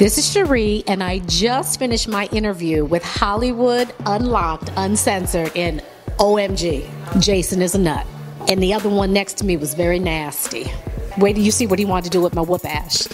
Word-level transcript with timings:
This 0.00 0.16
is 0.16 0.24
Sheree, 0.24 0.82
and 0.86 1.02
I 1.02 1.18
just 1.18 1.78
finished 1.78 2.08
my 2.08 2.24
interview 2.32 2.86
with 2.86 3.04
Hollywood 3.04 3.92
Unlocked 4.06 4.70
Uncensored 4.78 5.54
in 5.54 5.82
OMG. 6.18 6.88
Jason 7.20 7.60
is 7.60 7.74
a 7.74 7.78
nut. 7.78 8.06
And 8.48 8.62
the 8.62 8.72
other 8.72 8.88
one 8.88 9.12
next 9.12 9.34
to 9.34 9.44
me 9.44 9.58
was 9.58 9.74
very 9.74 9.98
nasty. 9.98 10.72
Wait 11.18 11.34
till 11.34 11.44
you 11.44 11.50
see 11.50 11.66
what 11.66 11.78
he 11.78 11.84
wanted 11.84 12.04
to 12.04 12.10
do 12.10 12.22
with 12.22 12.34
my 12.34 12.40
whoop 12.40 12.64
ash. 12.64 13.08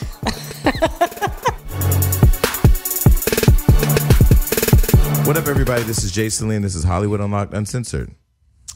What 5.26 5.36
up, 5.36 5.48
everybody? 5.48 5.82
This 5.82 6.04
is 6.04 6.12
Jason 6.12 6.46
Lee, 6.46 6.54
and 6.54 6.64
this 6.64 6.76
is 6.76 6.84
Hollywood 6.84 7.20
Unlocked 7.20 7.52
Uncensored. 7.52 8.12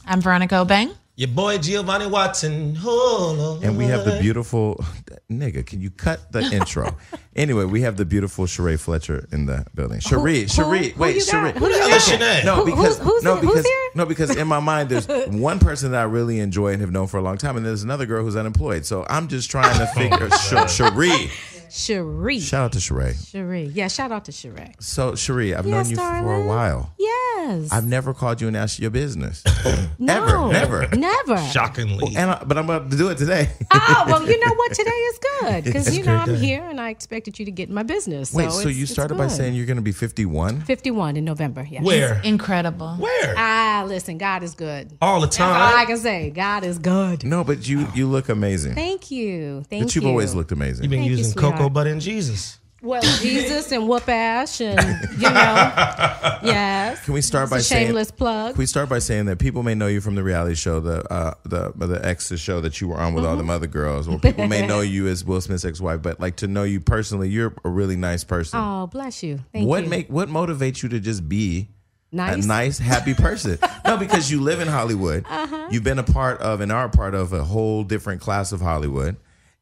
I'm 0.05 0.19
Veronica 0.19 0.55
Obeng. 0.55 0.97
Your 1.21 1.27
boy 1.29 1.59
Giovanni 1.59 2.07
Watson. 2.07 2.75
Oh, 2.83 3.35
Lord. 3.37 3.63
And 3.63 3.77
we 3.77 3.85
have 3.85 4.05
the 4.05 4.17
beautiful 4.19 4.83
nigga. 5.31 5.63
Can 5.63 5.79
you 5.79 5.91
cut 5.91 6.31
the 6.31 6.41
intro? 6.51 6.97
Anyway, 7.35 7.65
we 7.65 7.81
have 7.81 7.95
the 7.95 8.05
beautiful 8.05 8.45
Sheree 8.45 8.79
Fletcher 8.79 9.27
in 9.31 9.45
the 9.45 9.63
building. 9.75 9.99
Sheree, 9.99 10.41
who- 10.51 10.63
Sheree, 10.63 10.97
wait, 10.97 11.17
you? 11.17 11.21
Sheree. 11.21 11.53
Who 11.53 11.67
you 11.67 11.77
Hell 11.77 11.89
is 11.91 12.03
Sinead? 12.05 12.43
No, 12.43 12.65
because 12.65 12.97
who's- 12.97 13.07
who's 13.07 13.23
no, 13.23 13.35
here? 13.35 13.41
Who's 13.43 13.51
because 13.51 13.65
here? 13.67 13.89
no, 13.93 14.05
because 14.07 14.35
in 14.35 14.47
my 14.47 14.59
mind, 14.59 14.89
there's 14.89 15.07
one 15.27 15.59
person 15.59 15.91
that 15.91 15.99
I 15.99 16.05
really 16.05 16.39
enjoy 16.39 16.69
and 16.73 16.81
have 16.81 16.91
known 16.91 17.05
for 17.05 17.17
a 17.17 17.21
long 17.21 17.37
time, 17.37 17.55
and 17.55 17.63
there's 17.63 17.83
another 17.83 18.07
girl 18.07 18.23
who's 18.23 18.35
unemployed. 18.35 18.87
So 18.87 19.05
I'm 19.07 19.27
just 19.27 19.51
trying 19.51 19.77
to 19.77 19.83
oh, 19.83 19.93
figure. 19.93 20.27
Sh- 20.31 20.81
Sheree, 20.81 21.29
Cherie. 21.71 22.39
shout 22.39 22.65
out 22.65 22.71
to 22.73 22.79
Sheree. 22.79 23.31
Cherie. 23.31 23.71
Yeah, 23.73 23.87
shout 23.87 24.11
out 24.11 24.25
to 24.25 24.31
Cherie. 24.31 24.73
So 24.79 25.13
Sheree, 25.13 25.55
I've 25.57 25.65
Yes, 25.65 25.89
known 25.89 25.89
you 25.89 25.95
for 25.95 26.33
a 26.35 26.45
while. 26.45 26.93
Yes. 26.99 27.71
I've 27.71 27.85
never 27.85 28.13
called 28.13 28.41
you 28.41 28.47
and 28.47 28.57
asked 28.57 28.77
you 28.79 28.83
your 28.83 28.91
business. 28.91 29.43
no, 29.99 30.49
never, 30.51 30.87
never. 30.87 30.95
Never. 30.95 31.37
Shockingly. 31.49 32.15
And 32.15 32.31
I, 32.31 32.43
but 32.43 32.57
I'm 32.57 32.65
about 32.65 32.91
to 32.91 32.97
do 32.97 33.09
it 33.09 33.17
today. 33.17 33.49
Oh, 33.73 34.03
well, 34.07 34.27
you 34.29 34.39
know 34.39 34.53
what? 34.55 34.73
Today 34.73 34.89
is 34.89 35.19
good 35.39 35.63
because, 35.63 35.97
you 35.97 36.03
know, 36.03 36.15
I'm 36.15 36.33
day. 36.33 36.35
here 36.37 36.63
and 36.63 36.79
I 36.79 36.89
expected 36.89 37.39
you 37.39 37.45
to 37.45 37.51
get 37.51 37.69
in 37.69 37.75
my 37.75 37.83
business. 37.83 38.33
Wait, 38.33 38.51
so 38.51 38.61
so 38.61 38.69
you 38.69 38.85
started 38.85 39.17
by 39.17 39.27
saying 39.27 39.55
you're 39.55 39.65
going 39.65 39.77
to 39.77 39.81
be 39.81 39.91
51? 39.91 40.61
51 40.61 41.17
in 41.17 41.25
November. 41.25 41.65
Yes. 41.69 41.83
Where? 41.83 42.21
Incredible. 42.23 42.95
Where? 42.95 43.33
Ah, 43.37 43.85
listen, 43.87 44.17
God 44.17 44.43
is 44.43 44.55
good. 44.55 44.97
All 45.01 45.21
the 45.21 45.27
That's 45.27 45.39
all 45.39 45.51
I 45.77 45.85
can 45.85 45.97
say. 45.97 46.29
God 46.29 46.63
is 46.63 46.77
good. 46.79 47.23
No, 47.23 47.43
but 47.43 47.67
you 47.67 47.87
you 47.95 48.07
look 48.07 48.29
amazing. 48.29 48.75
Thank 48.75 49.11
you. 49.11 49.63
Thank 49.69 49.83
but 49.85 49.95
you've 49.95 50.03
you. 50.03 50.09
always 50.09 50.35
looked 50.35 50.51
amazing. 50.51 50.83
You've 50.83 50.91
been 50.91 51.01
Thank 51.01 51.11
using 51.11 51.31
sweetheart. 51.31 51.55
cocoa 51.55 51.60
butter 51.69 51.89
in 51.91 51.99
Jesus. 51.99 52.57
well, 52.81 53.01
Jesus 53.19 53.71
and 53.71 53.87
whoop 53.87 54.09
ash, 54.09 54.59
and 54.59 54.79
you 55.17 55.29
know, 55.29 55.29
yes. 56.43 57.03
Can 57.05 57.13
we 57.13 57.21
start 57.21 57.43
It's 57.43 57.51
by 57.51 57.57
a 57.57 57.61
saying? 57.61 57.87
shameless 57.87 58.11
plug? 58.11 58.53
Can 58.53 58.59
we 58.59 58.65
start 58.65 58.89
by 58.89 58.99
saying 58.99 59.25
that 59.27 59.37
people 59.39 59.61
may 59.63 59.75
know 59.75 59.87
you 59.87 60.01
from 60.01 60.15
the 60.15 60.23
reality 60.23 60.55
show, 60.55 60.79
the 60.79 61.03
uh, 61.13 61.33
the 61.43 61.71
the 61.75 62.03
ex's 62.05 62.39
show 62.39 62.59
that 62.61 62.81
you 62.81 62.87
were 62.87 62.97
on 62.97 63.13
with 63.13 63.23
all 63.25 63.31
Mm-hmm. 63.31 63.37
them 63.39 63.49
other 63.51 63.67
girls, 63.67 64.07
or 64.07 64.17
people 64.19 64.47
may 64.47 64.65
know 64.65 64.81
you 64.81 65.07
as 65.07 65.23
Will 65.23 65.41
Smith's 65.41 65.63
ex-wife. 65.65 66.01
But 66.01 66.19
like 66.19 66.37
to 66.37 66.47
know 66.47 66.63
you 66.63 66.79
personally, 66.79 67.29
you're 67.29 67.53
a 67.63 67.69
really 67.69 67.95
nice 67.95 68.23
person. 68.23 68.59
Oh, 68.59 68.87
bless 68.87 69.21
you. 69.23 69.39
Thank 69.53 69.67
what 69.67 69.83
you. 69.83 69.89
make 69.89 70.09
what 70.09 70.29
motivates 70.29 70.81
you 70.81 70.89
to 70.89 70.99
just 70.99 71.29
be 71.29 71.69
nice? 72.11 72.43
a 72.43 72.47
nice, 72.47 72.77
happy 72.79 73.13
person? 73.13 73.59
no, 73.85 73.97
because 73.97 74.31
you 74.31 74.41
live 74.41 74.59
in 74.59 74.67
Hollywood. 74.67 75.23
Uh-huh. 75.29 75.67
You've 75.69 75.83
been 75.83 75.99
a 75.99 76.03
part 76.03 76.41
of 76.41 76.61
and 76.61 76.71
are 76.71 76.85
a 76.85 76.89
part 76.89 77.13
of 77.13 77.31
a 77.31 77.43
whole 77.43 77.83
different 77.83 78.21
class 78.21 78.51
of 78.51 78.59
Hollywood. 78.61 79.17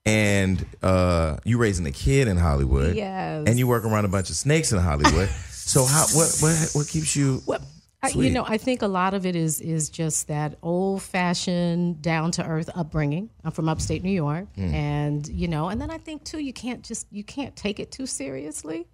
And 0.10 0.66
uh, 0.82 1.38
you 1.44 1.58
raising 1.58 1.86
a 1.86 1.92
kid 1.92 2.28
in 2.28 2.38
Hollywood, 2.38 2.96
Yes. 2.96 3.46
and 3.48 3.58
you 3.60 3.68
work 3.68 3.86
around 3.86 4.06
a 4.06 4.10
bunch 4.10 4.30
of 4.30 4.36
snakes 4.36 4.72
in 4.72 4.80
Hollywood. 4.80 5.30
so 5.52 5.86
how 5.86 6.06
what 6.14 6.36
what 6.42 6.70
what 6.74 6.88
keeps 6.88 7.16
you? 7.16 7.42
Well, 7.46 7.60
I, 8.02 8.10
you 8.10 8.32
know, 8.32 8.46
I 8.48 8.58
think 8.58 8.82
a 8.82 8.88
lot 8.88 9.14
of 9.14 9.26
it 9.26 9.36
is 9.36 9.60
is 9.62 9.90
just 9.90 10.28
that 10.30 10.58
old 10.64 11.02
fashioned, 11.04 12.02
down 12.02 12.32
to 12.32 12.46
earth 12.46 12.70
upbringing. 12.74 13.30
I'm 13.44 13.52
from 13.52 13.68
upstate 13.70 14.04
New 14.04 14.12
York, 14.26 14.48
Mm. 14.58 14.74
and 14.74 15.28
you 15.28 15.48
know, 15.48 15.70
and 15.70 15.80
then 15.82 15.92
I 15.92 15.98
think 15.98 16.24
too, 16.24 16.40
you 16.40 16.54
can't 16.54 16.82
just 16.84 17.06
you 17.12 17.24
can't 17.24 17.56
take 17.56 17.80
it 17.80 17.92
too 17.92 18.06
seriously. 18.06 18.88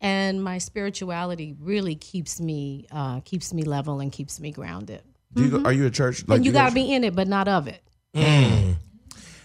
And 0.00 0.42
my 0.42 0.58
spirituality 0.58 1.54
really 1.60 1.94
keeps 1.94 2.40
me 2.40 2.86
uh, 2.90 3.20
keeps 3.20 3.54
me 3.54 3.62
level 3.62 4.00
and 4.00 4.10
keeps 4.12 4.40
me 4.40 4.50
grounded. 4.50 5.02
Do 5.34 5.44
you 5.44 5.50
go, 5.50 5.62
are 5.64 5.72
you 5.72 5.86
a 5.86 5.90
church? 5.90 6.26
Like 6.26 6.36
and 6.38 6.44
you 6.44 6.52
go 6.52 6.58
got 6.58 6.64
to 6.64 6.70
to- 6.70 6.74
be 6.74 6.92
in 6.92 7.04
it, 7.04 7.14
but 7.14 7.28
not 7.28 7.46
of 7.48 7.68
it. 7.68 7.80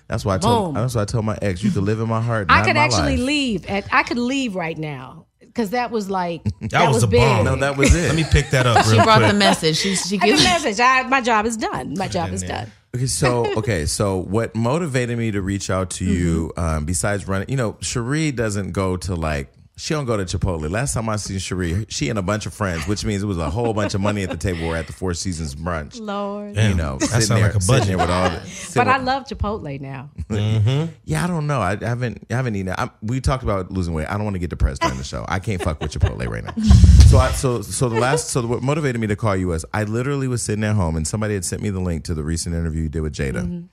That's 0.07 0.23
why 0.25 0.35
I 0.35 0.37
told. 0.37 0.75
That's 0.75 0.95
why 0.95 1.01
I 1.01 1.05
told 1.05 1.25
my 1.25 1.37
ex, 1.41 1.63
you 1.63 1.71
could 1.71 1.83
live 1.83 1.99
in 1.99 2.07
my 2.07 2.21
heart. 2.21 2.47
I 2.49 2.63
could 2.65 2.77
actually 2.77 3.17
life. 3.17 3.25
leave. 3.25 3.65
At, 3.67 3.87
I 3.93 4.03
could 4.03 4.17
leave 4.17 4.55
right 4.55 4.77
now 4.77 5.25
because 5.39 5.71
that 5.71 5.91
was 5.91 6.09
like 6.09 6.43
that, 6.61 6.87
was 6.87 6.95
was, 6.95 7.01
the 7.01 7.07
big. 7.07 7.19
bomb. 7.21 7.45
No, 7.45 7.55
that 7.57 7.75
was 7.77 7.93
it. 7.95 8.07
Let 8.07 8.15
me 8.15 8.23
pick 8.31 8.49
that 8.51 8.65
up 8.65 8.85
She 8.85 8.95
brought 8.95 9.17
quick. 9.19 9.31
the 9.31 9.37
message. 9.37 9.77
She, 9.77 9.95
she 9.95 10.17
I 10.21 10.27
gives 10.27 10.43
can 10.43 10.53
message. 10.53 10.79
I, 10.79 11.03
my 11.03 11.19
job 11.21 11.45
is 11.45 11.57
done. 11.57 11.93
My 11.97 12.07
job 12.07 12.31
is 12.31 12.41
done. 12.43 12.71
Okay, 12.95 13.05
so 13.05 13.45
okay, 13.57 13.85
so 13.85 14.17
what 14.17 14.55
motivated 14.55 15.17
me 15.17 15.29
to 15.31 15.41
reach 15.41 15.69
out 15.69 15.89
to 15.91 16.05
you, 16.05 16.53
Mm-hmm. 16.55 16.77
um, 16.77 16.85
besides 16.85 17.27
running, 17.27 17.49
you 17.49 17.57
know, 17.57 17.73
Sheree 17.73 18.33
doesn't 18.33 18.71
go 18.71 18.95
to 18.97 19.13
like 19.13 19.51
she 19.77 19.93
don't 19.93 20.05
go 20.05 20.17
to 20.17 20.25
Chipotle. 20.25 20.69
Last 20.71 20.95
time 20.95 21.07
I 21.07 21.17
seen 21.17 21.37
Sheree, 21.37 21.85
she 21.87 22.09
and 22.09 22.17
a 22.17 22.23
bunch 22.23 22.47
of 22.47 22.53
friends, 22.53 22.87
which 22.87 23.05
means 23.05 23.21
it 23.21 23.27
was 23.27 23.37
a 23.37 23.47
whole 23.47 23.75
bunch 23.75 23.93
of 23.93 24.01
money 24.01 24.23
at 24.23 24.29
the 24.31 24.35
table. 24.35 24.67
We're 24.67 24.75
at 24.75 24.87
the 24.87 24.93
Four 24.93 25.13
Seasons 25.13 25.53
brunch. 25.53 26.01
Lord. 26.01 26.57
You 26.57 26.73
know, 26.73 26.97
that 26.97 27.09
sitting 27.09 27.21
sound 27.27 27.41
there, 27.41 27.47
like 27.49 27.57
a 27.57 27.61
sitting 27.61 27.79
budget. 27.79 27.87
there 27.87 27.97
with 27.97 28.09
all 28.09 28.29
the. 28.31 28.37
But 28.37 28.47
sitting 28.47 28.87
I 28.87 28.97
love 28.97 29.25
Chipotle 29.25 29.79
now. 29.79 30.09
yeah, 31.05 31.23
I 31.23 31.27
don't 31.27 31.45
know. 31.45 31.61
I 31.61 31.75
haven't, 31.75 32.25
I 32.31 32.33
haven't 32.33 32.55
eaten. 32.55 32.73
I, 32.75 32.89
we 33.03 33.21
talked 33.21 33.43
about 33.43 33.71
losing 33.71 33.93
weight. 33.93 34.07
I 34.09 34.13
don't 34.13 34.23
want 34.23 34.33
to 34.33 34.39
get 34.39 34.49
depressed 34.49 34.81
during 34.81 34.97
the 34.97 35.03
show. 35.03 35.25
I 35.27 35.37
can't 35.37 35.61
fuck 35.61 35.79
with 35.79 35.91
Chipotle 35.91 36.27
right 36.27 36.43
now. 36.43 36.53
So, 37.07 37.19
I, 37.19 37.31
so, 37.31 37.61
so 37.61 37.87
the 37.87 37.97
last, 37.97 38.31
so 38.31 38.45
what 38.45 38.61
motivated 38.61 38.99
me 38.99 39.07
to 39.07 39.15
call 39.15 39.33
you 39.33 39.47
was 39.47 39.63
I 39.73 39.85
literally 39.85 40.27
was 40.27 40.43
sitting 40.43 40.65
at 40.65 40.75
home 40.75 40.97
and 40.97 41.07
somebody 41.07 41.35
had 41.35 41.45
sent 41.45 41.61
me 41.61 41.69
the 41.69 41.79
link 41.79 42.03
to 42.05 42.13
the 42.13 42.21
recent 42.21 42.53
interview 42.53 42.83
you 42.83 42.89
did 42.89 42.99
with 42.99 43.13
Jada. 43.13 43.43
Mm-hmm. 43.43 43.65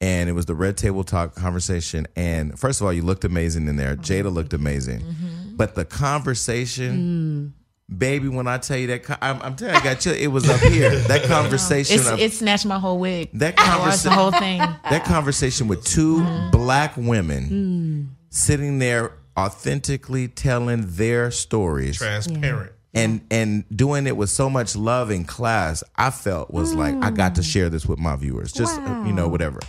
And 0.00 0.28
it 0.28 0.32
was 0.32 0.46
the 0.46 0.56
Red 0.56 0.76
Table 0.76 1.04
Talk 1.04 1.36
conversation. 1.36 2.08
And 2.16 2.58
first 2.58 2.80
of 2.80 2.86
all, 2.86 2.92
you 2.92 3.02
looked 3.02 3.24
amazing 3.24 3.68
in 3.68 3.76
there. 3.76 3.94
Jada 3.94 4.32
looked 4.32 4.54
amazing. 4.54 5.02
Mm-hmm. 5.02 5.39
But 5.60 5.74
the 5.74 5.84
conversation, 5.84 7.52
baby, 7.94 8.28
when 8.28 8.48
I 8.48 8.56
tell 8.56 8.78
you 8.78 8.86
that, 8.86 9.18
I'm, 9.22 9.42
I'm 9.42 9.56
telling 9.56 9.74
you, 9.74 9.80
I 9.82 9.84
got 9.84 10.00
chill. 10.00 10.14
It 10.14 10.28
was 10.28 10.48
up 10.48 10.58
here. 10.60 10.88
That 11.08 11.24
conversation, 11.24 11.98
it's, 11.98 12.08
of, 12.08 12.18
it 12.18 12.32
snatched 12.32 12.64
my 12.64 12.78
whole 12.78 12.98
wig. 12.98 13.28
That 13.34 13.58
I 13.58 13.78
watched 13.78 14.04
the 14.04 14.10
whole 14.10 14.30
thing. 14.30 14.56
that 14.58 15.04
conversation 15.04 15.68
with 15.68 15.84
2 15.84 16.48
black 16.50 16.96
women 16.96 17.50
Mm. 17.50 18.06
sitting 18.30 18.78
there 18.78 19.12
authentically 19.36 20.28
telling 20.28 20.86
their 20.92 21.30
stories 21.30 21.98
Transparent. 21.98 22.72
and 22.94 23.20
and 23.30 23.64
doing 23.76 24.06
it 24.06 24.16
with 24.16 24.30
so 24.30 24.48
much 24.48 24.74
love 24.76 25.10
and 25.10 25.28
class 25.28 25.84
i 25.96 26.10
felt 26.10 26.50
was 26.50 26.74
like 26.74 26.94
i 27.02 27.10
got 27.10 27.36
to 27.36 27.42
share 27.42 27.68
this 27.70 27.86
with 27.86 27.98
my 27.98 28.16
viewers 28.16 28.50
just 28.52 28.78
uh, 28.80 29.04
you 29.06 29.12
know 29.12 29.28
whatever 29.28 29.60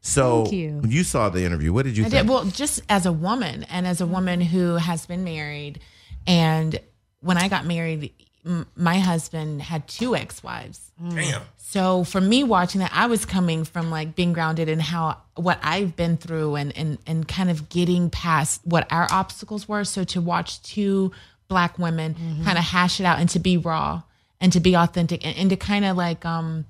so 0.00 0.44
Thank 0.44 0.54
you. 0.54 0.80
you 0.86 1.04
saw 1.04 1.28
the 1.28 1.44
interview 1.44 1.72
what 1.72 1.84
did 1.84 1.96
you 1.96 2.04
I 2.06 2.08
think 2.08 2.22
did. 2.26 2.30
Well, 2.30 2.44
just 2.46 2.80
as 2.88 3.06
a 3.06 3.12
woman 3.12 3.64
and 3.64 3.86
as 3.86 4.00
a 4.00 4.06
woman 4.06 4.40
who 4.40 4.76
has 4.76 5.06
been 5.06 5.24
married, 5.24 5.80
and 6.26 6.78
when 7.20 7.36
I 7.36 7.48
got 7.48 7.66
married, 7.66 8.12
m- 8.46 8.66
my 8.76 8.98
husband 8.98 9.62
had 9.62 9.86
two 9.88 10.16
ex-wives. 10.16 10.90
Damn. 11.10 11.42
So 11.56 12.02
for 12.04 12.20
me 12.20 12.42
watching 12.42 12.80
that, 12.80 12.90
I 12.94 13.06
was 13.06 13.24
coming 13.24 13.64
from 13.64 13.90
like 13.90 14.16
being 14.16 14.32
grounded 14.32 14.68
in 14.68 14.80
how 14.80 15.18
what 15.36 15.58
I've 15.62 15.94
been 15.96 16.16
through 16.16 16.56
and 16.56 16.76
and 16.76 16.98
and 17.06 17.28
kind 17.28 17.48
of 17.50 17.68
getting 17.68 18.10
past 18.10 18.60
what 18.64 18.90
our 18.90 19.06
obstacles 19.10 19.68
were. 19.68 19.84
So 19.84 20.02
to 20.04 20.20
watch 20.20 20.62
two 20.62 21.12
black 21.48 21.78
women 21.78 22.14
kind 22.44 22.58
of 22.58 22.64
hash 22.64 23.00
it 23.00 23.04
out 23.04 23.18
and 23.18 23.28
to 23.30 23.38
be 23.38 23.56
raw 23.56 24.02
and 24.40 24.52
to 24.52 24.60
be 24.60 24.74
authentic 24.76 25.24
and, 25.26 25.36
and 25.36 25.50
to 25.50 25.56
kind 25.56 25.84
of 25.84 25.96
like 25.96 26.24
um 26.24 26.64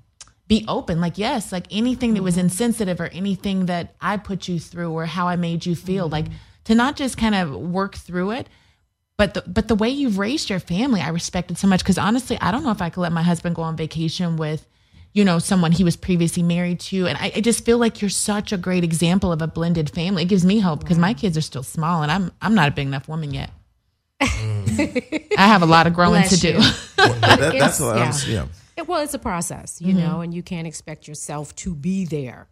be 0.51 0.65
open. 0.67 0.99
Like 0.99 1.17
yes 1.17 1.53
like 1.53 1.65
anything 1.71 2.13
that 2.15 2.23
was 2.23 2.35
mm-hmm. 2.35 2.47
insensitive 2.47 2.99
or 2.99 3.05
anything 3.07 3.67
that 3.67 3.95
i 4.01 4.17
put 4.17 4.49
you 4.49 4.59
through 4.59 4.91
or 4.91 5.05
how 5.05 5.29
i 5.29 5.37
made 5.37 5.65
you 5.65 5.75
feel 5.75 6.09
like 6.09 6.25
mm-hmm. 6.25 6.63
to 6.65 6.75
not 6.75 6.97
just 6.97 7.17
kind 7.17 7.35
of 7.35 7.55
work 7.55 7.95
through 7.95 8.31
it 8.31 8.49
but 9.15 9.33
the, 9.33 9.43
but 9.47 9.69
the 9.69 9.75
way 9.75 9.87
you've 9.89 10.17
raised 10.17 10.49
your 10.49 10.59
family 10.59 10.99
i 10.99 11.07
respect 11.07 11.51
it 11.51 11.57
so 11.57 11.67
much. 11.67 11.79
Because 11.79 11.97
honestly 11.97 12.37
i 12.41 12.51
don't 12.51 12.63
know 12.65 12.71
if 12.71 12.81
i 12.81 12.89
could 12.89 12.99
let 12.99 13.13
my 13.13 13.23
husband 13.23 13.55
go 13.55 13.61
on 13.61 13.77
vacation 13.77 14.35
with 14.35 14.67
you 15.13 15.23
know 15.23 15.39
someone 15.39 15.71
he 15.71 15.85
was 15.85 15.95
previously 15.95 16.43
married 16.43 16.81
to. 16.81 17.07
And 17.07 17.17
i, 17.17 17.31
I 17.33 17.39
just 17.39 17.63
feel 17.63 17.77
like 17.77 18.01
you're 18.01 18.09
such 18.09 18.51
a 18.51 18.57
great 18.57 18.83
example 18.83 19.31
of 19.31 19.41
a 19.41 19.47
blended 19.47 19.89
family. 19.89 20.23
It 20.23 20.29
gives 20.29 20.43
me 20.43 20.59
hope 20.59 20.81
because 20.81 20.97
my 20.97 21.13
kids 21.13 21.37
are 21.37 21.47
still 21.51 21.63
small 21.63 22.03
and 22.03 22.11
i'm 22.11 22.31
i'm 22.41 22.55
not 22.55 22.67
a 22.67 22.71
big 22.71 22.87
enough 22.87 23.07
woman 23.07 23.33
yet. 23.33 23.51
Mm. 24.21 25.27
I 25.37 25.47
have 25.47 25.61
a 25.61 25.65
lot 25.65 25.87
of 25.87 25.93
growing 25.93 26.21
Bless 26.21 26.31
to 26.31 26.39
do. 26.39 26.53
you. 26.55 26.59
That- 26.97 27.55
that's 27.57 27.79
what 27.79 27.95
yeah. 27.95 28.11
I'm, 28.11 28.31
yeah 28.31 28.45
It, 28.77 28.87
well, 28.87 29.01
it's 29.01 29.13
a 29.13 29.19
process, 29.19 29.81
you 29.81 29.93
know, 29.93 30.21
and 30.21 30.33
you 30.33 30.43
can't 30.43 30.67
expect 30.67 31.07
yourself 31.07 31.53
to 31.57 31.75
be 31.75 32.05
there 32.05 32.47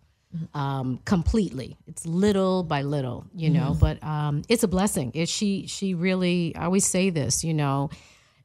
um, 0.54 1.00
completely. 1.06 1.77
It's 1.88 2.06
little 2.06 2.63
by 2.63 2.81
little, 2.83 3.25
you 3.33 3.50
know, 3.50 3.75
but 3.80 4.04
um, 4.04 4.44
it's 4.50 4.63
a 4.63 4.68
blessing. 4.68 5.12
It, 5.16 5.30
she 5.30 5.66
she 5.68 5.94
really. 5.94 6.56
I 6.56 6.66
always 6.66 6.86
say 6.86 7.10
this, 7.10 7.44
you 7.44 7.54
know, 7.54 7.89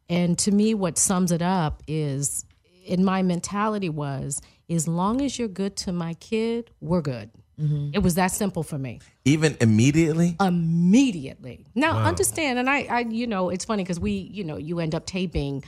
and 0.08 0.38
to 0.40 0.50
me, 0.50 0.74
what 0.74 0.98
sums 0.98 1.32
it 1.32 1.42
up 1.42 1.82
is, 1.86 2.44
in 2.84 3.04
my 3.04 3.22
mentality 3.22 3.88
was, 3.88 4.40
as 4.70 4.86
long 4.88 5.20
as 5.20 5.38
you're 5.38 5.48
good 5.48 5.76
to 5.78 5.92
my 5.92 6.14
kid, 6.14 6.70
we're 6.80 7.02
good. 7.02 7.30
It 7.92 8.00
was 8.02 8.16
that 8.16 8.32
simple 8.32 8.64
for 8.64 8.78
me 8.78 9.00
even 9.24 9.56
immediately 9.60 10.34
immediately. 10.40 11.66
Now, 11.74 11.96
understand, 11.98 12.58
and 12.58 12.68
I, 12.68 12.82
I, 12.90 13.00
you 13.00 13.28
know, 13.28 13.48
it's 13.50 13.64
funny 13.64 13.84
because 13.84 14.00
we, 14.00 14.10
you 14.10 14.42
know, 14.42 14.56
you 14.56 14.80
end 14.80 14.94
up 14.94 15.06
taping. 15.06 15.62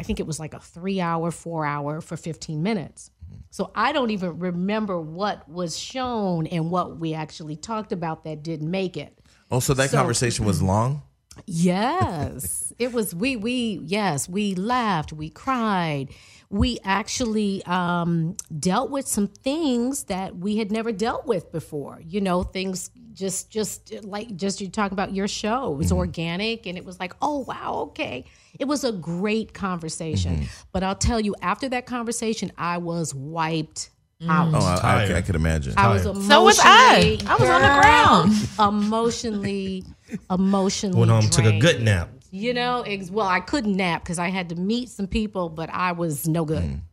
I 0.00 0.02
think 0.02 0.18
it 0.18 0.26
was 0.26 0.40
like 0.40 0.54
a 0.54 0.60
three 0.60 1.00
hour, 1.00 1.30
four 1.30 1.64
hour 1.66 2.00
for 2.00 2.16
15 2.16 2.62
minutes. 2.62 3.10
Mm-hmm. 3.24 3.40
So 3.50 3.70
I 3.74 3.92
don't 3.92 4.10
even 4.10 4.38
remember 4.38 5.00
what 5.00 5.48
was 5.48 5.78
shown 5.78 6.46
and 6.46 6.70
what 6.70 6.98
we 6.98 7.14
actually 7.14 7.56
talked 7.56 7.92
about 7.92 8.24
that 8.24 8.42
didn't 8.42 8.70
make 8.70 8.96
it. 8.96 9.12
oh 9.50 9.60
so 9.60 9.74
that 9.74 9.90
So- 9.90 9.98
conversation 9.98 10.44
was 10.46 10.62
long 10.62 11.02
Yes, 11.46 12.72
it 12.78 12.92
was. 12.92 13.14
We 13.14 13.36
we 13.36 13.80
yes, 13.84 14.28
we 14.28 14.54
laughed, 14.54 15.12
we 15.12 15.30
cried, 15.30 16.10
we 16.50 16.80
actually 16.84 17.64
um, 17.64 18.36
dealt 18.58 18.90
with 18.90 19.06
some 19.06 19.28
things 19.28 20.04
that 20.04 20.36
we 20.36 20.56
had 20.56 20.72
never 20.72 20.90
dealt 20.90 21.24
with 21.24 21.52
before. 21.52 22.00
You 22.04 22.20
know, 22.20 22.42
things 22.42 22.90
just 23.12 23.50
just 23.50 24.04
like 24.04 24.34
just 24.36 24.60
you 24.60 24.68
talk 24.68 24.90
about 24.90 25.14
your 25.14 25.28
show. 25.28 25.72
It 25.72 25.76
was 25.76 25.86
mm-hmm. 25.88 25.98
organic, 25.98 26.66
and 26.66 26.76
it 26.76 26.84
was 26.84 26.98
like, 26.98 27.14
oh 27.22 27.44
wow, 27.46 27.86
okay. 27.90 28.24
It 28.58 28.66
was 28.66 28.82
a 28.82 28.90
great 28.90 29.54
conversation. 29.54 30.38
Mm-hmm. 30.38 30.64
But 30.72 30.82
I'll 30.82 30.96
tell 30.96 31.20
you, 31.20 31.36
after 31.40 31.68
that 31.68 31.86
conversation, 31.86 32.50
I 32.58 32.78
was 32.78 33.14
wiped 33.14 33.90
mm. 34.20 34.28
out. 34.28 34.52
Oh, 34.52 34.86
I, 34.86 35.04
I, 35.04 35.18
I 35.18 35.22
could 35.22 35.36
imagine. 35.36 35.74
I 35.76 35.92
was 35.92 36.04
emotionally. 36.04 36.28
So 36.28 36.44
was 36.44 36.60
I. 36.60 37.18
I 37.26 37.36
was 37.36 37.48
on 37.48 37.62
the 37.62 38.58
ground. 38.58 38.84
Emotionally, 38.84 39.84
emotionally. 40.30 40.98
Went 40.98 41.12
home, 41.12 41.30
took 41.30 41.44
a 41.44 41.60
good 41.60 41.80
nap. 41.80 42.10
You 42.30 42.54
know, 42.54 42.82
ex- 42.82 43.10
well, 43.10 43.26
I 43.26 43.40
couldn't 43.40 43.76
nap 43.76 44.02
because 44.04 44.18
I 44.18 44.28
had 44.28 44.48
to 44.50 44.54
meet 44.56 44.88
some 44.88 45.06
people, 45.06 45.48
but 45.48 45.68
I 45.70 45.92
was 45.92 46.26
no 46.28 46.44
good. 46.44 46.80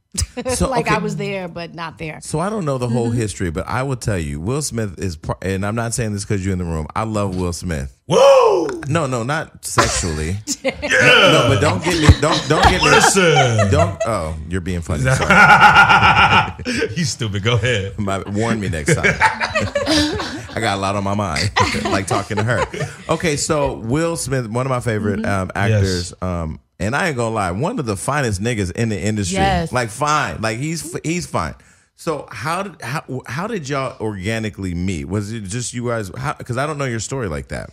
So, 0.55 0.67
like 0.69 0.87
okay. 0.87 0.95
I 0.95 0.97
was 0.99 1.15
there, 1.17 1.47
but 1.47 1.75
not 1.75 1.99
there. 1.99 2.19
So 2.21 2.39
I 2.39 2.49
don't 2.49 2.65
know 2.65 2.77
the 2.79 2.87
whole 2.87 3.09
Mm-hmm. 3.09 3.17
history, 3.17 3.51
but 3.51 3.67
I 3.67 3.83
will 3.83 3.97
tell 3.97 4.17
you, 4.17 4.39
Will 4.39 4.63
Smith 4.63 4.97
is, 4.97 5.15
par- 5.15 5.37
and 5.43 5.63
I'm 5.63 5.75
not 5.75 5.93
saying 5.93 6.13
this 6.13 6.23
because 6.25 6.43
you're 6.43 6.53
in 6.53 6.59
the 6.59 6.65
room. 6.65 6.87
I 6.95 7.03
love 7.03 7.35
Will 7.35 7.53
Smith. 7.53 7.95
Whoa! 8.07 8.56
No, 8.87 9.05
no, 9.05 9.23
not 9.23 9.63
sexually. 9.65 10.37
No, 10.63 11.31
no, 11.31 11.45
but 11.49 11.59
don't 11.61 11.83
get 11.83 11.97
me. 11.99 12.07
Don't 12.19 12.49
don't 12.49 12.63
get 12.63 12.81
me. 12.81 12.89
Listen. 12.89 13.71
Don't. 13.71 13.99
Oh, 14.05 14.35
you're 14.49 14.59
being 14.61 14.81
funny. 14.81 15.03
Sorry. 15.03 16.89
you 16.95 17.05
stupid. 17.05 17.43
Go 17.43 17.55
ahead. 17.55 17.97
My, 17.97 18.19
warn 18.27 18.59
me 18.59 18.67
next 18.69 18.95
time. 18.95 19.05
I 19.19 20.57
got 20.59 20.77
a 20.77 20.81
lot 20.81 20.95
on 20.95 21.03
my 21.03 21.13
mind, 21.13 21.51
like 21.85 22.07
talking 22.07 22.37
to 22.37 22.43
her. 22.43 22.65
Okay, 23.09 23.37
so 23.37 23.75
Will 23.77 24.17
Smith, 24.17 24.47
one 24.49 24.65
of 24.65 24.69
my 24.69 24.79
favorite 24.79 25.19
Mm-hmm. 25.19 25.25
um, 25.41 25.51
actors, 25.55 26.13
um, 26.21 26.59
and 26.79 26.95
I 26.95 27.07
ain't 27.07 27.15
gonna 27.17 27.33
lie, 27.33 27.51
one 27.51 27.79
of 27.79 27.85
the 27.85 27.95
finest 27.95 28.41
niggas 28.41 28.71
in 28.71 28.89
the 28.89 28.99
industry. 28.99 29.37
Yes. 29.37 29.71
Like 29.71 29.89
fine, 29.89 30.41
like 30.41 30.57
he's 30.57 30.97
he's 31.03 31.25
fine. 31.27 31.55
So 31.95 32.27
how 32.31 32.63
did 32.63 32.81
how 32.81 33.03
how 33.25 33.47
did 33.47 33.69
y'all 33.69 33.97
organically 34.01 34.73
meet? 34.73 35.05
Was 35.05 35.31
it 35.31 35.41
just 35.43 35.73
you 35.73 35.87
guys? 35.87 36.09
Because 36.09 36.57
I 36.57 36.65
don't 36.67 36.77
know 36.77 36.85
your 36.85 36.99
story 36.99 37.27
like 37.29 37.47
that. 37.49 37.69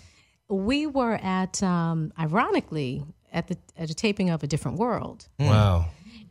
We 0.55 0.87
were 0.87 1.15
at, 1.23 1.62
um, 1.62 2.12
ironically, 2.19 3.05
at 3.33 3.49
the 3.49 3.56
at 3.77 3.91
a 3.91 3.95
taping 3.95 4.31
of 4.31 4.43
A 4.43 4.47
Different 4.47 4.79
World, 4.79 5.27
Wow. 5.41 5.87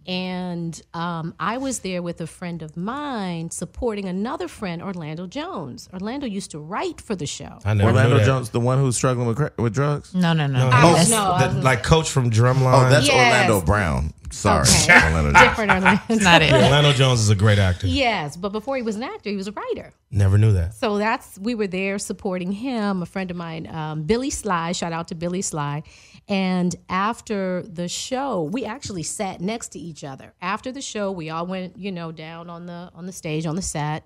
and 0.08 0.82
um, 0.94 1.34
I 1.40 1.58
was 1.58 1.80
there 1.80 2.02
with 2.02 2.22
a 2.22 2.28
friend 2.28 2.62
of 2.62 2.78
mine 2.78 3.52
supporting 3.52 4.08
another 4.08 4.48
friend, 4.48 4.82
Orlando 4.82 5.28
Jones. 5.28 5.90
Orlando 5.94 6.26
used 6.28 6.52
to 6.52 6.60
write 6.60 7.02
for 7.02 7.16
the 7.16 7.26
show. 7.26 7.60
I 7.66 7.74
never 7.74 7.90
Orlando 7.90 8.18
that. 8.18 8.26
Jones, 8.26 8.50
the 8.52 8.60
one 8.60 8.78
who's 8.80 8.96
struggling 8.96 9.28
with 9.28 9.38
cra- 9.38 9.52
with 9.58 9.74
drugs. 9.74 10.14
No, 10.16 10.34
no, 10.34 10.48
no. 10.48 10.70
No, 10.70 10.76
he 10.76 10.88
Oh, 10.88 10.94
was 10.94 11.10
no, 11.10 11.22
I 11.32 11.48
the- 11.48 11.62
like 11.62 11.84
coach 11.84 12.10
from 12.10 12.30
Drumline. 12.32 12.86
Oh, 12.86 12.90
that's 12.90 13.08
Yes. 13.08 13.16
Orlando 13.48 13.66
Brown. 13.66 14.14
Sorry, 14.34 14.62
Okay. 14.68 14.94
Orlando 15.08 15.32
Jones. 15.32 15.44
Different 15.50 15.72
Orlando. 15.72 16.16
not 16.24 16.42
it. 16.42 16.52
Orlando 16.54 16.92
Jones 16.94 17.20
is 17.22 17.30
a 17.30 17.36
great 17.36 17.60
actor. 17.60 17.88
yes, 17.88 18.36
but 18.36 18.50
before 18.50 18.76
he 18.76 18.82
was 18.82 18.96
an 18.96 19.04
actor, 19.04 19.30
he 19.30 19.36
was 19.36 19.48
a 19.48 19.52
writer. 19.52 19.94
Never 20.12 20.38
knew 20.38 20.52
that. 20.54 20.74
So 20.74 20.98
that's 20.98 21.38
we 21.40 21.56
were 21.56 21.68
there 21.68 21.98
supporting 22.00 22.52
him. 22.52 23.02
A 23.02 23.06
friend 23.06 23.30
of 23.32 23.38
mine, 23.38 23.68
um, 23.68 24.04
Billy 24.04 24.30
Sly. 24.30 24.72
Shout 24.74 24.92
out 24.94 25.08
to 25.10 25.16
Billy 25.16 25.42
Sly. 25.42 25.84
And 26.28 26.76
after 26.90 27.64
the 27.64 27.88
show, 27.88 28.44
we 28.44 28.64
actually 28.66 29.04
sat 29.04 29.42
next 29.42 29.70
to 29.74 29.80
each 29.80 30.04
other. 30.04 30.34
After 30.42 30.72
the 30.72 30.82
show, 30.82 31.12
we 31.12 31.30
all 31.30 31.46
went, 31.46 31.78
you 31.78 31.92
know, 31.92 32.12
down 32.12 32.50
on 32.50 32.66
the 32.66 32.90
on 32.96 33.06
the 33.06 33.12
stage 33.12 33.46
on 33.46 33.56
the 33.56 33.62
set, 33.62 34.06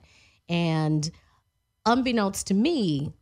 and 0.49 1.09
unbeknownst 1.85 2.47
to 2.47 2.53
me, 2.53 3.13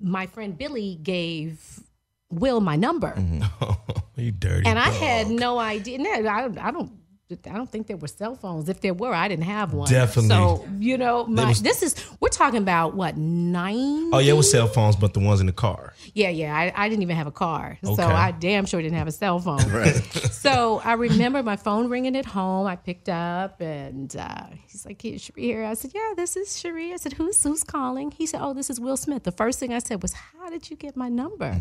my 0.00 0.26
friend 0.26 0.56
Billy 0.56 0.98
gave 1.02 1.80
Will 2.30 2.60
my 2.60 2.76
number, 2.76 3.14
you 4.16 4.32
dirty. 4.32 4.66
and 4.66 4.78
I 4.78 4.86
dog. 4.90 4.94
had 4.94 5.28
no 5.30 5.58
idea. 5.58 5.98
No, 5.98 6.10
I, 6.26 6.44
I 6.60 6.70
don't. 6.70 6.92
I 7.30 7.52
don't 7.52 7.70
think 7.70 7.88
there 7.88 7.98
were 7.98 8.08
cell 8.08 8.34
phones. 8.36 8.70
If 8.70 8.80
there 8.80 8.94
were, 8.94 9.12
I 9.12 9.28
didn't 9.28 9.44
have 9.44 9.74
one. 9.74 9.86
Definitely. 9.90 10.30
So 10.30 10.66
you 10.78 10.96
know, 10.96 11.26
my, 11.26 11.48
was- 11.48 11.60
this 11.60 11.82
is 11.82 11.94
we're 12.20 12.30
talking 12.30 12.60
about 12.62 12.94
what 12.94 13.18
nine? 13.18 14.10
Oh 14.14 14.18
yeah, 14.18 14.32
it 14.32 14.36
was 14.36 14.50
cell 14.50 14.66
phones, 14.66 14.96
but 14.96 15.12
the 15.12 15.20
ones 15.20 15.40
in 15.40 15.46
the 15.46 15.52
car. 15.52 15.92
Yeah, 16.14 16.30
yeah. 16.30 16.56
I, 16.56 16.72
I 16.74 16.88
didn't 16.88 17.02
even 17.02 17.16
have 17.16 17.26
a 17.26 17.30
car, 17.32 17.76
so 17.84 18.02
I 18.02 18.30
damn 18.30 18.64
sure 18.64 18.80
didn't 18.80 18.96
have 18.96 19.08
a 19.08 19.12
cell 19.12 19.38
phone. 19.40 19.58
Right. 19.70 19.94
so 20.32 20.80
I 20.84 20.94
remember 20.94 21.42
my 21.42 21.56
phone 21.56 21.90
ringing 21.90 22.16
at 22.16 22.24
home. 22.24 22.66
I 22.66 22.76
picked 22.76 23.10
up, 23.10 23.60
and 23.60 24.14
uh, 24.16 24.46
he's 24.66 24.86
like, 24.86 25.04
"Is 25.04 25.22
Sheree 25.22 25.40
here?" 25.42 25.64
I 25.64 25.74
said, 25.74 25.92
"Yeah, 25.94 26.14
this 26.16 26.34
is 26.36 26.48
Sheree." 26.48 26.92
I 26.94 26.96
said, 26.96 27.12
"Who's 27.12 27.42
who's 27.42 27.62
calling?" 27.62 28.10
He 28.10 28.24
said, 28.26 28.40
"Oh, 28.42 28.54
this 28.54 28.70
is 28.70 28.80
Will 28.80 28.96
Smith." 28.96 29.24
The 29.24 29.32
first 29.32 29.58
thing 29.58 29.74
I 29.74 29.80
said 29.80 30.00
was, 30.02 30.14
"How 30.14 30.48
did 30.48 30.70
you 30.70 30.76
get 30.76 30.96
my 30.96 31.08
number?" 31.10 31.54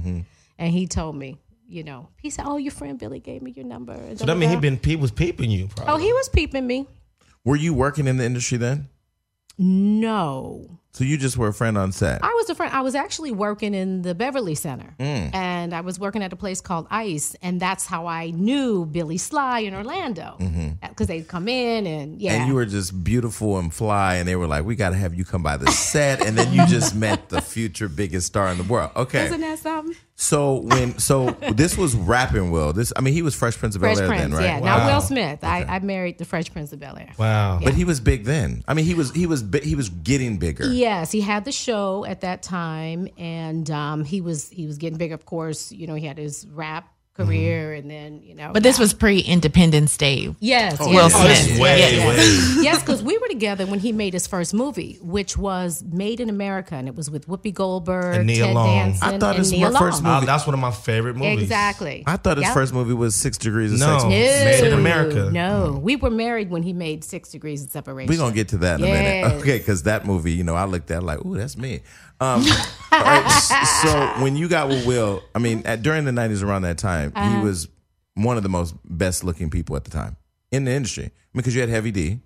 Mm-hmm. 0.59 0.63
And 0.65 0.73
he 0.73 0.87
told 0.87 1.15
me, 1.15 1.37
you 1.67 1.83
know, 1.83 2.09
he 2.21 2.29
said, 2.29 2.45
"Oh, 2.47 2.57
your 2.57 2.71
friend 2.71 2.97
Billy 2.97 3.19
gave 3.19 3.41
me 3.41 3.51
your 3.51 3.65
number." 3.65 3.95
So 4.15 4.25
that 4.25 4.37
means 4.37 4.51
he 4.53 4.57
been 4.59 4.79
he 4.83 4.95
was 4.95 5.11
peeping 5.11 5.51
you. 5.51 5.67
Probably. 5.67 5.93
Oh, 5.93 5.97
he 5.97 6.11
was 6.13 6.29
peeping 6.29 6.65
me. 6.65 6.87
Were 7.43 7.55
you 7.55 7.73
working 7.73 8.07
in 8.07 8.17
the 8.17 8.25
industry 8.25 8.57
then? 8.57 8.89
No, 9.59 10.79
So 10.93 11.03
you 11.03 11.17
just 11.17 11.35
were 11.37 11.47
a 11.47 11.53
friend 11.53 11.77
on 11.77 11.91
set. 11.91 12.23
I 12.23 12.27
was 12.33 12.49
a 12.49 12.55
friend. 12.55 12.71
I 12.73 12.81
was 12.81 12.93
actually 12.95 13.31
working 13.31 13.73
in 13.73 14.01
the 14.03 14.13
Beverly 14.15 14.53
Center, 14.55 14.95
Mm. 14.99 15.33
and 15.33 15.73
I 15.73 15.81
was 15.81 15.99
working 15.99 16.21
at 16.23 16.31
a 16.31 16.35
place 16.35 16.61
called 16.61 16.85
Ice, 16.91 17.35
and 17.41 17.59
that's 17.59 17.85
how 17.85 18.05
I 18.07 18.29
knew 18.31 18.85
Billy 18.85 19.17
Sly 19.17 19.59
in 19.59 19.73
Orlando 19.73 20.37
because 20.81 21.07
they'd 21.07 21.27
come 21.27 21.47
in 21.47 21.85
and 21.87 22.21
yeah. 22.21 22.31
Mm-hmm. 22.33 22.39
And 22.41 22.49
you 22.49 22.55
were 22.55 22.65
just 22.65 23.03
beautiful 23.03 23.57
and 23.57 23.73
fly, 23.73 24.15
and 24.15 24.27
they 24.27 24.35
were 24.35 24.47
like, 24.47 24.63
"We 24.63 24.75
got 24.75 24.91
to 24.91 24.95
have 24.95 25.13
you 25.15 25.25
come 25.25 25.41
by 25.43 25.57
the 25.57 25.71
set." 25.71 26.25
And 26.25 26.37
then 26.37 26.53
you 26.53 26.65
just 26.67 26.95
met 27.05 27.29
the 27.29 27.41
future 27.41 27.89
biggest 27.89 28.27
star 28.27 28.47
in 28.49 28.57
the 28.57 28.63
world. 28.63 28.91
Okay, 28.95 29.25
Isn't 29.25 29.41
that 29.41 29.59
something? 29.59 29.95
So 30.19 30.61
when 30.61 30.97
so 30.97 31.29
this 31.53 31.77
was 31.77 31.95
rapping 31.95 32.49
Will. 32.49 32.73
This 32.73 32.91
I 32.95 33.01
mean, 33.01 33.13
he 33.13 33.21
was 33.21 33.35
Fresh 33.35 33.57
Prince 33.57 33.75
of 33.75 33.83
Bel 33.83 33.97
Air 33.97 34.07
Prince, 34.07 34.21
then, 34.23 34.33
right? 34.33 34.43
yeah. 34.43 34.59
Wow. 34.59 34.77
Now 34.77 34.87
Will 34.87 35.01
Smith. 35.01 35.43
I, 35.43 35.63
I 35.63 35.79
married 35.79 36.17
the 36.17 36.25
Fresh 36.25 36.51
Prince 36.51 36.73
of 36.73 36.79
Bel 36.79 36.97
Air. 36.97 37.13
Wow. 37.19 37.59
But 37.63 37.75
he 37.75 37.83
was 37.85 37.99
big 37.99 38.23
then. 38.23 38.63
I 38.67 38.73
mean, 38.73 38.85
he 38.85 38.95
was 38.95 39.11
he 39.11 39.27
was 39.27 39.43
bi- 39.43 39.59
he 39.59 39.75
was 39.75 39.89
getting 39.89 40.37
bigger. 40.37 40.65
Yes, 40.73 41.11
he 41.11 41.21
had 41.21 41.45
the 41.45 41.51
show 41.51 42.03
at 42.05 42.21
that 42.21 42.41
time, 42.41 43.07
and 43.19 43.69
um, 43.69 44.03
he 44.03 44.19
was 44.19 44.49
he 44.49 44.65
was 44.65 44.79
getting 44.79 44.97
big. 44.97 45.11
Of 45.11 45.25
course, 45.25 45.71
you 45.71 45.85
know 45.85 45.93
he 45.93 46.07
had 46.07 46.17
his 46.17 46.47
rap 46.47 46.91
career, 47.17 47.73
and 47.73 47.89
then 47.89 48.21
you 48.23 48.35
know. 48.35 48.51
But 48.53 48.63
this 48.63 48.77
was 48.79 48.93
pre 48.93 49.19
Independence 49.19 49.97
Day. 49.97 50.33
yes, 50.39 50.79
Will 50.79 50.93
yes, 50.93 51.13
Oh, 51.15 51.27
this 51.27 51.59
way, 51.59 51.79
Yes. 51.79 52.57
yes, 52.63 52.79
because 52.83 53.01
we 53.03 53.17
were 53.17 53.27
together 53.27 53.65
when 53.65 53.79
he 53.79 53.91
made 53.91 54.13
his 54.13 54.27
first 54.27 54.53
movie, 54.53 54.97
which 55.01 55.37
was 55.37 55.83
Made 55.83 56.19
in 56.19 56.29
America, 56.29 56.75
and 56.75 56.87
it 56.87 56.95
was 56.95 57.09
with 57.09 57.27
Whoopi 57.27 57.53
Goldberg, 57.53 58.15
And 58.17 58.27
Nia 58.27 58.45
Ted 58.45 58.55
Long. 58.55 58.67
Danson, 58.67 59.07
I 59.07 59.17
thought 59.17 59.35
and 59.35 59.39
his 59.39 59.51
Nia 59.51 59.71
first 59.71 60.03
Long. 60.03 60.23
Uh, 60.23 60.25
that's 60.25 60.45
one 60.45 60.53
of 60.53 60.59
my 60.59 60.71
favorite 60.71 61.15
movies. 61.15 61.41
Exactly. 61.43 62.03
I 62.05 62.17
thought 62.17 62.37
his 62.37 62.45
Yep. 62.45 62.53
first 62.53 62.73
movie 62.73 62.93
was 62.93 63.15
Six 63.15 63.37
Degrees 63.37 63.73
of 63.73 63.79
No. 63.79 63.97
Separation. 63.99 64.45
Made 64.45 64.63
in 64.63 64.73
America. 64.73 65.29
No, 65.31 65.79
we 65.81 65.95
were 65.95 66.09
married 66.11 66.49
when 66.49 66.63
he 66.63 66.73
made 66.73 67.03
Six 67.03 67.29
Degrees 67.29 67.63
of 67.63 67.71
Separation. 67.71 68.09
We're 68.09 68.17
gonna 68.17 68.35
get 68.35 68.49
to 68.49 68.57
that 68.59 68.79
in 68.79 68.85
a 68.85 68.89
minute. 68.89 69.33
Okay, 69.41 69.57
because 69.57 69.83
that 69.83 70.05
movie, 70.05 70.33
you 70.33 70.43
know, 70.43 70.55
I 70.55 70.65
looked 70.65 70.91
at 70.91 70.99
it 71.01 71.05
like, 71.05 71.25
ooh, 71.25 71.35
that's 71.37 71.57
me. 71.57 71.81
Um, 72.19 72.41
all 72.91 72.99
right, 73.01 73.29
so 73.83 74.23
when 74.23 74.35
you 74.35 74.47
got 74.47 74.69
with 74.69 74.85
Will, 74.85 75.21
I 75.35 75.39
mean, 75.39 75.61
at, 75.65 75.83
during 75.83 76.05
the 76.05 76.11
nineties, 76.11 76.41
around 76.43 76.63
that 76.63 76.77
time, 76.77 77.11
Uh-huh. 77.15 77.37
he 77.39 77.43
was 77.45 77.67
one 78.15 78.37
of 78.37 78.43
the 78.43 78.49
most 78.49 78.75
best 78.85 79.23
looking 79.23 79.49
people 79.49 79.75
at 79.75 79.83
the 79.83 79.91
time 79.91 80.17
in 80.51 80.65
the 80.65 80.71
industry 80.71 81.11
because 81.33 81.53
you 81.53 81.61
had 81.61 81.69
Heavy 81.69 81.91
D 81.91 82.19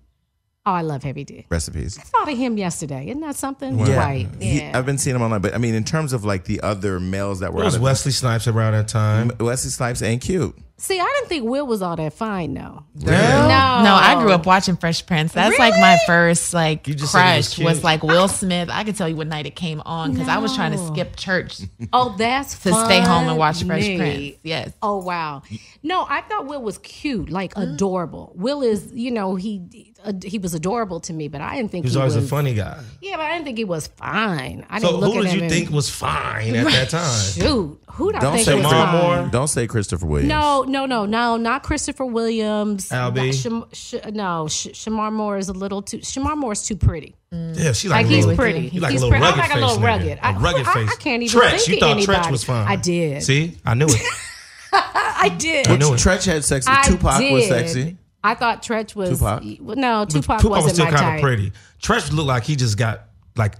Oh, 0.64 0.70
I 0.70 0.82
love 0.82 1.02
Heavy 1.02 1.24
D. 1.24 1.44
recipes. 1.50 1.98
I 1.98 2.02
thought 2.02 2.30
of 2.30 2.38
him 2.38 2.56
yesterday. 2.56 3.08
Isn't 3.08 3.20
that 3.22 3.34
something? 3.34 3.80
Yeah. 3.80 3.96
Right. 3.96 4.28
He- 4.40 4.60
Yeah. 4.60 4.78
I've 4.78 4.86
been 4.86 4.96
seeing 4.96 5.16
him 5.16 5.22
online, 5.22 5.40
but 5.40 5.54
I 5.54 5.58
mean, 5.58 5.74
in 5.74 5.82
terms 5.82 6.12
of 6.12 6.24
like 6.24 6.44
the 6.44 6.60
other 6.60 7.00
males 7.00 7.40
that 7.40 7.52
were 7.52 7.62
It 7.62 7.64
was 7.64 7.74
out 7.74 7.78
of 7.78 7.82
Wesley 7.82 8.12
Snipes 8.12 8.46
around 8.46 8.72
that 8.74 8.86
time. 8.86 9.32
Wesley 9.40 9.70
Snipes 9.70 10.02
ain't 10.02 10.22
cute. 10.22 10.56
See, 10.78 10.98
I 10.98 11.04
didn't 11.04 11.28
think 11.28 11.44
Will 11.48 11.64
was 11.64 11.80
all 11.80 11.94
that 11.94 12.12
fine, 12.12 12.54
though. 12.54 12.82
Really? 12.96 13.12
No, 13.16 13.82
No, 13.84 13.94
I 13.94 14.20
grew 14.20 14.32
up 14.32 14.46
watching 14.46 14.76
Fresh 14.76 15.06
Prince. 15.06 15.32
That's 15.32 15.56
like 15.56 15.74
my 15.74 15.96
first 16.08 16.52
like 16.52 16.88
You 16.88 16.94
just 16.94 17.12
said 17.12 17.36
was 17.36 17.54
crush 17.54 17.64
was, 17.64 17.84
like 17.84 18.02
Will 18.02 18.26
Smith. 18.26 18.68
I 18.68 18.82
could 18.82 18.96
tell 18.96 19.08
you 19.08 19.14
what 19.14 19.28
night 19.28 19.46
it 19.46 19.54
came 19.54 19.80
on 19.82 20.12
because 20.12 20.28
I 20.28 20.38
was 20.38 20.56
trying 20.56 20.72
to 20.72 20.78
skip 20.78 21.14
church 21.14 21.60
Oh, 21.92 22.16
that's 22.18 22.58
to 22.60 22.72
stay 22.74 23.00
home 23.00 23.28
and 23.28 23.38
watch 23.38 23.62
Fresh 23.62 23.82
funny. 23.82 23.96
Prince. 23.96 24.36
Yes. 24.42 24.72
Oh 24.82 24.96
wow. 24.98 25.42
No, 25.84 26.04
I 26.08 26.22
thought 26.22 26.46
Will 26.46 26.62
was 26.62 26.78
cute, 26.78 27.30
like 27.30 27.52
adorable. 27.56 28.32
Will 28.34 28.62
is, 28.62 28.90
you 28.92 29.12
know, 29.12 29.36
he 29.36 29.92
uh, 30.04 30.12
he 30.24 30.38
was 30.38 30.52
adorable 30.52 30.98
to 31.00 31.12
me, 31.12 31.28
but 31.28 31.40
I 31.40 31.54
didn't 31.56 31.70
think 31.70 31.84
He 31.84 31.86
was 31.88 31.94
he 31.94 32.00
always 32.00 32.16
was 32.16 32.24
a 32.24 32.28
funny 32.28 32.54
guy. 32.54 32.82
Yeah, 33.00 33.16
but 33.18 33.26
I 33.26 33.32
didn't 33.34 33.44
think 33.44 33.58
he 33.58 33.64
was 33.64 33.86
fine. 33.86 34.66
I 34.68 34.80
So 34.80 34.88
didn't 34.88 35.00
look 35.00 35.12
who 35.14 35.18
at 35.20 35.22
did 35.22 35.30
him 35.30 35.36
you 35.38 35.42
and- 35.44 35.52
think 35.52 35.70
was 35.70 35.88
fine 35.88 36.56
at 36.56 36.64
that 36.66 36.90
time? 36.90 37.20
Shoot, 37.32 37.80
who 37.92 38.10
did 38.12 38.18
I 38.18 38.20
Don't 38.22 38.32
think 38.34 38.44
say 38.46 38.54
was 38.54 38.92
Moore? 38.92 39.28
Don't 39.30 39.48
say 39.48 39.66
Christopher 39.66 40.06
Williams. 40.06 40.28
No, 40.28 40.62
no, 40.62 40.86
no, 40.86 41.04
no, 41.06 41.36
not 41.36 41.62
Christopher 41.62 42.04
Williams. 42.06 42.88
Albie? 42.88 43.26
Not 43.26 43.34
Sham- 43.34 43.64
Sh- 43.72 43.94
no, 44.12 44.48
Sh- 44.48 44.68
Shemar 44.68 45.12
Moore 45.12 45.36
is 45.38 45.48
a 45.48 45.52
little 45.52 45.82
too. 45.82 45.98
Shemar 45.98 46.36
Moore 46.36 46.52
is 46.52 46.62
too 46.62 46.76
pretty. 46.76 47.14
Yeah, 47.30 47.72
she 47.72 47.88
Like 47.88 48.04
like, 48.04 48.06
a 48.06 48.08
he's 48.08 48.26
little, 48.26 48.36
pretty. 48.42 48.68
You 48.68 48.80
like 48.80 48.92
he's 48.92 49.02
a 49.02 49.06
little 49.06 49.10
pretty. 49.20 49.24
rugged 49.24 49.40
I'm 49.40 49.48
like 49.50 49.56
a 49.58 49.66
little 49.66 49.82
rugged. 49.82 50.18
A 50.18 50.26
I- 50.26 50.36
rugged 50.38 50.66
I- 50.66 50.72
face. 50.74 50.90
I 50.90 50.96
can't 50.96 51.22
even 51.22 51.40
Treach, 51.40 51.50
think 51.66 51.68
you 51.68 51.74
of 51.88 52.04
thought 52.04 52.24
Treach 52.26 52.30
was 52.30 52.44
fine. 52.44 52.66
I 52.68 52.76
did. 52.76 53.22
See, 53.22 53.56
I 53.64 53.74
knew 53.74 53.86
it. 53.88 54.02
I 54.72 55.28
did. 55.38 55.68
I 55.68 55.76
knew 55.76 55.92
it. 55.94 55.98
Treach 55.98 56.26
had 56.26 56.44
sexy. 56.44 56.70
I 56.70 56.82
Tupac 56.84 57.20
was 57.30 57.46
sexy. 57.48 57.96
I 58.24 58.34
thought 58.34 58.62
Treach 58.62 58.94
was 58.94 59.10
Tupac? 59.18 59.42
No, 59.42 60.04
Tupac, 60.04 60.40
Tupac 60.40 60.42
was 60.42 60.50
wasn't 60.50 60.74
still 60.74 60.84
my 60.86 60.90
kind 60.92 61.00
type. 61.02 61.14
of 61.16 61.22
pretty. 61.22 61.52
Treach 61.82 62.12
looked 62.12 62.28
like 62.28 62.44
he 62.44 62.56
just 62.56 62.78
got 62.78 63.04
like 63.36 63.56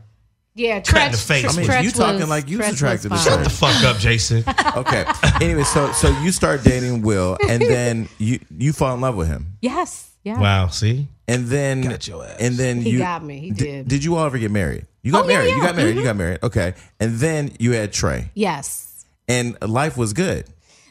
Yeah, 0.55 0.81
Cut 0.81 1.03
in 1.03 1.09
Treach. 1.09 1.11
the 1.13 1.17
face. 1.19 1.45
Treach 1.47 1.53
I 1.55 1.57
mean, 1.57 1.83
you 1.83 1.89
was- 1.89 1.93
talking 1.95 2.29
like 2.29 2.49
you 2.49 2.59
was 2.59 2.69
attracted 2.69 3.09
to 3.11 3.17
fine. 3.17 3.19
Shut 3.25 3.33
Shut 3.35 3.45
the 3.45 3.51
fuck 3.51 3.85
up, 3.85 3.97
Jason. 3.99 4.45
Okay. 4.77 5.05
anyway, 5.41 5.65
so 5.65 5.93
so 5.93 6.09
you 6.21 6.33
start 6.33 6.63
dating 6.65 7.03
Will, 7.03 7.37
and 7.49 7.61
then 7.63 8.09
you 8.19 8.39
you 8.57 8.73
fall 8.73 8.95
in 8.95 9.01
love 9.01 9.17
with 9.17 9.29
him, 9.29 9.57
Yes. 9.61 10.11
Yeah. 10.25 10.39
Wow, 10.41 10.69
see? 10.69 11.09
and 11.27 11.47
then 11.47 11.83
Got 11.83 12.07
your 12.07 12.25
ass. 12.25 12.37
and 12.39 12.55
then 12.57 12.81
He 12.81 12.91
you 12.91 12.99
got 12.99 13.25
me. 13.25 13.41
He 13.41 13.51
di- 13.51 13.65
did. 13.65 13.89
Did 13.89 14.05
you 14.05 14.15
all 14.17 14.25
ever 14.27 14.39
get 14.39 14.51
married? 14.53 14.87
You 15.03 15.11
got 15.13 15.25
Oh, 15.25 15.29
yeah, 15.29 15.39
married. 15.39 15.51
You 15.55 15.61
got 15.63 15.75
married. 15.77 15.95
You 15.97 16.01
Mhm. 16.03 16.05
got 16.05 16.17
married. 16.17 16.39
Okay, 16.45 16.75
and 17.01 17.17
then 17.19 17.51
you 17.59 17.73
had 17.73 17.93
Trey, 17.93 18.31
Yes. 18.35 19.05
and 19.29 19.57
life 19.63 19.97
was 19.97 20.13
good. 20.13 20.45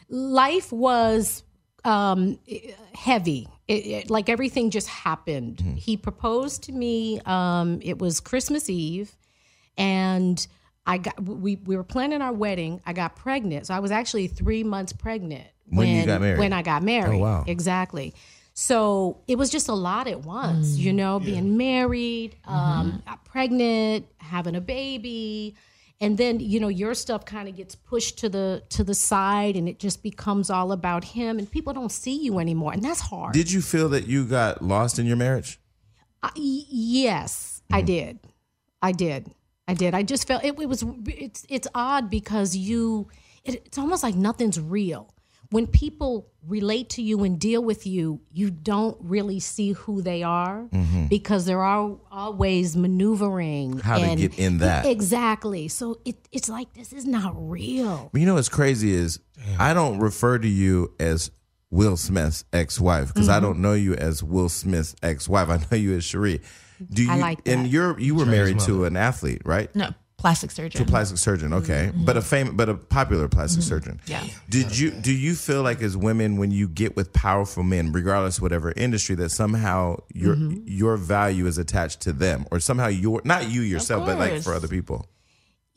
life 0.08 0.70
was 0.72 1.42
um, 1.84 2.38
heavy. 2.94 3.48
It, 3.68 3.86
it- 3.86 4.10
like 4.10 4.28
everything 4.28 4.70
just 4.70 4.86
happened. 4.88 5.56
Mm-hmm. 5.56 5.74
He 5.76 5.96
proposed 5.96 6.64
to 6.64 6.72
me. 6.72 7.20
Um, 7.26 7.80
it 7.82 7.98
was 7.98 8.20
Christmas 8.20 8.68
Eve, 8.70 9.10
and 9.76 10.46
I 10.86 10.98
got 10.98 11.22
we 11.22 11.56
we 11.56 11.76
were 11.76 11.84
planning 11.84 12.22
our 12.22 12.32
wedding. 12.32 12.80
I 12.86 12.92
got 12.92 13.16
pregnant, 13.16 13.66
so 13.66 13.74
I 13.74 13.80
was 13.80 13.90
actually 13.90 14.26
three 14.26 14.64
months 14.64 14.92
pregnant 14.92 15.46
When 15.68 15.88
you 15.88 16.06
got 16.06 16.20
married? 16.20 16.38
When 16.38 16.52
I 16.52 16.62
got 16.62 16.82
married. 16.82 17.18
Oh, 17.18 17.22
wow. 17.22 17.44
Exactly. 17.46 18.14
So 18.54 19.22
it 19.26 19.36
was 19.36 19.48
just 19.48 19.68
a 19.68 19.74
lot 19.74 20.08
at 20.08 20.22
once, 20.24 20.76
mm. 20.76 20.78
you 20.78 20.92
know, 20.92 21.18
being 21.18 21.56
married, 21.56 22.36
mm-hmm. 22.46 22.54
um, 22.54 23.02
pregnant, 23.24 24.06
having 24.18 24.54
a 24.56 24.60
baby, 24.60 25.56
and 26.00 26.18
then 26.18 26.40
you 26.40 26.60
know 26.60 26.68
your 26.68 26.94
stuff 26.94 27.24
kind 27.24 27.48
of 27.48 27.56
gets 27.56 27.74
pushed 27.74 28.18
to 28.18 28.28
the 28.28 28.62
to 28.70 28.84
the 28.84 28.94
side, 28.94 29.56
and 29.56 29.68
it 29.68 29.78
just 29.78 30.02
becomes 30.02 30.50
all 30.50 30.72
about 30.72 31.04
him, 31.04 31.38
and 31.38 31.50
people 31.50 31.72
don't 31.72 31.92
see 31.92 32.20
you 32.20 32.40
anymore, 32.40 32.72
and 32.72 32.82
that's 32.82 33.00
hard. 33.00 33.32
Did 33.32 33.50
you 33.50 33.62
feel 33.62 33.88
that 33.90 34.06
you 34.06 34.26
got 34.26 34.62
lost 34.62 34.98
in 34.98 35.06
your 35.06 35.16
marriage? 35.16 35.58
I- 36.22 36.30
y- 36.36 36.64
yes, 36.68 37.62
I 37.70 37.78
mm-hmm. 37.78 37.86
did. 37.86 38.18
I 38.82 38.92
did. 38.92 39.30
I 39.72 39.74
did. 39.74 39.94
I 39.94 40.02
just 40.02 40.26
felt 40.28 40.44
it, 40.44 40.54
it 40.60 40.68
was. 40.68 40.84
It's 41.06 41.44
it's 41.48 41.68
odd 41.74 42.10
because 42.10 42.54
you. 42.54 43.08
It, 43.44 43.54
it's 43.66 43.78
almost 43.78 44.02
like 44.02 44.14
nothing's 44.14 44.60
real. 44.60 45.12
When 45.50 45.66
people 45.66 46.28
relate 46.46 46.88
to 46.90 47.02
you 47.02 47.24
and 47.24 47.38
deal 47.38 47.62
with 47.62 47.86
you, 47.86 48.20
you 48.32 48.50
don't 48.50 48.96
really 49.00 49.38
see 49.40 49.72
who 49.72 50.00
they 50.00 50.22
are 50.22 50.66
because 51.10 51.44
they're 51.44 51.62
all, 51.62 52.00
always 52.10 52.74
maneuvering. 52.74 53.78
How 53.80 53.98
to 53.98 54.04
and- 54.04 54.18
get 54.20 54.38
in 54.38 54.58
that. 54.58 54.86
Exactly. 54.86 55.68
So 55.68 56.00
it, 56.06 56.16
it's 56.32 56.48
like 56.48 56.72
this 56.72 56.92
is 56.92 57.04
not 57.04 57.34
real. 57.36 58.10
You 58.14 58.24
know 58.26 58.34
what's 58.34 58.48
crazy 58.48 58.92
is 58.92 59.20
I 59.58 59.74
don't 59.74 59.98
refer 59.98 60.38
to 60.38 60.48
you 60.48 60.94
as 60.98 61.30
Will 61.70 61.96
Smith's 61.98 62.44
ex-wife 62.52 63.08
because 63.12 63.28
Mm-hmm. 63.28 63.36
I 63.36 63.40
don't 63.40 63.58
know 63.60 63.74
you 63.74 63.94
as 63.94 64.22
Will 64.22 64.48
Smith's 64.48 64.94
ex-wife. 65.02 65.48
I 65.50 65.56
know 65.70 65.76
you 65.76 65.96
as 65.96 66.04
Sheree. 66.04 66.40
Do 66.90 67.02
you? 67.04 67.10
I 67.12 67.16
like 67.16 67.40
And 67.46 67.66
you're 67.66 67.98
you 68.00 68.14
were 68.14 68.26
married 68.26 68.60
to 68.60 68.84
an 68.84 68.96
athlete, 68.96 69.42
right? 69.44 69.74
No, 69.74 69.90
plastic 70.16 70.50
surgeon. 70.52 70.84
To 70.84 70.88
plastic 70.90 71.18
surgeon 71.18 71.52
okay 71.52 71.90
Mm-hmm. 71.92 72.04
but 72.04 72.16
a 72.16 72.22
famous 72.22 72.54
but 72.54 72.68
a 72.68 72.74
popular 72.74 73.26
plastic 73.28 73.62
surgeon 73.64 74.00
Yeah. 74.06 74.24
did 74.48 74.78
you 74.78 74.90
do 74.92 75.12
you 75.12 75.34
feel 75.34 75.62
like 75.62 75.82
as 75.82 75.96
women 75.96 76.36
when 76.36 76.52
you 76.52 76.68
get 76.68 76.94
with 76.94 77.12
powerful 77.12 77.64
men 77.64 77.90
regardless 77.92 78.36
of 78.38 78.42
whatever 78.42 78.72
industry 78.76 79.16
that 79.16 79.30
somehow 79.30 79.96
your 80.14 80.36
Mm-hmm. 80.36 80.62
your 80.66 80.96
value 80.96 81.46
is 81.46 81.58
attached 81.58 82.00
to 82.02 82.12
them 82.12 82.46
or 82.52 82.60
somehow 82.60 82.86
your 82.86 83.20
not 83.24 83.50
you 83.50 83.62
yourself 83.62 84.06
but 84.06 84.16
like 84.18 84.42
for 84.42 84.54
other 84.54 84.68
people 84.68 85.06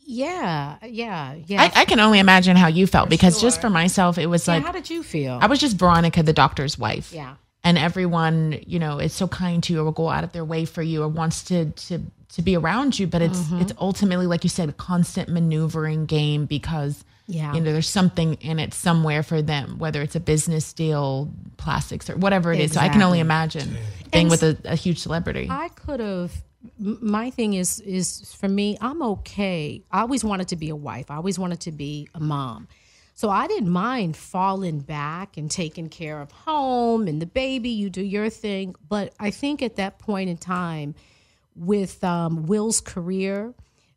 Yeah. 0.08 0.78
Yeah. 0.84 1.36
Yeah. 1.48 1.64
I, 1.64 1.82
I 1.82 1.86
can 1.86 2.00
only 2.00 2.20
imagine 2.20 2.56
how 2.56 2.68
you 2.68 2.86
felt 2.88 3.10
because 3.10 3.42
just 3.42 3.60
for 3.62 3.70
myself, 3.72 4.18
it 4.20 4.28
was 4.28 4.48
Yeah, 4.48 4.56
like 4.56 4.64
how 4.66 4.72
did 4.72 4.90
you 4.90 5.02
feel? 5.02 5.40
I 5.42 5.48
was 5.48 5.60
just 5.60 5.78
Veronica, 5.78 6.22
the 6.22 6.34
doctor's 6.34 6.78
wife. 6.78 7.12
yeah. 7.12 7.36
And 7.66 7.78
everyone 7.78 8.58
you 8.66 8.80
know 8.80 9.00
is 9.00 9.12
so 9.14 9.28
kind 9.28 9.62
to 9.64 9.74
you 9.74 9.82
or 9.82 9.84
will 9.86 9.92
go 9.92 10.08
out 10.10 10.24
of 10.24 10.32
their 10.32 10.46
way 10.46 10.64
for 10.66 10.82
you 10.82 11.04
or 11.04 11.08
wants 11.10 11.44
to 11.44 11.72
to 11.72 12.00
to 12.30 12.42
be 12.42 12.56
around 12.56 12.98
you 13.00 13.08
but 13.08 13.22
it's 13.22 13.40
Mm-hmm. 13.40 13.62
it's 13.62 13.74
ultimately 13.80 14.28
like 14.28 14.44
you 14.44 14.50
said 14.50 14.70
a 14.70 14.74
constant 14.74 15.28
maneuvering 15.30 16.06
game 16.06 16.46
because 16.46 17.04
Yeah. 17.28 17.54
you 17.54 17.60
know 17.62 17.72
there's 17.74 17.90
something 17.90 18.36
in 18.36 18.60
it 18.60 18.74
somewhere 18.74 19.24
for 19.24 19.42
them 19.42 19.78
whether 19.80 20.02
it's 20.02 20.16
a 20.16 20.20
business 20.20 20.72
deal 20.74 21.30
plastics 21.58 22.10
or 22.10 22.16
whatever 22.18 22.54
it 22.54 22.60
is 22.60 22.74
so 22.74 22.80
i 22.82 22.90
can 22.90 23.02
only 23.02 23.20
Exactly. 23.20 23.62
imagine 23.62 23.70
being 24.12 24.28
And 24.28 24.30
with 24.30 24.44
a, 24.44 24.58
a 24.66 24.76
huge 24.76 25.00
celebrity 25.00 25.48
I 25.50 25.70
could 25.70 26.00
have. 26.00 26.32
My 26.80 27.30
thing 27.30 27.54
is 27.54 27.80
is 27.82 28.34
for 28.40 28.48
me. 28.50 28.76
I'm 28.82 29.02
okay. 29.16 29.84
I 29.92 30.02
always 30.02 30.24
wanted 30.24 30.48
to 30.48 30.56
be 30.56 30.70
a 30.70 30.76
wife. 30.76 31.12
I 31.12 31.16
always 31.18 31.38
wanted 31.38 31.60
to 31.68 31.72
be 31.72 32.08
a 32.16 32.20
mom. 32.20 32.68
So 33.18 33.30
I 33.30 33.48
didn't 33.48 33.70
mind 33.70 34.18
falling 34.18 34.80
back 34.80 35.38
and 35.38 35.50
taking 35.50 35.88
care 35.88 36.20
of 36.20 36.32
home 36.32 37.08
and 37.08 37.22
the 37.22 37.26
baby. 37.26 37.70
You 37.70 37.90
do 37.90 38.04
your 38.04 38.30
thing. 38.30 38.76
But 38.90 39.14
I 39.18 39.32
think 39.32 39.62
at 39.62 39.78
that 39.78 40.00
point 40.00 40.30
in 40.30 40.38
time, 40.38 40.96
with 41.56 42.04
um, 42.04 42.46
Will's 42.46 42.82
career 42.82 43.54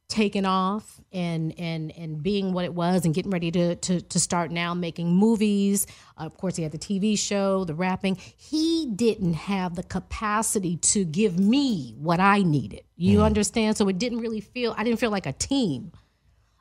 taking 0.09 0.47
off 0.47 1.01
and 1.13 1.53
and 1.59 1.93
and 1.99 2.23
being 2.23 2.53
what 2.53 2.65
it 2.65 2.73
was 2.73 3.05
and 3.05 3.15
getting 3.15 3.31
ready 3.31 3.51
to 3.51 3.75
to, 3.77 4.01
to 4.01 4.19
start 4.19 4.51
now 4.51 4.73
making 4.73 5.15
movies 5.15 5.87
uh, 6.19 6.25
of 6.25 6.35
course 6.39 6.57
he 6.57 6.63
had 6.63 6.73
the 6.73 6.79
tv 6.79 7.19
show 7.19 7.63
the 7.65 7.75
rapping 7.75 8.17
he 8.35 8.91
didn't 8.95 9.35
have 9.35 9.75
the 9.75 9.83
capacity 9.83 10.79
to 10.79 11.05
give 11.05 11.39
me 11.39 11.95
what 11.99 12.21
i 12.21 12.41
needed 12.41 12.83
you 12.97 13.21
understand 13.21 13.77
so 13.77 13.87
it 13.87 13.99
didn't 13.99 14.21
really 14.21 14.41
feel 14.41 14.75
i 14.79 14.85
didn't 14.85 14.99
feel 14.99 15.11
like 15.11 15.27
a 15.27 15.33
team 15.35 15.93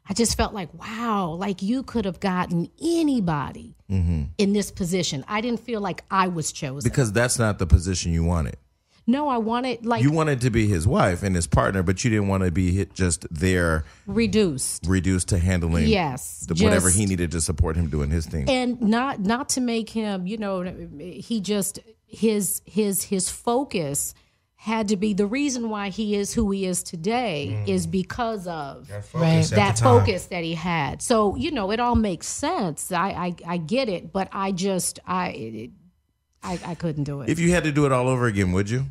i 0.09 0.13
just 0.13 0.37
felt 0.37 0.53
like 0.53 0.73
wow 0.73 1.29
like 1.31 1.61
you 1.61 1.83
could 1.83 2.05
have 2.05 2.19
gotten 2.19 2.69
anybody 2.81 3.75
mm-hmm. 3.89 4.23
in 4.37 4.53
this 4.53 4.71
position. 4.71 5.23
I 5.27 5.41
didn't 5.41 5.59
feel 5.59 5.81
like 5.81 6.03
i 6.11 6.27
was 6.27 6.51
chosen. 6.51 6.89
Because 6.89 7.11
that's 7.11 7.39
not 7.39 7.59
the 7.59 7.67
position 7.67 8.13
you 8.13 8.23
wanted. 8.23 8.57
No 9.09 9.29
i 9.29 9.37
wanted 9.37 9.85
like 9.85 10.03
you 10.03 10.11
wanted 10.11 10.41
to 10.41 10.49
be 10.49 10.67
his 10.67 10.85
wife 10.85 11.23
and 11.23 11.33
his 11.35 11.47
partner 11.47 11.81
but 11.81 12.03
you 12.03 12.09
didn't 12.09 12.27
want 12.27 12.43
to 12.43 12.51
be 12.51 12.73
hit 12.73 12.93
just 12.93 13.25
there 13.31 13.85
reduced. 14.05 14.85
Reduced 14.85 15.29
to 15.29 15.37
handling 15.37 15.87
Yes, 15.87 16.45
the, 16.47 16.61
whatever 16.63 16.89
he 16.89 17.05
needed 17.05 17.31
to 17.31 17.41
support 17.41 17.75
him 17.75 17.89
doing 17.89 18.09
his 18.09 18.25
thing. 18.25 18.49
And 18.49 18.81
not 18.81 19.19
not 19.19 19.49
to 19.49 19.61
make 19.61 19.89
him 19.89 20.27
you 20.27 20.37
know 20.37 20.63
he 20.99 21.39
just 21.39 21.79
his 22.05 22.61
his 22.65 23.03
his 23.03 23.29
focus 23.29 24.13
had 24.67 24.89
to 24.89 24.97
be 24.97 25.13
the 25.13 25.25
reason 25.25 25.69
why 25.69 25.89
he 25.89 26.15
is 26.15 26.33
who 26.33 26.51
he 26.51 26.65
is 26.65 26.83
today 26.83 27.49
mm. 27.51 27.67
is 27.67 27.87
because 27.87 28.45
of 28.47 28.89
Right. 28.89 29.03
Focus 29.03 29.51
at 29.51 29.55
that 29.55 29.79
focus 29.79 30.25
that 30.27 30.43
he 30.43 30.53
had. 30.53 31.01
So 31.01 31.35
you 31.35 31.51
know 31.51 31.71
it 31.71 31.79
all 31.79 31.95
makes 31.95 32.27
sense. 32.27 32.91
I 32.91 33.09
i, 33.27 33.35
I 33.53 33.57
get 33.57 33.89
it 33.89 34.11
but 34.11 34.27
i 34.31 34.51
just 34.51 34.99
i 35.05 35.29
it, 35.29 35.71
I, 36.43 36.59
I 36.65 36.75
couldn't 36.75 37.05
do 37.05 37.21
it. 37.21 37.29
if 37.29 37.39
you 37.39 37.51
had 37.51 37.63
to 37.63 37.71
do 37.71 37.85
it 37.85 37.91
all 37.91 38.07
over 38.07 38.27
again 38.27 38.51
would 38.51 38.69
you 38.69 38.85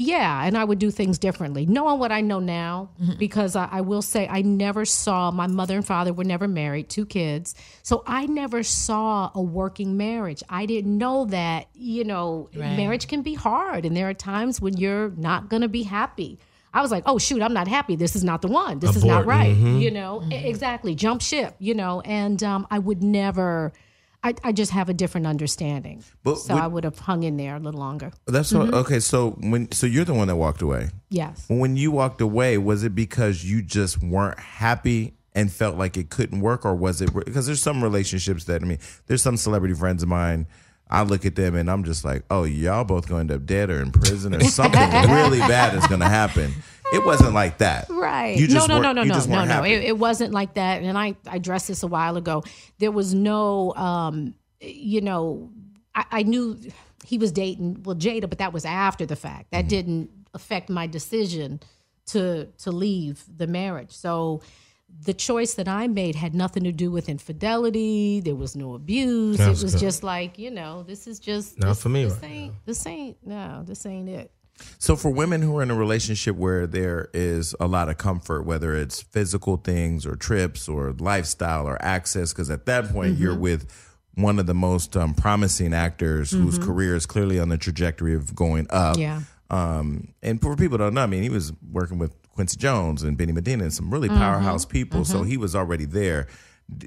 Yeah, 0.00 0.44
and 0.44 0.56
I 0.56 0.62
would 0.62 0.78
do 0.78 0.92
things 0.92 1.18
differently, 1.18 1.66
knowing 1.66 1.98
what 1.98 2.12
I 2.12 2.20
know 2.20 2.38
now. 2.38 2.90
Mm-hmm. 3.02 3.18
Because 3.18 3.56
I, 3.56 3.68
I 3.70 3.80
will 3.80 4.00
say, 4.00 4.28
I 4.28 4.42
never 4.42 4.84
saw 4.84 5.32
my 5.32 5.48
mother 5.48 5.74
and 5.74 5.84
father 5.84 6.12
were 6.12 6.22
never 6.22 6.46
married, 6.46 6.88
two 6.88 7.04
kids. 7.04 7.56
So 7.82 8.04
I 8.06 8.26
never 8.26 8.62
saw 8.62 9.32
a 9.34 9.42
working 9.42 9.96
marriage. 9.96 10.44
I 10.48 10.66
didn't 10.66 10.96
know 10.96 11.24
that, 11.26 11.66
you 11.74 12.04
know, 12.04 12.48
Right. 12.54 12.76
marriage 12.76 13.08
can 13.08 13.22
be 13.22 13.34
hard, 13.34 13.84
and 13.84 13.96
there 13.96 14.08
are 14.08 14.14
times 14.14 14.60
when 14.60 14.76
you're 14.76 15.10
not 15.16 15.48
going 15.48 15.62
to 15.62 15.68
be 15.68 15.82
happy. 15.82 16.38
I 16.72 16.80
was 16.80 16.92
like, 16.92 17.02
oh, 17.06 17.18
shoot, 17.18 17.42
I'm 17.42 17.54
not 17.54 17.66
happy. 17.66 17.96
This 17.96 18.14
is 18.14 18.22
not 18.22 18.40
the 18.40 18.48
one. 18.48 18.78
This 18.78 18.94
is 18.94 19.04
not 19.04 19.22
Abort. 19.22 19.26
right. 19.26 19.56
Mm-hmm. 19.56 19.78
You 19.78 19.90
know, 19.90 20.22
E- 20.22 20.26
mm-hmm. 20.26 20.46
exactly. 20.46 20.94
Jump 20.94 21.22
ship, 21.22 21.56
you 21.58 21.74
know, 21.74 22.02
and 22.02 22.40
um, 22.44 22.68
I 22.70 22.78
would 22.78 23.02
never. 23.02 23.72
I, 24.24 24.34
I 24.42 24.52
just 24.52 24.72
have 24.72 24.88
a 24.88 24.94
different 24.94 25.26
understanding, 25.28 26.02
But 26.24 26.36
so 26.38 26.54
would- 26.54 26.62
I 26.62 26.66
would 26.66 26.84
have 26.84 26.98
hung 26.98 27.22
in 27.22 27.36
there 27.36 27.56
a 27.56 27.60
little 27.60 27.80
longer. 27.80 28.12
that's 28.26 28.52
Mm-hmm. 28.52 28.72
what 28.72 28.74
okay 28.86 29.00
so 29.00 29.30
when 29.40 29.70
so 29.72 29.86
you're 29.86 30.04
the 30.04 30.14
one 30.14 30.28
that 30.28 30.36
walked 30.36 30.60
away 30.62 30.90
Yes. 31.08 31.44
when 31.48 31.76
you 31.76 31.90
walked 31.92 32.20
away 32.20 32.58
was 32.58 32.82
it 32.84 32.94
because 32.94 33.44
you 33.44 33.62
just 33.62 34.02
weren't 34.02 34.38
happy 34.40 35.14
and 35.34 35.52
felt 35.52 35.76
like 35.76 35.96
it 35.96 36.10
couldn't 36.10 36.40
work 36.40 36.64
or 36.64 36.74
was 36.74 37.00
it 37.00 37.14
because 37.14 37.46
there's 37.46 37.62
some 37.62 37.82
relationships 37.84 38.44
that 38.44 38.60
i 38.62 38.64
mean 38.64 38.78
there's 39.06 39.22
some 39.22 39.36
celebrity 39.36 39.74
friends 39.74 40.02
of 40.02 40.08
mine 40.08 40.46
i 40.90 41.02
look 41.02 41.24
at 41.24 41.36
them 41.36 41.54
and 41.54 41.70
i'm 41.70 41.84
just 41.84 42.04
like 42.04 42.24
oh 42.30 42.42
y'all 42.44 42.82
both 42.82 43.06
going 43.08 43.28
to 43.28 43.34
end 43.34 43.40
up 43.42 43.46
dead 43.46 43.70
or 43.70 43.80
in 43.80 43.92
prison 43.92 44.34
or 44.34 44.40
something 44.40 44.80
really 45.10 45.38
bad 45.38 45.74
is 45.76 45.86
going 45.86 46.00
to 46.00 46.08
happen 46.08 46.52
it 46.92 47.04
wasn't 47.04 47.34
like 47.34 47.58
that 47.58 47.86
Right. 47.90 48.36
you 48.38 48.46
just 48.46 48.68
no, 48.68 48.78
no, 48.78 48.92
no, 48.92 49.02
no, 49.02 49.14
no, 49.14 49.24
no, 49.26 49.44
no. 49.44 49.62
It, 49.64 49.84
it 49.84 49.98
wasn't 49.98 50.32
like 50.32 50.54
that. 50.54 50.82
And 50.82 50.96
I, 50.96 51.16
I 51.26 51.36
addressed 51.36 51.68
this 51.68 51.82
a 51.82 51.86
while 51.86 52.16
ago. 52.16 52.44
There 52.78 52.92
was 52.92 53.14
no, 53.14 53.74
um, 53.74 54.34
you 54.60 55.00
know, 55.00 55.50
I, 55.94 56.04
I 56.10 56.22
knew 56.22 56.58
he 57.04 57.18
was 57.18 57.32
dating 57.32 57.82
well 57.84 57.96
Jada, 57.96 58.28
but 58.28 58.38
that 58.38 58.52
was 58.52 58.64
after 58.64 59.06
the 59.06 59.16
fact. 59.16 59.50
That 59.50 59.68
didn't 59.68 60.10
affect 60.34 60.68
my 60.70 60.86
decision 60.86 61.60
to 62.06 62.46
to 62.58 62.70
leave 62.70 63.24
the 63.36 63.46
marriage. 63.46 63.92
So 63.92 64.42
the 65.04 65.14
choice 65.14 65.54
that 65.54 65.68
I 65.68 65.86
made 65.86 66.14
had 66.14 66.34
nothing 66.34 66.64
to 66.64 66.72
do 66.72 66.90
with 66.90 67.08
infidelity. 67.08 68.20
There 68.20 68.34
was 68.34 68.56
no 68.56 68.74
abuse. 68.74 69.36
That's 69.38 69.60
it 69.60 69.64
was 69.64 69.74
good. 69.74 69.80
just 69.80 70.02
like 70.02 70.38
you 70.38 70.50
know, 70.50 70.82
this 70.82 71.06
is 71.06 71.18
just 71.18 71.58
Not 71.58 71.68
this, 71.68 71.82
for 71.82 71.88
me 71.88 72.04
This 72.04 72.22
right 72.22 72.30
ain't 72.30 72.54
this 72.66 72.86
ain't 72.86 73.26
no, 73.26 73.62
this 73.66 73.84
ain't 73.86 74.08
it. 74.08 74.30
So 74.78 74.96
for 74.96 75.10
women 75.10 75.42
who 75.42 75.56
are 75.56 75.62
in 75.62 75.70
a 75.70 75.74
relationship 75.74 76.36
where 76.36 76.66
there 76.66 77.08
is 77.12 77.54
a 77.60 77.66
lot 77.66 77.88
of 77.88 77.98
comfort, 77.98 78.42
whether 78.42 78.74
it's 78.74 79.02
physical 79.02 79.56
things 79.56 80.06
or 80.06 80.16
trips 80.16 80.68
or 80.68 80.92
lifestyle 80.92 81.66
or 81.66 81.80
access, 81.82 82.32
because 82.32 82.50
at 82.50 82.66
that 82.66 82.90
point 82.90 83.18
you're 83.18 83.34
with 83.34 83.70
one 84.14 84.38
of 84.38 84.46
the 84.46 84.54
most 84.54 84.96
um, 84.96 85.14
promising 85.14 85.72
actors 85.72 86.32
whose 86.32 86.58
career 86.58 86.96
is 86.96 87.06
clearly 87.06 87.38
on 87.38 87.48
the 87.48 87.58
trajectory 87.58 88.14
of 88.14 88.34
going 88.34 88.66
up. 88.70 88.96
Yeah. 88.96 89.22
Um, 89.50 90.08
and 90.22 90.42
for 90.42 90.56
people 90.56 90.76
don't 90.76 90.94
know, 90.94 91.02
I 91.02 91.06
mean, 91.06 91.22
he 91.22 91.30
was 91.30 91.52
working 91.70 91.98
with 91.98 92.14
Quincy 92.32 92.56
Jones 92.56 93.02
and 93.02 93.16
Benny 93.16 93.32
Medina 93.32 93.64
and 93.64 93.72
some 93.72 93.92
really 93.92 94.08
powerhouse 94.08 94.64
people. 94.64 95.04
So 95.04 95.22
he 95.22 95.36
was 95.36 95.56
already 95.56 95.84
there. 95.84 96.26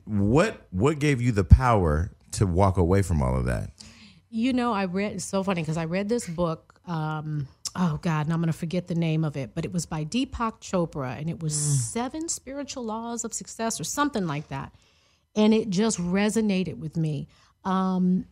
What 0.06 0.62
what 0.72 1.00
gave 1.00 1.22
you 1.22 1.32
the 1.32 1.44
power 1.44 2.12
to 2.34 2.46
walk 2.46 2.78
away 2.78 3.02
from 3.02 3.22
all 3.22 3.36
of 3.36 3.46
that? 3.46 3.72
You 4.30 4.54
know, 4.54 4.72
I 4.72 4.86
read. 4.86 5.14
It's 5.14 5.26
so 5.26 5.44
funny 5.44 5.62
because 5.62 5.78
I 5.78 5.86
read 5.86 6.08
this 6.08 6.28
book. 6.28 6.80
Um, 6.86 7.48
oh 7.76 8.00
God, 8.02 8.26
and 8.26 8.34
I'm 8.34 8.40
going 8.42 8.52
to 8.52 8.58
forget 8.58 8.88
the 8.88 8.96
name 8.96 9.24
of 9.24 9.36
it, 9.38 9.52
but 9.56 9.66
it 9.66 9.72
was 9.74 9.86
by 9.86 10.04
Deepak 10.06 10.60
Chopra, 10.62 11.18
and 11.20 11.30
it 11.30 11.42
was 11.42 11.54
Seven 11.56 12.30
Spiritual 12.30 12.84
Laws 12.86 13.24
of 13.24 13.34
Success 13.34 13.80
or 13.80 13.84
something 13.84 14.28
like 14.28 14.50
that, 14.50 14.74
and 15.36 15.54
it 15.54 15.70
just 15.70 15.98
resonated 16.00 16.78
with 16.80 16.98
me. 16.98 17.28
Um, 17.64 18.26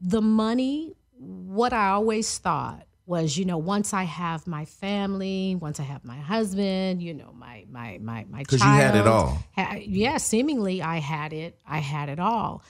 the 0.00 0.22
money, 0.22 0.94
what 1.18 1.72
I 1.72 1.90
always 1.90 2.38
thought 2.38 2.84
was, 3.06 3.36
you 3.38 3.44
know, 3.44 3.58
once 3.58 3.94
I 3.94 4.02
have 4.04 4.46
my 4.46 4.64
family, 4.66 5.54
once 5.54 5.80
I 5.80 5.82
have 5.84 6.04
my 6.04 6.16
husband, 6.18 7.02
you 7.02 7.14
know, 7.14 7.32
my 7.34 7.64
my 7.70 7.98
my 8.02 8.26
my 8.28 8.44
'Cause 8.44 8.60
you 8.60 8.66
had 8.66 8.94
it 8.96 9.06
all. 9.06 9.42
ha- 9.56 9.78
yeah, 9.80 10.18
seemingly 10.18 10.82
I 10.82 10.98
had 10.98 11.32
it. 11.32 11.58
I 11.66 11.78
had 11.78 12.08
it 12.10 12.20
all. 12.20 12.62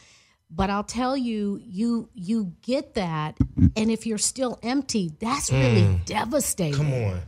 But 0.50 0.70
I'll 0.70 0.84
tell 0.84 1.16
you, 1.16 1.60
you 1.64 2.08
you 2.14 2.54
get 2.62 2.94
that, 2.94 3.36
and 3.76 3.90
if 3.90 4.06
you're 4.06 4.16
still 4.18 4.58
empty, 4.62 5.12
that's 5.20 5.52
really 5.52 6.00
devastating. 6.06 6.74
Come 6.78 6.92
on. 6.92 7.20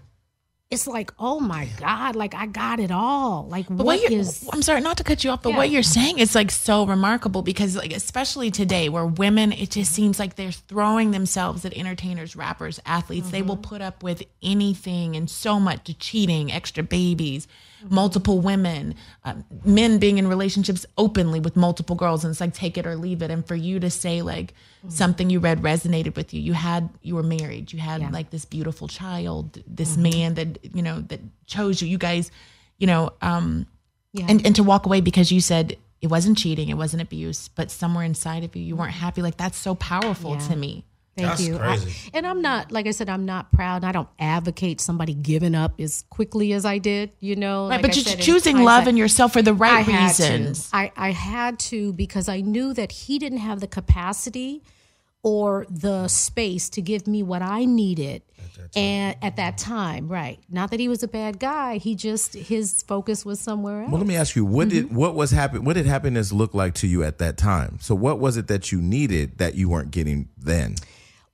It's 0.71 0.87
like, 0.87 1.13
oh 1.19 1.41
my 1.41 1.67
God, 1.79 2.15
like 2.15 2.33
I 2.33 2.47
got 2.47 2.79
it 2.79 2.93
all. 2.93 3.49
Like 3.49 3.67
But 3.69 3.85
what 3.85 4.01
what, 4.09 4.45
I'm 4.53 4.63
sorry, 4.63 4.81
not 4.81 4.99
to 4.99 5.05
cut 5.05 5.25
you 5.25 5.31
off, 5.31 5.43
but 5.43 5.51
Yeah. 5.51 5.57
what 5.57 5.69
you're 5.69 5.83
saying 5.83 6.21
is 6.21 6.37
like 6.37 6.53
so 6.53 6.87
remarkable 6.87 7.43
because, 7.43 7.75
like, 7.77 7.93
especially 7.93 8.53
today, 8.53 8.89
where 8.89 9.05
women, 9.05 9.53
it 9.53 9.71
just 9.73 9.93
seems 9.93 10.21
like 10.21 10.37
they're 10.37 10.53
throwing 10.53 11.11
themselves 11.11 11.65
at 11.65 11.75
entertainers, 11.77 12.37
rappers, 12.37 12.79
athletes. 12.87 13.31
They 13.31 13.43
will 13.43 13.57
Mm-hmm. 13.57 13.63
put 13.69 13.83
up 13.83 14.05
with 14.05 14.23
anything 14.45 15.17
and 15.17 15.29
so 15.29 15.59
much 15.59 15.83
to 15.85 15.95
cheating, 15.95 16.53
extra 16.53 16.85
babies, 16.85 17.49
multiple 17.89 18.41
women, 18.41 18.95
um, 19.25 19.45
men 19.65 19.99
being 19.99 20.19
in 20.19 20.27
relationships 20.29 20.85
openly 20.99 21.41
with 21.41 21.57
multiple 21.57 21.97
girls, 21.97 22.25
and 22.25 22.31
it's 22.33 22.41
like 22.41 22.55
take 22.55 22.77
it 22.77 22.87
or 22.87 22.97
leave 22.97 23.23
it. 23.23 23.31
And 23.31 23.47
for 23.47 23.55
you 23.55 23.81
to 23.81 23.91
say 23.91 24.23
like 24.23 24.53
Mm-hmm. 24.81 24.91
something 24.95 25.29
you 25.29 25.41
read 25.41 25.61
resonated 25.61 26.17
with 26.17 26.33
you, 26.33 26.41
you 26.41 26.55
had 26.55 26.89
you 27.03 27.15
were 27.15 27.23
married, 27.23 27.71
you 27.71 27.79
had 27.79 28.01
Yeah. 28.01 28.07
Mm-hmm. 28.07 28.15
like 28.15 28.31
this 28.31 28.47
beautiful 28.47 28.89
child, 28.89 29.63
this 29.67 29.99
man 29.99 30.35
that 30.35 30.59
you 30.75 30.81
know 30.83 31.03
that 31.09 31.21
chose 31.47 31.83
you. 31.83 31.89
You 31.89 31.99
guys, 31.99 32.31
you 32.79 32.87
know. 32.87 33.13
um 33.21 33.67
yeah. 34.15 34.25
and 34.29 34.45
and 34.47 34.57
to 34.57 34.63
walk 34.63 34.87
away 34.87 35.03
because 35.03 35.31
you 35.31 35.41
said 35.43 35.77
it 36.01 36.07
wasn't 36.07 36.39
cheating, 36.39 36.71
it 36.71 36.79
wasn't 36.79 37.03
abuse, 37.03 37.49
but 37.49 37.71
somewhere 37.71 38.05
inside 38.05 38.43
of 38.43 38.57
you 38.57 38.63
you 38.63 38.75
weren't 38.75 38.93
happy. 38.95 39.21
Like 39.21 39.37
that's 39.37 39.59
so 39.59 39.75
powerful 39.75 40.33
Yeah. 40.33 40.49
to 40.49 40.57
me. 40.57 40.85
Thank 41.17 41.29
That's 41.29 41.47
you. 41.47 41.59
I- 41.59 41.79
and 42.15 42.27
I'm 42.27 42.41
not, 42.41 42.71
like 42.73 42.87
I 42.87 42.93
said, 42.93 43.09
I'm 43.09 43.27
not 43.27 43.53
proud. 43.53 43.85
I 43.85 43.93
don't 43.93 44.09
advocate 44.19 44.81
somebody 44.81 45.13
giving 45.13 45.55
up 45.55 45.81
as 45.81 46.05
quickly 46.09 46.53
as 46.53 46.65
I 46.65 46.79
did, 46.79 47.11
you 47.21 47.37
know. 47.37 47.63
Right, 47.65 47.77
like 47.77 47.83
but 47.83 47.91
I 47.91 47.95
you're 47.95 48.05
said, 48.05 48.15
in 48.15 48.21
choosing 48.25 48.57
hindsight. 48.57 48.79
love 48.79 48.89
in 48.89 48.97
yourself 48.97 49.33
for 49.33 49.43
the 49.43 49.53
right 49.55 49.87
I 49.89 50.05
reasons. 50.05 50.71
To. 50.71 50.77
I, 50.77 50.93
I 50.97 51.11
had 51.11 51.59
to 51.61 51.93
because 51.95 52.29
I 52.29 52.41
knew 52.41 52.73
that 52.75 52.93
he 52.93 53.19
didn't 53.19 53.39
have 53.39 53.61
the 53.61 53.67
capacity 53.67 54.63
or 55.23 55.67
the 55.69 56.09
space 56.09 56.69
to 56.71 56.81
give 56.81 57.07
me 57.07 57.23
what 57.23 57.43
I 57.43 57.65
needed. 57.67 58.23
And 58.77 59.17
at 59.23 59.37
that 59.37 59.59
time, 59.59 60.07
right. 60.09 60.39
Not 60.49 60.71
that 60.71 60.79
he 60.81 60.89
was 60.89 61.03
a 61.03 61.09
bad 61.09 61.41
guy. 61.41 61.79
He 61.79 61.95
just 61.97 62.35
his 62.35 62.83
focus 62.85 63.25
was 63.25 63.41
somewhere 63.41 63.83
else. 63.83 63.91
Well, 63.91 63.99
let 64.01 64.07
me 64.07 64.15
ask 64.17 64.37
you, 64.37 64.45
what 64.45 64.69
Mm-hmm. 64.69 64.89
did 64.89 64.95
what 64.95 65.15
was 65.15 65.31
happen? 65.33 65.65
What 65.65 65.75
did 65.75 65.87
happiness 65.87 66.31
look 66.31 66.55
like 66.55 66.75
to 66.75 66.87
you 66.87 67.03
at 67.03 67.19
that 67.19 67.37
time? 67.37 67.79
So, 67.81 67.95
what 67.97 68.21
was 68.21 68.37
it 68.37 68.47
that 68.49 68.71
you 68.71 68.81
needed 68.81 69.39
that 69.39 69.57
you 69.57 69.69
weren't 69.69 69.91
getting 69.91 70.29
then? 70.39 70.77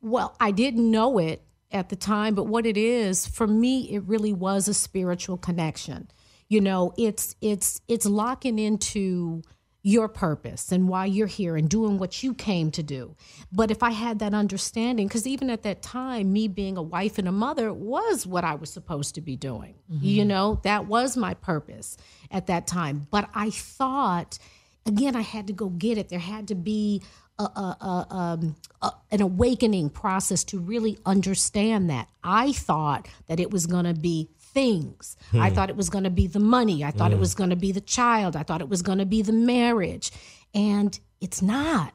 Well, 0.07 0.37
I 0.39 0.53
didn't 0.53 0.89
know 0.89 1.19
it 1.19 1.43
at 1.73 1.89
the 1.89 1.97
time, 1.97 2.37
but 2.37 2.45
what 2.45 2.65
it 2.65 2.77
is 2.77 3.27
for 3.27 3.47
me, 3.47 3.93
it 3.93 4.05
really 4.05 4.33
was 4.33 4.69
a 4.69 4.75
spiritual 4.75 5.37
connection. 5.37 6.09
You 6.49 6.61
know, 6.61 6.95
it's 6.97 7.35
it's 7.41 7.81
it's 7.89 8.07
locking 8.07 8.61
into 8.61 9.43
your 9.83 10.09
purpose 10.09 10.71
and 10.71 10.89
why 10.89 11.07
you're 11.07 11.27
here 11.27 11.57
and 11.57 11.69
doing 11.69 11.99
what 11.99 12.23
you 12.23 12.35
came 12.35 12.71
to 12.73 12.85
do. 12.85 13.17
But 13.53 13.73
if 13.73 13.83
I 13.83 13.91
had 13.91 14.21
that 14.21 14.33
understanding, 14.33 15.09
because 15.09 15.27
even 15.27 15.51
at 15.51 15.65
that 15.65 15.83
time, 15.83 16.33
me 16.33 16.47
being 16.47 16.77
a 16.77 16.83
wife 16.83 17.19
and 17.19 17.27
a 17.27 17.33
mother 17.33 17.73
was 17.73 18.27
what 18.27 18.45
I 18.45 18.55
was 18.55 18.71
supposed 18.71 19.17
to 19.17 19.21
be 19.21 19.37
doing. 19.37 19.75
Mm-hmm. 19.91 20.05
You 20.05 20.25
know, 20.25 20.61
that 20.63 20.87
was 20.87 21.17
my 21.17 21.35
purpose 21.35 21.97
at 22.31 22.47
that 22.47 22.69
time. 22.69 23.09
But 23.11 23.29
I 23.35 23.51
thought, 23.51 24.39
again, 24.87 25.17
I 25.17 25.23
had 25.23 25.49
to 25.49 25.53
go 25.53 25.69
get 25.69 25.99
it. 25.99 26.09
There 26.09 26.19
had 26.19 26.49
to 26.49 26.55
be 26.55 27.03
a, 27.39 27.43
a, 27.43 28.07
um, 28.11 28.57
a, 28.83 28.93
an 29.11 29.21
awakening 29.21 29.91
process 29.91 30.45
to 30.45 30.59
really 30.59 30.99
understand 31.05 31.91
that. 31.91 32.09
I 32.25 32.53
thought 32.53 33.09
that 33.29 33.41
it 33.41 33.51
was 33.51 33.67
going 33.67 33.85
to 33.85 33.95
be 33.95 34.31
things. 34.39 35.17
I 35.35 35.51
thought 35.51 35.69
it 35.69 35.77
was 35.77 35.91
going 35.91 36.05
to 36.05 36.11
be 36.11 36.27
the 36.27 36.41
money. 36.41 36.83
I 36.83 36.91
thought 36.91 37.13
it 37.13 37.19
was 37.19 37.35
going 37.35 37.51
to 37.51 37.57
be 37.57 37.73
the 37.73 37.81
child. 37.81 38.37
I 38.37 38.43
thought 38.43 38.63
it 38.63 38.69
was 38.69 38.81
going 38.81 38.99
to 38.99 39.07
be 39.07 39.21
the 39.21 39.33
marriage. 39.33 40.11
And 40.55 40.99
it's 41.21 41.43
not. 41.43 41.93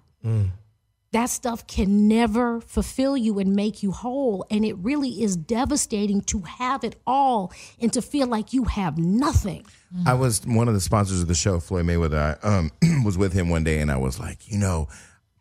That 1.12 1.26
stuff 1.26 1.68
can 1.68 2.08
never 2.08 2.62
fulfill 2.62 3.18
you 3.18 3.40
and 3.40 3.54
make 3.56 3.84
you 3.84 3.92
whole. 3.92 4.46
And 4.50 4.64
it 4.64 4.78
really 4.78 5.24
is 5.24 5.36
devastating 5.36 6.22
to 6.22 6.42
have 6.42 6.84
it 6.84 6.96
all 7.06 7.52
and 7.82 7.92
to 7.94 8.02
feel 8.02 8.28
like 8.28 8.54
you 8.54 8.66
have 8.66 8.98
nothing. 8.98 9.66
I 10.06 10.14
was 10.14 10.46
one 10.46 10.70
of 10.70 10.74
the 10.74 10.80
sponsors 10.80 11.22
of 11.22 11.28
the 11.28 11.36
show, 11.36 11.60
Floyd 11.60 11.86
Mayweather. 11.86 12.38
I 12.44 12.48
um, 12.48 12.72
was 13.04 13.18
with 13.18 13.34
him 13.34 13.50
one 13.50 13.66
day, 13.66 13.80
and 13.80 13.92
I 13.92 13.98
was 13.98 14.20
like, 14.20 14.50
you 14.50 14.58
know, 14.58 14.88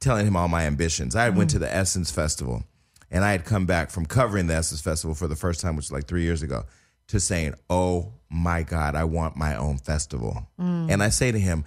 telling 0.00 0.26
him 0.26 0.36
all 0.36 0.48
my 0.48 0.64
ambitions. 0.64 1.14
I 1.14 1.28
went 1.30 1.50
to 1.50 1.56
mm. 1.56 1.60
the 1.60 1.74
Essence 1.74 2.10
Festival, 2.10 2.64
and 3.10 3.24
I 3.24 3.32
had 3.32 3.44
come 3.44 3.66
back 3.66 3.90
from 3.90 4.06
covering 4.06 4.46
the 4.46 4.54
Essence 4.54 4.80
Festival 4.80 5.14
for 5.14 5.28
the 5.28 5.36
first 5.36 5.60
time, 5.60 5.76
which 5.76 5.86
was 5.86 5.92
like 5.92 6.06
three 6.06 6.22
years 6.22 6.42
ago, 6.42 6.64
to 7.08 7.20
saying, 7.20 7.54
"Oh 7.68 8.12
my 8.30 8.62
God, 8.62 8.94
I 8.94 9.04
want 9.04 9.36
my 9.36 9.56
own 9.56 9.78
festival." 9.78 10.48
Mm. 10.58 10.90
And 10.90 11.02
I 11.02 11.10
say 11.10 11.32
to 11.32 11.38
him, 11.38 11.64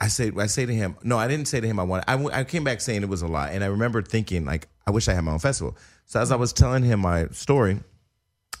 I 0.00 0.08
say, 0.08 0.30
I 0.36 0.46
say 0.46 0.64
to 0.66 0.74
him, 0.74 0.96
no, 1.02 1.18
I 1.18 1.26
didn't 1.26 1.46
say 1.46 1.60
to 1.60 1.66
him 1.66 1.80
I 1.80 1.82
want. 1.82 2.04
I, 2.06 2.12
w- 2.12 2.30
I 2.32 2.44
came 2.44 2.64
back 2.64 2.80
saying 2.80 3.02
it 3.02 3.08
was 3.08 3.22
a 3.22 3.26
lot, 3.26 3.50
and 3.52 3.64
I 3.64 3.66
remember 3.68 4.02
thinking 4.02 4.44
like, 4.44 4.68
I 4.86 4.90
wish 4.90 5.08
I 5.08 5.14
had 5.14 5.24
my 5.24 5.32
own 5.32 5.38
festival. 5.38 5.76
So 6.06 6.20
as 6.20 6.30
I 6.30 6.36
was 6.36 6.52
telling 6.52 6.84
him 6.84 7.00
my 7.00 7.26
story 7.28 7.80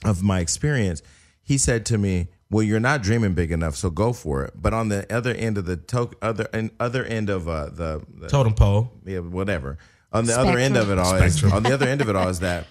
of 0.04 0.22
my 0.22 0.40
experience, 0.40 1.02
he 1.42 1.58
said 1.58 1.86
to 1.86 1.98
me, 1.98 2.28
"Well, 2.50 2.62
you're 2.62 2.80
not 2.80 3.02
dreaming 3.02 3.34
big 3.34 3.52
enough, 3.52 3.76
so 3.76 3.90
go 3.90 4.12
for 4.12 4.44
it." 4.44 4.54
But 4.56 4.74
on 4.74 4.88
the 4.88 5.12
other 5.14 5.32
end 5.32 5.58
of 5.58 5.66
the 5.66 5.76
to- 5.76 6.10
other 6.22 6.48
and 6.52 6.70
other 6.80 7.04
end 7.04 7.30
of 7.30 7.48
uh, 7.48 7.66
the, 7.66 8.02
the 8.14 8.28
Totem 8.28 8.54
pole. 8.54 8.90
yeah, 9.04 9.18
whatever. 9.18 9.78
On 10.12 10.24
the 10.24 10.38
other 10.38 10.58
end 10.58 10.76
of 10.76 10.90
it 10.90 10.98
all, 10.98 11.14
is, 11.16 11.44
on 11.44 11.62
the 11.62 11.74
other 11.74 11.86
end 11.86 12.00
of 12.00 12.08
it 12.08 12.16
all 12.16 12.28
is 12.28 12.40
that 12.40 12.66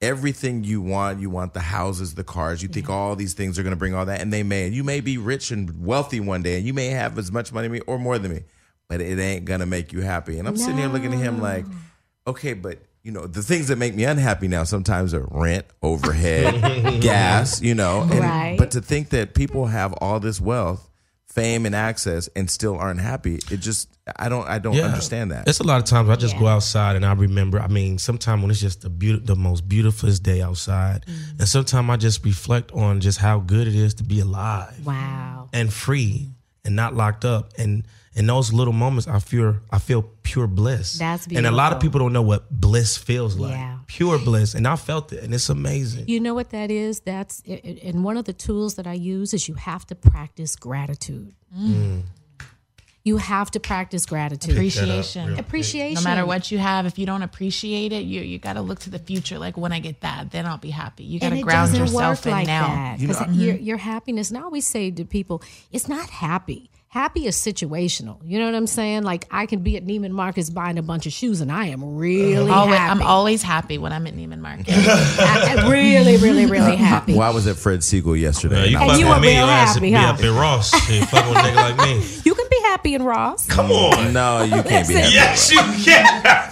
everything 0.00 0.64
you 0.64 0.80
want, 0.80 1.20
you 1.20 1.28
want 1.28 1.52
the 1.52 1.60
houses, 1.60 2.14
the 2.14 2.24
cars. 2.24 2.62
You 2.62 2.68
think 2.68 2.88
all 2.88 3.14
these 3.16 3.34
things 3.34 3.58
are 3.58 3.62
going 3.62 3.72
to 3.72 3.78
bring 3.78 3.94
all 3.94 4.06
that, 4.06 4.20
and 4.20 4.32
they 4.32 4.42
may. 4.42 4.68
You 4.68 4.82
may 4.84 5.00
be 5.00 5.18
rich 5.18 5.50
and 5.50 5.84
wealthy 5.84 6.20
one 6.20 6.42
day, 6.42 6.56
and 6.56 6.66
you 6.66 6.72
may 6.72 6.86
have 6.86 7.18
as 7.18 7.30
much 7.30 7.52
money 7.52 7.66
as 7.66 7.72
me 7.72 7.80
or 7.80 7.98
more 7.98 8.18
than 8.18 8.32
me, 8.32 8.44
but 8.88 9.00
it 9.00 9.18
ain't 9.18 9.44
gonna 9.44 9.66
make 9.66 9.92
you 9.92 10.00
happy. 10.00 10.38
And 10.38 10.48
I'm 10.48 10.56
sitting 10.56 10.78
here 10.78 10.88
looking 10.88 11.12
at 11.12 11.18
him 11.20 11.40
like, 11.40 11.66
okay, 12.26 12.54
but 12.54 12.78
you 13.02 13.12
know 13.12 13.26
the 13.26 13.42
things 13.42 13.68
that 13.68 13.76
make 13.76 13.94
me 13.94 14.04
unhappy 14.04 14.48
now 14.48 14.64
sometimes 14.64 15.14
are 15.14 15.26
rent, 15.30 15.66
overhead, 15.82 17.00
gas. 17.02 17.60
You 17.62 17.74
know, 17.74 18.02
and, 18.02 18.20
Right. 18.20 18.56
but 18.58 18.72
to 18.72 18.80
think 18.80 19.10
that 19.10 19.34
people 19.34 19.66
have 19.66 19.92
all 19.94 20.20
this 20.20 20.40
wealth. 20.40 20.86
Fame 21.32 21.64
and 21.64 21.76
access, 21.76 22.28
and 22.34 22.50
still 22.50 22.76
aren't 22.76 22.98
happy. 22.98 23.36
It 23.52 23.58
just, 23.60 23.88
I 24.16 24.28
don't, 24.28 24.48
I 24.48 24.58
don't 24.58 24.76
understand 24.76 25.30
that. 25.30 25.46
It's 25.46 25.60
a 25.60 25.62
lot 25.62 25.78
of 25.78 25.84
times 25.84 26.08
I 26.10 26.16
just 26.16 26.36
go 26.36 26.48
outside 26.48 26.96
and 26.96 27.06
I 27.06 27.12
remember. 27.12 27.60
I 27.60 27.68
mean, 27.68 27.98
sometimes 27.98 28.42
when 28.42 28.50
it's 28.50 28.58
just 28.58 28.80
the 28.80 28.90
beauty, 28.90 29.22
the 29.24 29.36
most 29.36 29.68
beautifulest 29.68 30.24
day 30.24 30.42
outside, 30.42 31.06
Mm. 31.06 31.38
and 31.38 31.48
sometimes 31.48 31.88
I 31.88 31.96
just 31.98 32.24
reflect 32.24 32.72
on 32.72 32.98
just 32.98 33.18
how 33.18 33.38
good 33.38 33.68
it 33.68 33.76
is 33.76 33.94
to 33.94 34.02
be 34.02 34.18
alive 34.18 34.74
Wow. 34.84 35.48
and 35.52 35.72
free 35.72 36.30
and 36.64 36.74
not 36.74 36.96
locked 36.96 37.24
up. 37.24 37.52
And 37.56 37.84
in 38.14 38.26
those 38.26 38.52
little 38.52 38.72
moments, 38.72 39.06
I 39.06 39.20
feel 39.20 39.56
I 39.70 39.78
feel 39.78 40.02
pure 40.22 40.46
bliss. 40.46 40.98
That's 40.98 41.26
And 41.26 41.46
a 41.46 41.50
lot 41.50 41.72
of 41.72 41.80
people 41.80 42.00
don't 42.00 42.12
know 42.12 42.22
what 42.22 42.50
bliss 42.50 42.96
feels 42.96 43.36
like. 43.36 43.52
Yeah. 43.52 43.78
Pure 43.86 44.20
bliss, 44.20 44.54
and 44.54 44.66
I 44.66 44.76
felt 44.76 45.12
it, 45.12 45.22
and 45.22 45.32
it's 45.32 45.48
amazing. 45.48 46.08
You 46.08 46.20
know 46.20 46.34
what 46.34 46.50
that 46.50 46.70
is? 46.70 47.00
That's 47.00 47.40
it- 47.44 47.64
it- 47.64 47.82
and 47.82 48.04
one 48.04 48.16
of 48.16 48.24
the 48.24 48.32
tools 48.32 48.74
that 48.76 48.86
I 48.86 48.94
use 48.94 49.32
is 49.32 49.48
you 49.48 49.54
have 49.54 49.86
to 49.86 49.94
practice 49.94 50.56
gratitude. 50.56 51.34
Mm. 51.56 52.02
You 53.02 53.16
have 53.16 53.50
to 53.52 53.60
practice 53.60 54.04
gratitude. 54.04 54.52
Appreciation. 54.52 55.38
Appreciation. 55.38 55.94
No 55.94 56.02
matter 56.02 56.26
what 56.26 56.50
you 56.50 56.58
have, 56.58 56.84
if 56.84 56.98
you 56.98 57.06
don't 57.06 57.22
appreciate 57.22 57.92
it, 57.92 58.04
you 58.04 58.20
you 58.20 58.38
got 58.38 58.54
to 58.54 58.60
look 58.60 58.80
to 58.80 58.90
the 58.90 58.98
future. 58.98 59.38
Like 59.38 59.56
when 59.56 59.72
I 59.72 59.78
get 59.78 60.02
that, 60.02 60.32
then 60.32 60.46
I'll 60.46 60.58
be 60.58 60.70
happy. 60.70 61.04
You 61.04 61.18
got 61.18 61.30
to 61.30 61.40
ground 61.40 61.74
yourself 61.76 62.24
work 62.24 62.26
in 62.26 62.32
like 62.32 62.46
now. 62.46 62.66
that 62.66 63.00
because 63.00 63.20
your 63.34 63.54
mm-hmm. 63.54 63.64
your 63.64 63.78
happiness. 63.78 64.30
And 64.30 64.38
I 64.38 64.42
always 64.42 64.66
say 64.66 64.90
to 64.90 65.04
people, 65.04 65.42
it's 65.72 65.88
not 65.88 66.10
happy. 66.10 66.69
Happy 66.92 67.26
is 67.28 67.36
situational. 67.36 68.18
You 68.24 68.40
know 68.40 68.46
what 68.46 68.56
I'm 68.56 68.66
saying? 68.66 69.04
Like 69.04 69.24
I 69.30 69.46
can 69.46 69.60
be 69.60 69.76
at 69.76 69.86
Neiman 69.86 70.10
Marcus 70.10 70.50
buying 70.50 70.76
a 70.76 70.82
bunch 70.82 71.06
of 71.06 71.12
shoes, 71.12 71.40
and 71.40 71.52
I 71.52 71.66
am 71.66 71.94
really 71.96 72.50
Always, 72.50 72.76
happy. 72.76 72.90
I'm 72.90 73.00
always 73.06 73.42
happy 73.44 73.78
when 73.78 73.92
I'm 73.92 74.08
at 74.08 74.14
Neiman 74.16 74.40
Marcus. 74.40 74.66
I- 74.68 75.54
I'm 75.56 75.70
really, 75.70 76.16
really, 76.16 76.46
really 76.46 76.74
happy. 76.74 77.14
Well, 77.14 77.30
I 77.30 77.32
was 77.32 77.46
at 77.46 77.54
Fred 77.54 77.78
Segal 77.80 78.18
yesterday. 78.20 78.62
Uh, 78.62 78.64
you 78.64 78.76
and 78.76 78.76
I 78.76 78.80
And 78.80 78.88
was 78.90 78.98
you 78.98 79.06
fucking 79.06 79.20
were 79.20 79.20
me, 79.20 79.28
real 79.28 79.46
your 79.46 79.54
ass 79.54 79.74
happy, 79.74 79.86
would 79.86 79.90
be 79.92 80.04
up 80.04 80.20
in 80.20 80.34
Ross. 80.34 80.70
Shit, 80.88 81.08
fucking 81.08 81.28
with 81.30 81.38
a 81.38 81.42
nigga 81.42 81.54
like 81.54 81.76
me. 81.76 82.06
You 82.24 82.34
can 82.34 82.46
be 82.49 82.49
happy 82.70 82.90
happy 82.90 82.94
in 82.94 83.02
Ross. 83.02 83.46
Come 83.46 83.70
on. 83.70 84.12
No, 84.12 84.42
you 84.44 84.62
can't 84.62 84.86
be 84.88 84.94
happy. 84.94 85.12
Yes, 85.14 85.50
you 85.52 85.58
can. 85.58 86.04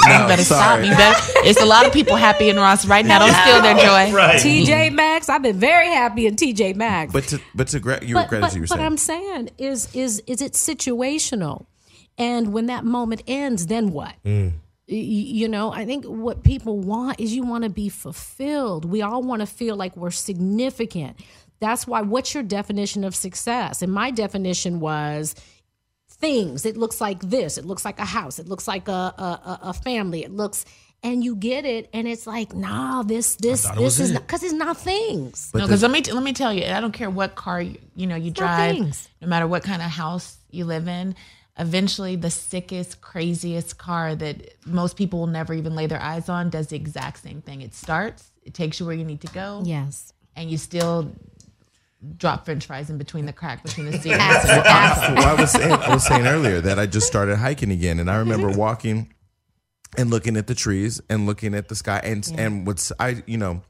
No, 0.06 0.22
You 0.22 0.28
better 0.28 0.42
stop. 0.44 0.58
sorry. 0.64 0.88
You 0.88 0.94
better. 0.96 1.20
It's 1.48 1.60
a 1.60 1.64
lot 1.66 1.86
of 1.86 1.92
people 1.92 2.16
happy 2.16 2.48
in 2.48 2.56
Ross 2.56 2.84
right 2.86 3.06
now. 3.06 3.18
Don't 3.20 3.32
steal 3.34 3.62
their 3.62 3.74
joy. 3.76 4.12
Right. 4.18 4.40
TJ 4.40 4.92
Maxx. 4.92 5.28
I've 5.28 5.42
been 5.42 5.58
very 5.58 5.86
happy 5.88 6.26
in 6.26 6.34
TJ 6.36 6.74
Maxx. 6.76 7.12
But 7.12 7.24
to 7.28 7.40
but 7.54 7.68
to 7.68 7.80
gra- 7.80 8.04
you 8.04 8.14
but, 8.14 8.24
regret 8.24 8.40
but, 8.42 8.54
you 8.54 8.60
were 8.62 8.66
but 8.66 8.74
saying. 8.76 8.86
I'm 8.86 8.96
saying 8.96 9.50
is 9.58 9.88
is 9.94 10.22
is 10.26 10.40
it 10.42 10.52
situational? 10.54 11.66
And 12.18 12.52
when 12.52 12.66
that 12.66 12.84
moment 12.84 13.22
ends, 13.28 13.66
then 13.68 13.92
what? 13.92 14.14
Mm. 14.24 14.52
Y- 14.88 14.94
y- 14.94 15.30
You 15.40 15.48
know, 15.48 15.70
I 15.72 15.84
think 15.84 16.04
what 16.04 16.42
people 16.42 16.78
want 16.80 17.20
is 17.20 17.34
you 17.34 17.44
want 17.44 17.62
to 17.64 17.70
be 17.70 17.88
fulfilled. 17.88 18.84
We 18.84 19.02
all 19.02 19.22
want 19.22 19.40
to 19.40 19.46
feel 19.46 19.76
like 19.76 19.96
we're 19.96 20.10
significant. 20.10 21.16
That's 21.60 21.86
why. 21.86 22.02
What's 22.02 22.34
your 22.34 22.42
definition 22.42 23.04
of 23.04 23.14
success? 23.14 23.82
And 23.82 23.92
my 23.92 24.10
definition 24.10 24.80
was 24.80 25.34
things. 26.20 26.64
It 26.66 26.76
looks 26.76 27.00
like 27.00 27.20
this. 27.20 27.58
It 27.58 27.64
looks 27.64 27.84
like 27.84 27.98
a 27.98 28.04
house. 28.04 28.38
It 28.38 28.48
looks 28.48 28.66
like 28.68 28.88
a 28.88 28.92
a, 28.92 29.22
a- 29.44 29.60
a 29.70 29.72
family. 29.72 30.24
It 30.24 30.30
looks, 30.32 30.64
and 31.02 31.22
you 31.22 31.36
get 31.36 31.64
it, 31.64 31.88
and 31.92 32.08
it's 32.08 32.26
like, 32.26 32.54
nah, 32.54 33.02
this 33.02 33.36
this 33.36 33.62
this 33.62 33.76
was 33.78 34.00
is 34.00 34.10
it. 34.10 34.14
because 34.26 34.42
it's 34.42 34.52
not 34.52 34.76
things. 34.76 35.50
No, 35.54 35.62
because 35.64 35.82
let 35.82 35.90
me 35.90 36.02
let 36.12 36.22
me 36.22 36.32
tell 36.32 36.52
you, 36.52 36.64
I 36.66 36.80
don't 36.80 36.92
care 36.92 37.10
what 37.10 37.34
car 37.34 37.62
you, 37.62 37.78
you 37.94 38.06
know 38.06 38.16
you 38.16 38.30
drive, 38.30 38.74
things. 38.74 39.08
no 39.20 39.28
matter 39.28 39.46
what 39.46 39.62
kind 39.62 39.82
of 39.82 39.90
house 39.90 40.36
you 40.50 40.64
live 40.64 40.88
in. 40.88 41.14
Eventually, 41.60 42.14
the 42.14 42.30
sickest, 42.30 43.00
craziest 43.00 43.78
car 43.78 44.14
that 44.14 44.54
most 44.64 44.96
people 44.96 45.18
will 45.18 45.26
never 45.26 45.52
even 45.54 45.74
lay 45.74 45.86
their 45.88 46.00
eyes 46.00 46.28
on 46.28 46.50
does 46.50 46.68
the 46.68 46.76
exact 46.76 47.20
same 47.20 47.42
thing. 47.42 47.62
It 47.62 47.74
starts, 47.74 48.30
it 48.44 48.54
takes 48.54 48.78
you 48.78 48.86
where 48.86 48.94
you 48.94 49.04
need 49.04 49.22
to 49.22 49.26
go, 49.32 49.62
yes. 49.64 50.12
and 50.36 50.48
you 50.48 50.56
still 50.56 51.10
drop 52.16 52.44
French 52.44 52.66
fries 52.66 52.90
in 52.90 52.98
between 52.98 53.26
the 53.26 53.32
crack 53.32 53.62
between 53.62 53.86
the 53.86 53.92
seats. 53.98 54.16
well, 54.16 55.26
I 55.26 55.36
was 55.38 55.50
saying 55.50 55.72
I 55.72 55.94
was 55.94 56.06
saying 56.06 56.26
earlier 56.26 56.60
that 56.60 56.78
I 56.78 56.86
just 56.86 57.06
started 57.06 57.36
hiking 57.36 57.70
again, 57.70 58.00
and 58.00 58.10
I 58.10 58.16
remember 58.16 58.50
walking 58.56 59.12
and 59.96 60.10
looking 60.10 60.36
at 60.36 60.46
the 60.46 60.54
trees 60.54 61.00
and 61.08 61.26
looking 61.26 61.54
at 61.54 61.68
the 61.68 61.74
sky, 61.74 62.00
and 62.02 62.28
and 62.36 62.66
what's 62.66 62.92
I 62.98 63.22
you 63.26 63.38
know. 63.38 63.62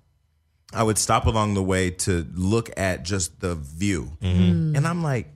I 0.70 0.82
would 0.82 0.98
stop 0.98 1.24
along 1.24 1.54
the 1.54 1.62
way 1.62 1.88
to 1.90 2.26
look 2.34 2.68
at 2.76 3.02
just 3.02 3.40
the 3.40 3.54
view. 3.54 4.18
Mm-hmm. 4.20 4.76
And 4.76 4.86
I'm 4.86 5.02
like, 5.02 5.32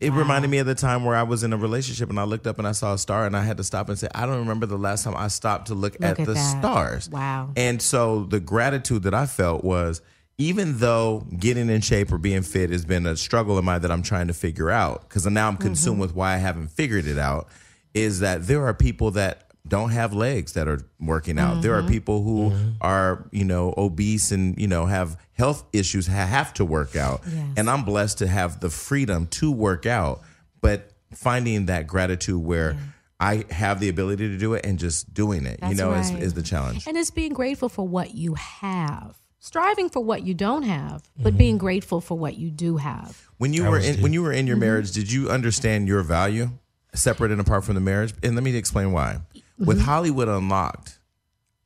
it 0.00 0.12
reminded 0.12 0.50
me 0.50 0.58
of 0.58 0.66
the 0.66 0.74
time 0.74 1.04
where 1.04 1.14
I 1.14 1.22
was 1.22 1.44
in 1.44 1.52
a 1.52 1.56
relationship 1.56 2.10
and 2.10 2.18
I 2.18 2.24
looked 2.24 2.46
up 2.48 2.58
and 2.58 2.66
I 2.66 2.72
saw 2.72 2.94
a 2.94 2.98
star 2.98 3.24
and 3.24 3.36
I 3.36 3.44
had 3.44 3.56
to 3.58 3.64
stop 3.64 3.88
and 3.88 3.96
say, 3.96 4.08
I 4.14 4.26
don't 4.26 4.38
remember 4.38 4.66
the 4.66 4.76
last 4.76 5.04
time 5.04 5.14
I 5.16 5.28
stopped 5.28 5.68
to 5.68 5.74
look, 5.74 5.94
at, 6.02 6.18
at 6.18 6.26
the 6.26 6.34
that. 6.34 6.58
stars. 6.58 7.08
Wow. 7.08 7.50
And 7.56 7.80
so 7.80 8.24
the 8.24 8.40
gratitude 8.40 9.04
that 9.04 9.14
I 9.14 9.26
felt 9.26 9.62
was 9.62 10.02
even 10.38 10.78
though 10.78 11.26
getting 11.38 11.68
in 11.68 11.80
shape 11.80 12.12
or 12.12 12.18
being 12.18 12.42
fit 12.42 12.70
has 12.70 12.84
been 12.84 13.06
a 13.06 13.16
struggle 13.16 13.56
of 13.56 13.64
mine 13.64 13.82
that 13.82 13.90
I'm 13.90 14.02
trying 14.02 14.26
to 14.28 14.34
figure 14.34 14.70
out, 14.70 15.08
because 15.08 15.26
now 15.26 15.48
I'm 15.48 15.56
consumed 15.56 15.94
mm-hmm. 15.94 16.00
with 16.02 16.14
why 16.14 16.34
I 16.34 16.38
haven't 16.38 16.68
figured 16.68 17.06
it 17.06 17.18
out, 17.18 17.48
is 17.92 18.20
that 18.20 18.46
there 18.46 18.66
are 18.66 18.74
people 18.74 19.12
that 19.12 19.50
don't 19.66 19.90
have 19.90 20.12
legs 20.12 20.52
that 20.54 20.68
are 20.68 20.80
working 21.00 21.38
out. 21.38 21.62
There 21.62 21.74
are 21.74 21.80
mm-hmm. 21.80 21.90
people 21.90 22.22
who 22.22 22.50
mm-hmm. 22.50 22.70
are, 22.82 23.28
you 23.32 23.44
know, 23.44 23.72
obese 23.78 24.30
and, 24.30 24.60
you 24.60 24.66
know, 24.66 24.84
have 24.84 25.16
health 25.32 25.64
issues, 25.72 26.06
have 26.06 26.52
to 26.54 26.64
work 26.64 26.96
out. 26.96 27.22
Yes. 27.26 27.54
And 27.56 27.70
I'm 27.70 27.84
blessed 27.84 28.18
to 28.18 28.26
have 28.26 28.60
the 28.60 28.68
freedom 28.68 29.26
to 29.28 29.50
work 29.50 29.86
out, 29.86 30.20
but 30.60 30.90
finding 31.14 31.66
that 31.66 31.86
gratitude 31.86 32.42
where 32.42 32.76
I 33.20 33.44
have 33.50 33.80
the 33.80 33.88
ability 33.88 34.28
to 34.28 34.36
do 34.36 34.52
it 34.52 34.66
and 34.66 34.78
just 34.78 35.14
doing 35.14 35.46
it, 35.46 35.60
you 35.66 35.76
know, 35.76 35.92
right. 35.92 36.00
is, 36.00 36.10
is 36.10 36.34
the 36.34 36.42
challenge. 36.42 36.86
And 36.86 36.96
it's 36.96 37.10
being 37.10 37.32
grateful 37.32 37.70
for 37.70 37.86
what 37.86 38.14
you 38.14 38.34
have. 38.34 39.16
Striving 39.48 39.90
for 39.90 40.00
what 40.02 40.22
you 40.22 40.32
don't 40.32 40.62
have, 40.62 41.02
but 41.18 41.36
being 41.36 41.58
grateful 41.58 42.00
for 42.00 42.16
what 42.16 42.38
you 42.38 42.50
do 42.50 42.78
have. 42.78 43.28
When 43.36 43.52
you 43.52 43.64
That 43.64 43.70
were 43.72 43.78
in, 43.78 43.94
deep. 43.96 44.02
when 44.02 44.14
you 44.14 44.22
were 44.22 44.32
in 44.32 44.46
your 44.46 44.56
Mm-hmm. 44.56 44.60
marriage, 44.64 44.92
did 44.92 45.12
you 45.12 45.28
understand 45.28 45.86
your 45.86 46.02
value 46.02 46.48
separate 46.94 47.30
and 47.30 47.42
apart 47.42 47.62
from 47.64 47.74
the 47.74 47.80
marriage? 47.82 48.14
And 48.22 48.34
let 48.36 48.42
me 48.42 48.56
explain 48.56 48.92
why. 48.92 49.18
Mm-hmm. 49.34 49.66
With 49.66 49.82
Hollywood 49.82 50.28
Unlocked, 50.28 50.98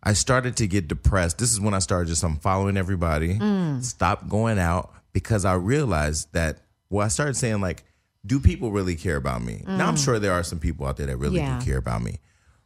I 0.03 0.14
started 0.14 0.57
to 0.57 0.67
get 0.67 0.88
depressed. 0.88 1.38
This 1.38 1.53
is 1.53 1.61
when 1.61 1.73
I 1.73 1.79
started 1.79 2.09
just 2.09 2.25
I'm 2.25 2.38
following 2.38 2.77
everybody, 2.77 3.37
Mm. 3.38 3.85
stop 3.85 4.29
going 4.29 4.59
out 4.59 4.93
because 5.12 5.45
I 5.45 5.55
realized 5.55 6.33
that 6.33 6.59
well, 6.91 7.05
I 7.05 7.09
started 7.09 7.37
saying 7.37 7.61
like, 7.61 7.85
do 8.27 8.41
people 8.41 8.73
really 8.73 8.97
care 8.97 9.14
about 9.17 9.41
me? 9.45 9.62
Now 9.69 9.87
I'm 9.87 9.97
sure 9.97 10.19
there 10.19 10.33
are 10.33 10.43
some 10.43 10.59
people 10.59 10.85
out 10.85 10.97
there 10.97 11.07
that 11.07 11.17
really 11.17 11.38
Mm. 11.38 11.43
Yeah. 11.47 11.59
do 11.61 11.64
care 11.64 11.79
about 11.79 12.03
me. 12.03 12.19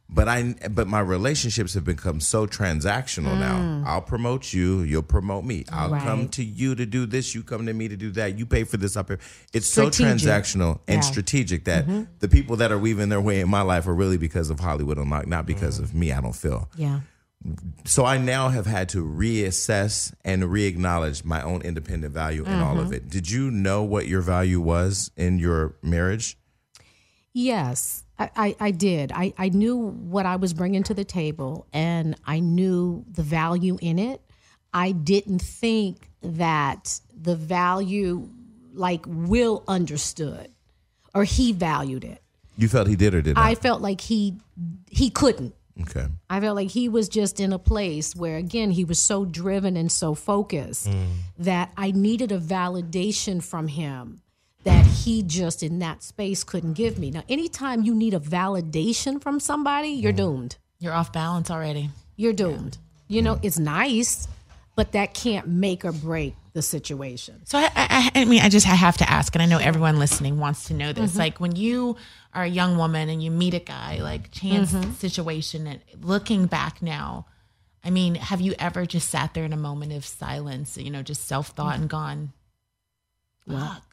But 0.09 0.27
I 0.27 0.53
but 0.69 0.87
my 0.87 0.99
relationships 0.99 1.73
have 1.73 1.85
become 1.85 2.19
so 2.19 2.45
transactional 2.45 3.39
now. 3.39 3.57
Mm. 3.57 3.85
I'll 3.85 4.01
promote 4.01 4.53
you, 4.53 4.81
you'll 4.81 5.01
promote 5.01 5.43
me. 5.43 5.65
I'll 5.71 5.89
Mm. 5.89 5.93
Right. 5.93 6.03
come 6.03 6.27
to 6.29 6.43
you 6.43 6.75
to 6.75 6.85
do 6.85 7.05
this, 7.05 7.33
you 7.33 7.41
come 7.41 7.65
to 7.65 7.73
me 7.73 7.87
to 7.87 7.95
do 7.95 8.11
that. 8.11 8.37
You 8.37 8.45
pay 8.45 8.63
for 8.63 8.77
this, 8.77 8.95
up 8.95 9.07
here. 9.07 9.19
It's 9.53 9.65
so 9.65 9.89
transactional 9.89 10.79
and 10.87 10.97
Yeah. 10.97 11.01
strategic 11.01 11.63
that 11.65 11.87
mm-hmm. 11.87 12.03
the 12.19 12.27
people 12.27 12.57
that 12.57 12.71
are 12.71 12.77
weaving 12.77 13.09
their 13.09 13.21
way 13.21 13.39
in 13.39 13.49
my 13.49 13.61
life 13.61 13.87
are 13.87 13.93
really 13.95 14.17
because 14.17 14.49
of 14.51 14.59
Hollywood 14.59 14.97
Unlocked, 14.97 15.27
not 15.27 15.45
because 15.45 15.79
mm. 15.79 15.83
of 15.83 15.95
me. 15.95 16.11
I 16.11 16.21
don't 16.21 16.35
feel. 16.35 16.69
Yeah. 16.75 16.99
So 17.85 18.05
I 18.05 18.17
now 18.17 18.49
have 18.49 18.65
had 18.67 18.87
to 18.89 19.03
reassess 19.03 20.13
and 20.23 20.45
re-acknowledge 20.45 21.25
my 21.25 21.41
own 21.41 21.61
independent 21.61 22.13
value 22.13 22.45
in 22.45 22.53
all 22.53 22.77
of 22.79 22.85
mm-hmm. 22.85 22.93
it. 22.93 23.09
Did 23.09 23.29
you 23.29 23.51
know 23.51 23.83
what 23.83 24.07
your 24.07 24.21
value 24.21 24.61
was 24.61 25.11
in 25.17 25.39
your 25.39 25.75
marriage? 25.81 26.37
Yes, 27.33 28.02
I, 28.19 28.29
I, 28.35 28.55
I 28.59 28.71
did. 28.71 29.11
I, 29.11 29.33
I 29.37 29.49
knew 29.49 29.77
what 29.77 30.25
I 30.25 30.35
was 30.35 30.53
bringing 30.53 30.83
to 30.83 30.93
the 30.93 31.03
table 31.03 31.67
and 31.73 32.15
I 32.25 32.39
knew 32.39 33.05
the 33.11 33.23
value 33.23 33.77
in 33.81 33.99
it. 33.99 34.21
I 34.73 34.91
didn't 34.91 35.41
think 35.41 36.09
that 36.21 36.99
the 37.15 37.35
value, 37.35 38.29
like 38.73 39.03
Will 39.07 39.63
understood 39.67 40.51
or 41.13 41.23
he 41.23 41.51
valued 41.51 42.03
it. 42.03 42.21
You 42.57 42.67
felt 42.67 42.87
he 42.87 42.95
did 42.95 43.15
or 43.15 43.21
did 43.21 43.35
not? 43.35 43.45
I 43.45 43.55
felt 43.55 43.81
like 43.81 44.01
he 44.01 44.37
he 44.89 45.09
couldn't. 45.09 45.55
okay. 45.81 46.05
I 46.29 46.39
felt 46.39 46.55
like 46.55 46.69
he 46.69 46.87
was 46.87 47.09
just 47.09 47.39
in 47.39 47.51
a 47.51 47.57
place 47.57 48.15
where, 48.15 48.37
again, 48.37 48.69
he 48.69 48.85
was 48.85 48.99
so 48.99 49.25
driven 49.25 49.75
and 49.75 49.91
so 49.91 50.13
focused 50.13 50.87
mm. 50.87 51.07
that 51.39 51.71
I 51.75 51.89
needed 51.91 52.31
a 52.31 52.39
validation 52.39 53.41
from 53.43 53.67
him 53.67 54.22
that 54.63 54.85
he 54.85 55.23
just 55.23 55.63
in 55.63 55.79
that 55.79 56.03
space 56.03 56.43
couldn't 56.43 56.73
give 56.73 56.97
me. 56.97 57.11
Now, 57.11 57.23
anytime 57.27 57.83
you 57.83 57.93
need 57.93 58.13
a 58.13 58.19
validation 58.19 59.21
from 59.21 59.39
somebody, 59.39 59.89
you're 59.89 60.13
mm. 60.13 60.17
doomed. 60.17 60.57
You're 60.79 60.93
off 60.93 61.13
balance 61.13 61.51
already. 61.51 61.89
You're 62.15 62.33
doomed. 62.33 62.77
You 63.07 63.21
know, 63.21 63.35
mm. 63.35 63.39
it's 63.43 63.59
nice, 63.59 64.27
but 64.75 64.93
that 64.93 65.13
can't 65.13 65.47
make 65.47 65.83
or 65.85 65.91
break 65.91 66.35
the 66.53 66.61
situation. 66.61 67.41
So 67.45 67.57
I, 67.57 67.69
I, 67.75 68.11
I 68.15 68.25
mean, 68.25 68.41
I 68.41 68.49
just 68.49 68.67
I 68.67 68.75
have 68.75 68.97
to 68.97 69.09
ask, 69.09 69.35
and 69.35 69.41
I 69.41 69.45
know 69.45 69.57
everyone 69.57 69.99
listening 69.99 70.39
wants 70.39 70.65
to 70.65 70.73
know 70.73 70.93
this. 70.93 71.11
Mm-hmm. 71.11 71.19
Like 71.19 71.39
when 71.39 71.55
you 71.55 71.97
are 72.33 72.43
a 72.43 72.47
young 72.47 72.77
woman 72.77 73.09
and 73.09 73.21
you 73.21 73.31
meet 73.31 73.53
a 73.53 73.59
guy, 73.59 74.01
like 74.01 74.31
chance 74.31 74.71
mm-hmm. 74.71 74.91
situation, 74.93 75.67
and 75.67 75.81
looking 76.01 76.45
back 76.45 76.81
now, 76.81 77.25
I 77.83 77.89
mean, 77.89 78.15
have 78.15 78.39
you 78.39 78.53
ever 78.59 78.85
just 78.85 79.09
sat 79.09 79.33
there 79.33 79.45
in 79.45 79.53
a 79.53 79.57
moment 79.57 79.93
of 79.93 80.05
silence, 80.05 80.77
you 80.77 80.91
know, 80.91 81.01
just 81.01 81.25
self 81.25 81.49
thought 81.49 81.75
mm. 81.75 81.81
and 81.81 81.89
gone, 81.89 82.33
"Fuck, 83.47 83.92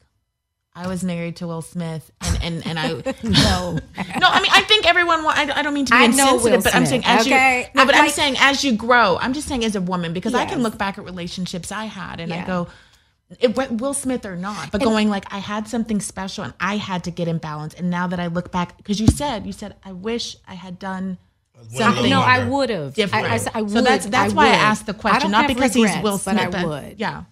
I 0.73 0.87
was 0.87 1.03
married 1.03 1.35
to 1.37 1.47
Will 1.47 1.61
Smith," 1.61 2.11
and 2.21 2.39
and 2.41 2.67
and 2.67 2.79
I 2.79 2.87
No. 3.23 3.73
no, 3.73 4.27
I 4.27 4.41
mean, 4.41 4.51
I 4.53 4.61
think 4.61 4.87
everyone. 4.87 5.23
wa- 5.23 5.33
I 5.35 5.45
don't, 5.45 5.57
I 5.57 5.61
don't 5.61 5.73
mean 5.73 5.85
to 5.85 5.91
be 5.91 5.97
I 5.97 6.07
know 6.07 6.35
insensitive, 6.35 6.43
Will 6.57 6.61
but 6.63 6.75
I'm 6.75 6.85
saying 6.85 7.03
as 7.05 7.25
okay? 7.27 7.59
you. 7.61 7.67
No, 7.75 7.85
but 7.85 7.95
I 7.95 8.03
I'm 8.05 8.09
saying 8.09 8.35
as 8.39 8.63
you 8.63 8.75
grow. 8.77 9.17
I'm 9.17 9.33
just 9.33 9.47
saying 9.47 9.65
as 9.65 9.75
a 9.75 9.81
woman 9.81 10.13
because 10.13 10.33
I 10.33 10.45
can 10.45 10.63
look 10.63 10.77
back 10.77 10.97
at 10.97 11.03
relationships 11.03 11.71
I 11.71 11.85
had 11.85 12.19
and 12.21 12.33
I 12.33 12.45
go, 12.45 12.67
it, 13.39 13.55
went 13.55 13.81
Will 13.81 13.93
Smith 13.93 14.25
or 14.25 14.35
not, 14.35 14.71
but 14.71 14.81
going 14.81 15.09
like 15.09 15.25
I 15.33 15.39
had 15.39 15.67
something 15.67 15.99
special 15.99 16.43
and 16.45 16.53
I 16.59 16.77
had 16.77 17.03
to 17.05 17.11
get 17.11 17.27
in 17.27 17.37
balance. 17.37 17.73
And 17.73 17.89
now 17.89 18.07
that 18.07 18.19
I 18.19 18.27
look 18.27 18.51
back, 18.51 18.77
because 18.77 18.99
you 18.99 19.07
said 19.07 19.45
you 19.45 19.51
said 19.53 19.75
I 19.83 19.91
wish 19.91 20.37
I 20.47 20.53
had 20.53 20.79
done 20.79 21.17
something. 21.69 22.09
no, 22.09 22.21
I 22.21 22.47
would 22.47 22.69
have. 22.69 22.93
different. 22.93 23.25
I, 23.29 23.33
I, 23.33 23.37
said 23.37 23.51
I 23.55 23.59
so 23.59 23.75
would. 23.75 23.85
that's 23.85 24.05
that's 24.05 24.33
why 24.33 24.47
I 24.47 24.51
asked 24.55 24.85
the 24.85 24.93
question, 24.93 25.31
don't 25.31 25.47
because 25.47 25.75
regrets, 25.75 25.95
he's 25.95 26.03
Will 26.03 26.17
Smith, 26.17 26.49
but 26.51 26.55
I 26.55 26.65
would. 26.65 26.99
Yeah. 26.99 27.23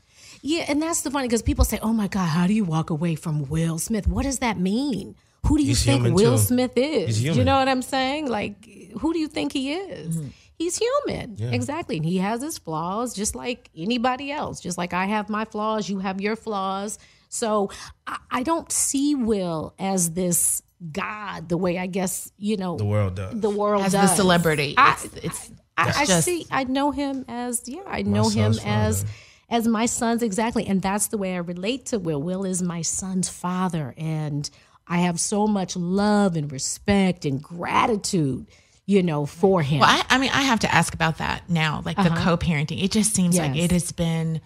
Yeah, 0.41 0.65
and 0.67 0.81
that's 0.81 1.01
the 1.01 1.11
funny 1.11 1.27
because 1.27 1.41
people 1.41 1.65
say, 1.65 1.79
"Oh 1.81 1.93
my 1.93 2.07
God, 2.07 2.25
how 2.27 2.47
do 2.47 2.53
you 2.53 2.63
walk 2.63 2.89
away 2.89 3.15
from 3.15 3.47
Will 3.49 3.77
Smith? 3.79 4.07
What 4.07 4.23
does 4.23 4.39
that 4.39 4.57
mean? 4.59 5.15
Who 5.47 5.57
do 5.57 5.63
you 5.63 5.69
He's 5.69 5.83
think 5.85 6.03
Will 6.15 6.37
too. 6.37 6.43
Smith 6.43 6.73
is? 6.75 7.17
He's 7.19 7.37
You 7.37 7.43
know 7.43 7.57
what 7.57 7.67
I'm 7.67 7.81
saying? 7.81 8.27
Like, 8.27 8.65
who 8.99 9.13
do 9.13 9.19
you 9.19 9.27
think 9.27 9.53
he 9.53 9.73
is? 9.73 10.17
Mm-hmm. 10.17 10.27
He's 10.55 10.77
human, 10.77 11.37
exactly. 11.53 11.95
And 11.97 12.05
he 12.05 12.17
has 12.17 12.41
his 12.41 12.57
flaws, 12.57 13.13
just 13.13 13.33
like 13.33 13.69
anybody 13.77 14.29
else. 14.29 14.59
Just 14.59 14.77
like 14.77 14.93
I 14.93 15.05
have 15.05 15.29
my 15.29 15.45
flaws, 15.45 15.89
you 15.89 15.99
have 15.99 16.19
your 16.19 16.35
flaws. 16.35 16.99
So 17.29 17.69
I, 18.05 18.17
I 18.29 18.43
don't 18.43 18.69
see 18.69 19.15
Will 19.15 19.73
as 19.79 20.11
this 20.11 20.61
God 20.91 21.47
the 21.47 21.57
way 21.57 21.77
I 21.77 21.87
guess 21.87 22.31
you 22.37 22.57
know 22.57 22.75
The 22.77 22.85
world 22.85 23.15
does. 23.15 23.39
the 23.39 23.49
world 23.49 23.83
does. 23.83 23.95
As 23.95 24.09
the 24.11 24.15
celebrity, 24.17 24.73
I- 24.77 24.97
it's, 25.03 25.13
it's 25.25 25.51
I, 25.77 25.85
that's 25.85 26.09
I 26.09 26.19
see. 26.19 26.45
I 26.51 26.65
know 26.65 26.91
him 26.91 27.23
as 27.29 27.63
yeah. 27.65 27.83
I 27.87 28.01
know 28.01 28.27
him 28.27 28.53
son's 28.53 28.59
as 28.65 29.01
father. 29.03 29.13
As 29.49 29.67
my 29.67 29.85
son's 29.85 30.21
exactly, 30.23 30.65
and 30.67 30.81
that's 30.81 31.07
the 31.07 31.17
way 31.17 31.33
I 31.33 31.37
relate 31.37 31.87
to 31.87 31.99
Will. 31.99 32.21
Will 32.21 32.45
is 32.45 32.61
my 32.61 32.81
son's 32.81 33.29
father, 33.29 33.93
and 33.97 34.49
I 34.87 34.99
have 34.99 35.19
so 35.19 35.47
much 35.47 35.75
love 35.75 36.35
and 36.35 36.51
respect 36.51 37.25
and 37.25 37.41
gratitude, 37.41 38.47
you 38.85 39.03
know, 39.03 39.25
for 39.25 39.61
him. 39.61 39.79
Well, 39.79 39.89
I, 39.89 40.03
I 40.09 40.17
mean, 40.17 40.31
I 40.33 40.41
have 40.43 40.59
to 40.61 40.73
ask 40.73 40.93
about 40.93 41.17
that 41.17 41.49
now, 41.49 41.81
like 41.85 41.97
the 41.97 42.09
co-parenting. 42.09 42.83
It 42.83 42.91
just 42.91 43.13
seems 43.15 43.37
like 43.37 43.51
Uh-huh. 43.51 43.63
It 43.63 43.71
has 43.71 43.91
been 43.91 44.41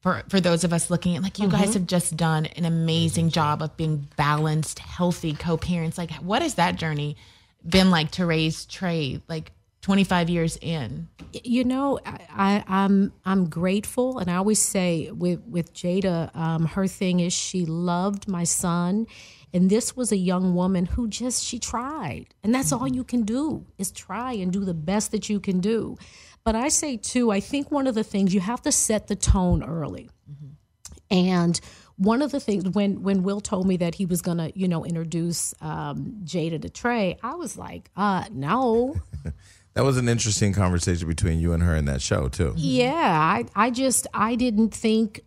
for 0.00 0.22
for 0.28 0.40
those 0.40 0.62
of 0.64 0.72
us 0.72 0.90
looking 0.90 1.16
at 1.16 1.22
like 1.22 1.38
you 1.38 1.48
guys 1.48 1.74
have 1.74 1.86
just 1.86 2.16
done 2.16 2.46
an 2.46 2.64
amazing 2.64 3.30
job 3.30 3.62
of 3.62 3.76
being 3.76 4.08
balanced, 4.16 4.78
healthy 4.78 5.32
co-parents. 5.32 5.98
Like, 5.98 6.12
what 6.14 6.42
has 6.42 6.54
that 6.54 6.76
journey 6.76 7.16
been 7.66 7.90
like 7.90 8.10
to 8.12 8.26
raise 8.26 8.64
Trey? 8.66 9.20
Like. 9.28 9.52
25 9.82 10.28
years 10.28 10.58
in. 10.60 11.08
You 11.32 11.64
know 11.64 11.98
I, 12.04 12.20
I 12.30 12.64
i'm 12.66 13.12
i'm 13.26 13.50
grateful 13.50 14.18
and 14.18 14.30
i 14.30 14.36
always 14.36 14.58
say 14.58 15.10
with 15.10 15.40
with 15.46 15.74
jada 15.74 16.34
um, 16.34 16.64
her 16.64 16.86
thing 16.86 17.20
is 17.20 17.34
she 17.34 17.66
loved 17.66 18.26
my 18.26 18.44
son 18.44 19.06
and 19.52 19.68
this 19.68 19.94
was 19.94 20.10
a 20.10 20.16
young 20.16 20.54
woman 20.54 20.86
who 20.86 21.06
just 21.06 21.44
she 21.44 21.58
tried 21.58 22.26
and 22.42 22.54
that's 22.54 22.72
all 22.72 22.88
you 22.88 23.04
can 23.04 23.24
do 23.24 23.66
is 23.76 23.90
try 23.90 24.32
and 24.32 24.52
do 24.52 24.64
the 24.64 24.74
best 24.74 25.10
that 25.12 25.28
you 25.28 25.38
can 25.38 25.60
do. 25.60 25.98
But 26.44 26.54
i 26.54 26.68
say 26.68 26.96
too 26.96 27.30
i 27.30 27.40
think 27.40 27.70
one 27.70 27.86
of 27.86 27.94
the 27.94 28.04
things 28.04 28.32
you 28.32 28.40
have 28.40 28.62
to 28.62 28.72
set 28.72 29.06
the 29.08 29.16
tone 29.16 29.62
early. 29.62 30.08
And 31.10 31.58
one 31.96 32.22
of 32.22 32.30
the 32.30 32.40
things 32.40 32.68
when 32.70 33.02
when 33.02 33.22
Will 33.22 33.40
told 33.40 33.66
me 33.66 33.76
that 33.78 33.94
he 33.94 34.06
was 34.06 34.22
gonna, 34.22 34.50
you 34.54 34.68
know, 34.68 34.84
introduce 34.84 35.52
um, 35.60 36.20
Jada 36.24 36.62
to 36.62 36.70
Trey, 36.70 37.18
I 37.22 37.34
was 37.34 37.56
like, 37.58 37.90
uh, 37.96 38.24
no. 38.30 38.96
That 39.78 39.84
was 39.84 39.96
an 39.96 40.08
interesting 40.08 40.52
conversation 40.52 41.06
between 41.06 41.38
you 41.38 41.52
and 41.52 41.62
her 41.62 41.76
in 41.76 41.84
that 41.84 42.02
show 42.02 42.26
too. 42.26 42.52
Yeah, 42.56 42.92
I 42.92 43.44
I 43.54 43.70
just 43.70 44.08
I 44.12 44.34
didn't 44.34 44.70
think 44.70 45.20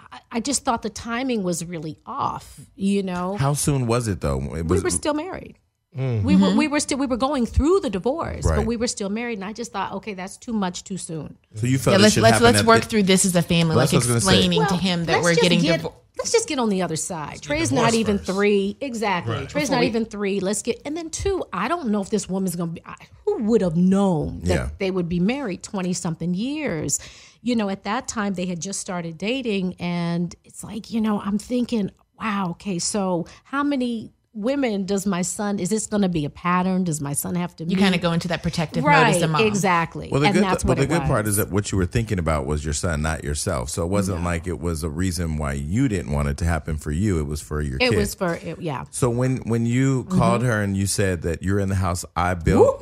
I, 0.00 0.20
I 0.32 0.40
just 0.40 0.64
thought 0.64 0.80
the 0.80 0.88
timing 0.88 1.42
was 1.42 1.62
really 1.62 1.98
off, 2.06 2.58
you 2.74 3.02
know. 3.02 3.36
How 3.36 3.52
soon 3.52 3.86
was 3.86 4.08
it 4.08 4.22
though? 4.22 4.40
It 4.54 4.64
we 4.64 4.80
were 4.80 4.88
still 4.88 5.12
married. 5.12 5.58
Mm. 5.94 6.22
We 6.22 6.36
were 6.36 6.48
mm-hmm. 6.48 6.56
we 6.56 6.68
were 6.68 6.80
still 6.80 6.96
we 6.96 7.06
were 7.06 7.18
going 7.18 7.44
through 7.44 7.80
the 7.80 7.90
divorce, 7.90 8.46
Right. 8.46 8.56
but 8.56 8.64
we 8.64 8.78
were 8.78 8.86
still 8.86 9.10
married 9.10 9.36
and 9.36 9.44
I 9.44 9.52
just 9.52 9.72
thought, 9.72 9.92
okay, 9.92 10.14
that's 10.14 10.38
too 10.38 10.54
much 10.54 10.84
too 10.84 10.96
soon. 10.96 11.36
so 11.54 11.66
you 11.66 11.76
felt 11.76 11.92
yeah 11.92 11.98
it 11.98 12.02
let's 12.02 12.16
let's 12.16 12.40
let's 12.40 12.62
work 12.64 12.80
the- 12.80 12.88
through 12.88 13.02
this 13.02 13.26
as 13.26 13.36
a 13.36 13.42
family 13.42 13.76
like 13.76 13.92
what 13.92 13.94
I 13.94 13.98
was 13.98 14.06
gonna 14.06 14.20
say. 14.22 14.38
explaining 14.38 14.66
to 14.68 14.76
him 14.76 15.04
that 15.04 15.22
we're 15.22 15.34
getting 15.34 15.60
get, 15.60 15.82
divorced 15.82 15.98
Let's 16.18 16.32
just 16.32 16.48
get 16.48 16.58
on 16.58 16.70
the 16.70 16.82
other 16.82 16.96
side. 16.96 17.42
Trey's 17.42 17.68
divorced 17.68 17.72
not 17.72 17.94
even 17.94 18.18
first. 18.18 18.30
three. 18.30 18.76
Exactly. 18.80 19.46
Trey's 19.46 19.70
not 19.70 19.82
even 19.84 20.04
three. 20.06 20.40
Let's 20.40 20.62
get, 20.62 20.80
and 20.84 20.96
then 20.96 21.10
two, 21.10 21.44
I 21.52 21.68
don't 21.68 21.88
know 21.88 22.00
if 22.00 22.08
this 22.10 22.28
woman's 22.28 22.56
going 22.56 22.70
to 22.70 22.74
be, 22.74 22.82
I- 22.86 22.96
who 23.24 23.42
would 23.44 23.60
have 23.60 23.76
known 23.76 24.40
that 24.44 24.48
Yeah. 24.54 24.68
they 24.78 24.90
would 24.90 25.08
be 25.08 25.20
married 25.20 25.62
20 25.62 25.92
something 25.92 26.32
years? 26.34 26.98
You 27.42 27.54
know, 27.54 27.68
at 27.68 27.84
that 27.84 28.08
time 28.08 28.34
they 28.34 28.46
had 28.46 28.60
just 28.60 28.80
started 28.80 29.18
dating. 29.18 29.74
And 29.78 30.34
it's 30.44 30.64
like, 30.64 30.90
you 30.90 31.00
know, 31.02 31.20
I'm 31.20 31.38
thinking, 31.38 31.90
wow, 32.18 32.50
okay, 32.52 32.78
so 32.78 33.26
how 33.44 33.62
many 33.62 34.10
women 34.36 34.84
does 34.84 35.06
my 35.06 35.22
son, 35.22 35.58
is 35.58 35.70
this 35.70 35.86
going 35.86 36.02
to 36.02 36.08
be 36.08 36.24
a 36.26 36.30
pattern? 36.30 36.84
Does 36.84 37.00
my 37.00 37.14
son 37.14 37.34
have 37.34 37.56
to 37.56 37.64
be 37.64 37.72
you 37.72 37.78
kind 37.78 37.94
of 37.94 38.00
go 38.02 38.12
into 38.12 38.28
that 38.28 38.42
protective 38.42 38.84
mode 38.84 38.92
as 38.92 39.22
a 39.22 39.28
mom 39.28 39.40
exactly. 39.44 40.08
Well, 40.12 40.20
the 40.20 40.26
and 40.26 40.34
good, 40.34 40.44
that's 40.44 40.62
but 40.62 40.76
what 40.76 40.78
the 40.78 40.86
good 40.86 41.00
was. 41.00 41.08
part 41.08 41.26
is 41.26 41.36
that 41.36 41.50
what 41.50 41.72
you 41.72 41.78
were 41.78 41.86
thinking 41.86 42.18
about 42.18 42.44
was 42.46 42.64
your 42.64 42.74
son, 42.74 43.02
not 43.02 43.24
yourself. 43.24 43.70
So 43.70 43.82
it 43.82 43.88
wasn't 43.88 44.22
like 44.24 44.46
it 44.46 44.60
was 44.60 44.84
a 44.84 44.90
reason 44.90 45.38
why 45.38 45.54
you 45.54 45.88
didn't 45.88 46.12
want 46.12 46.28
it 46.28 46.36
to 46.38 46.44
happen 46.44 46.76
for 46.76 46.92
you. 46.92 47.18
It 47.18 47.26
was 47.26 47.40
for 47.40 47.60
your 47.62 47.76
it 47.76 47.90
kid. 47.90 47.96
was 47.96 48.14
for, 48.14 48.34
it, 48.34 48.60
yeah. 48.60 48.84
so 48.90 49.08
when 49.10 49.38
when 49.48 49.64
you 49.66 50.04
Mm-hmm. 50.04 50.18
called 50.18 50.42
her 50.42 50.60
and 50.62 50.76
you 50.76 50.86
said 50.86 51.22
that 51.22 51.42
you're 51.42 51.58
in 51.58 51.68
the 51.70 51.74
house 51.74 52.04
I 52.14 52.34
built, 52.34 52.80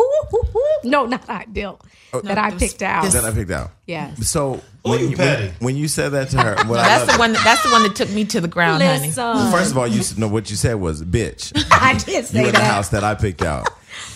No, 0.82 1.06
not 1.06 1.28
I 1.30 1.44
built. 1.46 1.82
Oh, 2.12 2.20
that 2.22 2.36
I 2.38 2.50
this- 2.50 2.72
picked 2.72 2.82
out. 2.82 3.10
that 3.12 3.24
I 3.24 3.30
picked 3.32 3.50
out. 3.50 3.70
Yes. 3.86 4.28
So 4.28 4.60
when 4.92 5.00
you 5.00 5.08
you, 5.10 5.16
petty. 5.16 5.44
when, 5.46 5.54
when 5.60 5.76
you 5.76 5.88
said 5.88 6.10
that 6.10 6.30
to 6.30 6.40
her, 6.42 6.56
what 6.66 6.76
that's 6.76 7.06
love- 7.06 7.12
the 7.16 7.18
one 7.18 7.32
that, 7.32 7.42
that's 7.44 7.62
the 7.62 7.70
one 7.70 7.82
that 7.84 7.96
took 7.96 8.10
me 8.10 8.24
to 8.26 8.40
the 8.40 8.48
ground 8.48 8.82
honey 8.82 9.10
First 9.10 9.70
of 9.72 9.78
all, 9.78 9.86
you 9.86 10.02
know 10.18 10.28
what 10.28 10.50
you 10.50 10.56
said 10.56 10.74
was 10.76 11.02
bitch. 11.02 11.52
I 11.70 11.94
did 11.94 12.26
say 12.26 12.40
You 12.40 12.46
in 12.48 12.52
the 12.54 12.58
that. 12.60 12.70
house 12.70 12.88
that 12.90 13.02
I 13.04 13.14
picked 13.14 13.42
out. 13.42 13.68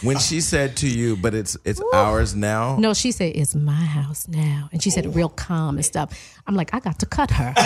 When 0.02 0.18
she 0.18 0.40
said 0.40 0.76
to 0.78 0.88
you, 0.88 1.16
but 1.16 1.34
it's 1.34 1.56
it's 1.64 1.80
ours 1.92 2.34
now. 2.34 2.76
No, 2.76 2.94
she 2.94 3.10
said 3.12 3.32
it's 3.34 3.54
my 3.54 3.72
house 3.72 4.28
now, 4.28 4.68
and 4.72 4.82
she 4.82 4.90
said 4.90 5.04
it 5.06 5.10
real 5.10 5.28
calm 5.28 5.76
and 5.76 5.84
stuff. 5.84 6.12
I'm 6.46 6.54
like, 6.54 6.72
I 6.72 6.80
got 6.80 6.98
to 7.00 7.06
cut 7.06 7.30
her. 7.32 7.52
I 7.56 7.64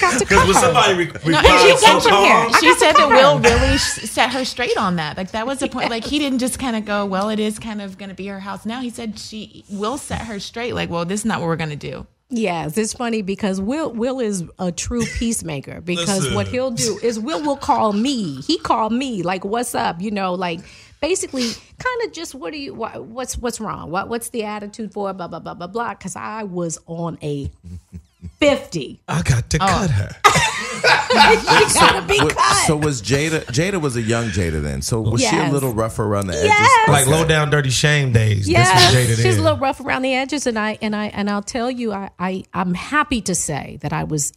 got 0.00 0.12
to 0.12 0.18
Because 0.20 0.28
cut 0.28 0.46
when 0.46 0.54
her. 0.54 0.60
somebody 0.60 0.94
re- 0.94 1.12
No, 1.32 1.38
and 1.38 1.60
she 1.60 1.76
so 1.76 1.86
came 1.86 2.00
from 2.00 2.10
calm, 2.10 2.48
here. 2.50 2.60
She 2.60 2.74
said 2.74 2.92
that 2.94 3.08
Will 3.08 3.38
really 3.38 3.74
s- 3.74 4.10
set 4.10 4.32
her 4.32 4.44
straight 4.44 4.76
on 4.76 4.96
that. 4.96 5.16
Like 5.16 5.30
that 5.32 5.46
was 5.46 5.58
the 5.58 5.68
point. 5.68 5.90
Like 5.90 6.04
he 6.04 6.18
didn't 6.18 6.38
just 6.38 6.58
kind 6.58 6.76
of 6.76 6.84
go, 6.84 7.04
"Well, 7.06 7.28
it 7.30 7.38
is 7.40 7.58
kind 7.58 7.80
of 7.82 7.98
going 7.98 8.08
to 8.10 8.14
be 8.14 8.26
her 8.28 8.40
house 8.40 8.64
now." 8.66 8.80
He 8.80 8.90
said 8.90 9.18
she 9.18 9.64
will 9.70 9.98
set 9.98 10.22
her 10.22 10.38
straight. 10.40 10.74
Like, 10.74 10.90
well, 10.90 11.04
this 11.04 11.20
is 11.20 11.24
not 11.26 11.40
what 11.40 11.46
we're 11.46 11.56
going 11.56 11.70
to 11.70 11.76
do. 11.76 12.06
Yes, 12.30 12.76
it's 12.76 12.92
funny 12.92 13.22
because 13.22 13.58
Will 13.60 13.90
Will 13.90 14.20
is 14.20 14.44
a 14.58 14.70
true 14.70 15.04
peacemaker 15.18 15.80
because 15.80 16.20
Listen. 16.20 16.34
what 16.34 16.48
he'll 16.48 16.70
do 16.70 16.98
is 17.02 17.18
Will 17.18 17.42
will 17.42 17.56
call 17.56 17.92
me. 17.92 18.42
He 18.42 18.58
called 18.58 18.92
me 18.92 19.22
like, 19.22 19.44
"What's 19.44 19.74
up?" 19.74 20.02
You 20.02 20.10
know, 20.10 20.34
like 20.34 20.60
basically 21.00 21.50
kind 21.78 22.02
of 22.04 22.12
just 22.12 22.34
what 22.34 22.52
do 22.52 22.58
you 22.58 22.74
what, 22.74 23.04
what's 23.04 23.38
what's 23.38 23.60
wrong? 23.60 23.90
What 23.90 24.08
what's 24.08 24.28
the 24.28 24.44
attitude 24.44 24.92
for 24.92 25.12
blah 25.14 25.28
blah 25.28 25.40
blah 25.40 25.54
blah 25.54 25.68
blah 25.68 25.94
because 25.94 26.16
I 26.16 26.42
was 26.42 26.78
on 26.86 27.18
a 27.22 27.50
50. 28.40 29.00
I 29.08 29.22
got 29.22 29.48
to 29.50 29.58
oh. 29.60 29.66
cut 29.66 29.90
her. 29.90 30.16
she 30.58 31.74
got 31.74 32.00
to 32.00 32.06
be 32.06 32.18
cut. 32.18 32.66
So 32.66 32.76
was 32.76 33.02
Jada? 33.02 33.44
Jada 33.46 33.80
was 33.80 33.96
a 33.96 34.02
young 34.02 34.26
Jada 34.26 34.62
then. 34.62 34.82
So 34.82 35.00
was 35.00 35.22
she 35.22 35.36
a 35.36 35.50
little 35.50 35.72
rougher 35.72 36.04
around 36.04 36.28
the 36.28 36.34
edges? 36.34 36.50
Yes. 36.50 36.88
Like 36.88 37.06
low 37.06 37.26
down 37.26 37.50
dirty 37.50 37.70
shame 37.70 38.12
days. 38.12 38.48
Yes, 38.48 38.92
This 38.92 39.18
Jada 39.18 39.22
she's 39.22 39.36
a 39.38 39.42
little 39.42 39.58
rough 39.58 39.80
around 39.80 40.02
the 40.02 40.14
edges, 40.14 40.46
and 40.46 40.58
I 40.58 40.78
and 40.82 40.94
I 40.94 41.06
and 41.06 41.28
I'll 41.30 41.42
tell 41.42 41.70
you, 41.70 41.92
I, 41.92 42.10
I 42.18 42.44
I'm 42.52 42.74
happy 42.74 43.20
to 43.22 43.34
say 43.34 43.78
that 43.82 43.92
I 43.92 44.04
was 44.04 44.32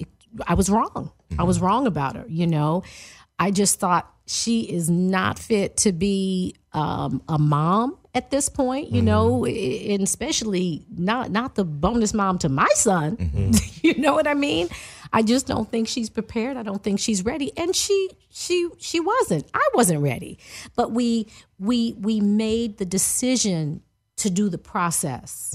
I 0.48 0.54
was 0.54 0.70
wrong. 0.70 1.12
I 1.38 1.44
was 1.44 1.58
mm-hmm. 1.58 1.66
wrong 1.66 1.88
about 1.88 2.16
her. 2.16 2.26
You 2.28 2.48
know, 2.48 2.84
I 3.40 3.52
just 3.52 3.80
thought 3.80 4.12
she 4.28 4.62
is 4.62 4.90
not 4.90 5.40
fit 5.40 5.78
to 5.78 5.92
be 5.92 6.56
um, 6.74 7.22
a 7.28 7.38
mom 7.38 7.98
at 8.14 8.32
this 8.32 8.50
point. 8.50 8.92
You 8.92 9.02
know, 9.02 9.42
mm-hmm. 9.42 9.92
and 9.94 10.04
especially 10.04 10.86
not 10.90 11.32
not 11.32 11.56
the 11.56 11.66
bonus 11.66 12.14
mom 12.14 12.38
to 12.40 12.50
my 12.50 12.70
son. 12.74 13.18
Mm-hmm. 13.18 13.52
you 13.88 13.98
know 13.98 14.14
what 14.14 14.28
I 14.28 14.34
mean? 14.34 14.70
I 15.14 15.24
just 15.24 15.48
don't 15.48 15.70
think 15.70 15.88
she's 15.88 16.10
prepared. 16.10 16.58
I 16.58 16.64
don't 16.64 16.84
think 16.84 17.00
she's 17.00 17.26
ready, 17.26 17.52
and 17.58 17.76
she 17.76 18.10
she 18.30 18.70
she 18.78 19.00
wasn't. 19.00 19.46
I 19.54 19.70
wasn't 19.74 20.02
ready, 20.02 20.40
but 20.76 20.92
we 20.92 21.28
we 21.60 21.94
we 22.00 22.22
made 22.22 22.78
the 22.78 22.86
decision 22.86 23.82
to 24.18 24.30
do 24.30 24.50
the 24.50 24.58
process 24.58 25.52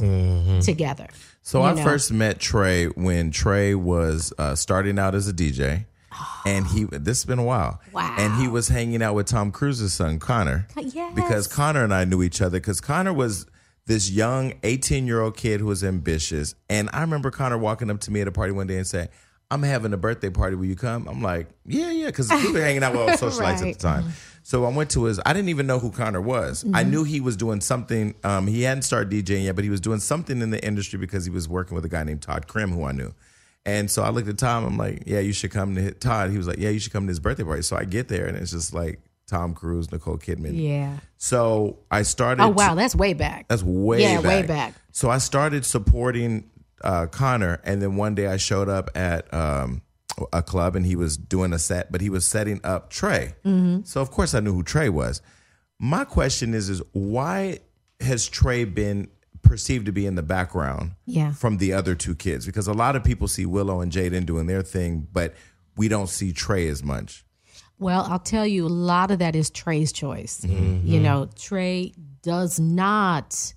together. 0.62 1.06
So 1.42 1.62
I 1.62 1.74
know. 1.74 1.82
first 1.82 2.12
met 2.12 2.40
Trey 2.40 2.86
when 2.86 3.30
Trey 3.30 3.74
was 3.74 4.32
uh, 4.38 4.56
starting 4.56 4.98
out 4.98 5.14
as 5.14 5.28
a 5.28 5.32
DJ, 5.32 5.86
and 6.46 6.66
he 6.66 6.84
this 6.84 7.18
has 7.18 7.24
been 7.24 7.38
a 7.38 7.44
while. 7.44 7.80
Wow. 7.92 8.14
And 8.18 8.34
he 8.34 8.48
was 8.48 8.68
hanging 8.68 9.02
out 9.02 9.14
with 9.14 9.26
Tom 9.26 9.52
Cruise's 9.52 9.92
son 9.92 10.18
Connor. 10.18 10.66
Yes. 10.76 11.14
Because 11.14 11.46
Connor 11.46 11.84
and 11.84 11.94
I 11.94 12.04
knew 12.04 12.22
each 12.22 12.42
other 12.42 12.58
because 12.58 12.80
Connor 12.80 13.12
was 13.12 13.46
this 13.86 14.10
young 14.10 14.54
18 14.64 15.06
year 15.06 15.20
old 15.20 15.36
kid 15.36 15.60
who 15.60 15.66
was 15.66 15.84
ambitious, 15.84 16.54
and 16.68 16.90
I 16.92 17.00
remember 17.00 17.30
Connor 17.30 17.58
walking 17.58 17.90
up 17.90 18.00
to 18.00 18.10
me 18.10 18.20
at 18.20 18.28
a 18.28 18.32
party 18.32 18.52
one 18.52 18.66
day 18.66 18.76
and 18.76 18.86
saying. 18.86 19.08
I'm 19.50 19.62
having 19.62 19.92
a 19.92 19.96
birthday 19.96 20.30
party. 20.30 20.56
Will 20.56 20.64
you 20.64 20.74
come? 20.76 21.06
I'm 21.08 21.22
like, 21.22 21.46
yeah, 21.64 21.90
yeah, 21.92 22.06
because 22.06 22.30
we 22.30 22.52
were 22.52 22.60
hanging 22.60 22.82
out 22.82 22.92
with 22.92 23.02
all 23.02 23.08
socialites 23.30 23.40
Right. 23.40 23.62
at 23.68 23.74
the 23.74 23.80
time. 23.80 24.04
So 24.42 24.64
I 24.64 24.70
went 24.70 24.90
to 24.90 25.04
his. 25.04 25.20
I 25.24 25.32
didn't 25.32 25.48
even 25.50 25.66
know 25.66 25.78
who 25.78 25.90
Connor 25.90 26.20
was. 26.20 26.64
I 26.72 26.82
Mm-hmm. 26.82 26.90
knew 26.90 27.04
he 27.04 27.20
was 27.20 27.36
doing 27.36 27.60
something. 27.60 28.14
Um, 28.24 28.46
he 28.48 28.62
hadn't 28.62 28.82
started 28.82 29.10
DJing 29.10 29.44
yet, 29.44 29.54
but 29.54 29.64
he 29.64 29.70
was 29.70 29.80
doing 29.80 30.00
something 30.00 30.40
in 30.42 30.50
the 30.50 30.64
industry 30.64 30.98
because 30.98 31.24
he 31.24 31.30
was 31.30 31.48
working 31.48 31.74
with 31.74 31.84
a 31.84 31.88
guy 31.88 32.02
named 32.04 32.22
Todd 32.22 32.46
Krim, 32.48 32.70
who 32.72 32.84
I 32.84 32.92
knew. 32.92 33.14
And 33.64 33.90
so 33.90 34.02
I 34.04 34.10
looked 34.10 34.28
at 34.28 34.38
Tom. 34.38 34.64
I'm 34.64 34.76
like, 34.76 35.02
yeah, 35.06 35.18
you 35.20 35.32
should 35.32 35.50
come 35.50 35.74
to 35.74 35.80
hit 35.80 36.00
Todd. 36.00 36.30
He 36.30 36.38
was 36.38 36.46
like, 36.46 36.58
yeah, 36.58 36.70
you 36.70 36.78
should 36.78 36.92
come 36.92 37.06
to 37.06 37.10
his 37.10 37.18
birthday 37.20 37.42
party. 37.44 37.62
So 37.62 37.76
I 37.76 37.84
get 37.84 38.06
there, 38.08 38.26
and 38.26 38.36
it's 38.36 38.52
just 38.52 38.72
like 38.72 39.00
Tom 39.26 39.54
Cruise, 39.54 39.90
Nicole 39.90 40.18
Kidman. 40.18 40.60
Yeah. 40.60 40.98
So 41.18 41.78
I 41.90 42.02
started. 42.02 42.42
Oh 42.42 42.48
wow, 42.50 42.70
to- 42.70 42.76
that's 42.76 42.94
way 42.94 43.12
back. 43.14 43.46
that's 43.48 43.62
way 43.64 44.02
Yeah, 44.02 44.16
back. 44.20 44.24
way 44.24 44.42
back. 44.42 44.74
So 44.92 45.10
I 45.10 45.18
started 45.18 45.64
supporting 45.66 46.48
uh, 46.82 47.06
Connor, 47.06 47.60
and 47.64 47.80
then 47.80 47.96
one 47.96 48.14
day 48.14 48.26
I 48.26 48.36
showed 48.36 48.68
up 48.68 48.90
at 48.94 49.32
um, 49.32 49.82
a 50.32 50.42
club, 50.42 50.76
and 50.76 50.84
he 50.86 50.96
was 50.96 51.16
doing 51.16 51.52
a 51.52 51.58
set, 51.58 51.90
but 51.92 52.00
he 52.00 52.10
was 52.10 52.26
setting 52.26 52.60
up 52.64 52.90
Trey. 52.90 53.34
Mm-hmm. 53.44 53.84
So 53.84 54.00
of 54.00 54.10
course 54.10 54.34
I 54.34 54.40
knew 54.40 54.52
who 54.54 54.62
Trey 54.62 54.88
was. 54.88 55.20
My 55.78 56.04
question 56.04 56.54
is, 56.54 56.68
is 56.70 56.82
why 56.92 57.58
has 58.00 58.26
Trey 58.28 58.64
been 58.64 59.08
perceived 59.42 59.86
to 59.86 59.92
be 59.92 60.06
in 60.06 60.14
the 60.16 60.22
background 60.22 60.92
Yeah. 61.06 61.32
from 61.32 61.58
the 61.58 61.72
other 61.72 61.94
two 61.94 62.14
kids? 62.14 62.46
Because 62.46 62.66
a 62.66 62.72
lot 62.72 62.96
of 62.96 63.04
people 63.04 63.28
see 63.28 63.46
Willow 63.46 63.80
and 63.80 63.92
Jaden 63.92 64.24
doing 64.26 64.46
their 64.46 64.62
thing, 64.62 65.06
but 65.12 65.34
we 65.76 65.88
don't 65.88 66.08
see 66.08 66.32
Trey 66.32 66.68
as 66.68 66.82
much. 66.82 67.24
Well, 67.78 68.06
I'll 68.08 68.18
tell 68.18 68.46
you, 68.46 68.66
a 68.66 68.68
lot 68.68 69.10
of 69.10 69.18
that 69.18 69.36
is 69.36 69.50
Trey's 69.50 69.92
choice. 69.92 70.40
Mm-hmm. 70.40 70.86
You 70.86 71.00
know, 71.00 71.28
Trey 71.36 71.92
does 72.22 72.58
not 72.58 73.52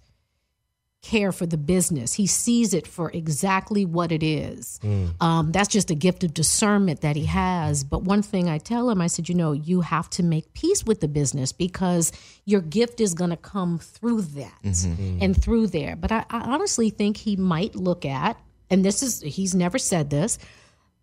care 1.02 1.32
for 1.32 1.46
the 1.46 1.58
business. 1.58 2.14
He 2.14 2.28
sees 2.28 2.74
it 2.74 2.86
for 2.86 3.10
exactly 3.12 3.86
what 3.86 4.12
it 4.12 4.22
is. 4.22 4.80
Mm. 4.84 5.22
Um, 5.22 5.52
that's 5.52 5.70
just 5.70 5.90
a 5.90 5.96
gift 5.96 6.24
of 6.26 6.34
discernment 6.34 7.02
that 7.02 7.16
he 7.16 7.26
has. 7.26 7.84
But 7.86 8.04
one 8.04 8.22
thing 8.22 8.50
I 8.50 8.58
tell 8.58 8.90
him, 8.90 9.00
I 9.00 9.08
said, 9.08 9.30
you 9.30 9.36
know, 9.36 9.54
you 9.54 9.82
have 9.82 10.10
to 10.12 10.24
make 10.24 10.54
peace 10.54 10.84
with 10.84 11.00
the 11.00 11.08
business 11.08 11.54
because 11.54 12.12
your 12.46 12.60
gift 12.62 13.00
is 13.00 13.14
going 13.14 13.30
to 13.30 13.38
come 13.38 13.80
through 13.80 14.22
that 14.22 14.52
Mm-hmm. 14.64 15.20
and 15.22 15.42
through 15.42 15.68
there. 15.68 15.96
But 15.96 16.12
I, 16.12 16.26
I 16.30 16.42
honestly 16.42 16.90
think 16.90 17.18
he 17.18 17.36
might 17.38 17.76
look 17.76 18.04
at, 18.06 18.38
and 18.70 18.84
this 18.84 19.02
is, 19.02 19.22
he's 19.22 19.56
never 19.56 19.78
said 19.78 20.10
this, 20.10 20.38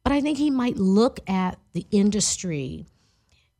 but 0.04 0.12
I 0.12 0.20
think 0.20 0.36
he 0.38 0.50
might 0.50 0.76
look 0.76 1.20
at 1.28 1.58
the 1.72 1.86
industry 1.90 2.86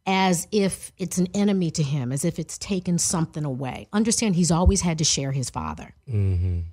as 0.07 0.47
if 0.53 0.93
it's 0.99 1.19
an 1.19 1.27
enemy 1.35 1.71
to 1.73 1.83
him, 1.83 2.13
as 2.13 2.25
if 2.25 2.39
it's 2.39 2.57
taken 2.59 2.99
something 2.99 3.45
away. 3.45 3.89
Understand, 3.93 4.37
he's 4.37 4.51
always 4.51 4.81
had 4.81 4.99
to 4.99 5.05
share 5.05 5.33
his 5.33 5.51
father, 5.51 5.95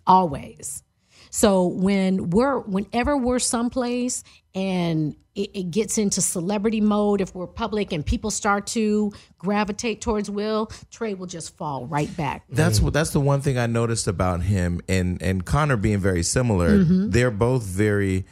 always. 0.05 0.83
So 1.31 1.65
when 1.65 2.29
we're 2.29 2.59
whenever 2.59 3.17
we're 3.17 3.39
someplace 3.39 4.23
and 4.53 5.15
it, 5.33 5.49
it 5.55 5.71
gets 5.71 5.97
into 5.97 6.21
celebrity 6.21 6.79
mode, 6.79 7.21
if 7.21 7.33
we're 7.33 7.47
public 7.47 7.91
and 7.91 8.05
people 8.05 8.29
start 8.29 8.67
to 8.67 9.11
gravitate 9.39 9.99
towards 9.99 10.29
Will, 10.29 10.71
Trey 10.91 11.15
will 11.15 11.25
just 11.25 11.57
fall 11.57 11.87
right 11.87 12.15
back. 12.15 12.43
That's 12.49 12.79
what 12.79 12.93
that's 12.93 13.09
the 13.09 13.19
one 13.19 13.41
thing 13.41 13.57
I 13.57 13.65
noticed 13.65 14.07
about 14.07 14.43
him 14.43 14.79
and 14.87 15.19
and 15.23 15.43
Connor 15.43 15.75
being 15.77 15.97
very 15.97 16.21
similar. 16.21 16.77
Mm-hmm. 16.77 17.09
They're 17.09 17.31
both 17.31 17.63
very 17.63 18.25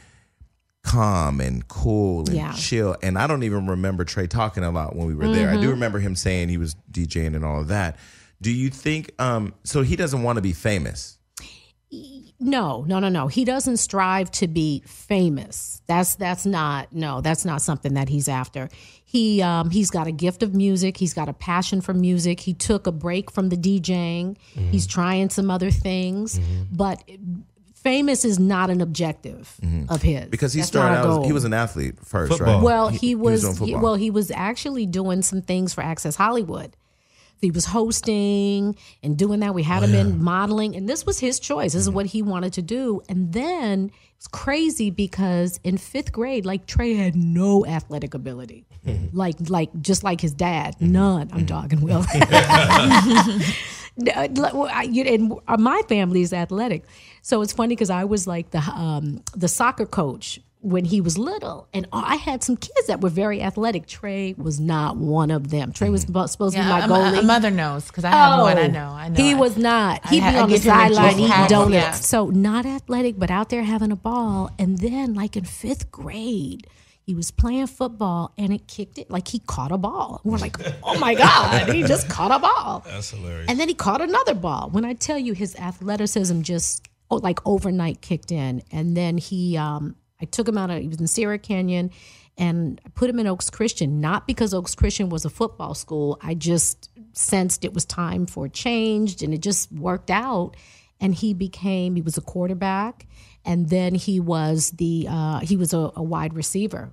calm 0.84 1.40
and 1.40 1.66
cool 1.68 2.20
and 2.26 2.36
Yeah. 2.36 2.52
chill. 2.52 2.96
And 3.02 3.16
I 3.18 3.26
don't 3.26 3.42
even 3.44 3.66
remember 3.66 4.04
Trey 4.04 4.26
talking 4.26 4.64
a 4.64 4.70
lot 4.70 4.96
when 4.96 5.06
we 5.06 5.14
were 5.14 5.28
there. 5.28 5.48
I 5.48 5.52
Mm-hmm. 5.54 5.62
do 5.62 5.70
remember 5.70 5.98
him 6.00 6.16
saying 6.16 6.48
he 6.48 6.58
was 6.58 6.74
DJing 6.90 7.34
and 7.36 7.44
all 7.44 7.60
of 7.60 7.68
that. 7.68 7.96
Do 8.40 8.50
you 8.50 8.70
think 8.70 9.12
um 9.20 9.54
so 9.64 9.82
he 9.82 9.94
doesn't 9.96 10.22
want 10.22 10.36
to 10.36 10.42
be 10.42 10.52
famous? 10.52 11.18
No, 12.40 12.82
no, 12.88 12.98
no, 12.98 13.08
no. 13.08 13.28
He 13.28 13.44
doesn't 13.44 13.76
strive 13.76 14.30
to 14.32 14.48
be 14.48 14.82
famous. 14.86 15.80
That's 15.86 16.16
that's 16.16 16.44
not 16.44 16.92
no. 16.92 17.20
That's 17.20 17.44
not 17.44 17.62
something 17.62 17.94
that 17.94 18.08
he's 18.08 18.26
after. 18.28 18.68
He 19.04 19.40
um, 19.42 19.70
he's 19.70 19.90
got 19.90 20.06
a 20.08 20.12
gift 20.12 20.42
of 20.42 20.54
music. 20.54 20.96
He's 20.96 21.14
got 21.14 21.28
a 21.28 21.32
passion 21.34 21.80
for 21.82 21.94
music. 21.94 22.40
He 22.40 22.54
took 22.54 22.86
a 22.88 22.92
break 22.92 23.30
from 23.30 23.50
the 23.50 23.56
DJing. 23.56 24.38
He's 24.70 24.86
trying 24.88 25.28
some 25.30 25.50
other 25.50 25.70
things, 25.70 26.40
but 26.72 27.04
famous 27.82 28.24
is 28.24 28.38
not 28.38 28.70
an 28.70 28.80
objective 28.80 29.54
mm-hmm. 29.62 29.92
of 29.92 30.02
his 30.02 30.26
Because 30.26 30.52
he 30.52 30.60
That's 30.60 30.68
started 30.68 30.98
out 30.98 31.04
goal. 31.04 31.24
he 31.24 31.32
was 31.32 31.44
an 31.44 31.52
athlete 31.52 31.96
first, 32.04 32.32
Football. 32.32 32.54
right? 32.56 32.62
Well, 32.62 32.88
he, 32.88 33.14
was, 33.14 33.42
doing 33.42 33.68
he- 33.68 33.76
well, 33.76 33.94
he 33.94 34.10
was 34.10 34.30
actually 34.30 34.86
doing 34.86 35.22
some 35.22 35.42
things 35.42 35.74
for 35.74 35.82
Access 35.82 36.16
Hollywood. 36.16 36.76
He 37.40 37.50
was 37.50 37.64
hosting 37.64 38.76
and 39.02 39.18
doing 39.18 39.40
that. 39.40 39.52
We 39.52 39.64
had 39.64 39.82
oh, 39.82 39.86
him 39.86 39.94
in 39.94 40.22
modeling, 40.22 40.76
and 40.76 40.88
this 40.88 41.04
was 41.04 41.18
his 41.18 41.40
choice. 41.40 41.72
This 41.72 41.82
is 41.82 41.88
mm-hmm. 41.88 41.96
what 41.96 42.06
he 42.06 42.22
wanted 42.22 42.52
to 42.52 42.62
do. 42.62 43.02
And 43.08 43.32
then 43.32 43.90
it's 44.16 44.28
crazy 44.28 44.90
because 44.90 45.58
in 45.64 45.76
fifth 45.76 46.12
grade, 46.12 46.46
like 46.46 46.66
Trey 46.66 46.94
had 46.94 47.16
no 47.16 47.66
athletic 47.66 48.14
ability, 48.14 48.64
mm-hmm. 48.86 49.16
like 49.16 49.34
like 49.48 49.70
just 49.80 50.04
like 50.04 50.20
his 50.20 50.32
dad, 50.32 50.76
none. 50.80 51.30
I'm 51.32 51.44
talking 51.44 51.80
Will. 51.80 52.04
No, 53.96 54.12
like, 54.34 54.54
well, 54.54 54.70
I- 54.72 54.82
you- 54.84 55.04
and 55.04 55.32
uh, 55.48 55.56
my 55.58 55.82
family 55.88 56.22
is 56.22 56.32
athletic, 56.32 56.84
so 57.20 57.42
it's 57.42 57.52
funny 57.52 57.74
because 57.74 57.90
I 57.90 58.04
was 58.04 58.26
like 58.26 58.50
the 58.50 58.60
um, 58.60 59.22
the 59.36 59.48
soccer 59.48 59.84
coach 59.86 60.40
when 60.60 60.84
he 60.84 61.00
was 61.00 61.18
little, 61.18 61.66
and 61.74 61.86
I 61.92 62.14
had 62.16 62.42
some 62.44 62.56
kids 62.56 62.86
that 62.86 63.00
were 63.00 63.10
very 63.10 63.42
athletic. 63.42 63.86
Trey 63.86 64.34
was 64.38 64.60
not 64.60 64.96
one 64.96 65.30
of 65.32 65.50
them. 65.50 65.72
Trey 65.72 65.90
was 65.90 66.02
supposed 66.02 66.32
to 66.38 66.40
be 66.50 66.58
my 66.58 66.78
Yeah, 66.78 66.86
goalie. 66.86 67.18
a 67.18 67.22
mother 67.22 67.50
knows 67.50 67.88
because 67.88 68.04
I 68.04 68.10
have 68.10 68.40
one. 68.40 68.56
I 68.56 68.62
Oh, 68.62 68.66
know. 68.68 68.88
I 68.90 69.08
know. 69.08 69.22
He 69.22 69.32
I- 69.32 69.34
was 69.34 69.56
not. 69.56 70.06
He'd 70.08 70.22
I- 70.22 70.30
be 70.30 70.36
I 70.38 70.42
on 70.42 70.48
the 70.48 70.54
give 70.54 70.64
him 70.64 70.70
a 70.72 70.74
sideline 70.74 71.18
eating 71.20 71.46
donuts. 71.48 71.72
yeah. 71.74 71.90
So 71.92 72.28
not 72.30 72.64
athletic, 72.64 73.18
but 73.18 73.30
out 73.30 73.48
there 73.50 73.64
having 73.64 73.90
a 73.92 73.96
ball. 73.96 74.50
And 74.58 74.78
then, 74.78 75.14
like 75.14 75.36
in 75.36 75.44
fifth 75.44 75.90
grade, 75.90 76.66
he 77.04 77.14
was 77.14 77.30
playing 77.30 77.66
football 77.66 78.32
and 78.38 78.52
it 78.52 78.66
kicked 78.68 78.98
it. 78.98 79.10
Like 79.10 79.28
he 79.28 79.40
caught 79.40 79.72
a 79.72 79.78
ball. 79.78 80.20
We're 80.24 80.38
like, 80.38 80.56
oh 80.82 80.98
my 80.98 81.14
god, 81.14 81.68
he 81.74 81.82
just 81.82 82.08
caught 82.08 82.30
a 82.30 82.38
ball. 82.38 82.84
That's 82.86 83.10
hilarious. 83.10 83.46
And 83.48 83.58
then 83.58 83.68
he 83.68 83.74
caught 83.74 84.00
another 84.00 84.34
ball. 84.34 84.70
When 84.70 84.84
I 84.84 84.94
tell 84.94 85.18
you, 85.18 85.32
his 85.32 85.56
athleticism 85.56 86.42
just 86.42 86.88
oh, 87.10 87.16
like 87.16 87.40
overnight 87.44 88.00
kicked 88.00 88.32
in. 88.32 88.62
And 88.70 88.96
then 88.96 89.18
he, 89.18 89.56
um, 89.56 89.96
I 90.20 90.24
took 90.24 90.48
him 90.48 90.56
out 90.56 90.70
of, 90.70 90.80
he 90.80 90.88
was 90.88 91.00
in 91.00 91.06
Sierra 91.06 91.38
Canyon 91.38 91.90
and 92.38 92.80
I 92.86 92.88
put 92.90 93.10
him 93.10 93.18
in 93.18 93.26
Oaks 93.26 93.50
Christian, 93.50 94.00
not 94.00 94.26
because 94.26 94.54
Oaks 94.54 94.74
Christian 94.74 95.10
was 95.10 95.24
a 95.24 95.30
football 95.30 95.74
school. 95.74 96.18
I 96.22 96.34
just 96.34 96.88
sensed 97.12 97.64
it 97.64 97.74
was 97.74 97.84
time 97.84 98.26
for 98.26 98.46
a 98.46 98.48
change 98.48 99.22
and 99.22 99.34
it 99.34 99.40
just 99.40 99.70
worked 99.72 100.10
out. 100.10 100.56
And 101.00 101.14
he 101.14 101.34
became, 101.34 101.96
he 101.96 102.02
was 102.02 102.16
a 102.16 102.20
quarterback. 102.20 103.06
And 103.44 103.68
then 103.68 103.94
he 103.94 104.20
was 104.20 104.70
the, 104.72 105.06
uh, 105.08 105.40
he 105.40 105.56
was 105.56 105.72
a, 105.72 105.90
a 105.96 106.02
wide 106.02 106.34
receiver 106.34 106.92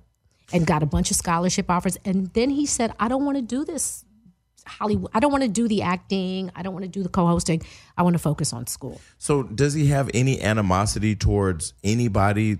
and 0.52 0.66
got 0.66 0.82
a 0.82 0.86
bunch 0.86 1.10
of 1.10 1.16
scholarship 1.16 1.70
offers. 1.70 1.96
And 2.04 2.26
then 2.34 2.50
he 2.50 2.66
said, 2.66 2.92
I 2.98 3.08
don't 3.08 3.24
want 3.24 3.36
to 3.36 3.42
do 3.42 3.64
this 3.64 4.04
Hollywood. 4.66 5.10
I 5.14 5.20
don't 5.20 5.30
want 5.30 5.44
to 5.44 5.48
do 5.48 5.68
the 5.68 5.82
acting. 5.82 6.50
I 6.54 6.62
don't 6.62 6.72
want 6.74 6.84
to 6.84 6.90
do 6.90 7.02
the 7.02 7.08
co-hosting. 7.08 7.62
I 7.96 8.02
want 8.02 8.14
to 8.14 8.18
focus 8.18 8.52
on 8.52 8.66
school. 8.66 9.00
So 9.18 9.42
does 9.44 9.74
he 9.74 9.86
have 9.86 10.10
any 10.12 10.40
animosity 10.40 11.14
towards 11.16 11.72
anybody, 11.84 12.58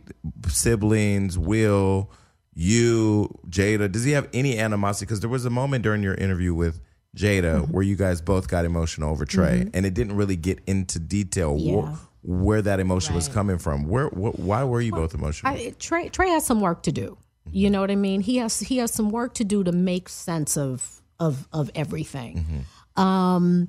siblings, 0.48 1.36
Will, 1.38 2.10
you, 2.54 3.38
Jada? 3.48 3.90
Does 3.90 4.04
he 4.04 4.12
have 4.12 4.28
any 4.32 4.58
animosity? 4.58 5.06
Because 5.06 5.20
there 5.20 5.30
was 5.30 5.44
a 5.44 5.50
moment 5.50 5.82
during 5.82 6.02
your 6.02 6.14
interview 6.14 6.54
with 6.54 6.80
Jada 7.16 7.62
Mm-hmm. 7.62 7.72
where 7.72 7.82
you 7.82 7.96
guys 7.96 8.20
both 8.20 8.48
got 8.48 8.64
emotional 8.64 9.10
over 9.10 9.24
Trey, 9.24 9.68
and 9.74 9.84
it 9.84 9.94
didn't 9.94 10.14
really 10.16 10.36
get 10.36 10.60
into 10.66 10.98
detail 11.00 11.56
Yeah. 11.58 11.96
Where 12.22 12.62
that 12.62 12.80
emotion 12.80 13.14
was 13.14 13.28
coming 13.28 13.58
from. 13.58 13.88
Where, 13.88 14.08
wh- 14.08 14.38
why 14.38 14.64
were 14.64 14.80
you 14.80 14.92
both 14.92 15.14
emotional? 15.14 15.52
I, 15.52 15.74
Trey, 15.78 16.08
Trey 16.08 16.28
has 16.30 16.44
some 16.44 16.60
work 16.60 16.82
to 16.84 16.92
do. 16.92 17.16
You 17.50 17.70
know 17.70 17.80
what 17.80 17.90
I 17.90 17.96
mean? 17.96 18.20
He 18.20 18.36
has 18.36 18.60
he 18.60 18.76
has 18.76 18.92
some 18.92 19.10
work 19.10 19.34
to 19.34 19.44
do 19.44 19.64
to 19.64 19.72
make 19.72 20.08
sense 20.08 20.56
of 20.56 21.02
of 21.18 21.48
of 21.52 21.70
everything. 21.74 22.64
Um, 22.96 23.68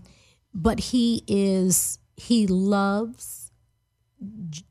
but 0.53 0.79
he 0.79 1.23
is 1.27 1.97
he 2.17 2.45
loves 2.47 3.51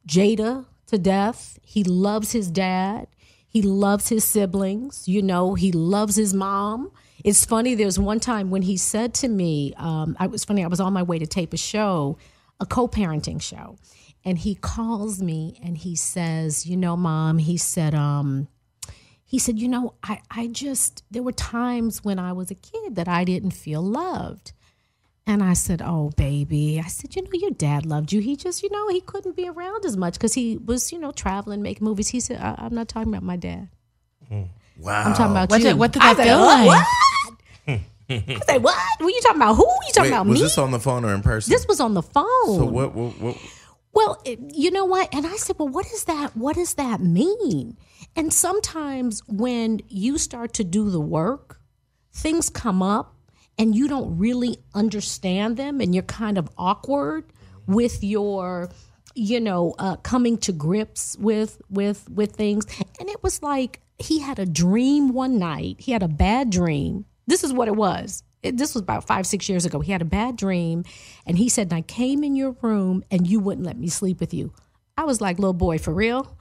Jada 0.07 0.67
to 0.87 0.99
death. 0.99 1.59
He 1.63 1.83
loves 1.85 2.33
his 2.33 2.51
dad. 2.51 3.09
He 3.49 3.63
loves 3.63 4.09
his 4.09 4.25
siblings. 4.25 5.09
You 5.09 5.23
know, 5.23 5.55
he 5.55 5.73
loves 5.73 6.15
his 6.17 6.33
mom. 6.35 6.93
It's 7.25 7.45
funny. 7.45 7.75
There's 7.75 7.99
one 7.99 8.21
time 8.21 8.51
when 8.51 8.63
he 8.63 8.77
said 8.77 9.13
to 9.15 9.29
me, 9.29 9.75
um, 9.77 10.17
I 10.21 10.27
was 10.29 10.45
funny. 10.45 10.63
I 10.63 10.69
was 10.69 10.81
on 10.81 10.93
my 10.93 11.03
way 11.03 11.19
to 11.19 11.27
tape 11.27 11.53
a 11.53 11.57
show, 11.57 12.17
a 12.61 12.67
co-parenting 12.67 13.41
show, 13.41 13.77
and 14.25 14.39
he 14.39 14.55
calls 14.55 15.23
me 15.23 15.59
and 15.65 15.79
he 15.79 15.97
says, 15.97 16.67
"You 16.67 16.77
know, 16.77 16.97
mom," 16.97 17.39
he 17.39 17.57
said, 17.57 17.95
um, 17.95 18.49
he 19.25 19.39
said, 19.39 19.61
you 19.61 19.69
know, 19.69 19.95
I, 20.03 20.21
I 20.29 20.49
just, 20.49 21.05
there 21.09 21.23
were 21.23 21.31
times 21.31 22.03
when 22.03 22.19
I 22.19 22.33
was 22.33 22.51
a 22.51 22.55
kid 22.57 22.97
that 22.97 23.07
I 23.07 23.23
didn't 23.23 23.53
feel 23.53 23.81
loved. 23.81 24.53
And 25.25 25.41
I 25.41 25.53
said, 25.53 25.81
oh, 25.85 26.11
baby. 26.17 26.83
I 26.85 26.89
said, 26.89 27.15
you 27.15 27.23
know, 27.23 27.31
your 27.35 27.53
dad 27.53 27.87
loved 27.87 28.11
you. 28.13 28.21
He 28.21 28.35
just, 28.35 28.65
you 28.65 28.71
know, 28.71 28.89
he 28.89 29.01
couldn't 29.01 29.37
be 29.37 29.49
around 29.49 29.85
as 29.85 29.97
much 29.97 30.15
because 30.15 30.35
he 30.35 30.57
was, 30.57 30.91
you 30.91 30.99
know, 30.99 31.13
traveling, 31.13 31.63
making 31.63 31.85
movies. 31.85 32.09
He 32.09 32.19
said, 32.19 32.41
I, 32.41 32.57
I'm 32.59 32.75
not 32.75 32.89
talking 32.89 33.13
about 33.13 33.23
my 33.23 33.37
dad. 33.37 33.69
wow. 34.77 35.05
I'm 35.05 35.15
talking 35.15 35.31
about 35.31 35.51
What 35.51 35.61
you. 35.61 35.69
did- 35.69 35.79
what 35.79 35.93
did 35.93 36.03
I 36.03 36.15
that 36.15 36.25
feel 36.25 36.37
"Oh, 36.39 36.45
like?" 36.47 36.67
What? 36.67 36.87
I 38.11 38.41
said, 38.47 38.63
what? 38.63 38.77
What 38.99 39.07
are 39.07 39.11
you 39.11 39.21
talking 39.23 39.37
about? 39.41 39.55
Who? 39.57 39.63
You 39.65 39.93
talking 39.95 40.03
Wait, 40.11 40.17
about 40.17 40.27
was 40.27 40.35
me? 40.39 40.43
this 40.43 40.59
on 40.59 40.71
the 40.73 40.81
phone 40.81 41.05
or 41.05 41.15
in 41.15 41.23
person? 41.23 41.53
this 41.53 41.67
was 41.67 41.81
on 41.81 41.95
the 41.95 42.03
phone. 42.03 42.25
so 42.47 42.65
what, 42.65 42.95
what, 42.95 43.19
what? 43.21 43.37
Well, 43.93 44.21
it- 44.25 44.39
you 44.55 44.71
know 44.71 44.85
what? 44.85 45.13
And 45.15 45.27
I 45.27 45.37
said, 45.37 45.57
well, 45.59 45.69
what 45.69 45.87
is 45.87 46.05
that? 46.05 46.37
What 46.37 46.57
does 46.57 46.75
that 46.75 47.01
mean? 47.01 47.77
And 48.17 48.33
sometimes 48.33 49.23
when 49.29 49.81
you 49.89 50.19
start 50.19 50.53
to 50.55 50.65
do 50.65 50.91
the 50.91 51.01
work, 51.01 51.61
things 52.13 52.49
come 52.51 52.83
up 52.83 53.15
and 53.59 53.75
you 53.75 53.87
don't 53.89 54.17
really 54.19 54.59
understand 54.75 55.57
them 55.57 55.81
and 55.81 55.95
you're 55.95 56.03
kind 56.05 56.39
of 56.39 56.49
awkward 56.59 57.25
with 57.67 58.03
your 58.03 58.69
you 59.15 59.39
know 59.41 59.75
uh, 59.79 59.97
coming 59.97 60.39
to 60.39 60.53
grips 60.53 61.17
with 61.19 61.61
with 61.69 62.09
with 62.09 62.33
things 62.33 62.65
and 63.01 63.09
it 63.09 63.23
was 63.25 63.43
like 63.43 63.81
he 63.99 64.21
had 64.21 64.39
a 64.39 64.47
dream 64.47 65.13
one 65.13 65.37
night 65.39 65.77
he 65.81 65.91
had 65.93 66.03
a 66.03 66.09
bad 66.09 66.49
dream 66.51 67.05
this 67.31 67.45
is 67.45 67.53
what 67.53 67.69
it 67.69 67.77
was. 67.77 68.23
It, 68.43 68.57
this 68.57 68.75
was 68.75 68.83
about 68.83 69.07
five 69.07 69.27
six 69.27 69.49
years 69.49 69.65
ago. 69.65 69.81
He 69.81 69.93
had 69.93 70.03
a 70.03 70.07
bad 70.07 70.37
dream 70.37 70.85
and 71.27 71.37
he 71.37 71.49
said 71.49 71.69
and 71.69 71.75
i 71.75 71.83
came 71.83 72.25
in 72.25 72.35
your 72.35 72.57
room 72.63 73.05
and 73.11 73.27
you 73.27 73.39
wouldn't 73.39 73.67
let 73.67 73.79
me 73.79 73.89
sleep 73.89 74.21
with 74.21 74.33
you. 74.33 74.53
I 74.97 75.05
was 75.05 75.21
like 75.21 75.39
little 75.39 75.53
boy 75.53 75.79
for 75.79 75.93
real? 75.93 76.37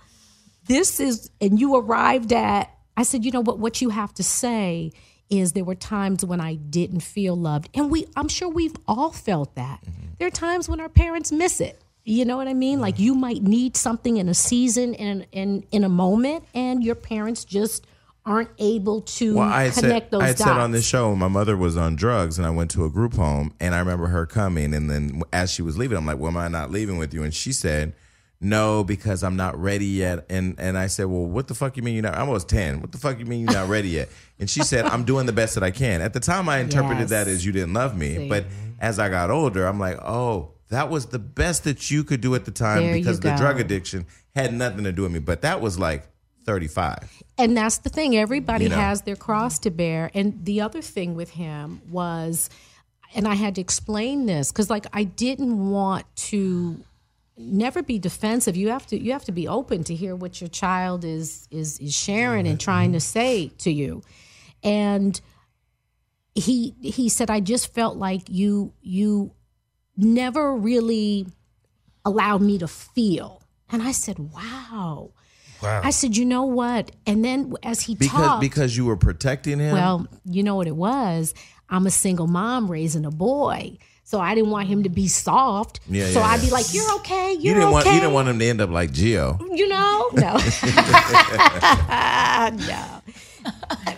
This 0.66 1.00
is 1.00 1.30
and 1.42 1.60
you 1.60 1.76
arrived 1.76 2.34
at 2.34 2.72
i 2.96 3.04
said 3.04 3.26
you 3.26 3.32
know 3.32 3.42
what? 3.42 3.60
What 3.60 3.82
you 3.82 3.90
have 3.90 4.14
to 4.16 4.24
say 4.24 4.92
is 5.30 5.52
there 5.52 5.64
were 5.64 5.76
times 5.76 6.26
when 6.26 6.42
i 6.42 6.56
didn't 6.56 7.02
feel 7.02 7.36
loved. 7.36 7.70
And 7.74 7.92
we 7.92 8.06
i'm 8.16 8.30
sure 8.30 8.50
we've 8.50 8.78
all 8.88 9.12
felt 9.12 9.56
that. 9.56 9.82
Mm-hmm. 9.82 10.08
There 10.18 10.28
are 10.28 10.32
times 10.32 10.70
when 10.70 10.80
our 10.80 10.90
parents 10.90 11.32
miss 11.32 11.60
it. 11.62 11.82
You 12.06 12.24
know 12.26 12.38
what 12.38 12.48
i 12.48 12.54
mean? 12.54 12.80
Like 12.80 12.98
you 12.98 13.14
might 13.14 13.44
need 13.44 13.76
something 13.76 14.18
in 14.18 14.30
a 14.30 14.34
season 14.34 14.94
in 14.94 15.26
in 15.32 15.66
in 15.72 15.84
a 15.84 15.90
moment 15.90 16.46
and 16.56 16.82
your 16.82 16.96
parents 16.96 17.44
just 17.44 17.86
aren't 18.26 18.50
able 18.60 19.02
to 19.02 19.36
Well, 19.36 19.48
I 19.48 19.70
connect 19.70 19.76
said 19.76 20.12
those 20.12 20.22
I 20.22 20.28
had 20.28 20.36
dots 20.38 20.50
said 20.50 20.58
on 20.58 20.72
this 20.72 20.86
show 20.86 21.16
my 21.16 21.28
mother 21.28 21.56
was 21.58 21.78
on 21.78 21.96
drugs 21.96 22.38
and 22.38 22.46
I 22.46 22.50
went 22.50 22.70
to 22.72 22.86
a 22.86 22.90
group 22.90 23.14
home 23.14 23.54
and 23.60 23.74
I 23.74 23.80
remember 23.80 24.08
her 24.08 24.26
coming 24.26 24.74
and 24.74 24.90
then 24.90 25.24
as 25.34 25.52
she 25.52 25.62
was 25.62 25.78
leaving 25.78 25.98
I'm 25.98 26.06
like, 26.06 26.18
"Well, 26.20 26.32
am 26.32 26.38
I 26.38 26.48
not 26.48 26.70
leaving 26.72 26.98
with 26.98 27.14
you?" 27.14 27.24
And 27.24 27.34
she 27.34 27.52
said, 27.54 27.94
"No, 28.42 28.84
because 28.84 29.24
I'm 29.24 29.36
not 29.36 29.60
ready 29.60 29.86
yet." 29.86 30.26
And 30.30 30.56
and 30.60 30.78
I 30.78 30.88
said, 30.88 31.06
"Well, 31.06 31.26
what 31.26 31.48
the 31.48 31.56
fuck 31.56 31.78
you 31.78 31.84
mean 31.84 31.96
you're 31.96 32.04
not?" 32.04 32.16
I 32.16 32.24
was 32.24 32.44
ten. 32.46 32.82
What 32.82 32.92
the 32.92 32.98
fuck 32.98 33.18
you 33.20 33.26
mean 33.26 33.42
you're 33.42 33.54
not 33.54 33.70
ready 33.70 33.90
yet? 33.90 34.10
And 34.40 34.50
she 34.50 34.64
said, 34.64 34.86
"I'm 34.86 35.06
doing 35.06 35.26
the 35.26 35.34
best 35.34 35.56
that 35.56 35.64
I 35.64 35.72
can." 35.72 36.02
At 36.02 36.14
the 36.14 36.20
time, 36.20 36.48
I 36.50 36.60
interpreted 36.60 37.02
Yes. 37.02 37.10
that 37.10 37.28
as 37.28 37.46
you 37.46 37.52
didn't 37.52 37.74
love 37.74 37.98
me, 37.98 38.16
See. 38.16 38.30
but 38.30 38.46
as 38.80 39.00
I 39.00 39.10
got 39.10 39.32
older, 39.32 39.66
I'm 39.66 39.80
like, 39.80 39.98
"Oh." 40.04 40.52
That 40.70 40.92
was 40.92 41.08
the 41.08 41.18
best 41.18 41.64
that 41.64 41.90
you 41.90 42.04
could 42.04 42.22
do 42.22 42.36
at 42.36 42.46
the 42.46 42.52
time 42.52 42.84
There 42.84 42.94
because 42.94 43.20
the 43.22 43.36
drug 43.36 43.60
addiction 43.60 44.06
had 44.36 44.54
nothing 44.54 44.84
to 44.84 44.92
do 44.92 45.02
with 45.02 45.12
me. 45.12 45.18
But 45.18 45.42
that 45.42 45.62
was 45.62 45.80
like 45.80 46.08
35. 46.50 47.24
and 47.38 47.56
that's 47.56 47.80
the 47.80 47.90
thing 47.90 48.18
everybody 48.18 48.66
You 48.66 48.70
know. 48.72 48.76
has 48.76 49.04
their 49.04 49.16
cross 49.16 49.60
to 49.60 49.72
bear 49.72 50.12
and 50.14 50.46
the 50.46 50.62
other 50.62 50.82
thing 50.82 51.16
with 51.16 51.32
him 51.32 51.82
was 51.90 52.50
and 53.16 53.28
i 53.28 53.36
had 53.36 53.56
to 53.56 53.62
explain 53.62 54.26
this 54.26 54.52
because 54.52 54.70
like 54.70 54.86
i 54.94 55.04
didn't 55.04 55.70
want 55.70 56.06
to 56.32 56.84
never 57.40 57.82
be 57.82 57.98
defensive. 57.98 58.56
You 58.58 58.70
have 58.70 58.86
to 58.88 59.00
you 59.00 59.14
have 59.14 59.24
to 59.26 59.32
be 59.32 59.48
open 59.48 59.84
to 59.86 59.96
hear 59.96 60.16
what 60.16 60.42
your 60.42 60.50
child 60.50 61.06
is 61.06 61.48
is 61.50 61.80
is 61.80 61.96
sharing 61.96 62.46
and 62.46 62.60
mm-hmm. 62.60 62.66
trying 62.66 62.94
to 62.94 63.00
say 63.00 63.48
to 63.60 63.72
you. 63.72 64.04
And 64.62 65.20
he 66.36 66.76
he 66.82 67.10
said 67.10 67.32
I 67.32 67.40
just 67.40 67.74
felt 67.74 67.98
like 67.98 68.24
you 68.28 68.74
you 68.82 69.32
never 69.96 70.54
really 70.54 71.28
allowed 72.06 72.42
me 72.42 72.58
to 72.58 72.68
feel. 72.68 73.42
And 73.72 73.82
I 73.82 73.92
said, 73.92 74.20
"Wow." 74.20 75.12
Wow. 75.62 75.82
I 75.84 75.90
said, 75.92 76.16
"You 76.16 76.26
know 76.26 76.44
what?" 76.44 76.92
And 77.06 77.24
then 77.24 77.54
as 77.64 77.82
he 77.82 77.96
Because 77.96 78.20
talked 78.20 78.42
because 78.42 78.78
you 78.78 78.86
were 78.86 78.98
protecting 78.98 79.60
him. 79.60 79.74
well, 79.74 80.08
you 80.26 80.44
know 80.44 80.56
what 80.56 80.68
it 80.68 80.76
was? 80.76 81.34
I'm 81.70 81.86
a 81.86 81.92
single 81.92 82.28
mom 82.28 82.72
raising 82.72 83.06
a 83.06 83.12
boy. 83.12 83.78
So 84.04 84.20
I 84.20 84.34
didn't 84.34 84.50
want 84.50 84.68
him 84.68 84.82
to 84.84 84.90
be 84.90 85.08
soft. 85.08 85.82
Yeah, 85.88 86.08
so 86.08 86.20
yeah, 86.20 86.26
I'd 86.26 86.42
be 86.42 86.50
like, 86.50 86.74
"You're 86.74 86.92
okay. 86.96 87.34
You're 87.34 87.42
you 87.42 87.54
didn't 87.54 87.64
okay." 87.66 87.72
want 87.74 87.86
you 87.86 87.92
didn't 87.92 88.14
want 88.14 88.28
him 88.28 88.40
to 88.40 88.46
end 88.46 88.62
up 88.62 88.72
like 88.72 88.92
Gio. 88.92 89.40
You 89.56 89.68
know? 89.68 90.10
No. 90.16 90.34
no. 92.66 93.02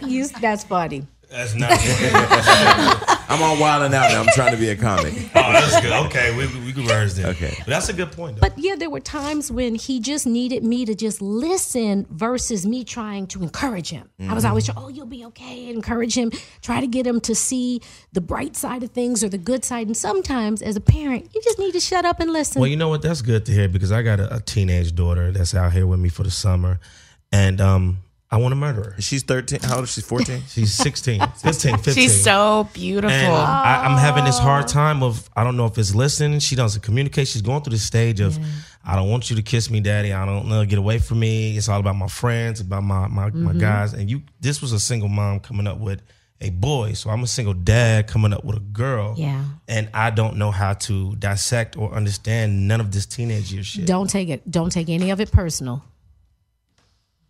You, 0.07 0.27
that's 0.27 0.63
funny. 0.65 1.07
That's 1.29 1.55
not. 1.55 1.71
I'm 3.31 3.41
on 3.41 3.59
Wild 3.59 3.83
and 3.83 3.93
Out 3.93 4.11
now. 4.11 4.19
I'm 4.19 4.27
trying 4.33 4.51
to 4.51 4.57
be 4.57 4.67
a 4.71 4.75
comic. 4.75 5.13
oh, 5.35 5.53
that's 5.53 5.79
good. 5.79 5.93
Okay, 6.07 6.35
we 6.35 6.47
we 6.65 6.73
can 6.73 6.85
learn 6.85 7.07
that. 7.07 7.27
Okay. 7.29 7.53
but 7.59 7.67
that's 7.67 7.87
a 7.87 7.93
good 7.93 8.11
point. 8.11 8.35
Though. 8.35 8.41
But 8.41 8.59
yeah, 8.59 8.75
there 8.75 8.89
were 8.89 8.99
times 8.99 9.49
when 9.49 9.75
he 9.75 10.01
just 10.01 10.27
needed 10.27 10.65
me 10.65 10.83
to 10.83 10.93
just 10.93 11.21
listen 11.21 12.05
versus 12.09 12.65
me 12.65 12.83
trying 12.83 13.27
to 13.27 13.41
encourage 13.41 13.89
him. 13.89 14.09
I 14.19 14.33
was 14.33 14.43
always, 14.43 14.69
oh, 14.75 14.89
you'll 14.89 15.05
be 15.05 15.23
okay. 15.27 15.69
Encourage 15.69 16.17
him, 16.17 16.29
try 16.61 16.81
to 16.81 16.87
get 16.87 17.07
him 17.07 17.21
to 17.21 17.33
see 17.33 17.79
the 18.11 18.19
bright 18.19 18.57
side 18.57 18.83
of 18.83 18.91
things 18.91 19.23
or 19.23 19.29
the 19.29 19.37
good 19.37 19.63
side. 19.63 19.87
And 19.87 19.95
sometimes, 19.95 20.61
as 20.61 20.75
a 20.75 20.81
parent, 20.81 21.33
you 21.33 21.41
just 21.41 21.57
need 21.57 21.71
to 21.71 21.79
shut 21.79 22.03
up 22.03 22.19
and 22.19 22.33
listen. 22.33 22.59
Well, 22.59 22.69
you 22.69 22.75
know 22.75 22.89
what? 22.89 23.01
That's 23.01 23.21
good 23.21 23.45
to 23.45 23.53
hear 23.53 23.69
because 23.69 23.93
I 23.93 24.01
got 24.01 24.19
a, 24.19 24.35
a 24.35 24.39
teenage 24.41 24.93
daughter 24.93 25.31
that's 25.31 25.55
out 25.55 25.71
here 25.71 25.87
with 25.87 26.01
me 26.01 26.09
for 26.09 26.23
the 26.23 26.31
summer, 26.31 26.81
and 27.31 27.61
um, 27.61 27.99
I 28.33 28.37
want 28.37 28.53
to 28.53 28.55
murder 28.55 28.91
her. 28.91 29.01
She's 29.01 29.23
13. 29.23 29.59
How 29.61 29.75
old 29.75 29.83
is 29.83 29.93
she? 29.93 30.01
14? 30.01 30.43
She's 30.47 30.73
16, 30.73 31.19
15, 31.19 31.77
15. 31.77 31.93
She's 31.93 32.23
so 32.23 32.69
beautiful. 32.73 33.11
And 33.11 33.33
I, 33.33 33.83
I'm 33.85 33.97
having 33.97 34.23
this 34.23 34.39
hard 34.39 34.63
oh. 34.63 34.67
time 34.67 35.03
of 35.03 35.29
I 35.35 35.43
don't 35.43 35.57
know 35.57 35.65
if 35.65 35.77
it's 35.77 35.93
listening. 35.93 36.39
She 36.39 36.55
doesn't 36.55 36.81
communicate. 36.81 37.27
She's 37.27 37.41
going 37.41 37.61
through 37.61 37.71
the 37.71 37.79
stage 37.79 38.21
of 38.21 38.39
I 38.85 38.95
don't 38.95 39.09
want 39.09 39.29
you 39.29 39.35
to 39.35 39.41
kiss 39.41 39.69
me, 39.69 39.81
daddy. 39.81 40.13
I 40.13 40.25
don't 40.25 40.47
know. 40.47 40.63
Get 40.65 40.79
away 40.79 40.99
from 40.99 41.19
me. 41.19 41.57
It's 41.57 41.67
all 41.67 41.79
about 41.79 41.97
my 41.97 42.07
friends, 42.07 42.61
about 42.61 42.83
my 42.83 43.07
my, 43.07 43.29
my 43.31 43.51
mm-hmm. 43.51 43.59
guys. 43.59 43.93
And 43.93 44.09
you, 44.09 44.21
this 44.39 44.61
was 44.61 44.71
a 44.71 44.79
single 44.79 45.09
mom 45.09 45.41
coming 45.41 45.67
up 45.67 45.79
with 45.79 46.01
a 46.39 46.51
boy. 46.51 46.93
So 46.93 47.09
I'm 47.09 47.23
a 47.23 47.27
single 47.27 47.53
dad 47.53 48.07
coming 48.07 48.31
up 48.33 48.45
with 48.45 48.55
a 48.55 48.61
girl. 48.61 49.15
Yeah. 49.17 49.43
And 49.67 49.89
I 49.93 50.09
don't 50.09 50.37
know 50.37 50.51
how 50.51 50.73
to 50.73 51.15
dissect 51.17 51.77
or 51.77 51.93
understand 51.93 52.67
none 52.67 52.79
of 52.79 52.91
this 52.91 53.05
teenage 53.05 53.51
year 53.51 53.63
shit. 53.63 53.85
Don't 53.85 54.09
take 54.09 54.29
it. 54.29 54.49
Don't 54.49 54.71
take 54.71 54.89
any 54.89 55.11
of 55.11 55.19
it 55.19 55.31
personal. 55.33 55.83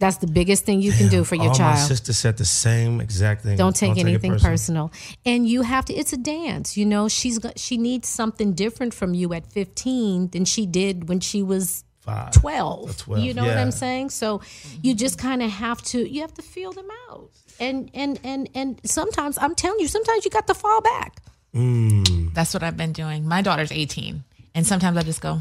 That's 0.01 0.17
the 0.17 0.27
biggest 0.27 0.65
thing 0.65 0.81
you 0.81 0.91
can 0.91 1.09
do 1.09 1.23
for 1.23 1.35
your 1.35 1.49
all 1.49 1.55
child. 1.55 1.79
my 1.79 1.85
sisters 1.93 2.17
said 2.17 2.35
the 2.37 2.45
same 2.45 2.99
exact 2.99 3.43
thing. 3.43 3.55
don't 3.55 3.75
take 3.75 3.95
it 3.97 3.99
anything 4.01 4.37
personal. 4.39 4.91
and 5.25 5.47
you 5.47 5.61
have 5.61 5.85
to 5.85 5.93
it's 5.93 6.11
a 6.11 6.17
dance 6.17 6.75
you 6.75 6.85
know 6.85 7.07
she's 7.07 7.37
got 7.37 7.59
she 7.59 7.77
needs 7.77 8.07
something 8.07 8.53
different 8.53 8.93
from 8.95 9.13
you 9.13 9.31
at 9.33 9.45
15 9.45 10.29
than 10.33 10.43
she 10.43 10.65
did 10.65 11.07
when 11.07 11.19
she 11.19 11.43
was 11.43 11.83
Five. 11.99 12.31
12, 12.31 12.97
12, 12.97 13.23
you 13.23 13.33
know 13.35 13.45
what 13.45 13.57
i'm 13.57 13.69
saying 13.69 14.09
so 14.09 14.41
you 14.81 14.95
just 14.95 15.19
kind 15.19 15.43
of 15.43 15.51
have 15.51 15.79
to 15.83 15.99
you 16.11 16.21
have 16.21 16.33
to 16.33 16.41
feel 16.41 16.71
them 16.73 16.87
out 17.11 17.29
and 17.59 17.91
and 17.93 18.19
and 18.23 18.49
and 18.55 18.81
sometimes 18.83 19.37
i'm 19.37 19.53
telling 19.53 19.79
you 19.79 19.87
sometimes 19.87 20.25
you 20.25 20.31
got 20.31 20.47
to 20.47 20.55
fall 20.55 20.81
back 20.81 21.21
mm. 21.53 22.33
That's 22.33 22.53
what 22.53 22.63
I've 22.63 22.77
been 22.77 22.93
doing. 22.93 23.27
My 23.27 23.41
daughter's 23.41 23.73
18. 23.73 24.23
And 24.55 24.65
sometimes 24.65 24.95
I 24.97 25.03
just 25.03 25.21
go, 25.21 25.37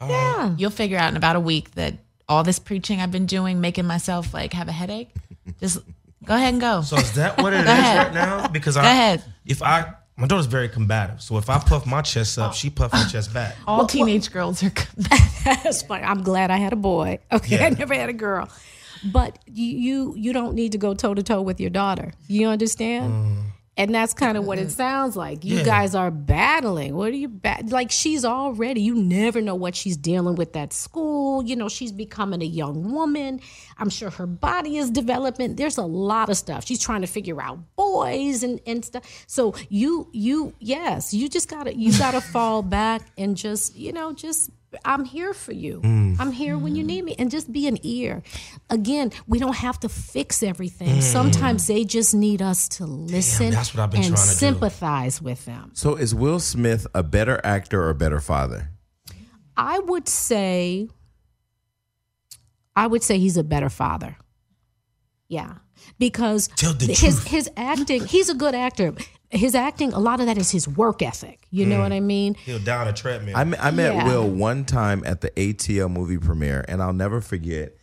yeah 0.00 0.54
you'll 0.58 0.70
figure 0.70 0.98
out 0.98 1.10
in 1.10 1.16
about 1.16 1.36
a 1.36 1.40
week 1.40 1.70
that 1.76 1.94
all 2.28 2.42
this 2.42 2.58
preaching 2.58 3.00
I've 3.00 3.12
been 3.12 3.26
doing, 3.26 3.60
making 3.60 3.86
myself 3.86 4.32
like 4.34 4.52
have 4.52 4.68
a 4.68 4.72
headache, 4.72 5.10
just 5.60 5.78
go 6.24 6.34
ahead 6.34 6.54
and 6.54 6.60
go. 6.60 6.80
So 6.82 6.96
is 6.96 7.12
that 7.14 7.40
what 7.42 7.52
it 7.52 7.60
is 7.64 7.66
ahead. 7.66 8.06
right 8.06 8.14
now? 8.14 8.48
Because 8.48 8.76
Go 8.76 8.82
I, 8.82 8.90
ahead. 8.90 9.24
if 9.44 9.62
I, 9.62 9.92
my 10.16 10.26
daughter's 10.26 10.46
very 10.46 10.68
combative. 10.68 11.20
So 11.20 11.36
if 11.38 11.50
I 11.50 11.58
puff 11.58 11.86
my 11.86 12.00
chest 12.02 12.38
up, 12.38 12.54
she 12.54 12.70
puff 12.70 12.92
her 12.92 13.08
chest 13.10 13.34
back. 13.34 13.56
all 13.66 13.86
teenage 13.86 14.30
girls 14.30 14.62
are 14.62 14.72
that's 15.44 15.82
funny 15.88 16.04
i'm 16.04 16.22
glad 16.22 16.50
i 16.50 16.56
had 16.56 16.72
a 16.72 16.76
boy 16.76 17.18
okay 17.32 17.64
i 17.64 17.68
never 17.68 17.92
had 17.94 18.08
a 18.08 18.12
girl 18.14 18.48
but 19.12 19.38
you 19.46 19.66
you, 19.66 20.14
you 20.16 20.32
don't 20.32 20.54
need 20.54 20.72
to 20.72 20.78
go 20.78 20.94
toe 20.94 21.12
to 21.14 21.22
toe 21.22 21.42
with 21.42 21.60
your 21.60 21.68
daughter 21.68 22.12
you 22.28 22.46
understand 22.48 23.12
mm. 23.12 23.42
And 23.76 23.94
that's 23.94 24.14
kind 24.14 24.38
of 24.38 24.46
what 24.46 24.58
it 24.58 24.68
mm-hmm. 24.68 24.70
sounds 24.70 25.16
like. 25.16 25.44
You 25.44 25.58
Yeah. 25.58 25.64
guys 25.64 25.94
are 25.94 26.10
battling. 26.10 26.94
What 26.94 27.08
are 27.08 27.16
you 27.16 27.28
bat- 27.28 27.70
like 27.70 27.90
she's 27.90 28.24
already 28.24 28.82
you 28.82 28.94
never 28.94 29.40
know 29.40 29.54
what 29.54 29.74
she's 29.74 29.96
dealing 29.96 30.36
with 30.36 30.54
at 30.56 30.72
school. 30.72 31.42
You 31.44 31.56
know 31.56 31.68
she's 31.68 31.92
becoming 31.92 32.42
a 32.42 32.46
young 32.46 32.92
woman. 32.92 33.40
I'm 33.78 33.90
sure 33.90 34.10
her 34.10 34.26
body 34.26 34.76
is 34.76 34.90
developing. 34.90 35.56
There's 35.56 35.78
a 35.78 35.84
lot 35.84 36.28
of 36.28 36.36
stuff. 36.36 36.64
She's 36.66 36.78
trying 36.80 37.00
to 37.00 37.08
figure 37.08 37.40
out 37.42 37.58
boys 37.76 38.42
and, 38.42 38.60
and 38.66 38.84
stuff. 38.84 39.04
So 39.26 39.54
you 39.68 40.08
you 40.12 40.54
yes 40.60 41.12
you 41.12 41.28
just 41.28 41.48
gotta 41.48 41.74
you 41.76 41.96
gotta 41.98 42.20
fall 42.34 42.62
back 42.62 43.02
and 43.18 43.36
just 43.36 43.76
you 43.76 43.92
know 43.92 44.12
just 44.12 44.50
I'm 44.84 45.04
here 45.04 45.34
for 45.34 45.52
you. 45.52 45.80
Mm. 45.80 46.16
I'm 46.18 46.32
here 46.32 46.56
when 46.56 46.74
you 46.74 46.84
mm. 46.84 46.88
need 46.88 47.04
me. 47.04 47.14
And 47.18 47.30
just 47.30 47.52
be 47.52 47.66
an 47.66 47.78
ear. 47.82 48.22
Again, 48.70 49.12
we 49.26 49.38
don't 49.38 49.56
have 49.56 49.78
to 49.80 49.88
fix 49.88 50.42
everything. 50.42 50.98
Mm. 50.98 51.02
Sometimes 51.02 51.66
they 51.66 51.84
just 51.84 52.14
need 52.14 52.42
us 52.42 52.68
to 52.70 52.86
listen 52.86 53.50
that's 53.50 53.74
what 53.74 53.82
I've 53.82 53.90
been 53.90 54.04
and 54.04 54.14
trying 54.14 54.26
to 54.26 54.32
do. 54.32 54.38
sympathize 54.38 55.22
with 55.22 55.44
them. 55.44 55.70
So 55.74 55.96
is 55.96 56.14
Will 56.14 56.40
Smith 56.40 56.86
a 56.94 57.02
better 57.02 57.40
actor 57.44 57.82
or 57.82 57.90
a 57.90 57.94
better 57.94 58.20
father? 58.20 58.70
I 59.56 59.78
would 59.78 60.08
say 60.08 60.88
I 62.76 62.86
would 62.86 63.02
say 63.02 63.18
he's 63.18 63.36
a 63.36 63.44
better 63.44 63.70
father. 63.70 64.16
Yeah. 65.28 65.54
Because 65.98 66.48
his 66.58 66.98
truth. 66.98 67.26
his 67.26 67.50
acting, 67.56 68.04
he's 68.06 68.28
a 68.28 68.34
good 68.34 68.54
actor. 68.54 68.94
His 69.34 69.54
acting, 69.54 69.92
a 69.92 69.98
lot 69.98 70.20
of 70.20 70.26
that 70.26 70.38
is 70.38 70.50
his 70.50 70.66
work 70.68 71.02
ethic. 71.02 71.46
You 71.50 71.66
Mm. 71.66 71.68
know 71.70 71.80
what 71.80 71.92
I 71.92 72.00
mean? 72.00 72.34
He'll 72.34 72.58
down 72.58 72.88
a 72.88 72.92
treadmill. 72.92 73.36
I, 73.36 73.40
I 73.58 73.70
met 73.70 73.94
Yeah. 73.94 74.04
Will 74.06 74.28
one 74.28 74.64
time 74.64 75.02
at 75.04 75.20
the 75.20 75.30
ATL 75.38 75.88
movie 75.90 76.18
premiere, 76.18 76.64
and 76.68 76.80
I'll 76.82 76.92
never 76.92 77.20
forget. 77.20 77.74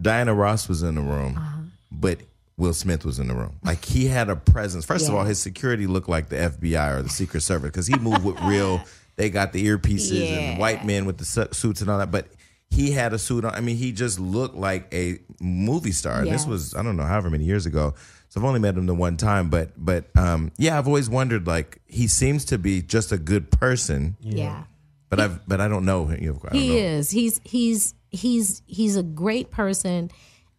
Diana 0.00 0.34
Ross 0.34 0.68
was 0.68 0.82
in 0.82 0.94
the 0.94 1.00
room, 1.00 1.36
Uh-huh. 1.36 1.60
but 1.90 2.20
Will 2.56 2.72
Smith 2.74 3.04
was 3.04 3.18
in 3.18 3.28
the 3.28 3.34
room. 3.34 3.56
Like 3.64 3.84
he 3.84 4.06
had 4.06 4.28
a 4.28 4.36
presence. 4.36 4.84
First 4.84 5.08
of 5.08 5.14
all, 5.14 5.24
his 5.24 5.38
security 5.40 5.86
looked 5.86 6.08
like 6.08 6.28
the 6.28 6.36
FBI 6.36 6.90
or 6.98 7.02
the 7.02 7.08
Secret 7.08 7.40
Service 7.42 7.68
because 7.70 7.86
he 7.86 7.96
moved 7.96 8.24
with 8.24 8.40
real. 8.42 8.82
They 9.16 9.28
got 9.28 9.52
the 9.52 9.66
earpieces 9.66 10.30
Yeah. 10.30 10.36
and 10.38 10.58
white 10.58 10.86
men 10.86 11.04
with 11.04 11.18
the 11.18 11.26
suits 11.52 11.80
and 11.82 11.90
all 11.90 11.98
that, 11.98 12.10
but. 12.10 12.26
He 12.72 12.92
had 12.92 13.12
a 13.12 13.18
suit 13.18 13.44
on. 13.44 13.52
I 13.52 13.60
mean, 13.60 13.76
he 13.76 13.90
just 13.90 14.20
looked 14.20 14.54
like 14.54 14.86
a 14.94 15.18
movie 15.40 15.90
star. 15.90 16.24
This 16.24 16.46
was 16.46 16.72
I 16.72 16.84
don't 16.84 16.96
know 16.96 17.02
however 17.02 17.28
many 17.28 17.42
years 17.44 17.66
ago. 17.66 17.94
So 18.30 18.40
I've 18.40 18.44
only 18.46 18.60
met 18.60 18.76
him 18.76 18.86
the 18.86 18.94
one 18.94 19.16
time, 19.16 19.50
but 19.50 19.72
but 19.76 20.04
um, 20.16 20.52
yeah, 20.56 20.78
I've 20.78 20.86
always 20.86 21.10
wondered 21.10 21.46
like 21.46 21.80
he 21.86 22.06
seems 22.06 22.44
to 22.46 22.58
be 22.58 22.80
just 22.80 23.10
a 23.12 23.18
good 23.18 23.50
person. 23.50 24.16
Yeah. 24.20 24.62
But 25.08 25.18
I've 25.20 25.46
but 25.48 25.60
I 25.60 25.66
don't 25.68 25.84
know. 25.84 26.08
You 26.10 26.34
know, 26.34 26.40
I 26.44 26.52
don't 26.52 26.54
He 26.62 26.68
know. 26.68 26.74
is. 26.76 27.10
He's 27.10 27.40
he's 27.44 27.94
he's 28.10 28.62
he's 28.66 28.96
a 28.96 29.02
great 29.02 29.50
person 29.50 30.10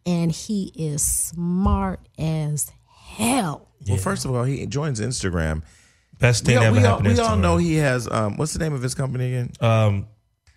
and 0.05 0.31
he 0.31 0.71
is 0.75 1.01
smart 1.01 2.01
as 2.19 2.71
hell. 3.15 3.69
Well, 3.87 3.97
first 3.97 4.25
of 4.25 4.35
all, 4.35 4.43
he 4.43 4.65
joins 4.65 4.99
Instagram. 4.99 5.63
Best 6.19 6.43
We 6.45 6.53
thing 6.53 6.57
all, 6.57 6.63
ever 6.65 6.75
we 6.75 6.83
all, 6.85 6.89
happened. 6.97 7.07
we 7.07 7.15
to 7.15 7.23
all 7.23 7.37
know 7.37 7.55
he 7.57 7.75
has. 7.75 8.07
Um, 8.11 8.35
what's 8.37 8.51
the 8.53 8.59
name 8.59 8.73
of 8.73 8.81
his 8.81 8.93
company 8.93 9.27
again? 9.33 9.51
Um, 9.61 10.07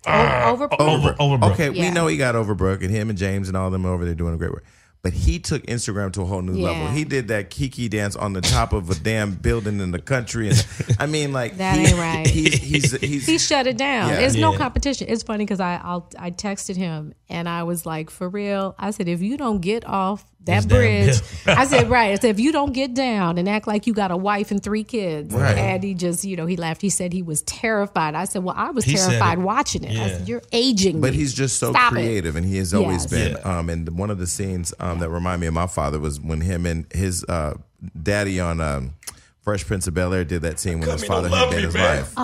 O- 0.07 0.51
Over, 0.51 0.69
over, 0.79 1.13
Overbrook. 1.13 1.53
Okay, 1.53 1.69
we 1.71 1.89
know 1.89 2.05
he 2.07 2.17
got 2.17 2.35
Overbrook, 2.35 2.81
and 2.83 2.91
him 2.91 3.09
and 3.09 3.17
James 3.17 3.47
and 3.47 3.57
all 3.57 3.71
them 3.71 3.85
over 3.87 4.05
there 4.05 4.13
doing 4.13 4.35
a 4.35 4.37
great 4.37 4.51
work. 4.51 4.63
But 5.05 5.13
he 5.13 5.37
took 5.37 5.61
Instagram 5.67 6.11
to 6.13 6.23
a 6.23 6.25
whole 6.25 6.41
new 6.41 6.57
Yeah. 6.57 6.69
level. 6.71 6.87
He 6.87 7.03
did 7.03 7.27
that 7.27 7.51
Kiki 7.51 7.87
dance 7.87 8.15
on 8.15 8.33
the 8.33 8.41
top 8.41 8.73
of 8.73 8.89
a 8.89 8.95
damn 8.95 9.35
building 9.35 9.79
in 9.79 9.91
the 9.91 9.99
country, 10.01 10.49
and 10.49 10.65
I 10.99 11.05
mean, 11.05 11.31
like 11.31 11.57
That 11.57 11.77
he- 11.77 11.85
ain't 11.85 11.97
right. 11.99 12.25
He's 12.25 12.55
he's, 12.55 12.91
he's, 12.99 13.25
he 13.27 13.37
shut 13.37 13.67
it 13.67 13.77
down. 13.77 14.09
Yeah. 14.09 14.15
There's 14.21 14.35
no 14.35 14.53
competition. 14.57 15.05
It's 15.07 15.21
funny 15.21 15.45
because 15.45 15.59
I 15.59 15.75
I'll, 15.83 16.09
I 16.17 16.31
texted 16.31 16.75
him 16.75 17.13
and 17.29 17.47
I 17.47 17.61
was 17.61 17.85
like, 17.85 18.09
for 18.09 18.27
real. 18.27 18.73
I 18.79 18.89
said, 18.89 19.07
if 19.07 19.21
you 19.21 19.37
don't 19.37 19.61
get 19.61 19.85
off 19.85 20.25
that 20.45 20.55
This 20.57 20.65
bridge. 20.65 21.21
I 21.45 21.65
said, 21.65 21.89
right. 21.89 22.11
I 22.11 22.15
said, 22.15 22.29
if 22.31 22.39
you 22.39 22.51
don't 22.51 22.71
get 22.73 22.93
down 22.93 23.37
and 23.37 23.47
act 23.49 23.67
like 23.67 23.87
you 23.87 23.93
got 23.93 24.11
a 24.11 24.17
wife 24.17 24.51
and 24.51 24.61
three 24.61 24.83
kids, 24.83 25.33
Right. 25.33 25.57
and 25.57 25.83
he 25.83 25.93
just, 25.93 26.23
you 26.23 26.35
know, 26.35 26.45
he 26.45 26.55
laughed. 26.55 26.81
He 26.81 26.89
said 26.89 27.13
he 27.13 27.21
was 27.21 27.41
terrified. 27.43 28.15
I 28.15 28.25
said, 28.25 28.43
well, 28.43 28.55
I 28.57 28.71
was 28.71 28.85
He 28.85 28.95
terrified 28.95 29.39
it. 29.39 29.41
watching 29.41 29.83
it. 29.83 29.97
I 29.99 30.09
said, 30.09 30.27
you're 30.27 30.43
aging. 30.51 31.01
But 31.01 31.11
me. 31.11 31.17
he's 31.17 31.33
just 31.33 31.57
so 31.59 31.71
Stop 31.71 31.91
it." 31.93 31.95
creative, 31.95 32.35
and 32.35 32.45
he 32.45 32.57
has 32.57 32.73
always 32.73 33.03
Yes. 33.03 33.11
been. 33.11 33.31
Yeah. 33.43 33.57
Um, 33.59 33.69
and 33.69 33.89
one 33.97 34.09
of 34.09 34.17
the 34.19 34.27
scenes 34.27 34.73
um, 34.79 34.99
that 34.99 35.09
remind 35.09 35.41
me 35.41 35.47
of 35.47 35.53
my 35.53 35.67
father 35.67 35.99
was 35.99 36.19
when 36.19 36.41
him 36.41 36.65
and 36.65 36.85
his 36.93 37.23
uh, 37.25 37.55
daddy 38.01 38.39
on 38.39 38.61
um, 38.61 38.93
Fresh 39.41 39.65
Prince 39.65 39.87
of 39.87 39.93
Bel 39.93 40.13
Air 40.13 40.23
did 40.23 40.41
that 40.43 40.59
scene 40.59 40.79
when 40.79 40.89
his 40.89 41.03
father 41.05 41.29
here, 41.29 41.37
had 41.37 41.49
been 41.49 41.57
me, 41.59 41.65
his 41.65 41.73
man. 41.75 41.97
life. 42.01 42.15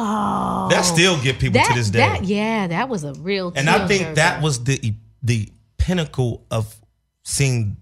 that 0.72 0.82
still 0.82 1.22
get 1.22 1.38
people 1.40 1.60
that, 1.60 1.68
to 1.70 1.74
this 1.76 1.90
day. 1.90 2.00
that, 2.00 2.24
yeah, 2.24 2.68
that 2.68 2.90
was 2.90 3.04
a 3.04 3.14
real. 3.14 3.52
and 3.56 3.70
I 3.70 3.88
think 3.88 4.16
that 4.16 4.42
was 4.42 4.64
the 4.64 4.94
the 5.22 5.50
pinnacle 5.78 6.46
of 6.50 6.76
seeing 7.24 7.78
the 7.78 7.81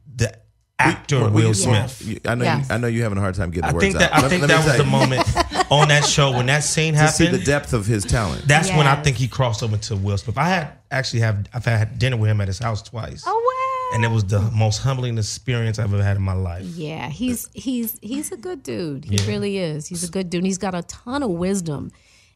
actor 0.79 1.19
Well, 1.21 1.29
Will 1.31 1.47
you- 1.49 1.53
Smith. 1.53 2.01
you- 2.05 2.19
I 2.25 2.35
know. 2.35 2.45
Yeah. 2.45 2.59
You, 2.59 2.65
I 2.69 2.77
know 2.77 2.87
you're 2.87 3.03
having 3.03 3.17
a 3.17 3.21
hard 3.21 3.35
time 3.35 3.51
getting 3.51 3.65
I 3.65 3.69
the 3.69 3.75
words 3.75 3.83
think 3.85 3.97
that 3.97 4.11
out. 4.11 4.17
I 4.17 4.21
Let- 4.21 4.29
think 4.29 4.41
let 4.41 4.47
me 4.49 4.55
that 4.55 4.65
was 4.65 4.75
tell 4.75 4.85
the 4.85 4.89
moment. 4.89 5.71
on 5.71 5.87
that 5.89 6.05
show 6.05 6.31
when 6.31 6.45
that 6.47 6.63
scene 6.63 6.93
happened. 6.95 7.17
to 7.17 7.23
see 7.25 7.27
the 7.37 7.43
depth 7.43 7.73
of 7.73 7.85
his 7.85 8.03
talent. 8.05 8.47
that's 8.47 8.69
when 8.69 8.87
I 8.87 8.95
think 9.03 9.17
he 9.17 9.27
crossed 9.27 9.61
over 9.61 9.77
to 9.77 9.95
Will 9.95 10.17
Smith. 10.17 10.37
I 10.37 10.45
had 10.49 10.71
actually 10.91 11.19
have 11.19 11.45
I've 11.53 11.65
had 11.65 11.99
dinner 11.99 12.17
with 12.17 12.29
him 12.29 12.41
at 12.41 12.47
his 12.47 12.57
house 12.59 12.81
twice, 12.81 13.23
Oh 13.27 13.89
wow. 13.91 13.95
and 13.95 14.03
it 14.05 14.09
was 14.13 14.23
the 14.25 14.41
most 14.55 14.79
humbling 14.79 15.17
experience 15.17 15.77
I've 15.77 15.93
ever 15.93 16.01
had 16.03 16.17
in 16.17 16.23
my 16.23 16.33
life. 16.33 16.63
Yeah, 16.65 17.09
he's 17.09 17.47
he's 17.53 17.97
he's 18.01 18.31
a 18.31 18.37
good 18.37 18.63
dude. 18.63 19.05
He 19.05 19.17
really 19.27 19.57
is. 19.59 19.85
He's 19.87 20.03
a 20.03 20.09
good 20.09 20.29
dude. 20.29 20.39
And 20.39 20.47
he's 20.47 20.57
got 20.57 20.73
a 20.73 20.81
ton 20.83 21.21
of 21.21 21.29
wisdom, 21.31 21.91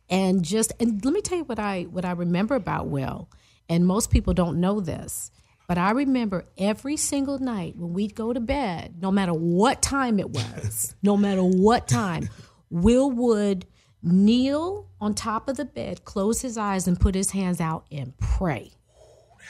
and 0.09 0.43
just 0.43 0.71
and 0.79 1.03
let 1.03 1.13
me 1.13 1.21
tell 1.21 1.37
you 1.39 1.43
what 1.45 1.57
I 1.59 1.83
what 1.83 2.05
I 2.05 2.11
remember 2.11 2.55
about 2.55 2.87
Will. 2.87 3.29
And 3.69 3.87
most 3.87 4.11
people 4.11 4.33
don't 4.33 4.59
know 4.59 4.81
this, 4.81 5.31
but 5.73 5.81
I 5.81 5.89
remember 5.89 6.45
every 6.55 6.97
single 6.97 7.39
night 7.39 7.75
when 7.75 7.93
we'd 7.93 8.13
go 8.13 8.31
to 8.31 8.39
bed, 8.39 9.01
no 9.01 9.09
matter 9.09 9.33
what 9.33 9.81
time 9.81 10.19
it 10.19 10.29
was, 10.29 10.93
no 11.01 11.17
matter 11.17 11.41
what 11.43 11.87
time, 11.87 12.29
Will 12.69 13.09
would 13.09 13.65
kneel 14.03 14.87
on 15.01 15.15
top 15.15 15.49
of 15.49 15.57
the 15.57 15.65
bed, 15.65 16.05
close 16.05 16.41
his 16.43 16.59
eyes, 16.59 16.87
and 16.87 16.99
put 16.99 17.15
his 17.15 17.31
hands 17.31 17.59
out 17.59 17.87
and 17.91 18.15
pray 18.19 18.69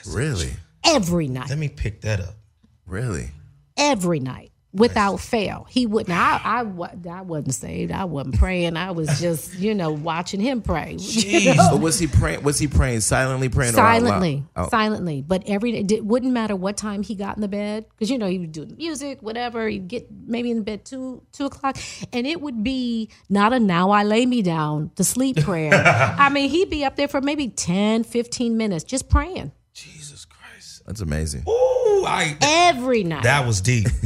really, 0.08 0.54
every 0.86 1.28
night 1.28 1.50
Let 1.50 1.58
me 1.58 1.68
pick 1.68 2.00
that 2.04 2.22
up. 2.22 2.36
really. 2.86 3.32
every 3.76 4.22
night 4.22 4.53
without 4.74 5.18
fail. 5.18 5.68
He 5.70 5.86
wouldn't. 5.86 6.18
I, 6.18 6.40
I, 6.44 6.90
I 7.10 7.22
wasn't 7.22 7.54
saved. 7.54 7.92
I 7.92 8.06
wasn't 8.06 8.40
praying. 8.40 8.76
I 8.76 8.92
was 8.92 9.20
just, 9.20 9.54
you 9.56 9.76
know, 9.76 9.92
watching 9.92 10.40
him 10.40 10.62
pray. 10.62 10.98
You 11.34 11.56
know? 11.56 11.70
But 11.72 11.82
was 11.82 12.00
he 12.00 12.08
praying? 12.08 12.44
Was 12.44 12.60
he 12.60 12.68
praying 12.68 13.00
silently, 13.02 13.50
praying 13.50 13.76
or 13.76 13.80
out 13.80 13.84
loud? 13.84 14.02
Silently, 14.02 14.44
Oh, 14.56 14.70
silently, 14.70 15.22
but 15.22 15.44
every 15.48 15.84
day 15.84 15.96
it 15.96 16.06
wouldn't 16.06 16.32
matter 16.32 16.56
what 16.56 16.76
time 16.78 17.02
he 17.02 17.16
got 17.16 17.38
in 17.38 17.42
the 17.42 17.48
bed 17.48 17.86
because 17.90 18.10
you 18.10 18.18
know 18.18 18.28
he 18.28 18.40
would 18.40 18.52
do 18.52 18.66
the 18.66 18.76
music, 18.76 19.22
whatever. 19.22 19.68
He'd 19.68 19.88
get 19.88 20.08
maybe 20.12 20.52
in 20.52 20.64
bed 20.64 20.86
two 20.86 21.24
two 21.32 21.46
o'clock, 21.46 21.78
and 22.12 22.28
it 22.28 22.42
would 22.42 22.64
be 22.64 23.10
not 23.30 23.54
a 23.54 23.60
now 23.60 23.92
I 23.92 24.04
lay 24.04 24.26
me 24.26 24.42
down 24.42 24.92
to 24.96 25.04
sleep 25.04 25.38
prayer. 25.38 25.74
I 26.18 26.30
mean, 26.30 26.50
he'd 26.50 26.70
be 26.70 26.84
up 26.84 26.96
there 26.96 27.08
for 27.08 27.22
maybe 27.22 27.48
10, 27.48 28.04
15 28.04 28.58
minutes 28.58 28.84
just 28.84 29.10
praying 29.10 29.52
Jesus 29.74 30.26
Christ! 30.26 30.84
that's 30.86 31.02
amazing. 31.02 31.44
Ooh, 31.48 32.06
I 32.06 32.38
every 32.42 33.04
night, 33.04 33.24
that 33.24 33.46
was 33.48 33.62
deep. 33.62 33.88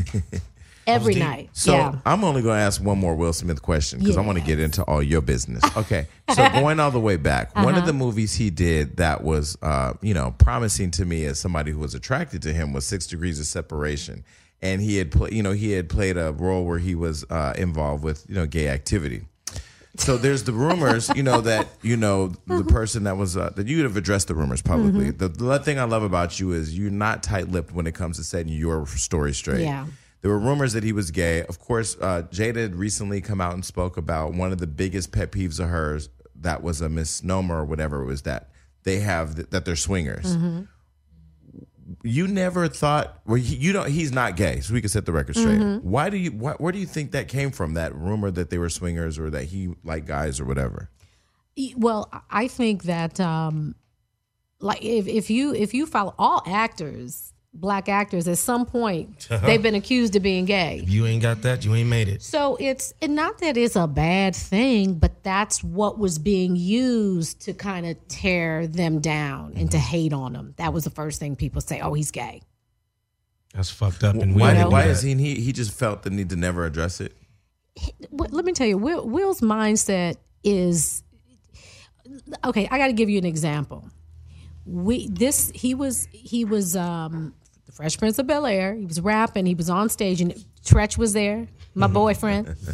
every 0.88 1.14
deep. 1.16 1.24
night. 1.24 1.50
So 1.54 1.74
yeah. 1.74 1.96
I'm 2.06 2.24
only 2.24 2.42
going 2.42 2.58
to 2.58 2.62
ask 2.62 2.82
one 2.82 2.98
more 2.98 3.16
Will 3.16 3.34
Smith 3.34 3.62
question 3.62 4.00
because 4.00 4.18
I 4.18 4.22
want 4.22 4.38
to 4.40 4.44
get 4.44 4.60
into 4.60 4.82
all 4.84 5.04
your 5.04 5.22
business. 5.22 5.64
Okay, 5.78 6.08
so 6.34 6.50
going 6.50 6.80
all 6.80 6.90
the 6.92 7.00
way 7.00 7.18
back, 7.18 7.56
one 7.56 7.68
Uh-huh. 7.70 7.82
of 7.82 7.86
the 7.86 7.94
movies 7.94 8.34
he 8.36 8.50
did 8.50 8.98
that 8.98 9.24
was, 9.24 9.58
uh, 9.62 9.94
you 10.02 10.14
know, 10.14 10.34
promising 10.40 10.90
to 10.92 11.06
me 11.06 11.26
as 11.26 11.40
somebody 11.40 11.72
who 11.72 11.80
was 11.80 11.94
attracted 11.94 12.42
to 12.44 12.54
him 12.54 12.74
was 12.74 12.86
Six 12.86 13.06
Degrees 13.06 13.40
of 13.40 13.46
Separation, 13.46 14.24
and 14.62 14.82
he 14.82 14.98
had, 14.98 15.12
played, 15.12 15.34
you 15.34 15.44
know, 15.44 15.52
he 15.52 15.74
had 15.74 15.88
played 15.88 16.18
a 16.18 16.32
role 16.32 16.66
where 16.66 16.80
he 16.80 16.96
was 16.96 17.24
uh, 17.30 17.54
involved 17.58 18.04
with, 18.04 18.26
you 18.28 18.34
know, 18.36 18.48
gay 18.48 18.70
activity. 18.70 19.22
So 19.98 20.16
there's 20.18 20.44
the 20.44 20.52
rumors, 20.54 21.10
you 21.16 21.24
know, 21.24 21.42
that 21.42 21.68
you 21.82 21.98
know 21.98 22.28
the 22.46 22.64
person 22.68 23.04
that 23.06 23.18
was 23.18 23.36
uh, 23.36 23.50
that 23.56 23.66
you 23.68 23.78
would 23.78 23.86
have 23.86 23.98
addressed 23.98 24.28
the 24.28 24.36
rumors 24.36 24.62
publicly. 24.62 25.12
Mm-hmm. 25.12 25.18
The, 25.18 25.28
the 25.30 25.60
thing 25.60 25.80
I 25.80 25.86
love 25.86 26.04
about 26.04 26.40
you 26.40 26.52
is 26.52 26.78
you're 26.78 26.92
not 26.92 27.24
tight-lipped 27.24 27.74
when 27.74 27.88
it 27.88 27.96
comes 27.96 28.18
to 28.18 28.24
setting 28.24 28.52
your 28.54 28.86
story 28.88 29.34
straight. 29.34 29.62
Yeah. 29.64 29.86
There 30.22 30.32
were 30.32 30.40
rumors 30.40 30.74
that 30.74 30.84
he 30.84 30.92
was 30.94 31.12
gay. 31.12 31.44
Of 31.44 31.60
course, 31.60 31.96
uh, 32.02 32.24
Jada 32.32 32.56
had 32.58 32.76
recently 32.76 33.22
come 33.22 33.40
out 33.40 33.54
and 33.54 33.64
spoke 33.64 33.98
about 33.98 34.34
one 34.34 34.52
of 34.52 34.58
the 34.58 34.68
biggest 34.68 35.12
pet 35.12 35.32
peeves 35.32 35.60
of 35.60 35.70
hers 35.70 36.10
that 36.36 36.62
was 36.64 36.82
a 36.82 36.90
misnomer 36.90 37.60
or 37.62 37.66
whatever 37.66 38.02
it 38.02 38.06
was 38.06 38.24
that 38.24 38.50
they 38.84 39.00
have 39.00 39.50
that 39.52 39.66
they're 39.66 39.76
swingers. 39.76 40.36
Mm-hmm. 40.38 40.62
You 42.04 42.28
never 42.28 42.68
thought 42.68 43.22
well 43.26 43.36
he- 43.36 43.56
you 43.56 43.72
don't 43.74 43.90
he's 43.90 44.12
not 44.12 44.36
gay, 44.36 44.60
so 44.60 44.74
we 44.74 44.82
can 44.82 44.90
set 44.90 45.06
the 45.06 45.14
record 45.14 45.36
straight. 45.36 45.60
Mm-hmm. 45.60 45.90
Why 45.90 46.10
do 46.10 46.18
you 46.18 46.32
why, 46.32 46.54
where 46.54 46.72
do 46.74 46.80
you 46.80 46.86
think 46.86 47.12
that 47.12 47.28
came 47.28 47.52
from 47.52 47.76
that 47.76 47.96
rumor 47.96 48.30
that 48.32 48.50
they 48.50 48.58
were 48.58 48.70
swingers 48.70 49.18
or 49.18 49.30
that 49.30 49.46
he 49.46 49.70
liked 49.84 50.06
guys 50.08 50.40
or 50.40 50.46
whatever? 50.46 50.90
Well, 51.76 52.12
I 52.30 52.48
think 52.48 52.84
that 52.84 53.20
um 53.20 53.76
like 54.60 54.84
if, 54.84 55.08
if 55.08 55.30
you 55.30 55.54
if 55.54 55.74
you 55.74 55.86
follow 55.86 56.14
all 56.18 56.44
actors, 56.46 57.34
black 57.60 57.90
actors 57.90 58.28
at 58.28 58.38
some 58.38 58.66
point 58.66 59.28
they've 59.44 59.62
been 59.62 59.76
accused 59.76 60.16
of 60.16 60.22
being 60.22 60.46
gay. 60.46 60.80
If 60.84 60.90
you 60.90 61.06
ain't 61.08 61.22
got 61.22 61.42
that, 61.42 61.66
you 61.66 61.74
ain't 61.74 61.90
made 61.90 62.08
it. 62.08 62.22
So 62.22 62.56
it's 62.60 62.94
and 63.02 63.16
not 63.16 63.40
that 63.40 63.58
it's 63.58 63.76
a 63.76 63.88
bad 63.88 64.36
thing, 64.36 64.94
but 64.96 65.24
that's 65.24 65.64
what 65.64 65.98
was 65.98 66.20
being 66.20 66.56
used 66.56 67.42
to 67.42 67.54
kind 67.54 67.86
of 67.86 68.08
tear 68.08 68.68
them 68.68 69.00
down 69.00 69.54
and 69.56 69.72
to 69.72 69.80
hate 69.80 70.14
on 70.14 70.34
them. 70.34 70.54
That 70.58 70.74
was 70.74 70.84
the 70.84 70.90
first 70.92 71.20
thing 71.20 71.36
people 71.36 71.62
say, 71.62 71.82
"Oh, 71.82 71.94
he's 71.94 72.12
gay." 72.12 72.42
That's 73.54 73.72
fucked 73.72 74.04
up, 74.04 74.16
and 74.16 74.36
Why, 74.36 74.54
don't 74.54 74.56
did, 74.56 74.64
do 74.66 74.70
why 74.70 74.84
that. 74.84 74.92
is 74.92 75.02
he, 75.02 75.16
he 75.16 75.36
he 75.36 75.52
just 75.52 75.72
felt 75.72 76.04
the 76.04 76.12
need 76.12 76.30
to 76.30 76.36
never 76.36 76.66
address 76.66 77.02
it? 77.02 77.14
Well, 78.12 78.30
let 78.32 78.46
me 78.46 78.54
tell 78.54 78.68
you, 78.68 78.78
Will, 78.78 79.08
Will's 79.08 79.42
mindset 79.42 80.18
is 80.44 81.04
okay. 82.46 82.68
I 82.70 82.78
got 82.78 82.88
to 82.88 82.94
give 82.94 83.10
you 83.10 83.18
an 83.18 83.26
example. 83.26 83.90
We 84.66 85.08
this 85.08 85.52
he 85.56 85.74
was 85.74 86.08
he 86.12 86.44
was 86.46 86.76
um, 86.76 87.34
the 87.37 87.37
Fresh 87.78 88.00
Prince 88.00 88.18
of 88.18 88.26
Bel 88.26 88.48
Air. 88.48 88.74
He 88.74 88.88
was 88.88 89.00
rapping. 89.00 89.46
He 89.46 89.54
was 89.54 89.70
on 89.70 89.90
stage, 89.90 90.20
and 90.20 90.34
Treach 90.66 90.98
was 90.98 91.14
there, 91.14 91.48
my 91.76 91.86
boyfriend. 91.86 92.56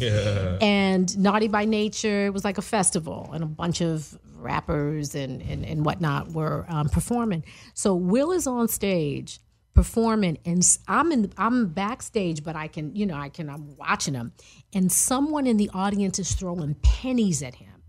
And 0.62 1.18
Naughty 1.18 1.48
by 1.48 1.66
Nature 1.66 2.26
It 2.26 2.32
was 2.32 2.42
like 2.42 2.56
a 2.56 2.62
festival, 2.62 3.30
and 3.34 3.44
a 3.44 3.46
bunch 3.46 3.82
of 3.82 4.18
rappers 4.34 5.14
and 5.14 5.42
and, 5.42 5.62
and 5.62 5.84
whatnot 5.84 6.32
were 6.32 6.64
um, 6.68 6.88
performing. 6.88 7.44
So 7.74 7.94
Will 7.94 8.32
is 8.32 8.46
on 8.46 8.68
stage 8.68 9.40
performing 9.74 10.38
and 10.44 10.78
I'm 10.86 11.10
in 11.10 11.32
I'm 11.36 11.66
backstage 11.66 12.44
but 12.44 12.54
I 12.54 12.68
can 12.68 12.94
you 12.94 13.06
know 13.06 13.16
I 13.16 13.28
can 13.28 13.50
I'm 13.50 13.76
watching 13.76 14.14
him 14.14 14.32
and 14.72 14.90
someone 14.92 15.48
in 15.48 15.56
the 15.56 15.68
audience 15.74 16.20
is 16.20 16.32
throwing 16.32 16.74
pennies 16.76 17.42
at 17.42 17.56
him 17.56 17.82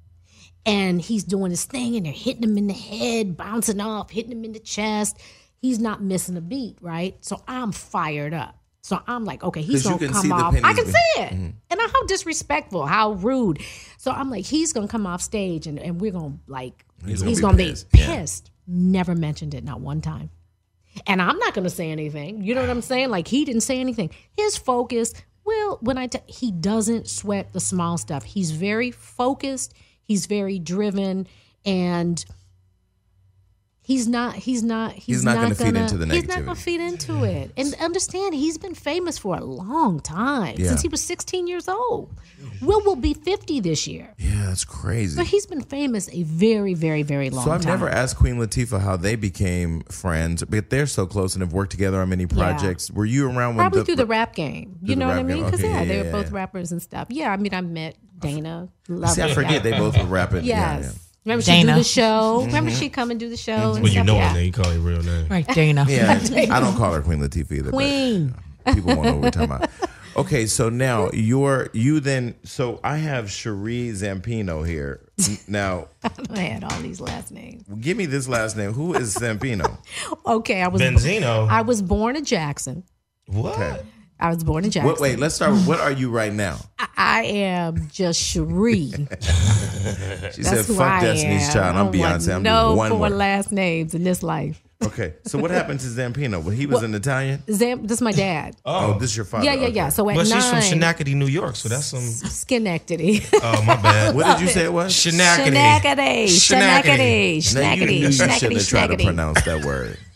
and 0.66 1.00
he's 1.00 1.24
doing 1.24 1.52
his 1.52 1.66
thing 1.66 1.96
and 1.96 2.08
they're 2.08 2.14
hitting 2.14 2.44
him 2.44 2.58
in 2.58 2.66
the 2.66 2.74
head 2.74 3.38
bouncing 3.38 3.80
off 3.80 4.10
hitting 4.10 4.32
him 4.32 4.44
in 4.44 4.54
the 4.54 4.60
chest 4.60 5.20
he's 5.66 5.80
not 5.80 6.02
missing 6.02 6.38
a 6.38 6.42
beat 6.42 6.78
right 6.82 7.18
so 7.24 7.42
I'm 7.48 7.72
fired 7.72 8.34
up 8.34 8.58
so 8.82 9.02
I'm 9.08 9.26
like 9.26 9.44
okay 9.44 9.62
he's 9.62 9.84
gonna 9.84 10.08
come 10.10 10.32
off 10.32 10.56
I 10.64 10.74
can 10.74 10.86
see 10.86 11.22
it 11.22 11.34
mm-hmm. 11.34 11.50
and 11.70 11.82
how 11.82 12.06
disrespectful 12.06 12.86
how 12.86 13.14
rude 13.14 13.62
so 13.98 14.12
I'm 14.12 14.30
like 14.30 14.46
he's 14.46 14.74
gonna 14.74 14.88
come 14.88 15.06
off 15.06 15.22
stage 15.22 15.68
and, 15.68 15.80
and 15.80 16.00
we're 16.00 16.12
gonna 16.12 16.38
like 16.48 16.86
He's 17.06 17.22
he's, 17.22 17.40
gonna 17.40 17.58
be 17.58 17.66
gonna, 17.66 17.76
pissed. 17.92 17.92
be 17.92 18.00
Yeah. 18.00 18.76
never 18.76 19.16
mentioned 19.16 19.54
it 19.54 19.64
not 19.64 19.80
one 19.80 20.02
time 20.02 20.30
and 21.08 21.22
I'm 21.22 21.38
not 21.40 21.54
going 21.54 21.64
to 21.64 21.70
say 21.70 21.92
anything. 21.92 22.44
You 22.44 22.56
know 22.56 22.62
what 22.62 22.70
I'm 22.70 22.82
saying? 22.94 23.10
Like 23.10 23.28
he 23.28 23.46
didn't 23.46 23.62
say 23.62 23.80
anything. 23.80 24.12
His 24.32 24.58
focus, 24.58 25.14
well, 25.44 25.78
when 25.82 25.98
I 25.98 26.08
t- 26.08 26.20
he 26.28 26.52
doesn't 26.52 27.08
sweat 27.08 27.54
the 27.54 27.60
small 27.60 27.98
stuff. 27.98 28.24
He's 28.24 28.52
very 28.52 28.92
focused. 28.92 29.74
He's 30.04 30.26
very 30.28 30.60
driven, 30.60 31.28
and 31.66 32.24
he's 33.86 34.08
not. 34.08 34.36
He's 34.36 34.64
not. 34.64 34.94
He's, 34.94 35.24
not 35.24 35.36
gonna 35.36 35.56
feed 35.56 35.76
into 35.76 35.98
the 35.98 36.06
negativity. 36.06 36.14
He's 36.14 36.28
not 36.28 36.44
going 36.44 36.56
to 36.58 36.62
feed 36.62 36.82
into 36.82 37.24
it. 37.24 37.52
And 37.56 37.74
understand, 37.76 38.34
he's 38.34 38.58
been 38.58 38.76
famous 38.76 39.18
for 39.18 39.38
a 39.38 39.44
long 39.44 40.00
time 40.02 40.56
Yeah. 40.58 40.68
since 40.70 40.82
he 40.82 40.88
was 40.90 41.02
16 41.02 41.48
years 41.48 41.68
old. 41.68 42.14
Will 42.62 42.82
will 42.84 42.96
be 42.96 43.14
50 43.14 43.60
this 43.60 43.88
year, 43.88 44.14
Yeah, 44.18 44.46
that's 44.48 44.66
crazy. 44.66 45.18
but 45.18 45.28
he's 45.28 45.46
been 45.46 45.62
famous 45.62 46.10
a 46.12 46.24
very, 46.24 46.74
very, 46.74 47.04
very 47.04 47.30
long 47.30 47.44
time. 47.46 47.52
So 47.52 47.56
I've 47.56 47.62
time. 47.62 47.70
never 47.80 47.90
asked 47.90 48.18
Queen 48.18 48.36
Latifah 48.38 48.82
how 48.82 48.98
they 48.98 49.16
became 49.16 49.82
friends, 49.84 50.44
but 50.44 50.70
they're 50.70 50.86
so 50.88 51.06
close 51.06 51.34
and 51.36 51.42
have 51.42 51.54
worked 51.54 51.72
together 51.72 52.00
on 52.02 52.10
many 52.10 52.26
projects. 52.26 52.92
Were 52.92 53.06
you 53.06 53.26
around 53.28 53.56
when 53.56 53.64
Probably 53.64 53.80
the, 53.80 53.86
through 53.86 53.96
the 53.98 54.06
rap 54.06 54.36
game. 54.36 54.78
You 54.82 54.96
know 54.96 55.08
what 55.08 55.18
I 55.18 55.24
mean? 55.24 55.44
Because 55.44 55.60
Okay, 55.60 55.70
yeah, 55.70 55.82
yeah, 55.82 55.86
they 55.86 56.04
were 56.04 56.12
both 56.12 56.32
rappers 56.32 56.72
and 56.72 56.82
stuff. 56.82 57.08
Yeah, 57.10 57.32
I 57.32 57.38
mean, 57.38 57.54
I 57.54 57.62
met 57.62 57.98
Dana. 58.20 58.70
Love 58.88 59.12
See, 59.12 59.22
I 59.22 59.34
forget 59.34 59.64
they 59.64 59.72
both 59.72 59.98
were 59.98 60.06
rapping. 60.06 60.44
Yeah, 60.46 60.78
Yes. 60.80 61.05
Yeah. 61.26 61.34
Remember 61.34 61.44
she 61.44 61.62
do 61.62 61.74
the 61.74 61.84
show? 61.84 62.02
Mm-hmm. 62.38 62.46
Remember 62.48 62.72
she 62.72 62.90
come 62.90 63.10
and 63.12 63.20
do 63.20 63.30
the 63.30 63.38
show? 63.38 63.74
and 63.74 63.84
When 63.84 63.92
you 63.92 64.04
know 64.04 64.16
yeah. 64.16 64.30
her 64.30 64.36
name, 64.36 64.46
you 64.46 64.52
call 64.52 64.70
her 64.70 64.78
real 64.80 65.02
name. 65.02 65.28
Right, 65.28 65.48
Dana. 65.48 65.86
Yeah, 65.90 66.20
I 66.52 66.60
don't 66.60 66.76
call 66.78 66.94
her 66.94 67.02
Queen 67.02 67.20
Latifah 67.20 67.52
either. 67.52 67.72
but, 67.72 67.78
Queen. 67.78 68.36
uh, 68.66 68.74
people 68.76 68.96
won't 68.96 69.04
know 69.06 69.14
what 69.14 69.22
we're 69.22 69.32
talking 69.32 69.52
about. 69.52 69.70
Okay, 70.18 70.46
so 70.46 70.70
now 70.70 71.10
you're 71.12 71.70
you 71.74 72.00
then. 72.00 72.36
So 72.46 72.80
I 72.86 72.96
have 72.96 73.26
Sheree 73.26 73.90
Zampino 73.92 74.66
here. 74.66 75.02
Now, 75.46 75.90
I 76.30 76.40
had 76.40 76.64
all 76.64 76.80
these 76.80 77.02
last 77.02 77.32
names. 77.34 77.64
give 77.82 77.98
me 77.98 78.06
this 78.06 78.26
last 78.30 78.56
name. 78.56 78.72
Who 78.72 78.94
is 78.94 79.14
Zampino? 79.14 79.78
Okay, 80.26 80.62
I 80.62 80.70
was 80.70 80.82
Benzino. 80.82 81.50
I 81.50 81.64
was 81.64 81.82
born 81.82 82.16
in 82.16 82.24
Jackson. 82.24 82.84
what? 83.26 83.56
Okay. 83.60 83.82
I 84.20 84.30
was 84.30 84.44
born 84.44 84.64
in 84.64 84.72
Jackson. 84.72 84.90
What, 84.90 85.00
wait, 85.00 85.20
let's 85.20 85.36
start. 85.36 85.52
with 85.52 85.68
What 85.68 85.80
are 85.80 85.92
you 85.92 86.10
right 86.10 86.34
now? 86.34 86.58
I, 86.80 86.88
I 86.98 87.24
am 87.24 87.88
just 87.90 88.22
Sheree. 88.22 88.92
She 90.34 90.42
That's 90.42 90.66
said, 90.66 90.76
"Fuck 90.76 91.02
Destiny's. 91.02 91.54
Child." 91.54 91.76
I 91.76 91.80
I'm 91.80 91.94
Beyonce. 91.94 92.36
I'm 92.36 92.42
no 92.44 92.74
one 92.74 92.90
four 92.90 92.98
more. 92.98 93.10
last 93.10 93.52
names 93.52 93.94
in 93.94 94.04
this 94.04 94.24
life. 94.24 94.64
Okay, 94.84 95.14
so 95.24 95.38
what 95.38 95.52
happened 95.52 95.80
to 95.80 95.86
Zampino? 95.88 96.42
Well, 96.44 96.50
he 96.50 96.66
was 96.66 96.84
an 96.84 96.94
Italian. 96.96 97.44
Zam, 97.52 97.86
this 97.86 98.00
is 98.00 98.02
my 98.02 98.12
dad. 98.12 98.56
Oh, 98.66 98.94
oh, 98.96 99.00
this 99.00 99.12
is 99.12 99.18
your 99.18 99.26
father. 99.26 99.46
yeah, 99.46 99.54
yeah, 99.54 99.68
yeah. 99.68 99.90
So 99.90 100.10
at 100.10 100.16
But 100.16 100.28
she's 100.28 100.50
from 100.50 100.62
Schenectady, 100.62 101.14
New 101.14 101.28
York, 101.28 101.56
so 101.56 101.70
that's 101.70 101.86
some. 101.86 102.02
Schenectady. 102.02 103.22
Oh 103.36 103.64
my 103.64 103.76
bad. 103.76 104.16
What 104.16 104.26
did 104.26 104.42
you 104.42 104.48
say 104.48 104.66
it 104.66 104.74
was? 104.74 104.96
Schenectady. 104.96 105.52
Schenectady. 105.56 106.28
Schenectady. 106.28 107.30
Now, 107.30 107.36
you, 107.36 107.42
Schenectady. 107.42 107.96
you 107.96 108.12
shouldn't 108.12 108.54
have 108.54 108.68
tried 108.68 108.98
to 108.98 109.04
pronounce 109.04 109.44
that 109.44 109.64
word. 109.64 109.98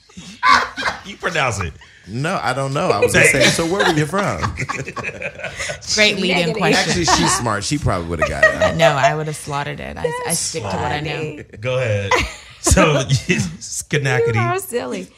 You 1.05 1.17
pronounce 1.17 1.59
it. 1.59 1.73
No, 2.09 2.39
I 2.41 2.53
don't 2.53 2.73
know. 2.73 2.89
I 2.89 2.99
was 2.99 3.13
just 3.13 3.31
saying. 3.31 3.49
So 3.51 3.65
where 3.65 3.85
were 3.85 3.97
you 3.97 4.05
from? 4.05 4.41
Great 5.95 6.17
lead 6.17 6.47
in 6.47 6.53
question. 6.55 6.89
Actually, 6.89 7.05
she's 7.05 7.37
smart. 7.37 7.63
She 7.63 7.77
probably 7.77 8.07
would 8.09 8.19
have 8.19 8.29
got 8.29 8.43
it. 8.43 8.75
No, 8.79 8.91
I 8.91 9.15
would 9.15 9.27
have 9.27 9.35
slaughtered 9.35 9.79
it. 9.79 9.97
I, 9.97 10.11
I 10.27 10.33
stick 10.33 10.61
to 10.61 10.67
what 10.67 10.75
I 10.75 10.99
know. 11.01 11.43
Go 11.59 11.77
ahead. 11.77 12.11
So 12.61 12.93
You 13.27 13.37
Skanakity. 13.59 14.37
are 14.37 14.59
silly. 14.59 15.09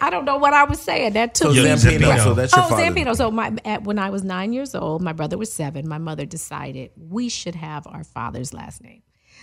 I 0.00 0.10
don't 0.10 0.24
know 0.24 0.38
what 0.38 0.52
I 0.54 0.64
was 0.64 0.80
saying. 0.80 1.12
That 1.12 1.34
took 1.34 1.54
So 1.54 1.62
me. 1.62 1.68
Yeah, 1.68 1.74
Zampino. 1.74 1.98
Zampino. 1.98 2.24
So 2.24 2.34
that's 2.34 2.56
your 2.56 2.64
oh, 2.64 2.68
father. 2.68 2.82
Zampino. 2.82 3.16
So 3.16 3.30
my 3.30 3.56
at, 3.64 3.84
when 3.84 3.98
I 3.98 4.10
was 4.10 4.24
nine 4.24 4.52
years 4.52 4.74
old, 4.74 5.02
my 5.02 5.12
brother 5.12 5.38
was 5.38 5.52
seven. 5.52 5.88
My 5.88 5.98
mother 5.98 6.26
decided 6.26 6.90
we 6.96 7.28
should 7.28 7.54
have 7.54 7.86
our 7.86 8.02
father's 8.02 8.52
last 8.52 8.82
name. 8.82 9.02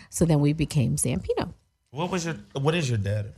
So 0.10 0.26
then 0.26 0.42
we 0.42 0.52
became 0.52 0.98
Zampino. 0.98 1.54
What 1.92 2.12
was 2.12 2.26
your? 2.26 2.36
What 2.54 2.76
is 2.76 2.90
your 2.90 2.98
dad? 2.98 3.34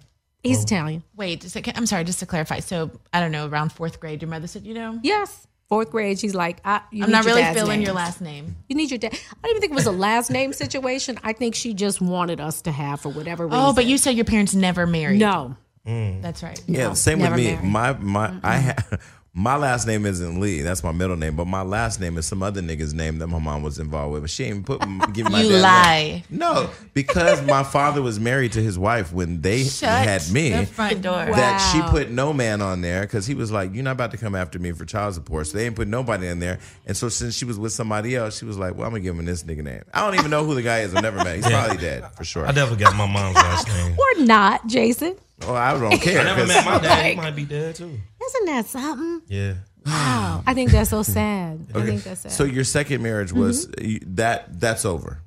He's 0.47 0.59
oh. 0.59 0.63
Italian. 0.63 1.03
Wait, 1.15 1.41
just 1.41 1.55
a. 1.55 1.77
I'm 1.77 1.85
sorry, 1.85 2.03
just 2.03 2.19
to 2.19 2.25
clarify. 2.25 2.59
So 2.59 2.91
I 3.13 3.19
don't 3.19 3.31
know, 3.31 3.47
around 3.47 3.71
fourth 3.71 3.99
grade, 3.99 4.21
your 4.21 4.29
mother 4.29 4.47
said, 4.47 4.65
you 4.65 4.73
know, 4.73 4.99
Yes. 5.03 5.45
Fourth 5.69 5.91
grade, 5.91 6.17
she's 6.17 6.33
like, 6.33 6.61
I, 6.63 6.79
you 6.93 7.03
I'm 7.03 7.09
need 7.09 7.13
not 7.17 7.25
really 7.25 7.41
dad's 7.41 7.57
feeling 7.59 7.79
name. 7.79 7.85
your 7.85 7.93
last 7.93 8.21
name. 8.21 8.55
You 8.69 8.77
need 8.77 8.89
your 8.89 8.99
dad. 8.99 9.11
I 9.13 9.17
don't 9.41 9.49
even 9.51 9.59
think 9.59 9.73
it 9.73 9.75
was 9.75 9.85
a 9.85 9.91
last 9.91 10.31
name 10.31 10.53
situation. 10.53 11.19
I 11.23 11.33
think 11.33 11.55
she 11.55 11.73
just 11.73 11.99
wanted 11.99 12.39
us 12.39 12.61
to 12.61 12.71
have 12.71 13.01
for 13.01 13.09
whatever 13.09 13.45
reason. 13.47 13.59
Oh, 13.61 13.73
but 13.73 13.85
you 13.85 13.97
said 13.97 14.11
your 14.15 14.23
parents 14.23 14.55
never 14.55 14.87
married. 14.87 15.19
no. 15.19 15.57
Mm. 15.85 16.21
That's 16.21 16.43
right. 16.43 16.61
Yeah, 16.67 16.89
No, 16.89 16.93
same 16.95 17.19
with 17.19 17.29
never 17.29 17.37
me. 17.37 17.53
married. 17.53 17.63
My 17.63 17.93
my 17.93 18.39
I 18.43 18.57
ha- 18.59 18.97
my 19.38 19.55
last 19.55 19.85
name 19.85 20.05
isn't 20.07 20.39
Lee. 20.39 20.61
That's 20.63 20.83
my 20.83 20.91
middle 20.91 21.15
name, 21.15 21.35
but 21.35 21.45
my 21.45 21.61
last 21.61 21.99
name 22.01 22.17
is 22.17 22.25
some 22.25 22.41
other 22.41 22.59
nigga's 22.59 22.95
name 22.95 23.19
that 23.19 23.27
my 23.27 23.38
mom 23.38 23.61
was 23.61 23.77
involved 23.77 24.13
with. 24.13 24.23
But 24.23 24.31
she 24.31 24.45
ain't 24.45 24.65
put 24.65 24.79
give 25.13 25.27
me 25.27 25.31
my 25.31 25.41
You 25.43 25.49
dad's 25.49 25.61
lie. 25.63 26.23
name. 26.29 26.39
No, 26.39 26.69
because 26.95 27.41
my 27.45 27.61
father 27.61 28.01
was 28.01 28.19
married 28.19 28.53
to 28.53 28.61
his 28.63 28.79
wife 28.79 29.13
when 29.13 29.41
they 29.41 29.63
Shut 29.63 29.89
had 30.07 30.27
me. 30.31 30.49
the 30.49 30.65
front 30.65 31.03
door. 31.03 31.25
That 31.25 31.57
she 31.71 31.81
put 31.91 32.09
no 32.09 32.33
man 32.33 32.61
on 32.63 32.81
there 32.81 33.01
because 33.01 33.27
he 33.27 33.35
was 33.35 33.51
like, 33.51 33.75
"You're 33.75 33.83
not 33.83 33.91
about 33.91 34.09
to 34.11 34.17
come 34.17 34.33
after 34.33 34.57
me 34.57 34.71
for 34.71 34.85
child 34.85 35.13
support." 35.13 35.45
So 35.45 35.57
they 35.59 35.67
ain't 35.67 35.75
put 35.75 35.88
nobody 35.88 36.27
in 36.27 36.39
there. 36.39 36.57
And 36.88 36.97
so 36.97 37.07
since 37.07 37.35
she 37.35 37.45
was 37.45 37.59
with 37.59 37.73
somebody 37.73 38.15
else, 38.15 38.39
she 38.39 38.45
was 38.45 38.57
like, 38.57 38.73
"Well, 38.75 38.85
I'm 38.85 38.91
gonna 38.91 39.01
give 39.03 39.15
him 39.17 39.25
this 39.25 39.43
nigga 39.43 39.63
name." 39.63 39.83
I 39.93 40.01
don't 40.03 40.17
even 40.17 40.31
know 40.31 40.45
who 40.45 40.55
the 40.55 40.63
guy 40.63 40.79
is. 40.79 40.95
I've 40.95 41.03
never 41.03 41.17
met. 41.23 41.35
He's 41.35 41.45
probably 41.47 41.77
dead 41.77 42.11
for 42.15 42.23
sure. 42.23 42.47
I 42.47 42.51
never 42.53 42.75
got 42.75 42.95
my 42.95 43.05
mom's 43.05 43.35
last 43.35 43.67
name. 43.77 43.95
Or 43.99 44.23
not, 44.25 44.65
Jason. 44.65 45.15
Well, 45.41 45.55
I 45.55 45.77
don't 45.79 45.97
care. 46.01 46.19
I 46.21 46.23
never 46.23 46.41
'cause- 46.41 46.49
met 46.49 46.65
my 46.65 46.79
dad. 46.79 47.05
He 47.11 47.15
might 47.15 47.35
be 47.35 47.45
dead 47.45 47.75
too. 47.75 47.99
Isn't 48.25 48.45
that 48.45 48.65
something? 48.65 49.21
Yeah. 49.27 49.53
Wow. 49.85 50.43
I 50.45 50.53
think 50.53 50.71
that's 50.71 50.89
so 50.89 51.01
sad. 51.03 51.65
I 51.73 51.85
think 51.85 52.03
that's 52.03 52.21
sad. 52.21 52.31
So 52.31 52.43
your 52.43 52.63
second 52.65 53.01
marriage 53.01 53.31
was 53.31 53.69
you, 53.79 53.99
that 54.15 54.59
that's 54.59 54.83
over. 54.83 55.19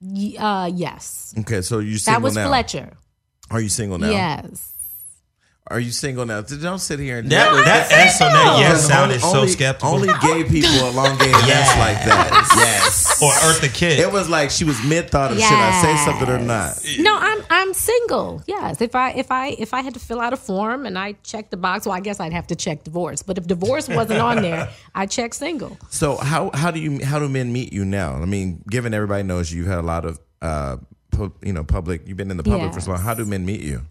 Y- 0.00 0.36
uh, 0.38 0.66
yes. 0.72 1.34
Okay, 1.40 1.60
so 1.62 1.80
you 1.80 1.98
single 1.98 2.20
That 2.20 2.24
was 2.24 2.34
now. 2.36 2.46
Fletcher. 2.48 2.92
Are 3.50 3.60
you 3.60 3.68
single 3.68 3.98
now? 3.98 4.10
Yes. 4.10 4.69
Are 5.66 5.78
you 5.78 5.92
single 5.92 6.26
now? 6.26 6.40
Don't 6.40 6.80
sit 6.80 6.98
here 6.98 7.18
and 7.18 7.30
That 7.30 7.52
that 7.64 7.92
S 7.92 8.20
on 8.20 8.32
that 8.32 8.58
yes 8.58 8.70
Because 8.70 8.86
sounded 8.88 9.22
only, 9.22 9.46
so 9.48 9.52
skeptical. 9.52 9.94
Only 9.94 10.08
gay 10.20 10.42
people 10.42 10.88
elongate 10.88 11.28
an 11.28 11.46
yes 11.46 11.68
like 11.78 12.04
that. 12.06 12.30
Yes. 12.56 13.22
or 13.22 13.30
Eartha 13.30 13.72
Kitt. 13.72 14.00
It 14.00 14.10
was 14.10 14.28
like 14.28 14.50
she 14.50 14.64
was 14.64 14.82
mid 14.84 15.10
thought 15.10 15.30
of 15.30 15.38
should 15.38 15.46
I 15.46 15.80
say 15.80 15.96
something 16.04 16.28
or 16.28 16.38
not? 16.38 16.82
No, 16.98 17.16
I'm 17.16 17.44
I'm 17.50 17.74
single. 17.74 18.42
Yes. 18.48 18.80
If 18.80 18.96
I 18.96 19.10
if 19.12 19.30
I 19.30 19.48
if 19.50 19.72
I 19.72 19.82
had 19.82 19.94
to 19.94 20.00
fill 20.00 20.20
out 20.20 20.32
a 20.32 20.36
form 20.36 20.86
and 20.86 20.98
I 20.98 21.12
checked 21.22 21.52
the 21.52 21.56
box, 21.56 21.86
well, 21.86 21.94
I 21.94 22.00
guess 22.00 22.18
I'd 22.18 22.32
have 22.32 22.48
to 22.48 22.56
check 22.56 22.82
divorce. 22.82 23.22
But 23.22 23.38
if 23.38 23.46
divorce 23.46 23.88
wasn't 23.88 24.20
on 24.20 24.42
there, 24.42 24.68
I 24.94 25.06
check 25.06 25.34
single. 25.34 25.78
So 25.90 26.16
how 26.16 26.50
how 26.52 26.72
do 26.72 26.80
you 26.80 27.04
how 27.04 27.20
do 27.20 27.28
men 27.28 27.52
meet 27.52 27.72
you 27.72 27.84
now? 27.84 28.14
I 28.14 28.24
mean, 28.24 28.64
given 28.68 28.92
everybody 28.92 29.22
knows 29.22 29.52
you, 29.52 29.58
you've 29.58 29.68
had 29.68 29.78
a 29.78 29.82
lot 29.82 30.04
of 30.04 30.18
uh 30.42 30.78
pu- 31.12 31.34
you 31.42 31.52
know 31.52 31.62
public. 31.62 32.08
You've 32.08 32.16
been 32.16 32.30
in 32.32 32.38
the 32.38 32.42
public 32.42 32.72
for 32.72 32.80
so 32.80 32.90
long. 32.90 33.00
How 33.00 33.14
do 33.14 33.24
men 33.24 33.46
meet 33.46 33.60
you? 33.60 33.82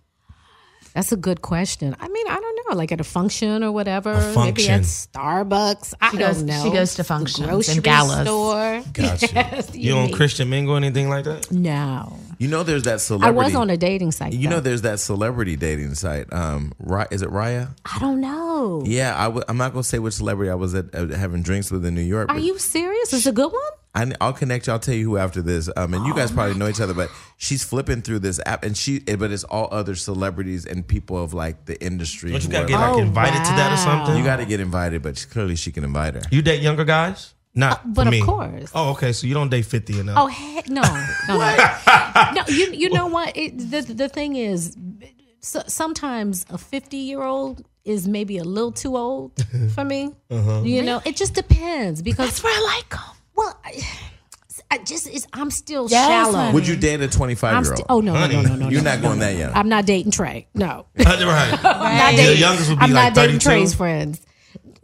That's 1.00 1.14
a 1.14 1.16
good 1.16 1.42
question. 1.42 1.96
I 1.98 2.10
mean, 2.10 2.28
I 2.28 2.36
don't 2.42 2.59
know, 2.70 2.76
like 2.78 2.92
at 2.92 3.00
a 3.02 3.04
function 3.04 3.64
or 3.64 3.72
whatever. 3.72 4.14
Maybe 4.14 4.34
function. 4.64 4.72
at 4.74 4.82
Starbucks. 4.82 5.94
I 6.02 6.12
She 6.12 6.18
don't 6.18 6.28
goes- 6.34 6.44
know. 6.44 6.64
she 6.64 6.72
goes 6.72 6.92
to 6.92 6.98
The 6.98 7.04
functions 7.04 7.70
and 7.70 7.84
galas. 7.84 8.26
Store. 8.28 8.84
Gotcha. 8.94 9.28
Yes, 9.34 9.76
you 9.76 9.96
on 9.96 10.08
meet- 10.08 10.16
Christian 10.16 10.50
Mingle 10.50 10.76
anything 10.76 11.10
like 11.10 11.26
that? 11.26 11.52
No. 11.52 12.18
You 12.38 12.48
know, 12.48 12.64
there's 12.64 12.84
that 12.84 13.02
celebrity. 13.02 13.38
I 13.38 13.44
was 13.46 13.54
on 13.56 13.70
a 13.70 13.76
dating 13.76 14.12
site. 14.14 14.32
you 14.32 14.48
know, 14.48 14.62
there's 14.62 14.84
that 14.84 15.00
celebrity 15.00 15.58
dating 15.58 15.96
site. 15.96 16.32
Um, 16.32 16.72
is 17.12 17.22
it 17.22 17.30
Raya? 17.30 17.70
I 17.84 18.00
don't 18.00 18.22
know. 18.22 18.82
Yeah, 18.86 19.14
I 19.20 19.26
w- 19.26 19.44
I'm 19.50 19.58
not 19.58 19.74
gonna 19.74 19.84
say 19.84 20.00
which 20.00 20.14
celebrity 20.14 20.50
I 20.50 20.56
was 20.56 20.74
at, 20.74 20.94
uh, 20.96 21.08
having 21.08 21.42
drinks 21.44 21.70
with 21.70 21.86
in 21.86 21.96
New 21.96 22.02
York. 22.02 22.30
Are 22.32 22.40
you 22.40 22.58
serious? 22.58 23.12
Is 23.12 23.28
it 23.28 23.32
a 23.32 23.34
good 23.34 23.52
one? 23.52 23.62
I, 23.96 24.12
I'll 24.22 24.34
connect 24.34 24.68
you. 24.68 24.74
I'll 24.74 24.80
tell 24.80 24.94
you 24.94 25.04
who 25.04 25.18
after 25.18 25.42
this. 25.42 25.70
Um, 25.76 25.94
and 25.96 26.06
you 26.06 26.14
guys 26.16 26.32
probably 26.32 26.56
know 26.56 26.70
each 26.70 26.80
other, 26.80 26.94
but 26.94 27.10
she's 27.38 27.64
flipping 27.64 28.04
through 28.04 28.20
this 28.20 28.40
app, 28.46 28.64
and 28.64 28.78
she, 28.78 29.02
eh, 29.08 29.16
but 29.18 29.32
it's 29.32 29.44
all 29.46 29.68
other 29.72 29.96
celebrities 29.96 30.66
and 30.66 30.88
people 30.88 31.22
of 31.22 31.34
like 31.34 31.66
the 31.66 31.82
industry. 31.84 32.32
Don't 32.32 32.44
you 32.44 32.50
who 32.50 32.54
gotta 32.60 32.68
get 32.68 32.80
like 32.80 32.94
Oh, 32.96 33.00
invited 33.00 33.44
to 33.46 33.52
that 33.60 33.74
or 33.74 33.78
something? 33.78 34.18
you 34.18 34.24
got 34.24 34.38
to 34.38 34.46
get 34.46 34.60
invited, 34.60 35.02
but 35.02 35.26
clearly 35.32 35.56
she 35.56 35.72
can 35.72 35.84
invite 35.84 36.16
her. 36.16 36.22
You 36.32 36.42
date 36.42 36.62
younger 36.62 36.86
guys? 36.86 37.34
Not 37.56 37.94
but 37.94 38.04
for 38.04 38.08
of 38.08 38.12
me. 38.12 38.22
course. 38.22 38.72
Oh, 38.76 38.92
okay. 38.92 39.12
So 39.12 39.26
you 39.28 39.34
don't 39.34 39.50
date 39.50 39.66
fifty 39.66 40.00
and 40.00 40.10
up. 40.10 40.18
Oh 40.20 40.28
heck 40.28 40.70
no, 40.70 40.82
no, 41.28 41.38
no. 41.38 42.32
no 42.36 42.44
you 42.48 42.72
you 42.72 42.90
know 42.90 43.08
what? 43.08 43.36
It, 43.36 43.58
the 43.58 43.82
the 43.82 44.08
thing 44.08 44.36
is, 44.36 44.78
so, 45.42 45.64
sometimes 45.68 46.46
a 46.50 46.58
fifty 46.58 46.98
year 46.98 47.24
old 47.24 47.66
is 47.86 48.08
maybe 48.08 48.38
a 48.38 48.44
little 48.44 48.72
too 48.72 48.96
old 48.96 49.32
for 49.76 49.84
me. 49.84 50.14
Uh-huh. 50.30 50.62
You 50.64 50.84
know, 50.84 51.02
it 51.06 51.16
just 51.16 51.34
depends 51.34 52.02
because 52.04 52.28
That's 52.28 52.44
where 52.44 52.54
I 52.54 52.62
like 52.78 52.90
them. 52.90 53.16
well, 53.36 53.60
I, 53.66 53.82
I 54.72 54.78
just 54.80 55.08
it's, 55.08 55.26
I'm 55.34 55.50
still 55.52 55.88
Yes, 55.90 56.08
shallow. 56.08 56.38
honey. 56.38 56.54
Would 56.54 56.68
you 56.68 56.76
date 56.76 57.02
a 57.02 57.08
25 57.08 57.54
I'm 57.56 57.64
year 57.64 57.76
still. 57.76 57.86
old? 57.90 58.08
Oh 58.08 58.14
no, 58.14 58.14
no, 58.14 58.28
no, 58.28 58.42
no, 58.50 58.56
no. 58.56 58.70
You're 58.70 58.82
no, 58.84 58.92
not 58.92 59.00
no, 59.02 59.08
going 59.10 59.20
no. 59.20 59.26
that 59.26 59.36
young. 59.36 59.54
I'm 59.54 59.68
not 59.70 59.86
dating 59.86 60.12
Trey. 60.12 60.48
No, 60.54 60.86
right. 60.98 61.08
I'm 61.08 61.98
not 61.98 62.14
Your 62.14 62.24
dating. 62.26 62.40
youngest 62.42 62.70
would 62.70 62.80
be 62.80 62.86
I'm 62.86 62.92
like 62.92 63.16
not 63.16 63.16
dating 63.16 63.40
32? 63.40 63.50
Trey's 63.50 63.74
friends. 63.74 64.22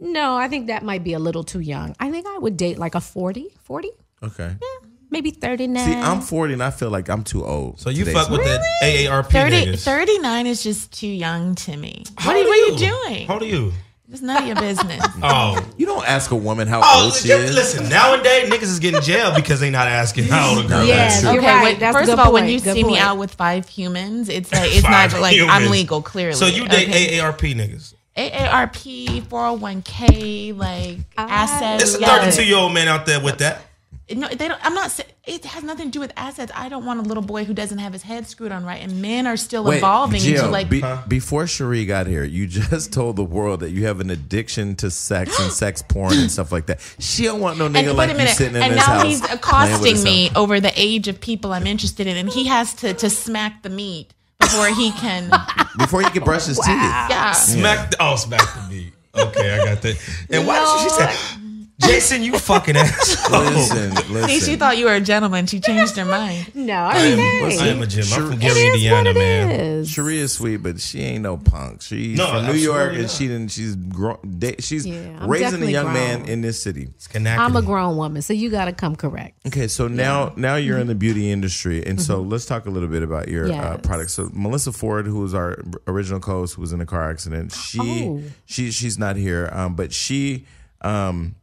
No, 0.00 0.36
I 0.36 0.48
think 0.48 0.66
that 0.66 0.82
might 0.82 1.04
be 1.04 1.12
a 1.14 1.18
little 1.18 1.44
too 1.44 1.60
young. 1.60 1.94
I 2.00 2.10
think 2.10 2.26
I 2.26 2.38
would 2.38 2.56
date 2.56 2.78
like 2.78 2.94
a 2.94 3.00
40, 3.00 3.48
40, 3.62 3.90
Okay. 4.24 4.56
Yeah, 4.60 4.88
maybe 5.10 5.30
39. 5.30 5.84
See, 5.86 5.94
I'm 5.94 6.20
40 6.20 6.54
and 6.54 6.62
I 6.62 6.70
feel 6.70 6.90
like 6.90 7.08
I'm 7.08 7.22
too 7.22 7.44
old. 7.44 7.78
So 7.80 7.88
you 7.90 8.04
fuck 8.06 8.28
with 8.28 8.40
man. 8.44 8.60
the 8.80 8.86
AARP 8.86 9.30
30, 9.30 9.66
niggas. 9.66 9.84
39 9.84 10.46
is 10.48 10.62
just 10.62 10.92
too 10.92 11.06
young 11.06 11.54
to 11.54 11.76
me. 11.76 12.02
How 12.18 12.30
What 12.30 12.36
are, 12.36 12.38
old 12.40 12.48
what 12.48 12.58
are 12.58 12.72
you 12.72 12.76
doing? 13.08 13.26
How 13.28 13.34
old 13.34 13.42
are 13.42 13.46
you? 13.46 13.72
It's 14.12 14.22
none 14.22 14.42
of 14.42 14.46
your 14.46 14.56
business. 14.56 15.04
Oh. 15.22 15.58
You 15.76 15.86
don't 15.86 16.06
ask 16.08 16.30
a 16.30 16.36
woman 16.36 16.68
how 16.68 16.80
Oh, 16.84 17.04
old 17.06 17.14
she 17.14 17.28
listen, 17.28 17.44
is. 17.48 17.54
listen, 17.54 17.88
nowadays 17.88 18.48
niggas 18.50 18.62
is 18.62 18.78
getting 18.78 19.00
jailed 19.00 19.34
because 19.34 19.58
they 19.60 19.70
not 19.70 19.88
asking 19.88 20.24
how 20.24 20.50
old 20.54 20.64
a 20.64 20.68
girl 20.68 20.84
Yes. 20.86 21.16
is. 21.16 21.22
true. 21.22 21.38
Okay, 21.38 21.46
right. 21.46 21.64
wait, 21.64 21.80
That's 21.80 21.96
first 21.96 22.10
of 22.12 22.18
all, 22.18 22.32
when 22.32 22.48
you 22.48 22.60
Good 22.60 22.74
see 22.74 22.84
me 22.84 22.98
out 22.98 23.18
with 23.18 23.34
five 23.34 23.68
humans, 23.68 24.28
it's 24.28 24.52
like 24.52 24.70
it's 24.72 24.82
not 24.88 25.12
like 25.20 25.36
I'm 25.40 25.70
legal. 25.70 26.02
Clearly, 26.02 26.34
So 26.34 26.46
you 26.46 26.68
date 26.68 26.88
Okay. 26.88 27.18
AARP 27.18 27.54
niggas. 27.56 27.94
AARP, 28.16 29.22
401k, 29.22 30.56
like 30.56 30.98
I, 31.18 31.24
assets. 31.24 31.94
It's 31.94 32.02
a 32.02 32.06
32 32.06 32.44
year 32.46 32.56
old 32.56 32.72
man 32.72 32.88
out 32.88 33.06
there 33.06 33.20
with 33.20 33.38
that. 33.38 33.62
No, 34.08 34.28
they 34.28 34.46
don't. 34.46 34.64
I'm 34.64 34.72
not. 34.74 35.00
It 35.24 35.44
has 35.46 35.64
nothing 35.64 35.86
to 35.86 35.90
do 35.90 35.98
with 35.98 36.12
assets. 36.16 36.52
I 36.54 36.68
don't 36.68 36.84
want 36.84 37.00
a 37.00 37.02
little 37.02 37.24
boy 37.24 37.44
who 37.44 37.52
doesn't 37.52 37.78
have 37.78 37.92
his 37.92 38.02
head 38.02 38.24
screwed 38.28 38.52
on 38.52 38.64
right. 38.64 38.80
And 38.80 39.02
men 39.02 39.26
are 39.26 39.36
still 39.36 39.64
Wait, 39.64 39.78
evolving 39.78 40.20
Gio, 40.20 40.36
into 40.36 40.46
like. 40.46 40.70
be- 40.70 40.80
before 41.08 41.44
Sheree 41.44 41.84
got 41.88 42.06
here, 42.06 42.22
you 42.22 42.46
just 42.46 42.92
told 42.92 43.16
the 43.16 43.24
world 43.24 43.60
that 43.60 43.70
you 43.72 43.86
have 43.86 43.98
an 43.98 44.10
addiction 44.10 44.76
to 44.76 44.92
sex 44.92 45.36
and 45.40 45.50
sex 45.62 45.82
porn 45.82 46.16
and 46.16 46.30
stuff 46.30 46.52
like 46.52 46.66
that. 46.66 46.78
She 47.00 47.24
don't 47.24 47.40
want 47.40 47.58
no 47.58 47.68
nigga 47.68 47.88
and 47.88 47.98
like 47.98 48.08
wait 48.08 48.10
a 48.10 48.12
you 48.12 48.18
minute, 48.18 48.36
sitting 48.36 48.54
in 48.56 48.62
and 48.62 48.72
this 48.74 48.86
now 48.86 48.92
house. 48.94 49.02
he's 49.02 49.20
playing 49.20 49.32
with 49.32 49.40
accosting 49.40 50.02
me 50.04 50.30
over 50.36 50.60
the 50.60 50.72
age 50.76 51.08
of 51.08 51.20
people 51.20 51.52
I'm 51.52 51.66
interested 51.66 52.06
in, 52.06 52.16
and 52.16 52.28
he 52.28 52.44
has 52.46 52.74
to 52.74 52.94
to 52.94 53.10
smack 53.10 53.64
the 53.64 53.70
meat 53.70 54.14
before 54.38 54.68
he 54.68 54.92
can. 54.92 55.30
before 55.78 56.02
he 56.02 56.10
can 56.10 56.22
brush 56.22 56.46
his 56.46 56.58
teeth. 56.58 56.68
yeah. 56.68 57.32
Smack 57.32 57.90
the, 57.90 57.96
oh, 57.98 58.14
smack 58.14 58.40
the 58.54 58.66
beat. 58.70 58.92
Okay, 59.16 59.50
I 59.58 59.64
got 59.64 59.82
that. 59.82 59.96
And 60.30 60.46
why 60.46 60.60
did 60.60 60.82
she 60.84 60.90
say, 60.90 61.40
Jason, 61.78 62.22
you 62.22 62.38
fucking 62.38 62.74
asshole. 62.74 63.40
Listen, 63.42 63.90
listen. 64.10 64.28
See, 64.30 64.40
she 64.40 64.56
thought 64.56 64.78
you 64.78 64.86
were 64.86 64.94
a 64.94 65.00
gentleman. 65.00 65.44
She 65.46 65.60
changed 65.60 65.94
her 65.98 66.06
mind. 66.06 66.54
No, 66.54 66.72
I 66.74 66.94
mean, 66.94 67.18
hey, 67.18 67.58
I 67.60 67.66
am 67.68 67.82
a 67.82 67.86
Jim. 67.86 68.04
I'm 68.14 68.22
from 68.30 68.32
it 68.32 68.40
Gary, 68.40 68.60
is 68.60 68.74
Indiana, 68.76 69.12
man. 69.12 69.50
is. 69.50 69.90
Sheree 69.90 70.14
is 70.14 70.32
sweet, 70.32 70.56
but 70.58 70.80
she 70.80 71.00
ain't 71.02 71.22
no 71.22 71.36
punk. 71.36 71.82
She's 71.82 72.16
No, 72.16 72.28
from 72.28 72.46
New 72.46 72.54
York, 72.54 72.94
absolutely 72.96 73.00
and 73.02 73.10
she 73.10 73.28
didn't. 73.28 73.48
She's 73.50 73.76
grown. 73.76 74.16
da- 74.38 74.56
She's 74.58 74.86
Yeah, 74.86 75.18
raising 75.26 75.46
a 75.46 75.50
definitely 75.50 75.72
young 75.72 75.92
man 75.92 76.24
in 76.24 76.40
this 76.40 76.62
city. 76.62 76.88
I'm 77.14 77.56
a 77.56 77.62
grown 77.62 77.98
woman, 77.98 78.22
so 78.22 78.32
you 78.32 78.48
got 78.48 78.64
to 78.64 78.72
come 78.72 78.96
correct. 78.96 79.38
Okay, 79.46 79.68
so 79.68 79.86
now 79.86 80.32
now 80.34 80.56
you're 80.56 80.78
in 80.78 80.86
the 80.86 80.94
beauty 80.94 81.30
industry, 81.30 81.84
and 81.84 82.00
so 82.00 82.20
Mm-hmm. 82.20 82.30
let's 82.30 82.46
talk 82.46 82.64
a 82.64 82.70
little 82.70 82.88
bit 82.88 83.02
about 83.02 83.28
your 83.28 83.44
uh, 83.44 83.48
Yes. 83.48 83.80
products. 83.82 84.14
So 84.14 84.28
Melyssa 84.28 84.74
Ford, 84.74 85.06
who 85.06 85.20
was 85.20 85.34
our 85.34 85.58
original 85.86 86.20
co-host, 86.20 86.54
who 86.54 86.62
was 86.62 86.72
in 86.72 86.80
a 86.80 86.86
car 86.86 87.10
accident, 87.10 87.52
she 87.52 87.78
Oh. 88.08 88.22
she 88.46 88.70
she's 88.70 88.98
not 88.98 89.16
here, 89.16 89.50
um, 89.52 89.74
but 89.74 89.92
she 89.92 90.46
um, 90.80 91.34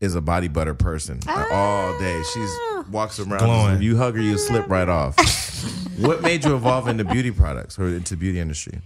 is 0.00 0.14
a 0.14 0.20
body 0.20 0.48
butter 0.48 0.74
person 0.74 1.20
uh, 1.26 1.46
all 1.52 1.98
day. 1.98 2.22
She's 2.32 2.50
walks 2.90 3.20
around. 3.20 3.44
Glowing. 3.44 3.82
You 3.82 3.96
hug 3.96 4.16
her, 4.16 4.20
you 4.22 4.38
slip 4.38 4.68
right 4.68 4.88
off. 4.88 5.16
what 5.98 6.22
made 6.22 6.44
you 6.44 6.54
evolve 6.54 6.88
into 6.88 7.04
beauty 7.04 7.30
products 7.30 7.78
or 7.78 7.88
into 7.88 8.16
beauty 8.16 8.40
industry? 8.40 8.80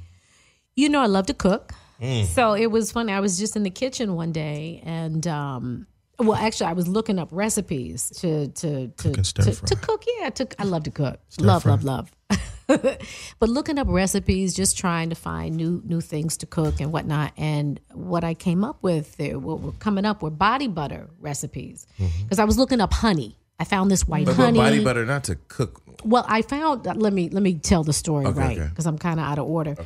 You 0.77 0.89
know, 0.89 1.01
I 1.01 1.07
love 1.07 1.27
to 1.27 1.35
cook. 1.35 1.73
Mm. 2.01 2.27
So 2.27 2.55
it 2.55 2.71
was 2.71 2.91
funny. 2.91 3.13
I 3.13 3.21
was 3.21 3.39
just 3.39 3.55
in 3.55 3.63
the 3.63 3.71
kitchen 3.71 4.17
one 4.17 4.33
day 4.33 4.83
and, 4.85 5.27
um, 5.27 5.87
well, 6.19 6.35
actually, 6.35 6.67
I 6.67 6.75
was 6.75 6.87
looking 6.87 7.19
up 7.19 7.29
recipes 7.33 8.09
to 8.21 8.47
to 8.47 8.87
to 8.87 9.09
Cooking 9.09 9.25
to, 9.25 9.53
to 9.53 9.77
cook. 9.77 10.05
Yeah, 10.19 10.31
to, 10.31 10.49
I 10.61 10.65
love 10.65 10.85
to 10.85 10.93
cook. 10.93 11.19
love, 11.41 11.67
love, 11.67 11.83
love. 11.83 12.13
but 13.39 13.49
looking 13.49 13.79
up 13.79 13.87
recipes, 13.91 14.55
just 14.55 14.79
trying 14.79 15.11
to 15.11 15.15
find 15.15 15.57
new 15.57 15.83
new 15.85 16.01
things 16.01 16.37
to 16.39 16.47
cook 16.47 16.81
and 16.81 16.93
whatnot. 16.93 17.33
And 17.37 17.81
what 17.93 18.25
I 18.25 18.35
came 18.35 18.65
up 18.65 18.83
with, 18.83 19.17
there, 19.17 19.39
what 19.39 19.61
were 19.61 19.73
coming 19.73 20.05
up 20.05 20.23
were 20.23 20.31
body 20.31 20.69
butter 20.69 21.09
recipes 21.21 21.87
mm-hmm. 21.99 22.23
because 22.23 22.39
I 22.39 22.45
was 22.45 22.59
looking 22.59 22.81
up 22.81 22.93
honey. 22.93 23.37
I 23.59 23.65
found 23.65 23.91
this 23.91 24.09
white 24.09 24.27
But, 24.27 24.37
but 24.37 24.43
honey. 24.45 24.59
body 24.59 24.85
butter 24.85 25.07
not 25.07 25.25
to 25.25 25.37
cook. 25.49 25.83
Well, 26.05 26.25
I 26.29 26.43
found. 26.43 26.87
Uh, 26.87 26.95
let 26.95 27.13
me 27.13 27.29
let 27.29 27.43
me 27.43 27.55
tell 27.55 27.85
the 27.85 27.93
story 27.93 28.27
right 28.27 28.59
okay. 28.59 28.69
because 28.69 28.87
I'm 28.87 28.99
kind 28.99 29.21
of 29.21 29.27
out 29.27 29.39
of 29.39 29.47
order. 29.47 29.77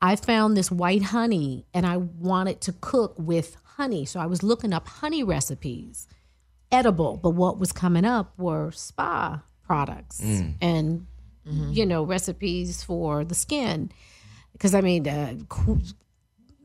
I 0.00 0.16
found 0.16 0.56
this 0.56 0.70
white 0.70 1.02
honey, 1.02 1.66
and 1.72 1.86
I 1.86 1.96
wanted 1.96 2.60
to 2.62 2.72
cook 2.72 3.14
with 3.18 3.56
honey, 3.76 4.04
so 4.04 4.20
I 4.20 4.26
was 4.26 4.42
looking 4.42 4.72
up 4.72 4.86
honey 4.86 5.24
recipes, 5.24 6.06
edible. 6.70 7.16
But 7.16 7.30
what 7.30 7.58
was 7.58 7.72
coming 7.72 8.04
up 8.04 8.38
were 8.38 8.70
spa 8.72 9.42
products 9.66 10.20
mm. 10.20 10.54
and 10.60 11.06
you 11.48 11.86
know 11.86 12.02
recipes 12.02 12.82
for 12.82 13.24
the 13.24 13.34
skin, 13.34 13.90
because 14.52 14.74
I 14.74 14.80
mean. 14.80 15.06
Uh, 15.08 15.34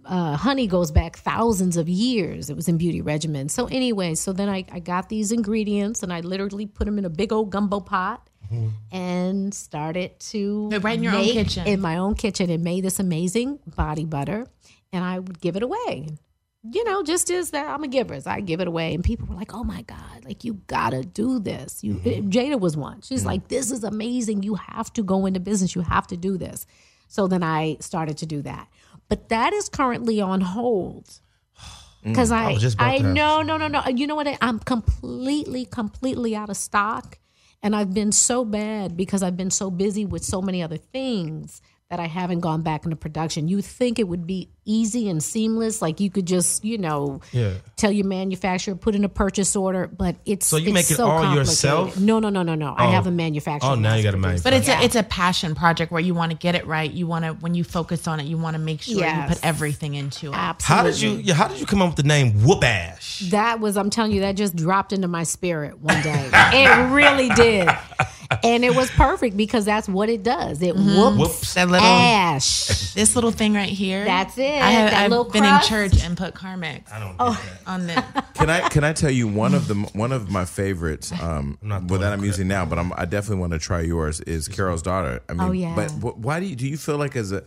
uh, 0.03 0.35
honey 0.35 0.65
goes 0.65 0.89
back 0.91 1.15
thousands 1.17 1.77
of 1.77 1.87
years. 1.87 2.49
It 2.49 2.55
was 2.55 2.67
in 2.67 2.77
beauty 2.77 3.03
regimens. 3.03 3.51
So 3.51 3.67
anyway, 3.67 4.15
so 4.15 4.33
then 4.33 4.49
I, 4.49 4.65
I 4.71 4.79
got 4.79 5.09
these 5.09 5.31
ingredients 5.31 6.01
and 6.01 6.11
I 6.11 6.21
literally 6.21 6.65
put 6.65 6.85
them 6.85 6.97
in 6.97 7.05
a 7.05 7.09
big 7.09 7.31
old 7.31 7.51
gumbo 7.51 7.79
pot 7.79 8.27
and 8.91 9.53
started 9.53 10.19
to 10.31 10.69
Right 10.81 10.97
in 10.97 11.03
your 11.03 11.13
own 11.13 11.21
make 11.21 11.33
kitchen. 11.33 11.67
in 11.67 11.79
my 11.79 11.97
own 11.97 12.15
kitchen 12.15 12.49
and 12.49 12.63
made 12.63 12.83
this 12.83 12.99
amazing 12.99 13.59
body 13.75 14.03
butter 14.05 14.47
and 14.91 15.05
I 15.05 15.19
would 15.19 15.39
give 15.39 15.55
it 15.55 15.63
away. 15.63 16.07
You 16.69 16.83
know, 16.83 17.01
just 17.01 17.31
as 17.31 17.49
that 17.51 17.67
I'm 17.67 17.83
a 17.83 17.87
giver, 17.87 18.19
so 18.21 18.29
I 18.29 18.39
give 18.39 18.61
it 18.61 18.67
away, 18.67 18.93
and 18.93 19.03
people 19.03 19.27
were 19.27 19.35
like, 19.35 19.53
"Oh 19.55 19.63
my 19.63 19.81
god, 19.81 20.23
like 20.25 20.43
you 20.43 20.61
gotta 20.67 21.01
do 21.01 21.39
this." 21.39 21.83
You, 21.83 21.95
Jada 21.95 22.59
was 22.59 22.77
one. 22.77 23.01
She's 23.01 23.25
like, 23.25 23.47
"This 23.47 23.71
is 23.71 23.83
amazing. 23.83 24.43
You 24.43 24.55
have 24.55 24.93
to 24.93 25.03
go 25.03 25.25
into 25.25 25.39
business. 25.39 25.73
You 25.73 25.81
have 25.81 26.05
to 26.07 26.17
do 26.17 26.37
this." 26.37 26.67
So 27.07 27.27
then 27.27 27.41
I 27.41 27.77
started 27.79 28.17
to 28.19 28.27
do 28.27 28.43
that, 28.43 28.67
but 29.09 29.29
that 29.29 29.53
is 29.53 29.69
currently 29.69 30.21
on 30.21 30.41
hold 30.41 31.19
because 32.03 32.31
I 32.31 32.53
was 32.53 32.61
just 32.61 32.79
I 32.79 32.99
no 32.99 33.41
no 33.41 33.57
no 33.57 33.67
no. 33.67 33.83
You 33.87 34.05
know 34.05 34.15
what? 34.15 34.27
I'm 34.39 34.59
completely 34.59 35.65
completely 35.65 36.35
out 36.35 36.51
of 36.51 36.57
stock, 36.57 37.17
and 37.63 37.75
I've 37.75 37.95
been 37.95 38.11
so 38.11 38.45
bad 38.45 38.95
because 38.95 39.23
I've 39.23 39.35
been 39.35 39.51
so 39.51 39.71
busy 39.71 40.05
with 40.05 40.23
so 40.23 40.43
many 40.43 40.61
other 40.61 40.77
things 40.77 41.59
that 41.91 41.99
I 41.99 42.07
haven't 42.07 42.39
gone 42.39 42.61
back 42.61 42.85
into 42.85 42.95
production. 42.95 43.49
You 43.49 43.61
think 43.61 43.99
it 43.99 44.07
would 44.07 44.25
be 44.25 44.49
easy 44.63 45.09
and 45.09 45.21
seamless, 45.21 45.81
like 45.81 45.99
you 45.99 46.09
could 46.09 46.25
just 46.25 46.63
you 46.63 46.77
know 46.77 47.19
Yeah. 47.33 47.55
tell 47.75 47.91
your 47.91 48.05
manufacturer 48.05 48.75
put 48.75 48.95
in 48.95 49.03
a 49.03 49.09
purchase 49.09 49.55
order, 49.57 49.87
but 49.87 50.15
it's 50.25 50.45
So 50.45 50.55
you 50.55 50.67
it's 50.67 50.73
make 50.73 50.89
it 50.89 50.95
so 50.95 51.05
all 51.09 51.19
complicated. 51.21 51.47
yourself? 51.47 51.99
No 51.99 52.19
no 52.19 52.29
no 52.29 52.43
no 52.43 52.55
no. 52.55 52.73
I 52.77 52.87
Oh. 52.87 52.91
have 52.91 53.07
a 53.07 53.11
manufacturer. 53.11 53.71
Oh, 53.71 53.75
now 53.75 53.95
you 53.95 54.03
got 54.03 54.13
a 54.13 54.17
mass 54.17 54.41
producer. 54.41 54.43
But 54.43 54.53
it's 54.53 54.67
manufacturer. 54.67 54.83
a 54.83 54.85
it's 54.85 54.95
a 54.95 55.03
passion 55.09 55.53
project 55.55 55.91
where 55.91 56.01
you 56.01 56.13
want 56.13 56.31
to 56.31 56.37
get 56.37 56.55
it 56.55 56.65
right. 56.65 56.89
You 56.89 57.07
want 57.07 57.25
to 57.25 57.33
when 57.33 57.55
you 57.55 57.65
focus 57.65 58.07
on 58.07 58.21
it, 58.21 58.25
you 58.25 58.37
want 58.37 58.55
to 58.55 58.59
make 58.61 58.81
sure 58.81 59.05
you 59.05 59.23
put 59.27 59.39
everything 59.43 59.95
into 59.95 60.27
it. 60.31 60.35
Absolutely. 60.35 60.63
How 60.63 60.83
did 60.83 61.01
you? 61.27 61.33
How 61.33 61.47
did 61.49 61.59
you 61.59 61.65
come 61.65 61.81
up 61.81 61.89
with 61.89 61.97
the 61.97 62.03
name 62.03 62.31
Whoopash? 62.39 63.31
That 63.31 63.59
was, 63.59 63.75
I'm 63.75 63.89
telling 63.89 64.13
you, 64.13 64.21
that 64.21 64.37
just 64.37 64.55
dropped 64.55 64.93
into 64.93 65.09
my 65.09 65.23
spirit 65.23 65.79
one 65.81 66.01
day. 66.01 66.29
it 66.33 66.91
really 66.93 67.27
did. 67.29 67.67
And 68.43 68.63
it 68.63 68.75
was 68.75 68.89
perfect 68.91 69.35
because 69.37 69.65
that's 69.65 69.87
what 69.89 70.09
it 70.09 70.23
does. 70.23 70.61
It 70.61 70.75
whoops, 70.75 71.17
Whoops. 71.17 71.53
That 71.55 71.67
little 71.69 71.85
ash. 71.87 72.67
this 72.93 73.15
little 73.15 73.31
thing 73.31 73.53
right 73.53 73.69
here. 73.69 74.05
That's 74.05 74.37
it, 74.37 74.43
I 74.61 74.71
have 74.71 74.91
that 74.91 75.03
I've 75.03 75.09
little 75.09 75.25
been 75.25 75.43
crust. 75.43 75.71
in 75.71 75.89
church 75.89 76.03
and 76.03 76.17
put 76.17 76.33
Carmex 76.33 76.91
I 76.91 76.99
don't. 76.99 77.15
Oh. 77.19 77.31
get 77.31 77.65
that. 77.65 77.71
on 77.71 77.87
the. 77.87 78.23
Can 78.35 78.49
I 78.49 78.69
can 78.69 78.83
I 78.83 78.93
tell 78.93 79.11
you 79.11 79.27
one 79.27 79.53
of 79.53 79.67
the 79.67 79.75
one 79.93 80.11
of 80.11 80.29
my 80.31 80.45
favorites? 80.45 81.11
Um, 81.21 81.59
not 81.61 81.83
well, 81.85 81.99
that 81.99 82.13
I'm 82.13 82.23
using 82.25 82.47
now, 82.47 82.65
but 82.65 82.79
I'm, 82.79 82.91
I 82.93 83.05
definitely 83.05 83.41
want 83.41 83.53
to 83.53 83.59
try 83.59 83.81
yours. 83.81 84.21
Is 84.21 84.47
Carol's 84.47 84.81
daughter? 84.81 85.21
I 85.29 85.33
mean, 85.33 85.41
Oh, 85.47 85.51
yeah. 85.51 85.75
But 85.75 85.91
why 86.17 86.39
do 86.39 86.47
you 86.47 86.55
do 86.55 86.67
you 86.67 86.77
feel 86.77 86.97
like 86.97 87.15
as 87.15 87.31
a 87.31 87.43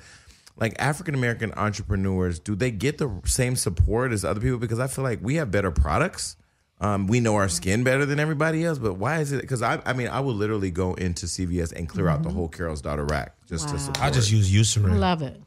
like 0.57 0.74
African 0.78 1.14
American 1.14 1.53
entrepreneurs, 1.57 2.39
do 2.39 2.55
they 2.55 2.70
get 2.70 2.99
the 2.99 3.11
same 3.24 3.57
support 3.57 4.12
as 4.12 4.24
other 4.24 4.41
people? 4.41 4.59
Because 4.59 4.78
I 4.78 4.87
feel 4.87 5.03
like 5.03 5.18
we 5.22 5.35
have 5.37 5.51
better 5.51 5.72
products. 5.72 6.37
Um, 6.81 7.07
we 7.07 7.20
know 7.20 7.37
our 7.37 7.49
skin 7.49 7.85
better 7.85 8.05
than 8.05 8.18
everybody 8.20 8.64
else, 8.64 8.79
but 8.79 8.95
why 8.95 9.20
is 9.20 9.33
it? 9.33 9.41
Because 9.41 9.62
I, 9.62 9.81
I 9.87 9.93
mean, 9.93 10.09
I 10.09 10.20
will 10.20 10.35
literally 10.35 10.70
go 10.70 10.95
into 10.95 11.27
CVS 11.27 11.72
and 11.72 11.89
clear 11.89 12.09
out 12.09 12.22
the 12.22 12.31
whole 12.31 12.49
Carol's 12.49 12.83
daughter 12.83 13.05
rack 13.05 13.35
just 13.49 13.68
to 13.70 13.79
support. 13.79 14.03
I 14.03 14.11
just 14.11 14.31
use 14.31 14.51
I 14.53 14.59
Eucerin. 14.59 14.99
love 14.99 15.22
it. 15.22 15.41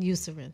Eucerin. 0.00 0.52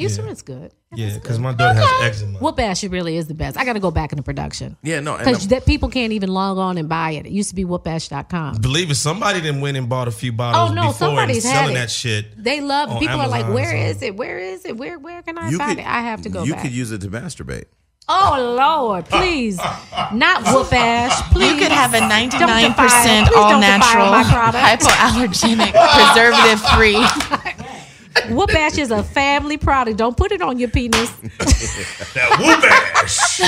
Eucerin's 0.00 0.40
good. 0.40 0.72
Yeah, 0.94 1.12
because 1.12 1.38
my 1.38 1.52
daughter 1.52 1.78
has 1.78 2.16
eczema. 2.22 2.38
Whoop 2.38 2.58
ash 2.58 2.82
really 2.84 3.18
is 3.18 3.26
the 3.28 3.34
best. 3.34 3.58
I 3.58 3.66
got 3.66 3.74
to 3.74 3.80
go 3.80 3.90
back 3.90 4.12
into 4.12 4.22
production. 4.22 4.78
yeah, 4.82 5.00
no, 5.00 5.18
Because 5.18 5.46
that 5.48 5.66
people 5.66 5.90
can't 5.90 6.14
even 6.14 6.30
log 6.30 6.56
on 6.56 6.78
and 6.78 6.88
buy 6.88 7.10
it. 7.12 7.26
It 7.26 7.32
used 7.32 7.50
to 7.50 7.54
be 7.54 7.66
whoopash.com. 7.66 8.56
Believe 8.62 8.90
it, 8.90 8.94
somebody 8.94 9.42
didn't 9.42 9.60
went 9.60 9.76
and 9.76 9.90
bought 9.90 10.08
a 10.08 10.10
few 10.10 10.32
bottles 10.32 10.70
Oh, 10.70 10.74
no, 10.74 10.86
before 10.88 11.08
and 11.08 11.16
somebody's 11.18 11.44
had 11.44 11.52
selling 11.52 11.72
it. 11.72 11.80
that 11.80 11.90
shit. 11.90 12.42
They 12.42 12.62
love 12.62 12.88
On 12.88 12.98
People 12.98 13.20
are 13.20 13.28
like, 13.28 13.44
Amazon, 13.44 13.54
where 13.54 13.70
so- 13.72 13.76
is 13.90 14.02
it? 14.02 14.16
Where 14.16 14.38
is 14.38 14.64
it? 14.64 14.76
Where 14.78 14.98
where 14.98 15.20
can 15.22 15.36
I 15.36 15.50
you 15.50 15.58
find 15.58 15.72
could, 15.76 15.80
it? 15.84 15.86
I 15.86 16.00
have 16.00 16.22
to 16.22 16.30
go 16.30 16.44
You 16.44 16.54
back. 16.54 16.62
could 16.62 16.72
use 16.72 16.92
it 16.92 17.02
to 17.02 17.08
masturbate. 17.08 17.64
Oh 18.12 18.54
Lord, 18.58 19.04
please, 19.06 19.56
not 20.12 20.42
whoop 20.52 20.72
ash. 20.72 21.22
Please, 21.32 21.52
You 21.52 21.58
could 21.58 21.70
have 21.70 21.94
a 21.94 22.00
ninety 22.00 22.38
Don't 22.38 22.48
nine 22.48 22.70
defile- 22.70 22.86
percent 22.88 23.28
please 23.28 23.36
all 23.36 23.50
don't 23.50 23.60
defile 23.60 23.78
natural, 23.78 24.10
my 24.10 24.24
product. 24.24 24.82
hypoallergenic, 24.82 25.72
preservative 25.94 26.60
free. 26.74 28.34
Whoop 28.34 28.52
ash 28.54 28.76
is 28.78 28.90
a 28.90 29.02
family 29.04 29.56
product. 29.56 29.96
Don't 29.96 30.16
put 30.16 30.32
it 30.32 30.42
on 30.42 30.58
your 30.58 30.68
penis. 30.68 31.10
That 32.14 32.38
Whoop 32.40 32.64
Ash. 32.64 33.38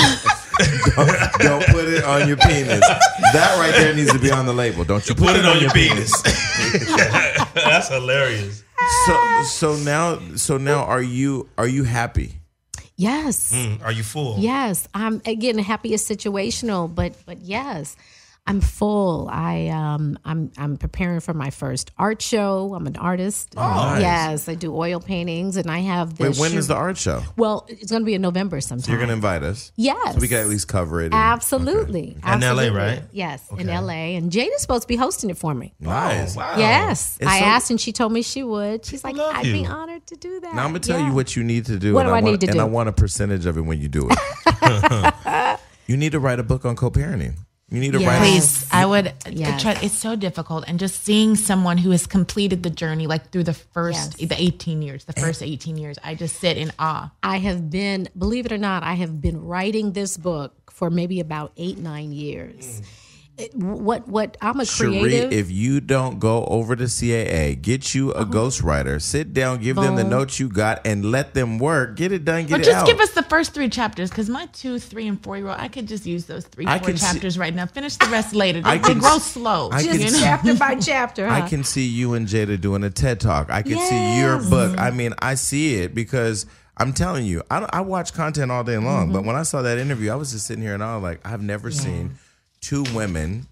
Don't 1.39 1.65
put 1.67 1.85
it 1.89 2.03
on 2.05 2.27
your 2.29 2.37
penis. 2.37 2.79
That 3.33 3.57
right 3.59 3.73
there 3.73 3.93
needs 3.93 4.13
to 4.13 4.19
be 4.19 4.31
on 4.31 4.45
the 4.45 4.53
label. 4.53 4.85
Don't 4.85 5.07
you 5.09 5.13
Put 5.15 5.35
it 5.35 5.45
on 5.45 5.59
your 5.59 5.71
penis. 5.71 6.21
That's 7.53 7.89
hilarious. 7.89 8.63
So 9.05 9.43
so 9.43 9.75
now 9.75 10.19
so 10.37 10.57
now 10.57 10.83
are 10.85 11.01
you 11.01 11.49
are 11.57 11.67
you 11.67 11.83
happy? 11.83 12.39
Yes, 12.95 13.51
Mm, 13.51 13.81
Are 13.83 13.91
you 13.91 14.03
full? 14.03 14.37
yes. 14.37 14.87
I'm 14.93 15.21
again 15.25 15.57
happy 15.57 15.93
is 15.93 16.03
situational, 16.07 16.93
but 16.93 17.13
but 17.25 17.39
yes, 17.41 17.95
I'm 18.45 18.59
full. 18.59 19.29
I 19.31 19.69
um 19.69 20.19
I'm 20.25 20.51
I'm 20.57 20.75
preparing 20.75 21.21
for 21.21 21.33
my 21.33 21.49
first 21.49 21.91
art 21.97 22.21
show. 22.21 22.73
I'm 22.75 22.85
an 22.87 22.97
artist. 22.97 23.55
nice. 23.55 24.01
Yes, 24.01 24.49
I 24.49 24.55
do 24.55 24.75
oil 24.75 24.99
paintings, 24.99 25.55
and 25.55 25.71
I 25.71 25.79
have 25.79 26.17
this. 26.17 26.37
Wait, 26.37 26.49
when 26.49 26.57
is 26.57 26.67
the 26.67 26.75
art 26.75 26.97
show? 26.97 27.23
Well, 27.37 27.65
it's 27.69 27.89
going 27.89 28.01
to 28.01 28.05
be 28.05 28.15
in 28.15 28.21
November 28.21 28.59
sometime. 28.59 28.91
You're 28.91 28.99
gonna 28.99 29.13
invite 29.13 29.43
us. 29.43 29.71
Yes. 29.77 30.15
So 30.15 30.19
we 30.19 30.27
can 30.27 30.39
at 30.39 30.47
least 30.47 30.67
cover 30.67 30.99
it. 31.01 31.05
and- 31.05 31.13
Absolutely. 31.13 32.17
In 32.27 32.41
LA, 32.41 32.67
right? 32.67 33.03
Yes, 33.13 33.49
in 33.57 33.67
LA. 33.67 34.17
And 34.17 34.29
Jada's 34.29 34.61
supposed 34.61 34.81
to 34.83 34.87
be 34.89 34.97
hosting 34.97 35.29
it 35.29 35.37
for 35.37 35.53
me. 35.53 35.73
Nice. 35.79 36.35
Oh, 36.35 36.41
wow. 36.41 36.57
Yes. 36.57 37.17
It's 37.21 37.29
I 37.29 37.39
so- 37.39 37.45
asked 37.45 37.69
and 37.71 37.79
she 37.79 37.93
told 37.93 38.11
me 38.11 38.21
she 38.23 38.43
would. 38.43 38.85
She's 38.85 39.05
like, 39.05 39.17
I'd 39.17 39.43
be 39.43 39.65
honored 39.65 40.05
to 40.07 40.15
do 40.17 40.41
that. 40.41 40.53
Now 40.53 40.63
I'm 40.65 40.69
gonna 40.71 40.79
tell 40.79 40.99
Yeah. 40.99 41.07
you 41.07 41.13
what 41.13 41.35
you 41.37 41.43
need 41.45 41.65
to 41.67 41.79
do. 41.79 41.93
What 41.93 42.01
and 42.01 42.07
do 42.07 42.11
I 42.11 42.13
want, 42.21 42.25
need 42.25 42.41
to 42.41 42.47
and 42.47 42.55
do? 42.57 42.61
I 42.61 42.65
want 42.65 42.89
a 42.89 42.93
percentage 42.93 43.45
of 43.45 43.57
it 43.57 43.61
when 43.61 43.79
you 43.79 43.87
do 43.87 44.09
it. 44.11 45.59
you 45.87 45.95
need 45.95 46.11
to 46.11 46.19
write 46.19 46.39
a 46.39 46.43
book 46.43 46.65
on 46.65 46.75
co-parenting. 46.75 47.35
You 47.73 47.79
need 47.79 47.93
to 47.93 47.99
Yes. 47.99 48.07
write. 48.07 48.19
Please, 48.21 48.65
I 48.71 48.85
would 48.85 49.07
uh, 49.07 49.11
Yes. 49.31 49.59
try. 49.63 49.71
It's 49.81 49.95
so 49.97 50.15
difficult, 50.15 50.63
and 50.67 50.79
just 50.79 51.03
seeing 51.03 51.35
someone 51.35 51.79
who 51.79 51.89
has 51.89 52.05
completed 52.05 52.61
the 52.61 52.69
journey, 52.69 53.07
like 53.07 53.31
through 53.31 53.45
the 53.45 53.53
first, 53.55 54.15
Yes. 54.19 54.29
the 54.29 54.39
eighteen 54.39 54.83
years, 54.83 55.05
the 55.05 55.13
first 55.13 55.41
eighteen 55.41 55.77
years, 55.77 55.97
I 56.03 56.13
just 56.13 56.39
sit 56.39 56.55
in 56.55 56.71
awe. 56.77 57.09
I 57.23 57.37
have 57.37 57.71
been, 57.71 58.09
believe 58.15 58.45
it 58.45 58.51
or 58.51 58.59
not, 58.59 58.83
I 58.83 58.93
have 58.93 59.19
been 59.19 59.41
writing 59.41 59.93
this 59.93 60.17
book 60.17 60.53
for 60.71 60.91
maybe 60.91 61.19
about 61.19 61.51
eight, 61.57 61.79
nine 61.79 62.11
years. 62.11 62.81
Mm. 62.81 62.85
It- 63.35 63.55
what, 63.55 64.07
what, 64.07 64.37
I'm 64.41 64.59
a 64.59 64.63
Sheree, 64.63 65.01
creative. 65.01 65.31
if 65.33 65.49
you 65.49 65.81
don't 65.81 66.19
go 66.19 66.45
over 66.45 66.75
to 66.75 66.83
CAA, 66.83 67.59
get 67.59 67.95
you 67.95 68.11
a 68.11 68.25
ghostwriter, 68.25 69.01
sit 69.01 69.33
down, 69.33 69.59
give 69.59 69.75
them 69.75 69.95
the 69.95 70.03
notes 70.03 70.39
you 70.39 70.47
got, 70.49 70.85
and 70.85 71.03
let 71.03 71.33
them 71.33 71.57
work. 71.57 71.95
Get 71.95 72.11
it 72.11 72.25
done. 72.25 72.45
Get 72.45 72.59
Or 72.59 72.61
it 72.61 72.65
just 72.65 72.77
out. 72.77 72.85
give 72.85 72.99
us 72.99 73.09
the 73.11 73.23
first 73.23 73.55
three 73.55 73.69
chapters, 73.69 74.11
because 74.11 74.29
my 74.29 74.45
two, 74.53 74.77
three, 74.77 75.07
and 75.07 75.21
four 75.23 75.35
year 75.37 75.47
old, 75.47 75.57
I 75.59 75.67
could 75.67 75.87
just 75.87 76.05
use 76.05 76.25
those 76.25 76.45
three, 76.45 76.67
I 76.67 76.77
four 76.77 76.89
can 76.89 76.97
see- 76.97 77.07
chapters 77.11 77.39
right 77.39 77.55
now. 77.55 77.65
Finish 77.65 77.95
the 77.97 78.05
rest 78.07 78.35
later. 78.35 78.61
They, 78.61 78.69
I 78.69 78.77
they 78.77 78.83
can 78.89 78.99
grow 78.99 79.15
s- 79.15 79.31
slow. 79.31 79.69
I 79.71 79.79
you 79.79 79.97
can 79.97 80.13
chapter 80.13 80.53
by 80.53 80.75
chapter. 80.75 81.27
I 81.27 81.47
can 81.47 81.63
see 81.63 81.87
you 81.87 82.13
and 82.13 82.27
Jada 82.27 82.61
doing 82.61 82.83
a 82.83 82.91
TED 82.91 83.19
talk. 83.19 83.49
I 83.49 83.63
can 83.63 83.79
see 83.79 84.19
your 84.19 84.37
book. 84.47 84.77
I 84.79 84.91
mean, 84.91 85.15
I 85.19 85.33
see 85.33 85.77
it 85.77 85.95
because 85.95 86.45
I'm 86.77 86.93
telling 86.93 87.25
you, 87.25 87.41
I, 87.49 87.67
I 87.73 87.81
watch 87.81 88.13
content 88.13 88.51
all 88.51 88.63
day 88.63 88.77
long. 88.77 89.05
Mm-hmm. 89.05 89.13
But 89.13 89.25
when 89.25 89.35
I 89.35 89.41
saw 89.43 89.63
that 89.63 89.79
interview, 89.79 90.11
I 90.11 90.15
was 90.15 90.31
just 90.33 90.45
sitting 90.45 90.63
here 90.63 90.75
and 90.75 90.83
I 90.83 90.93
was 90.95 91.01
like, 91.03 91.25
I've 91.27 91.41
never 91.41 91.71
seen 91.71 92.15
two 92.63 92.83
women, 92.95 93.45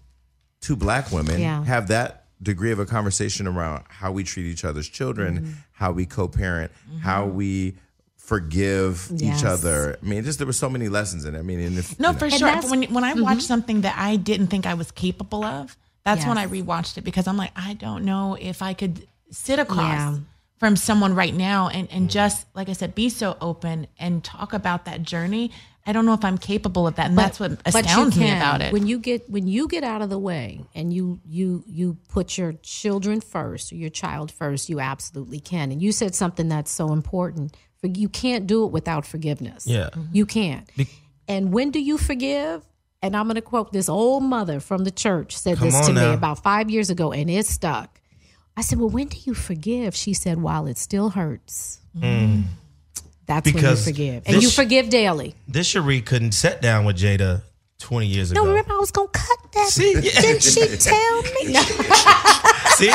two 0.60 0.74
black 0.74 1.12
women, 1.12 1.40
Yeah. 1.40 1.62
have 1.64 1.88
that 1.88 2.24
degree 2.42 2.72
of 2.72 2.80
a 2.80 2.86
conversation 2.86 3.46
around 3.46 3.84
how 3.88 4.10
we 4.10 4.24
treat 4.24 4.46
each 4.46 4.64
other's 4.64 4.88
children, 4.88 5.38
Mm-hmm. 5.38 5.50
how 5.72 5.92
we 5.92 6.06
co-parent, 6.06 6.72
mm-hmm. 6.72 6.98
how 6.98 7.26
we 7.26 7.76
forgive 8.16 9.08
Yes. 9.14 9.40
each 9.40 9.44
other. 9.44 9.98
I 10.02 10.06
mean, 10.06 10.24
just 10.24 10.38
there 10.38 10.46
were 10.46 10.52
so 10.52 10.70
many 10.70 10.88
lessons 10.88 11.24
in 11.24 11.34
it. 11.34 11.38
I 11.38 11.42
mean, 11.42 11.60
and 11.60 11.76
if 11.78 11.98
No, 12.00 12.08
you 12.08 12.12
know, 12.14 12.18
for 12.18 12.30
sure. 12.30 12.38
that's- 12.48 12.70
When 12.70 12.82
when 12.84 13.04
I 13.04 13.12
watch 13.14 13.38
mm-hmm. 13.38 13.40
something 13.40 13.80
that 13.82 13.94
I 13.98 14.16
didn't 14.16 14.46
think 14.48 14.64
I 14.66 14.74
was 14.74 14.90
capable 14.90 15.44
of, 15.44 15.76
that's 16.04 16.26
when 16.26 16.38
I 16.38 16.46
rewatched 16.46 16.98
it 16.98 17.02
because 17.04 17.26
I'm 17.28 17.36
like, 17.36 17.52
I 17.54 17.74
don't 17.74 18.04
know 18.04 18.36
if 18.40 18.62
I 18.62 18.74
could 18.74 19.06
sit 19.30 19.58
across 19.58 19.98
Yeah. 19.98 20.18
from 20.58 20.76
someone 20.76 21.14
right 21.14 21.34
now 21.34 21.68
and 21.68 21.88
and 21.90 22.02
mm-hmm. 22.02 22.08
just 22.20 22.46
like 22.54 22.68
I 22.68 22.72
said, 22.72 22.94
be 22.94 23.08
so 23.08 23.36
open 23.40 23.86
and 23.98 24.22
talk 24.24 24.52
about 24.52 24.84
that 24.86 25.02
journey. 25.02 25.50
I 25.84 25.92
don't 25.92 26.06
know 26.06 26.14
if 26.14 26.24
I'm 26.24 26.38
capable 26.38 26.86
of 26.86 26.94
that, 26.96 27.08
and 27.08 27.18
that's 27.18 27.40
what 27.40 27.62
But 27.64 27.74
you 27.74 27.80
astounds 27.80 28.16
me 28.16 28.30
about 28.30 28.60
it. 28.60 28.72
When 28.72 28.86
you 28.86 28.98
get 28.98 29.28
when 29.28 29.48
you 29.48 29.66
get 29.66 29.82
out 29.82 30.00
of 30.00 30.10
the 30.10 30.18
way 30.18 30.60
and 30.74 30.92
you 30.92 31.20
you 31.24 31.64
you 31.66 31.96
put 32.08 32.38
your 32.38 32.52
children 32.62 33.20
first, 33.20 33.72
or 33.72 33.76
your 33.76 33.90
child 33.90 34.30
first, 34.30 34.68
you 34.68 34.78
absolutely 34.78 35.40
can. 35.40 35.72
And 35.72 35.82
you 35.82 35.90
said 35.90 36.14
something 36.14 36.48
that's 36.48 36.70
so 36.70 36.92
important. 36.92 37.56
For 37.80 37.88
you 37.88 38.08
can't 38.08 38.46
do 38.46 38.64
it 38.64 38.70
without 38.70 39.04
forgiveness. 39.04 39.66
Yeah. 39.66 39.90
Mm-hmm. 39.92 40.02
You 40.12 40.26
can't. 40.26 40.70
and 41.26 41.52
when 41.52 41.72
do 41.72 41.80
you 41.80 41.98
forgive? 41.98 42.62
And 43.04 43.16
I'm 43.16 43.24
going 43.26 43.34
to 43.34 43.42
quote 43.42 43.72
this 43.72 43.88
old 43.88 44.22
mother 44.22 44.60
from 44.60 44.84
the 44.84 44.92
church 44.92 45.36
said 45.36 45.58
Come 45.58 45.66
this 45.66 45.74
on 45.74 45.86
to 45.86 45.92
me 45.94 46.14
about 46.14 46.44
five 46.44 46.70
years 46.70 46.90
ago, 46.90 47.10
and 47.10 47.28
it 47.28 47.46
stuck. 47.46 48.00
I 48.56 48.60
said, 48.60 48.78
"Well, 48.78 48.90
when 48.90 49.08
do 49.08 49.16
you 49.24 49.34
forgive?" 49.34 49.96
She 49.96 50.14
said, 50.14 50.40
"While 50.40 50.66
it 50.68 50.78
still 50.78 51.10
hurts." 51.10 51.80
Mm. 51.98 52.44
That's 53.32 53.50
Because 53.50 53.86
when 53.86 53.94
you 53.96 54.12
forgive, 54.12 54.22
and 54.26 54.42
you 54.42 54.50
forgive 54.50 54.90
daily. 54.90 55.34
This 55.48 55.72
Sheree 55.72 56.04
couldn't 56.04 56.32
sit 56.32 56.60
down 56.60 56.84
with 56.84 56.98
Jada 56.98 57.40
20 57.78 58.06
years 58.06 58.30
ago. 58.30 58.42
No, 58.42 58.48
remember 58.50 58.74
I 58.74 58.76
was 58.76 58.90
gonna 58.90 59.08
cut 59.08 59.38
that. 59.54 59.68
See? 59.68 59.92
Yeah. 60.02 60.20
Didn't 60.20 60.42
she 60.42 60.66
tell 60.76 61.22
me? 61.22 61.52
No. 61.54 61.62
See? 62.76 62.92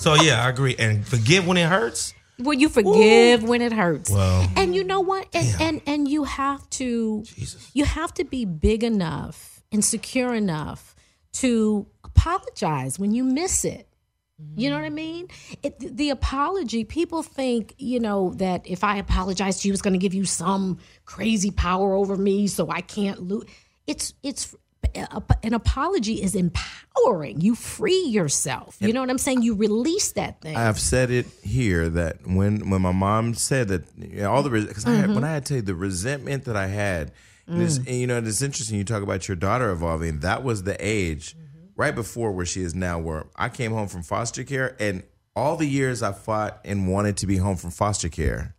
So 0.00 0.14
yeah, 0.14 0.44
I 0.44 0.50
agree. 0.50 0.76
And 0.78 1.06
forgive 1.06 1.46
when 1.46 1.56
it 1.56 1.68
hurts. 1.68 2.12
Well, 2.38 2.52
you 2.52 2.68
forgive 2.68 3.42
when 3.42 3.62
it 3.62 3.72
hurts. 3.72 4.10
Well, 4.10 4.46
and 4.56 4.74
you 4.74 4.84
know 4.84 5.00
what? 5.00 5.26
And, 5.32 5.60
and 5.60 5.80
and 5.86 6.08
you 6.08 6.24
have 6.24 6.68
to 6.70 7.22
Jesus. 7.24 7.70
you 7.72 7.84
have 7.86 8.12
to 8.14 8.24
be 8.24 8.44
big 8.44 8.84
enough 8.84 9.62
and 9.72 9.82
secure 9.82 10.34
enough 10.34 10.94
to 11.32 11.86
apologize 12.04 12.98
when 12.98 13.12
you 13.12 13.24
miss 13.24 13.64
it. 13.64 13.88
You 14.54 14.70
know 14.70 14.76
what 14.76 14.84
I 14.84 14.90
mean? 14.90 15.28
It, 15.64 15.96
the 15.96 16.10
apology, 16.10 16.84
people 16.84 17.24
think, 17.24 17.74
you 17.78 17.98
know, 17.98 18.34
that 18.34 18.66
if 18.66 18.84
I 18.84 18.98
apologize 18.98 19.60
to 19.60 19.68
you, 19.68 19.72
it's 19.74 19.82
going 19.82 19.94
to 19.94 19.98
give 19.98 20.14
you 20.14 20.24
some 20.24 20.78
crazy 21.04 21.50
power 21.50 21.94
over 21.94 22.16
me 22.16 22.46
so 22.46 22.70
I 22.70 22.80
can't 22.80 23.20
lose. 23.22 23.44
It's, 23.88 24.14
it's, 24.22 24.54
uh, 24.94 25.20
an 25.42 25.54
apology 25.54 26.22
is 26.22 26.36
empowering. 26.36 27.40
You 27.40 27.56
free 27.56 28.04
yourself. 28.04 28.76
You 28.80 28.92
know 28.92 29.00
what 29.00 29.10
I'm 29.10 29.18
saying? 29.18 29.42
You 29.42 29.54
release 29.54 30.12
that 30.12 30.40
thing. 30.40 30.56
I've 30.56 30.78
said 30.78 31.10
it 31.10 31.26
here 31.42 31.88
that 31.90 32.26
when 32.26 32.70
when 32.70 32.80
my 32.80 32.92
mom 32.92 33.34
said 33.34 33.68
that 33.68 33.84
you 33.96 34.22
know, 34.22 34.32
all 34.32 34.42
the 34.42 34.50
because 34.50 34.86
I 34.86 34.92
had, 34.92 35.08
when 35.08 35.16
mm-hmm. 35.16 35.24
I 35.24 35.32
had 35.32 35.44
to 35.46 35.48
tell 35.48 35.56
you 35.56 35.62
the 35.62 35.74
resentment 35.74 36.44
that 36.44 36.56
I 36.56 36.68
had, 36.68 37.12
and, 37.46 37.60
mm. 37.60 37.86
and 37.86 37.96
you 37.96 38.06
know 38.06 38.18
it's 38.18 38.40
interesting. 38.40 38.78
You 38.78 38.84
talk 38.84 39.02
about 39.02 39.28
your 39.28 39.36
daughter 39.36 39.70
evolving. 39.70 40.20
That 40.20 40.42
was 40.42 40.62
the 40.62 40.76
age 40.80 41.36
right 41.78 41.94
before 41.94 42.32
where 42.32 42.44
she 42.44 42.60
is 42.60 42.74
now. 42.74 42.98
Where 42.98 43.24
I 43.36 43.48
came 43.48 43.72
home 43.72 43.88
from 43.88 44.02
foster 44.02 44.44
care, 44.44 44.76
and 44.78 45.02
all 45.34 45.56
the 45.56 45.66
years 45.66 46.02
I 46.02 46.12
fought 46.12 46.60
and 46.64 46.88
wanted 46.88 47.16
to 47.18 47.26
be 47.26 47.36
home 47.38 47.56
from 47.56 47.70
foster 47.70 48.08
care, 48.10 48.54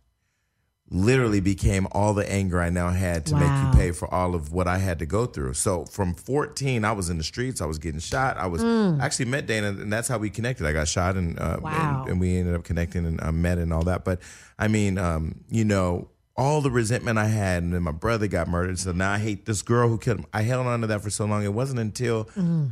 literally 0.92 1.38
became 1.40 1.86
all 1.92 2.14
the 2.14 2.28
anger 2.28 2.60
I 2.60 2.68
now 2.70 2.90
had 2.90 3.26
to 3.26 3.36
make 3.36 3.42
you 3.62 3.78
pay 3.78 3.92
for 3.92 4.12
all 4.12 4.34
of 4.34 4.52
what 4.52 4.66
I 4.66 4.78
had 4.78 4.98
to 4.98 5.06
go 5.06 5.24
through. 5.26 5.54
So 5.54 5.84
from 5.84 6.14
14, 6.14 6.84
I 6.84 6.90
was 6.92 7.08
in 7.10 7.16
the 7.18 7.22
streets. 7.22 7.60
I 7.60 7.66
was 7.66 7.78
getting 7.78 8.00
shot. 8.00 8.36
I 8.38 8.46
was 8.48 8.64
I 8.64 8.98
actually 9.04 9.26
met 9.26 9.46
Dana, 9.46 9.68
and 9.68 9.92
that's 9.92 10.08
how 10.08 10.18
we 10.18 10.30
connected. 10.30 10.66
I 10.66 10.72
got 10.72 10.88
shot, 10.88 11.16
and 11.16 11.38
uh, 11.38 11.58
Wow. 11.62 12.00
and, 12.02 12.12
and 12.12 12.20
we 12.20 12.36
ended 12.38 12.54
up 12.56 12.64
connecting 12.64 13.06
and 13.06 13.22
uh, 13.22 13.30
met 13.30 13.58
and 13.58 13.72
all 13.72 13.84
that. 13.84 14.04
But 14.04 14.20
I 14.58 14.66
mean, 14.68 14.98
um, 14.98 15.44
you 15.48 15.64
know. 15.64 16.08
All 16.40 16.62
the 16.62 16.70
resentment 16.70 17.18
I 17.18 17.26
had, 17.26 17.62
and 17.62 17.72
then 17.74 17.82
my 17.82 17.92
brother 17.92 18.26
got 18.26 18.48
murdered. 18.48 18.78
So 18.78 18.92
now 18.92 19.12
I 19.12 19.18
hate 19.18 19.44
this 19.44 19.60
girl 19.60 19.88
who 19.88 19.98
killed 19.98 20.20
him. 20.20 20.26
I 20.32 20.40
held 20.42 20.66
on 20.66 20.80
to 20.80 20.86
that 20.86 21.02
for 21.02 21.10
so 21.10 21.26
long. 21.26 21.44
It 21.44 21.52
wasn't 21.52 21.80
until 21.80 22.28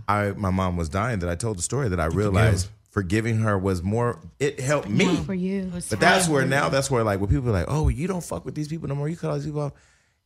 I 0.09 0.33
my 0.37 0.51
mom 0.51 0.77
was 0.79 0.89
dying 0.89 1.19
that 1.19 1.29
I 1.29 1.35
told 1.35 1.59
the 1.59 1.63
story 1.63 1.89
that 1.91 2.01
I 2.01 2.07
realized 2.07 2.69
forgiving 2.91 3.39
her 3.41 3.59
was 3.59 3.83
more. 3.83 4.19
It 4.41 4.59
helped 4.59 4.89
me. 4.89 5.15
for 5.17 5.35
you. 5.35 5.71
But 5.91 6.01
that's 6.01 6.29
where 6.29 6.47
now 6.47 6.69
that's 6.71 6.91
where 6.91 7.05
like 7.05 7.21
when 7.21 7.29
people 7.29 7.51
are 7.51 7.53
like, 7.53 7.67
oh, 7.69 7.89
you 7.89 8.09
don't 8.09 8.25
fuck 8.25 8.45
with 8.45 8.55
these 8.55 8.69
people 8.69 8.89
no 8.89 8.95
more. 8.95 9.09
You 9.09 9.17
cut 9.17 9.31
all 9.31 9.37
these 9.37 9.47
people 9.47 9.61
off. 9.61 9.73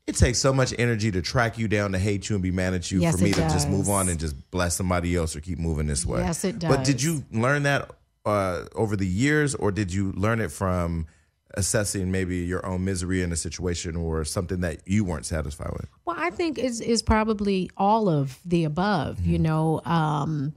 It 0.07 0.16
takes 0.16 0.38
so 0.38 0.53
much 0.53 0.74
energy 0.78 1.11
to 1.12 1.22
track 1.22 1.59
you 1.59 1.68
down 1.68 1.93
to 1.93 1.99
hate 1.99 2.28
you 2.28 2.34
and 2.36 2.43
be 2.43 2.51
mad 2.51 2.74
at 2.74 2.90
you 2.90 3.01
Yes, 3.01 3.16
for 3.16 3.22
me 3.24 3.32
to 3.32 3.40
just 3.43 3.68
move 3.68 3.88
on 3.88 4.09
and 4.09 4.18
just 4.18 4.51
bless 4.51 4.74
somebody 4.74 5.14
else 5.14 5.36
or 5.36 5.40
keep 5.40 5.59
moving 5.59 5.86
this 5.86 6.05
way. 6.05 6.20
Yes, 6.20 6.45
it 6.45 6.59
does 6.59 6.74
But 6.74 6.84
did 6.84 7.01
you 7.03 7.24
learn 7.30 7.64
that 7.64 7.90
uh, 8.24 8.64
over 8.74 8.97
the 8.97 9.07
years, 9.07 9.55
or 9.55 9.70
did 9.70 9.93
you 9.93 10.12
learn 10.12 10.40
it 10.40 10.51
from 10.51 11.07
assessing 11.55 12.11
maybe 12.11 12.37
your 12.39 12.65
own 12.67 12.85
misery 12.85 13.23
in 13.23 13.33
a 13.33 13.37
situation 13.37 13.97
or 13.97 14.25
something 14.25 14.61
that 14.61 14.81
you 14.87 15.05
weren't 15.05 15.27
satisfied 15.27 15.71
with? 15.73 15.87
Well, 16.05 16.17
I 16.19 16.31
think 16.31 16.59
is 16.59 16.81
is 16.81 17.03
probably 17.03 17.71
all 17.77 18.09
of 18.09 18.39
the 18.45 18.65
above. 18.65 19.21
You 19.25 19.39
know, 19.39 19.81
um, 19.85 20.55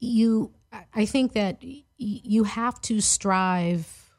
you. 0.00 0.52
I- 0.94 1.04
think 1.06 1.34
that 1.34 1.58
y- 1.62 1.82
you 1.98 2.44
have 2.44 2.80
to 2.82 3.00
strive 3.02 4.10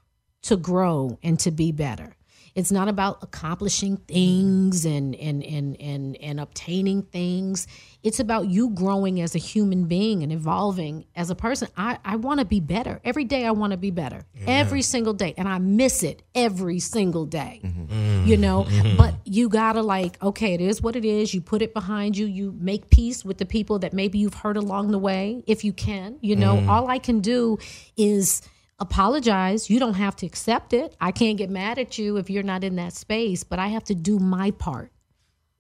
to 0.43 0.55
grow 0.55 1.17
and 1.23 1.39
to 1.39 1.49
be 1.51 1.71
better. 1.71 2.15
It's 2.55 2.71
not 2.71 2.87
about 2.87 3.23
accomplishing 3.23 3.97
things 3.97 4.85
and 4.85 5.15
and 5.15 5.43
and 5.43 5.79
and 5.81 6.15
and 6.17 6.39
obtaining 6.39 7.03
things. 7.03 7.67
It's 8.03 8.19
about 8.19 8.47
you 8.49 8.69
growing 8.69 9.21
as 9.21 9.33
a 9.33 9.39
human 9.39 9.85
being 9.85 10.23
and 10.23 10.31
evolving 10.31 11.05
as 11.15 11.29
a 11.29 11.35
person. 11.35 11.69
I, 11.77 11.99
I 12.03 12.17
want 12.17 12.41
to 12.41 12.45
be 12.45 12.59
better. 12.59 12.99
Every 13.05 13.23
day 13.23 13.45
I 13.45 13.51
want 13.51 13.71
to 13.71 13.77
be 13.77 13.91
better. 13.91 14.25
Every 14.45 14.81
single 14.81 15.13
day. 15.13 15.33
And 15.37 15.47
I 15.47 15.57
miss 15.57 16.03
it 16.03 16.21
every 16.35 16.79
single 16.79 17.25
day. 17.25 17.61
Mm-hmm. 17.63 18.27
You 18.27 18.37
know? 18.37 18.65
Mm-hmm. 18.65 18.97
But 18.97 19.15
you 19.23 19.47
gotta 19.47 19.81
like, 19.81 20.21
okay, 20.21 20.53
it 20.53 20.59
is 20.59 20.81
what 20.81 20.97
it 20.97 21.05
is. 21.05 21.33
You 21.33 21.39
put 21.39 21.61
it 21.61 21.73
behind 21.73 22.17
you. 22.17 22.25
You 22.25 22.53
make 22.59 22.89
peace 22.89 23.23
with 23.23 23.37
the 23.37 23.45
people 23.45 23.79
that 23.79 23.93
maybe 23.93 24.19
you've 24.19 24.33
hurt 24.33 24.57
along 24.57 24.91
the 24.91 24.99
way, 24.99 25.43
if 25.47 25.63
you 25.63 25.71
can. 25.71 26.17
You 26.21 26.35
know, 26.35 26.57
mm-hmm. 26.57 26.69
all 26.69 26.89
I 26.89 26.99
can 26.99 27.21
do 27.21 27.57
is 27.95 28.41
apologize. 28.79 29.69
You 29.69 29.79
don't 29.79 29.93
have 29.95 30.15
to 30.17 30.25
accept 30.25 30.73
it. 30.73 30.95
I 30.99 31.11
can't 31.11 31.37
get 31.37 31.49
mad 31.49 31.79
at 31.79 31.97
you 31.97 32.17
if 32.17 32.29
you're 32.29 32.43
not 32.43 32.63
in 32.63 32.75
that 32.77 32.93
space, 32.93 33.43
but 33.43 33.59
I 33.59 33.67
have 33.67 33.83
to 33.85 33.95
do 33.95 34.19
my 34.19 34.51
part. 34.51 34.91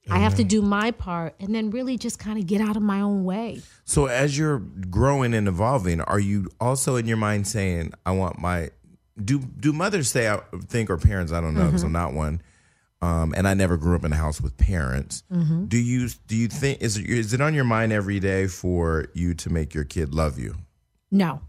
I 0.09 0.19
have 0.19 0.35
to 0.35 0.43
do 0.43 0.61
my 0.61 0.91
part 0.91 1.35
and 1.39 1.55
then 1.55 1.69
really 1.69 1.97
just 1.97 2.19
kind 2.19 2.37
of 2.37 2.45
get 2.45 2.59
out 2.59 2.75
of 2.75 2.83
my 2.83 2.99
own 2.99 3.23
way. 3.23 3.61
So 3.85 4.07
as 4.07 4.37
you're 4.37 4.59
growing 4.59 5.33
and 5.33 5.47
evolving, 5.47 6.01
are 6.01 6.19
you 6.19 6.49
also 6.59 6.97
in 6.97 7.07
your 7.07 7.15
mind 7.15 7.47
saying, 7.47 7.93
"I 8.05 8.11
want 8.11 8.37
my"? 8.37 8.71
Do 9.23 9.39
do 9.39 9.71
mothers 9.71 10.11
say 10.11 10.27
I 10.27 10.41
think 10.67 10.89
or 10.89 10.97
parents? 10.97 11.31
I 11.31 11.39
don't 11.39 11.53
know 11.53 11.67
because 11.67 11.83
I'm 11.83 11.93
not 11.93 12.13
one, 12.13 12.41
um, 13.01 13.33
and 13.37 13.47
I 13.47 13.53
never 13.53 13.77
grew 13.77 13.95
up 13.95 14.03
in 14.03 14.11
a 14.11 14.17
house 14.17 14.41
with 14.41 14.57
parents. 14.57 15.23
Do 15.29 15.77
you 15.77 16.09
do 16.27 16.35
you 16.35 16.49
think 16.49 16.81
is 16.81 16.97
it, 16.97 17.09
is 17.09 17.33
it 17.33 17.39
on 17.39 17.53
your 17.53 17.63
mind 17.63 17.93
every 17.93 18.19
day 18.19 18.47
for 18.47 19.05
you 19.13 19.33
to 19.35 19.49
make 19.49 19.73
your 19.73 19.85
kid 19.85 20.13
love 20.13 20.37
you? 20.37 20.55
No. 21.11 21.39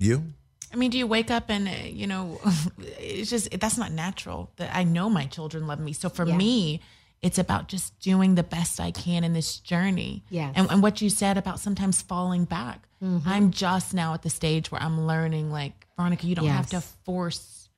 You? 0.00 0.24
I 0.72 0.76
mean, 0.76 0.90
do 0.90 0.98
you 0.98 1.06
wake 1.06 1.30
up 1.30 1.44
and 1.50 1.68
uh, 1.68 1.72
you 1.86 2.06
know, 2.06 2.40
it's 2.98 3.30
just 3.30 3.50
that's 3.60 3.76
not 3.78 3.92
natural. 3.92 4.50
That 4.56 4.74
I 4.74 4.82
know 4.84 5.08
my 5.10 5.26
children 5.26 5.66
love 5.66 5.78
me. 5.78 5.92
So 5.92 6.08
for 6.08 6.26
Yeah. 6.26 6.36
me, 6.36 6.80
it's 7.22 7.38
about 7.38 7.68
just 7.68 7.98
doing 8.00 8.34
the 8.34 8.42
best 8.42 8.80
I 8.80 8.90
can 8.92 9.24
in 9.24 9.34
this 9.34 9.58
journey. 9.58 10.24
Yes. 10.30 10.54
And, 10.56 10.70
and 10.70 10.82
what 10.82 11.02
you 11.02 11.10
said 11.10 11.36
about 11.36 11.60
sometimes 11.60 12.00
falling 12.00 12.46
back. 12.46 12.88
Mm-hmm. 13.04 13.28
I'm 13.28 13.50
just 13.50 13.92
now 13.94 14.14
at 14.14 14.22
the 14.22 14.30
stage 14.30 14.70
where 14.72 14.82
I'm 14.82 15.06
learning. 15.06 15.50
Like 15.52 15.86
Veronica, 15.96 16.26
you 16.26 16.34
don't 16.34 16.46
have 16.46 16.70
to 16.70 16.80
force 16.80 17.68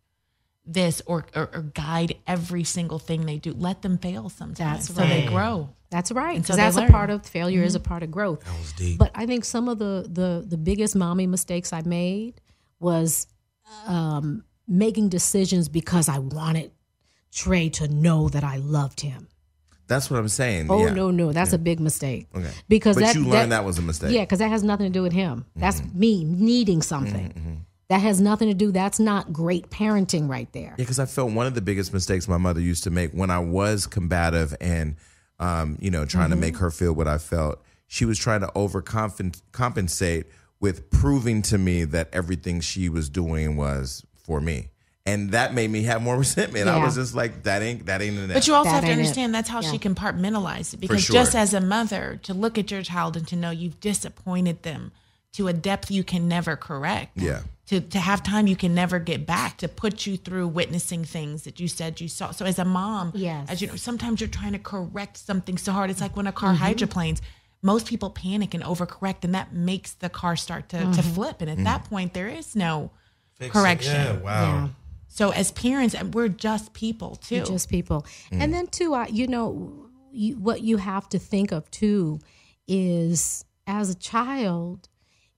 this 0.65 1.03
or, 1.07 1.27
or 1.35 1.51
or 1.53 1.63
guide 1.75 2.17
every 2.27 2.63
single 2.63 2.99
thing 3.01 3.27
they 3.27 3.39
do. 3.39 3.53
Let 3.53 3.83
them 3.83 3.99
fail 3.99 4.29
sometimes, 4.29 4.87
That's 4.89 4.95
so 4.97 5.07
they 5.07 5.27
grow. 5.27 5.71
That's 5.93 6.11
right. 6.11 6.41
Because 6.41 6.57
that's 6.57 6.75
a 6.75 6.81
learn. 6.81 6.89
Mm-hmm. 6.89 6.97
part 6.97 7.11
of 7.11 7.27
failure 7.27 7.63
is 7.63 7.75
a 7.75 7.81
part 7.81 8.03
of 8.03 8.11
growth. 8.11 8.43
That 8.45 8.59
was 8.59 8.73
deep. 8.73 8.99
But 8.99 9.11
I 9.15 9.27
think 9.27 9.45
some 9.45 9.69
of 9.69 9.79
the 9.79 10.09
the 10.11 10.45
the 10.47 10.57
biggest 10.57 10.97
mommy 10.97 11.27
mistakes 11.27 11.73
I 11.73 11.83
made 11.83 12.41
was 12.81 13.27
um, 13.87 14.43
making 14.67 15.11
decisions 15.11 15.69
because 15.69 16.09
I 16.09 16.19
wanted 16.19 16.73
Trey 17.31 17.69
to 17.71 17.89
know 17.89 18.29
that 18.31 18.43
I 18.43 18.57
loved 18.57 19.01
him. 19.03 19.29
That's 19.87 20.11
what 20.11 20.19
I'm 20.19 20.29
saying. 20.29 20.69
Oh 20.71 20.87
yeah. 20.87 20.95
no, 20.95 21.11
no, 21.11 21.33
that's 21.33 21.53
a 21.53 21.59
big 21.59 21.79
mistake. 21.79 22.27
Okay. 22.35 22.51
Because 22.69 22.97
but 22.97 23.03
that, 23.03 23.15
you 23.15 23.27
learned 23.27 23.53
that, 23.53 23.65
was 23.65 23.79
a 23.79 23.83
mistake. 23.83 24.13
Yeah, 24.13 24.23
because 24.23 24.39
that 24.39 24.49
has 24.49 24.63
nothing 24.63 24.87
to 24.87 24.93
do 24.93 25.03
with 25.03 25.13
him. 25.13 25.45
That's 25.55 25.83
me 25.93 26.25
needing 26.25 26.81
something. 26.81 27.67
That 27.89 28.01
has 28.01 28.19
nothing 28.19 28.49
to 28.49 28.55
do. 28.55 28.73
That's 28.73 28.99
not 28.99 29.35
great 29.35 29.69
parenting 29.69 30.27
right 30.27 30.51
there. 30.53 30.71
Yeah, 30.71 30.75
because 30.77 30.99
I 30.99 31.05
felt 31.05 31.33
one 31.33 31.47
of 31.47 31.55
the 31.55 31.61
biggest 31.61 31.93
mistakes 31.93 32.27
my 32.27 32.39
mother 32.39 32.61
used 32.61 32.85
to 32.85 32.91
make 32.91 33.13
when 33.13 33.31
I 33.31 33.41
was 33.41 33.87
combative 33.87 34.57
and, 34.63 34.97
um, 35.43 35.77
you 35.81 35.91
know, 35.91 36.05
trying 36.05 36.31
to 36.31 36.37
make 36.37 36.57
her 36.59 36.71
feel 36.71 36.93
what 36.93 37.09
I 37.09 37.19
felt. 37.19 37.61
She 37.89 38.05
was 38.05 38.19
trying 38.19 38.41
to 38.41 38.47
overcompensate 38.49 40.25
with 40.61 40.91
proving 40.91 41.43
to 41.43 41.59
me 41.59 41.85
that 41.85 42.09
everything 42.13 42.61
she 42.61 42.89
was 42.89 43.09
doing 43.09 43.57
was 43.57 44.07
for 44.15 44.41
me, 44.41 44.69
and 45.05 45.33
that 45.33 45.53
made 45.53 45.71
me 45.71 45.83
have 45.83 46.01
more 46.01 46.17
resentment. 46.25 46.69
I 46.69 46.83
was 46.83 46.95
just 46.95 47.15
like, 47.15 47.43
that 47.43 47.61
ain't 47.63 47.87
that 47.87 48.01
ain't 48.01 48.17
enough. 48.17 48.35
But 48.35 48.47
you 48.47 48.55
also 48.55 48.71
That 48.71 48.75
have 48.77 48.85
to 48.85 48.91
ain't 48.91 48.99
it. 49.01 49.03
understand 49.03 49.35
that's 49.35 49.49
how 49.49 49.61
she 49.61 49.79
compartmentalized 49.79 50.75
it. 50.75 50.81
Because 50.81 51.03
sure. 51.03 51.15
just 51.15 51.35
as 51.35 51.53
a 51.53 51.61
mother, 51.61 52.21
to 52.23 52.33
look 52.33 52.57
at 52.57 52.71
your 52.71 52.83
child 52.83 53.17
and 53.17 53.27
to 53.29 53.37
know 53.37 53.51
you've 53.51 53.81
disappointed 53.81 54.63
them 54.63 54.93
to 55.33 55.49
a 55.49 55.53
depth 55.53 55.91
you 55.91 56.05
can 56.05 56.29
never 56.29 56.57
correct. 56.57 57.13
Yeah. 57.17 57.41
To, 57.67 57.81
to 57.81 57.99
have 58.01 58.23
time 58.25 58.49
you 58.49 58.57
can 58.57 58.75
never 58.75 58.99
get 58.99 59.25
back 59.25 59.59
to 59.59 59.69
put 59.69 60.05
you 60.05 60.17
through 60.17 60.49
witnessing 60.49 61.05
things 61.05 61.45
that 61.45 61.61
you 61.61 61.69
said 61.69 62.01
you 62.01 62.09
saw. 62.09 62.33
So 62.33 62.45
as 62.45 62.59
a 62.59 62.65
mom, 62.65 63.13
Yes. 63.15 63.49
as 63.49 63.63
you 63.63 63.69
know, 63.69 63.77
sometimes 63.77 64.21
you're 64.21 64.29
trying 64.29 64.53
to 64.53 64.59
correct 64.59 65.17
something 65.17 65.57
so 65.57 65.71
hard. 65.73 65.89
It's 65.89 66.01
like 66.01 66.17
when 66.17 66.27
a 66.27 66.33
car 66.33 66.51
Mm-hmm. 66.55 66.63
hydroplanes, 66.65 67.23
most 67.63 67.87
people 67.87 68.11
panic 68.11 68.53
and 68.53 68.65
overcorrect, 68.65 69.23
and 69.23 69.33
that 69.37 69.53
makes 69.55 69.93
the 69.95 70.09
car 70.09 70.35
start 70.35 70.69
to, 70.71 70.79
to 70.79 70.85
Mm-hmm. 70.87 71.15
flip. 71.15 71.41
And 71.41 71.49
at 71.49 71.63
that 71.65 71.85
point, 71.85 72.15
there 72.15 72.29
is 72.29 72.57
no 72.57 72.91
Fix 73.37 73.55
it. 73.55 73.59
correction. 73.59 73.95
Yeah, 73.95 74.17
wow. 74.19 74.43
Yeah. 74.43 74.69
So 75.07 75.31
as 75.31 75.53
parents, 75.53 75.95
we're 76.13 76.29
just 76.29 76.73
people 76.75 77.15
too. 77.15 77.39
We're 77.39 77.45
just 77.45 77.69
people. 77.71 78.05
And 78.33 78.53
then 78.53 78.67
too, 78.67 78.93
I, 78.93 79.07
you 79.07 79.29
know, 79.29 79.89
you, 80.11 80.35
what 80.37 80.63
you 80.63 80.79
have 80.79 81.09
to 81.11 81.19
think 81.21 81.53
of 81.53 81.71
too 81.71 82.19
is 82.67 83.45
as 83.67 83.91
a 83.91 83.95
child, 83.95 84.89
you, 84.89 84.92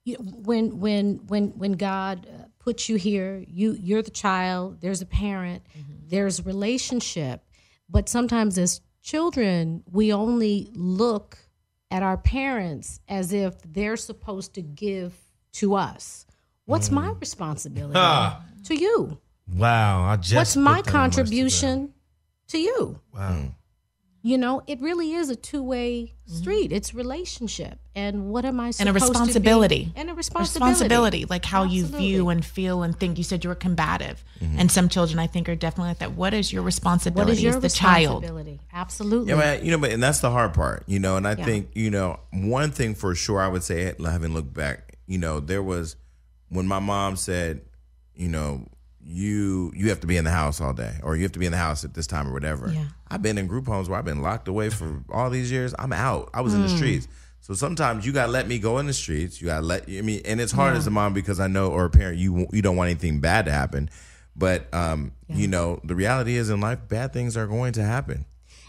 when 0.07 0.78
when 0.80 1.20
when 1.26 1.48
when 1.57 1.72
God 1.72 2.26
uh, 2.30 2.44
puts 2.59 2.88
you 2.88 2.96
here, 2.96 3.44
you 3.48 3.76
you're 3.80 4.02
the 4.02 4.11
child. 4.11 4.80
There's 4.80 5.02
a 5.02 5.07
parent. 5.07 5.62
There's 6.07 6.44
relationship. 6.44 7.42
But 7.88 8.09
sometimes 8.09 8.59
as 8.59 8.80
children, 9.02 9.82
we 9.90 10.12
only 10.12 10.70
look 10.74 11.38
at 11.90 12.02
our 12.02 12.16
parents 12.16 13.00
as 13.09 13.32
if 13.32 13.55
they're 13.62 13.96
supposed 13.96 14.55
to 14.55 14.62
give 14.62 15.14
to 15.52 15.74
us. 15.74 16.26
What's 16.66 16.90
my 16.90 17.11
responsibility 17.20 17.94
Ah. 17.96 18.42
to 18.64 18.74
you? 18.74 19.18
Wow. 19.46 20.05
I 20.05 20.16
just 20.16 20.34
What's 20.34 20.57
my 20.57 20.76
put 20.76 20.86
that 20.86 20.94
on 20.94 21.00
contribution 21.00 21.94
to 22.48 22.59
you? 22.59 23.00
Wow. 23.12 23.55
You 24.26 24.38
know, 24.38 24.62
it 24.66 24.80
really 24.80 25.12
is 25.12 25.28
a 25.28 25.36
two 25.36 25.62
way 25.62 26.14
mm-hmm. 26.26 26.34
street. 26.34 26.72
It's 26.72 26.94
relationship, 26.94 27.78
and 27.94 28.30
what 28.30 28.46
am 28.46 28.58
I 28.58 28.70
supposed 28.70 28.80
and 28.80 28.88
a 28.88 28.92
to 28.98 29.04
be- 29.04 29.10
responsibility. 29.10 29.92
and 29.94 30.08
a 30.08 30.14
responsibility, 30.14 30.70
responsibility, 30.70 31.24
like 31.26 31.44
how 31.44 31.64
you 31.64 31.84
view 31.84 32.30
and 32.30 32.42
feel 32.42 32.82
and 32.82 32.98
think. 32.98 33.18
You 33.18 33.24
said 33.24 33.44
you 33.44 33.48
were 33.48 33.54
combative, 33.54 34.24
mm-hmm. 34.40 34.58
and 34.58 34.72
some 34.72 34.88
children 34.88 35.18
I 35.18 35.26
think 35.26 35.50
are 35.50 35.54
definitely 35.54 35.90
like 35.90 35.98
that. 35.98 36.12
What 36.12 36.32
is 36.32 36.50
your 36.50 36.62
responsibility 36.62 37.32
is 37.32 37.42
your 37.42 37.56
as 37.56 37.62
the 37.62 37.68
child? 37.68 38.22
responsibility? 38.22 38.60
Absolutely. 38.72 39.28
Yeah, 39.28 39.36
man, 39.36 39.62
you 39.62 39.70
know, 39.72 39.78
but 39.78 39.92
and 39.92 40.02
that's 40.02 40.20
the 40.20 40.30
hard 40.30 40.54
part, 40.54 40.84
you 40.86 40.98
know. 40.98 41.18
And 41.18 41.28
I 41.28 41.34
think, 41.34 41.72
you 41.74 41.90
know, 41.90 42.18
one 42.32 42.70
thing 42.70 42.94
for 42.94 43.14
sure, 43.14 43.42
I 43.42 43.48
would 43.48 43.62
say, 43.62 43.94
having 44.02 44.32
looked 44.32 44.54
back, 44.54 44.96
you 45.06 45.18
know, 45.18 45.38
there 45.38 45.62
was 45.62 45.96
when 46.48 46.66
my 46.66 46.78
mom 46.78 47.16
said, 47.16 47.60
you 48.14 48.28
know, 48.28 48.68
you 49.05 49.72
you 49.76 49.88
have 49.90 50.00
to 50.00 50.07
be 50.07 50.16
in 50.16 50.24
the 50.24 50.30
house 50.30 50.61
all 50.61 50.72
day, 50.72 50.94
or 51.02 51.16
you 51.16 51.22
have 51.22 51.32
to 51.32 51.38
be 51.38 51.46
in 51.46 51.52
the 51.52 51.59
house 51.59 51.84
at 51.84 51.94
this 51.94 52.07
time, 52.07 52.26
or 52.28 52.32
whatever. 52.32 52.70
Yeah. 52.72 52.84
I've 53.09 53.22
been 53.22 53.38
in 53.38 53.46
group 53.46 53.66
homes 53.66 53.88
where 53.88 53.98
I've 53.98 54.05
been 54.05 54.22
locked 54.22 54.48
away 54.48 54.70
for 54.70 55.02
all 55.12 55.30
these 55.30 55.50
years. 55.52 55.74
I'm 55.78 55.92
out. 55.92 56.30
I 56.34 56.40
was 56.40 56.55
in 56.55 56.61
Mm. 56.61 56.68
the 56.68 56.76
streets. 56.76 57.09
So 57.40 57.52
sometimes 57.52 58.07
you 58.07 58.12
gotta 58.12 58.32
let 58.32 58.48
me 58.48 58.59
go 58.59 58.78
in 58.78 58.86
the 58.86 58.94
streets. 58.94 59.40
You 59.40 59.48
gotta 59.48 59.66
let 59.66 59.84
I 59.88 60.00
mean, 60.00 60.22
and 60.24 60.40
it's 60.40 60.52
hard 60.52 60.74
as 60.76 60.86
a 60.86 60.90
mom 60.90 61.12
because 61.12 61.38
I 61.40 61.46
know, 61.46 61.70
or 61.70 61.84
a 61.84 61.90
parent, 61.90 62.18
you 62.18 62.46
you 62.52 62.62
don't 62.62 62.76
want 62.76 62.88
anything 62.90 63.20
bad 63.20 63.44
to 63.44 63.52
happen. 63.52 63.90
But 64.34 64.72
um, 64.74 65.12
you 65.28 65.46
know, 65.46 65.80
the 65.84 65.94
reality 65.94 66.36
is 66.36 66.48
in 66.50 66.61
life, 66.61 66.78
bad 66.88 67.12
things 67.12 67.36
are 67.36 67.46
going 67.46 67.74
to 67.74 67.84
happen. 67.84 68.24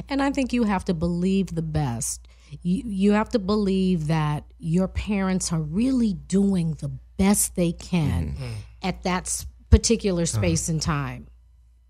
And 0.09 0.21
I 0.21 0.29
think 0.31 0.51
you 0.51 0.65
have 0.65 0.83
to 0.85 0.93
believe 0.93 1.55
the 1.55 1.61
best. 1.61 2.27
You 2.61 2.83
you 2.85 3.11
have 3.13 3.29
to 3.29 3.39
believe 3.39 4.07
that 4.07 4.43
your 4.59 4.87
parents 4.89 5.53
are 5.53 5.61
really 5.61 6.13
doing 6.13 6.73
the 6.81 6.89
best 7.17 7.55
they 7.55 7.71
can 7.71 8.33
Mm-hmm. 8.33 8.51
at 8.83 9.03
that 9.03 9.45
particular 9.69 10.23
uh-huh. 10.23 10.37
space 10.37 10.69
and 10.69 10.81
time. 10.81 11.27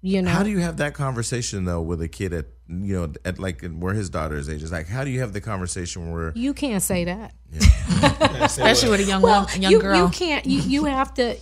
You 0.01 0.21
know, 0.21 0.29
How 0.29 0.43
do 0.43 0.51
you 0.51 0.59
have 0.59 0.77
that 0.77 0.93
conversation 0.93 1.65
though 1.65 1.81
with 1.81 1.99
a 1.99 2.07
kid 2.07 2.31
at 2.31 2.45
you 2.67 2.95
know 2.95 3.13
at 3.25 3.39
like 3.39 3.65
where 3.65 3.95
his 3.95 4.11
daughter's 4.11 4.47
age 4.49 4.61
is 4.61 4.71
like? 4.71 4.87
How 4.87 5.03
do 5.03 5.09
you 5.09 5.21
have 5.21 5.33
the 5.33 5.41
conversation 5.41 6.11
where 6.11 6.31
you 6.35 6.53
can't 6.53 6.83
say 6.83 7.05
that. 7.05 7.33
Especially 8.41 8.89
with 8.89 8.99
a 8.99 9.03
young 9.03 9.23
well, 9.23 9.49
young 9.57 9.71
you, 9.71 9.81
girl. 9.81 9.97
you 9.97 10.09
can't. 10.09 10.45
You, 10.45 10.59
you 10.61 10.85
have 10.85 11.11
to. 11.15 11.35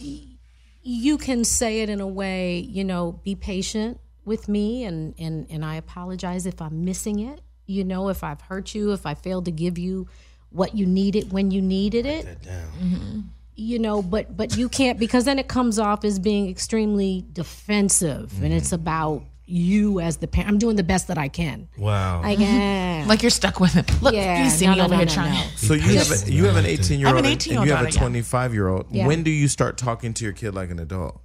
You 0.82 1.18
can 1.18 1.44
say 1.44 1.82
it 1.82 1.90
in 1.90 2.00
a 2.00 2.08
way. 2.08 2.60
You 2.60 2.86
know, 2.86 3.20
be 3.24 3.36
patient 3.36 4.00
with 4.24 4.48
me, 4.48 4.86
and 4.86 5.14
and 5.20 5.46
and 5.50 5.66
I 5.66 5.76
apologize 5.76 6.46
if 6.46 6.62
I'm 6.62 6.86
missing 6.86 7.20
it. 7.20 7.42
You 7.66 7.84
know, 7.84 8.08
if 8.08 8.24
I've 8.24 8.40
hurt 8.40 8.74
you, 8.74 8.94
if 8.94 9.06
I 9.06 9.14
failed 9.14 9.44
to 9.46 9.52
give 9.52 9.78
you 9.78 10.08
what 10.52 10.74
you 10.74 10.86
needed 10.86 11.34
when 11.34 11.52
you 11.52 11.62
needed 11.62 12.06
it. 12.06 12.26
Mm-hmm. 12.26 13.22
You 13.56 13.80
know, 13.80 14.01
but 14.01 14.36
but 14.36 14.58
you 14.58 14.68
can't 14.68 14.99
because 14.99 15.26
then 15.26 15.38
it 15.39 15.47
comes 15.47 15.78
off 15.78 16.04
as 16.04 16.18
being 16.20 16.49
extremely 16.49 17.26
defensive, 17.34 18.41
and 18.43 18.54
it's 18.54 18.68
mm-hmm. 18.68 18.76
about 18.76 19.24
you 19.45 19.99
as 19.99 20.18
the 20.18 20.28
parent. 20.28 20.49
I'm 20.49 20.58
doing 20.58 20.76
the 20.76 20.84
best 20.84 21.08
that 21.10 21.18
I 21.18 21.28
can. 21.28 21.68
Wow. 21.78 22.22
I 22.24 22.34
mm-hmm. 22.34 22.43
can. 22.43 23.08
like 23.08 23.22
you're 23.22 23.30
stuck 23.30 23.60
with 23.60 23.74
him. 23.74 23.86
Look, 24.01 24.14
Yeah, 24.14 24.43
you 24.43 24.49
see 24.49 24.66
no, 24.66 24.72
me 24.72 24.78
no, 24.78 24.86
over 24.86 24.93
no, 24.93 24.97
here 24.97 25.06
no, 25.06 25.14
trying. 25.14 25.34
no. 25.34 25.45
So 25.56 25.74
you 25.74 25.97
have 25.97 26.12
a, 26.12 26.32
you 26.32 26.45
have 26.45 26.56
an 26.56 26.66
18 26.66 26.99
year 26.99 27.08
I 27.08 27.10
have 27.10 27.18
old 27.18 27.26
an 27.26 27.32
and 27.32 27.41
18-year-old 27.41 27.68
you 27.68 27.74
have 27.74 27.88
a 27.88 27.91
25 27.91 28.54
year 28.54 28.68
old. 28.68 28.88
Yeah. 28.89 29.08
When 29.08 29.24
do 29.24 29.32
you 29.32 29.47
start 29.47 29.78
talking 29.78 30.14
to 30.16 30.24
your 30.24 30.34
kid 30.34 30.56
like 30.56 30.72
an 30.72 30.80
adult? 30.80 31.22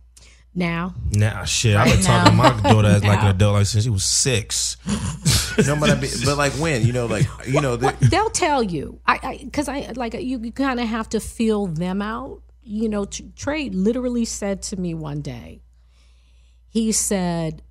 Now, 0.54 0.94
Nah, 1.12 1.44
shit. 1.44 1.76
I've 1.76 1.86
been 1.86 1.96
Right 1.96 2.04
talking 2.04 2.32
to 2.32 2.36
my 2.36 2.70
daughter 2.70 2.88
as 2.88 3.04
like 3.04 3.20
an 3.20 3.28
adult 3.28 3.54
like 3.54 3.66
since 3.66 3.84
she 3.84 3.90
was 3.90 4.04
six. 4.04 4.76
No, 5.66 5.74
but 5.74 5.90
I 5.90 5.96
mean, 6.00 6.10
but 6.24 6.38
like 6.38 6.52
when 6.52 6.86
you 6.86 6.92
know, 6.92 7.06
like 7.06 7.26
you 7.44 7.60
know, 7.60 7.74
the, 7.74 7.92
they'll 8.00 8.30
tell 8.30 8.62
you 8.62 9.00
i 9.08 9.40
because 9.42 9.68
I, 9.68 9.90
like 9.96 10.14
you, 10.14 10.38
you 10.38 10.52
kind 10.52 10.78
of 10.78 10.86
have 10.86 11.08
to 11.08 11.18
feel 11.18 11.66
them 11.66 12.00
out 12.00 12.42
you 12.62 12.88
know 12.88 13.06
trey 13.34 13.68
literally 13.70 14.24
said 14.24 14.62
to 14.62 14.76
me 14.76 14.94
one 14.94 15.20
day 15.20 15.60
he 16.68 16.92
said 16.92 17.62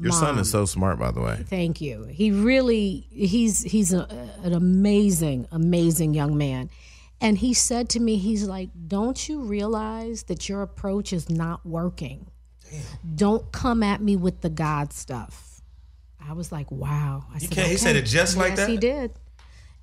your 0.00 0.12
son 0.12 0.38
is 0.38 0.50
so 0.50 0.64
smart, 0.66 0.98
by 0.98 1.10
the 1.10 1.20
way. 1.20 1.44
thank 1.48 1.80
you 1.80 2.04
he 2.04 2.30
really 2.30 3.06
he's 3.10 3.62
he's 3.62 3.92
a, 3.92 4.06
an 4.42 4.52
amazing 4.54 5.46
amazing 5.52 6.14
young 6.14 6.38
man 6.38 6.70
and 7.20 7.38
he 7.38 7.54
said 7.54 7.88
to 7.88 8.00
me 8.00 8.16
he's 8.16 8.44
like 8.44 8.70
don't 8.88 9.28
you 9.28 9.40
realize 9.40 10.24
that 10.24 10.48
your 10.48 10.62
approach 10.62 11.12
is 11.12 11.30
not 11.30 11.64
working 11.64 12.26
don't 13.14 13.52
come 13.52 13.82
at 13.82 14.00
me 14.00 14.16
with 14.16 14.40
the 14.40 14.50
god 14.50 14.92
stuff 14.92 15.60
i 16.20 16.32
was 16.32 16.50
like 16.50 16.70
wow 16.70 17.24
I 17.34 17.38
said, 17.38 17.50
can't- 17.50 17.68
he 17.68 17.76
said 17.76 17.96
it 17.96 18.06
just 18.06 18.36
like 18.36 18.50
yes, 18.50 18.58
that? 18.58 18.68
he 18.68 18.76
did 18.76 19.12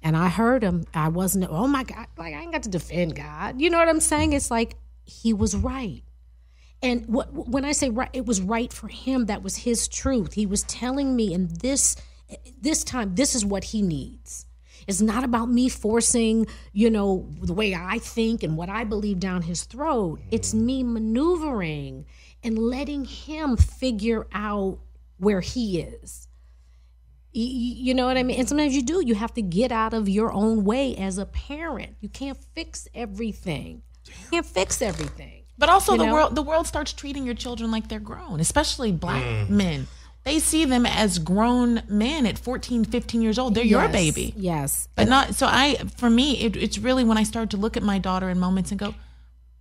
and 0.04 0.18
I 0.18 0.28
heard 0.28 0.64
him. 0.64 0.84
I 0.94 1.08
wasn't, 1.08 1.48
oh 1.50 1.66
my 1.66 1.84
God, 1.84 2.08
like 2.18 2.34
I 2.34 2.42
ain't 2.42 2.52
got 2.52 2.64
to 2.64 2.70
defend 2.70 3.16
God. 3.16 3.62
You 3.62 3.70
know 3.70 3.78
what 3.78 3.88
I'm 3.88 4.02
saying? 4.02 4.34
It's 4.34 4.52
like 4.52 4.76
he 5.06 5.34
was 5.34 5.56
right. 5.56 6.04
And 6.82 7.08
what, 7.08 7.34
when 7.34 7.64
I 7.64 7.72
say 7.72 7.90
right, 7.90 8.10
it 8.12 8.26
was 8.26 8.42
right 8.42 8.72
for 8.74 8.90
him. 8.90 9.28
That 9.28 9.42
was 9.42 9.56
his 9.56 9.88
truth. 9.88 10.34
He 10.34 10.46
was 10.46 10.64
telling 10.64 11.16
me, 11.16 11.34
and 11.34 11.50
this, 11.62 11.96
this 12.60 12.84
time, 12.84 13.16
this 13.16 13.34
is 13.34 13.46
what 13.46 13.64
he 13.64 13.82
needs. 13.82 14.46
It's 14.88 15.02
not 15.02 15.24
about 15.24 15.50
me 15.50 15.70
forcing, 15.70 16.46
you 16.72 16.90
know, 16.90 17.28
the 17.42 17.54
way 17.54 17.74
I 17.76 18.00
think 18.00 18.44
and 18.44 18.58
what 18.58 18.70
I 18.70 18.84
believe 18.84 19.20
down 19.20 19.44
his 19.44 19.64
throat. 19.64 20.20
It's 20.32 20.54
me 20.54 20.84
maneuvering 20.84 22.06
and 22.44 22.58
letting 22.58 23.06
him 23.06 23.56
figure 23.58 24.28
out 24.34 24.80
where 25.18 25.42
he 25.42 25.80
is. 25.80 26.28
Y- 27.36 27.42
y- 27.42 27.76
You 27.78 27.94
know 27.94 28.06
what 28.06 28.18
I 28.18 28.24
mean? 28.24 28.40
And 28.40 28.48
sometimes 28.48 28.76
you 28.76 28.84
do. 28.84 29.02
You 29.06 29.16
have 29.16 29.34
to 29.36 29.42
get 29.42 29.72
out 29.72 29.94
of 29.94 30.08
your 30.10 30.32
own 30.32 30.64
way 30.66 30.96
as 30.98 31.18
a 31.18 31.26
parent. 31.26 31.96
You 32.02 32.10
can't 32.10 32.38
fix 32.54 32.88
everything. 32.94 33.82
You 34.06 34.14
can't 34.32 34.46
fix 34.46 34.82
everything. 34.82 35.44
But 35.58 35.70
also, 35.70 35.94
You 35.94 36.00
the 36.00 36.06
know? 36.08 36.14
world 36.14 36.36
the 36.36 36.42
world 36.42 36.68
starts 36.68 36.94
treating 36.94 37.26
your 37.26 37.36
children 37.36 37.72
like 37.72 37.88
they're 37.88 38.00
grown, 38.00 38.40
especially 38.40 38.92
black 38.92 39.24
Mm. 39.24 39.50
men. 39.50 39.88
They 40.24 40.40
see 40.40 40.64
them 40.66 40.86
as 40.86 41.20
grown 41.20 41.84
men 41.90 42.26
at 42.26 42.38
14, 42.40 42.86
15 42.86 43.22
years 43.22 43.38
old. 43.38 43.56
They're 43.56 43.64
your 43.66 43.88
baby. 43.90 44.34
Yes. 44.38 44.88
But 44.96 45.08
not 45.10 45.36
so 45.36 45.48
I 45.48 45.76
for 45.98 46.10
me 46.10 46.40
it, 46.46 46.56
it's 46.56 46.78
really 46.78 47.04
when 47.04 47.18
I 47.18 47.24
start 47.24 47.50
to 47.52 47.58
look 47.58 47.76
at 47.76 47.84
my 47.84 48.00
daughter 48.00 48.30
in 48.30 48.40
moments 48.40 48.72
and 48.72 48.80
go 48.80 48.96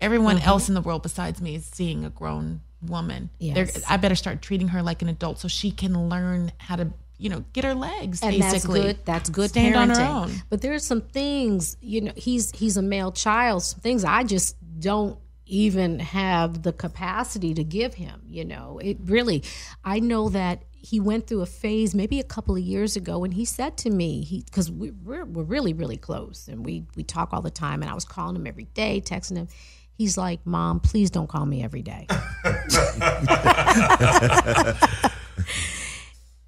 everyone 0.01 0.37
Mm-hmm. 0.39 0.49
else 0.49 0.69
in 0.69 0.75
the 0.75 0.81
world 0.81 1.03
besides 1.03 1.41
me 1.41 1.55
is 1.57 1.65
seeing 1.65 2.05
a 2.05 2.11
grown 2.11 2.61
woman. 2.81 3.31
They're- 3.41 3.67
Yes. 3.67 3.83
I 3.89 3.97
better 3.97 4.15
start 4.15 4.43
treating 4.43 4.69
her 4.69 4.83
like 4.83 5.03
an 5.03 5.09
adult 5.09 5.39
so 5.41 5.49
she 5.49 5.71
can 5.71 6.09
learn 6.09 6.53
how 6.59 6.77
to, 6.77 6.93
you 7.19 7.29
know, 7.29 7.45
get 7.53 7.65
her 7.65 7.75
legs 7.75 8.21
and 8.23 8.37
basically. 8.39 8.81
that's 8.81 8.97
good. 8.99 9.05
That's 9.05 9.31
good 9.31 9.51
Stand 9.51 9.75
parenting. 9.75 9.79
on 9.79 9.89
her 9.91 10.03
own. 10.03 10.43
But 10.49 10.61
there's 10.63 10.85
some 10.85 11.01
things, 11.01 11.77
you 11.81 12.01
know, 12.03 12.13
he's 12.17 12.51
he's 12.53 12.77
a 12.77 12.83
male 12.83 13.11
child. 13.13 13.63
Some 13.65 13.81
things 13.81 14.05
I 14.05 14.23
just 14.25 14.57
don't 14.81 15.19
even 15.53 15.99
have 15.99 16.63
the 16.63 16.73
capacity 16.73 17.53
to 17.55 17.63
give 17.63 17.95
him. 17.95 18.23
You 18.29 18.45
know, 18.45 18.79
it 18.83 18.97
really. 19.05 19.45
I 19.85 20.01
know 20.01 20.29
that 20.31 20.63
he 20.75 20.99
went 20.99 21.27
through 21.27 21.43
a 21.43 21.47
phase 21.47 21.95
maybe 21.95 22.19
a 22.19 22.25
couple 22.25 22.57
of 22.57 22.63
years 22.63 22.97
ago, 22.97 23.23
and 23.23 23.35
he 23.35 23.45
said 23.45 23.77
to 23.79 23.91
me, 23.91 24.23
he 24.25 24.41
because 24.43 24.71
we, 24.71 24.91
we're 24.91 25.25
we're 25.25 25.45
really 25.45 25.73
really 25.75 25.97
close, 25.99 26.49
and 26.49 26.65
we 26.65 26.85
we 26.97 27.05
talk 27.05 27.33
all 27.33 27.43
the 27.43 27.51
time, 27.51 27.83
and 27.83 27.91
I 27.91 27.95
was 27.95 28.05
calling 28.05 28.35
him 28.35 28.47
every 28.47 28.65
day, 28.65 29.01
texting 29.05 29.37
him. 29.37 29.49
He's 29.95 30.17
like, 30.17 30.41
"Mom, 30.47 30.81
please 30.81 31.11
don't 31.11 31.29
call 31.29 31.45
me 31.45 31.63
every 31.63 31.83
day." 31.83 32.07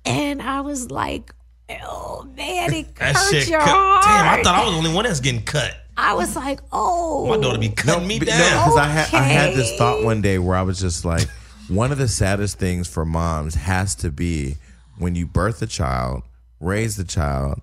and 0.07 0.41
I 0.43 0.63
was 0.63 0.91
like, 0.91 1.35
"Oh 1.71 2.27
man, 2.37 2.73
it 2.73 2.95
That 2.97 3.15
hurt 3.17 3.49
your 3.49 3.61
cut. 3.61 3.69
heart." 3.69 4.05
Damn, 4.05 4.39
I 4.41 4.43
thought 4.43 4.55
I 4.55 4.65
was 4.65 4.73
the 4.73 4.79
only 4.79 4.95
one 4.95 5.05
that's 5.05 5.21
getting 5.21 5.43
cut. 5.45 5.77
I 5.97 6.15
was 6.15 6.35
like, 6.37 6.61
"Oh, 6.73 7.27
My 7.29 7.37
daughter 7.41 7.59
be 7.59 7.69
cutting 7.69 8.07
me 8.09 8.19
down. 8.19 8.39
No, 8.39 8.45
because 8.65 8.77
I 8.79 8.85
had 8.89 9.15
I 9.15 9.23
had 9.23 9.55
this 9.55 9.77
thought 9.79 10.03
one 10.05 10.21
day 10.21 10.39
where 10.39 10.57
I 10.57 10.63
was 10.63 10.81
just 10.81 11.05
like, 11.05 11.29
one 11.69 11.93
of 11.93 11.99
the 11.99 12.09
saddest 12.09 12.59
things 12.59 12.89
for 12.89 13.05
moms 13.05 13.55
has 13.55 13.95
to 13.97 14.11
be 14.11 14.57
when 14.99 15.15
you 15.15 15.27
birth 15.27 15.63
a 15.63 15.67
child, 15.67 16.23
raise 16.61 16.97
the 16.97 17.05
child, 17.05 17.61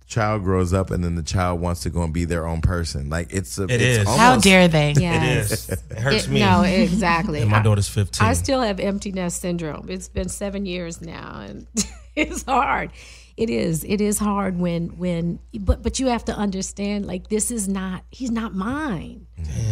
the 0.00 0.06
child 0.06 0.42
grows 0.44 0.72
up, 0.72 0.90
and 0.90 1.02
then 1.04 1.14
the 1.14 1.22
child 1.22 1.60
wants 1.60 1.82
to 1.82 1.90
go 1.90 2.02
and 2.02 2.12
be 2.12 2.24
their 2.24 2.46
own 2.46 2.60
person. 2.62 3.08
Like 3.10 3.32
it's 3.32 3.58
a, 3.58 3.64
It 3.64 3.80
it's 3.82 4.08
is. 4.08 4.16
How 4.16 4.38
dare 4.38 4.66
they? 4.68 4.90
It 4.96 5.00
Yes. 5.00 5.50
is. 5.52 5.68
It 5.90 5.98
hurts 5.98 6.24
It- 6.26 6.30
me. 6.30 6.40
No, 6.40 6.62
exactly. 6.62 7.40
and 7.42 7.50
my 7.50 7.62
daughter's 7.62 7.88
15. 7.88 8.26
I 8.26 8.32
still 8.34 8.60
have 8.62 8.80
empty 8.80 9.12
nest 9.12 9.40
syndrome. 9.40 9.86
It's 9.90 10.08
been 10.08 10.28
seven 10.28 10.64
years 10.66 11.00
now, 11.00 11.40
and 11.40 11.66
it's 12.16 12.42
hard. 12.44 12.90
It 13.36 13.50
is. 13.50 13.84
It 13.84 14.00
is 14.00 14.18
hard 14.18 14.58
when 14.58 14.88
when. 14.98 15.38
But 15.58 15.82
but 15.82 15.98
you 15.98 16.06
have 16.08 16.24
to 16.26 16.34
understand. 16.36 17.06
Like 17.06 17.28
this 17.28 17.50
is 17.50 17.66
not. 17.68 18.02
He's 18.10 18.30
not 18.30 18.54
mine. 18.54 19.26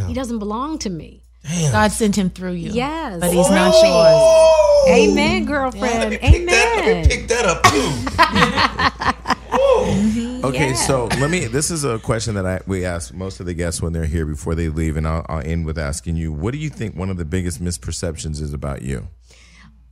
He 0.06 0.14
doesn't 0.14 0.38
belong 0.40 0.78
to 0.80 0.90
me. 0.90 1.22
Damn. 1.44 1.72
God 1.72 1.92
sent 1.92 2.16
him 2.16 2.30
through 2.30 2.52
you. 2.52 2.70
Yes. 2.72 3.18
But 3.20 3.32
he's 3.32 3.50
not 3.50 3.74
yours. 3.82 4.88
Amen, 5.10 5.44
girlfriend. 5.44 6.12
Pick 6.20 6.20
that, 6.22 6.74
let 6.76 6.84
me 6.86 6.90
Amen. 6.92 7.08
pick 7.08 7.28
that 7.28 7.46
up 7.46 7.62
too. 7.64 9.18
Mm-hmm. 9.52 10.44
Okay, 10.44 10.68
Yeah. 10.70 10.74
so 10.74 11.04
let 11.20 11.30
me. 11.30 11.46
This 11.46 11.70
is 11.70 11.84
a 11.84 11.98
question 11.98 12.34
that 12.34 12.46
I 12.46 12.60
we 12.66 12.84
ask 12.84 13.12
most 13.14 13.38
of 13.40 13.46
the 13.46 13.54
guests 13.54 13.82
when 13.82 13.92
they're 13.92 14.06
here 14.06 14.24
before 14.26 14.54
they 14.54 14.68
leave, 14.68 14.96
and 14.96 15.06
I'll, 15.06 15.24
I'll 15.28 15.44
end 15.46 15.66
with 15.66 15.78
asking 15.78 16.16
you: 16.16 16.32
What 16.32 16.52
do 16.52 16.58
you 16.58 16.70
think 16.70 16.96
one 16.96 17.10
of 17.10 17.16
the 17.16 17.24
biggest 17.24 17.62
misperceptions 17.62 18.40
is 18.40 18.52
about 18.52 18.82
you? 18.82 19.08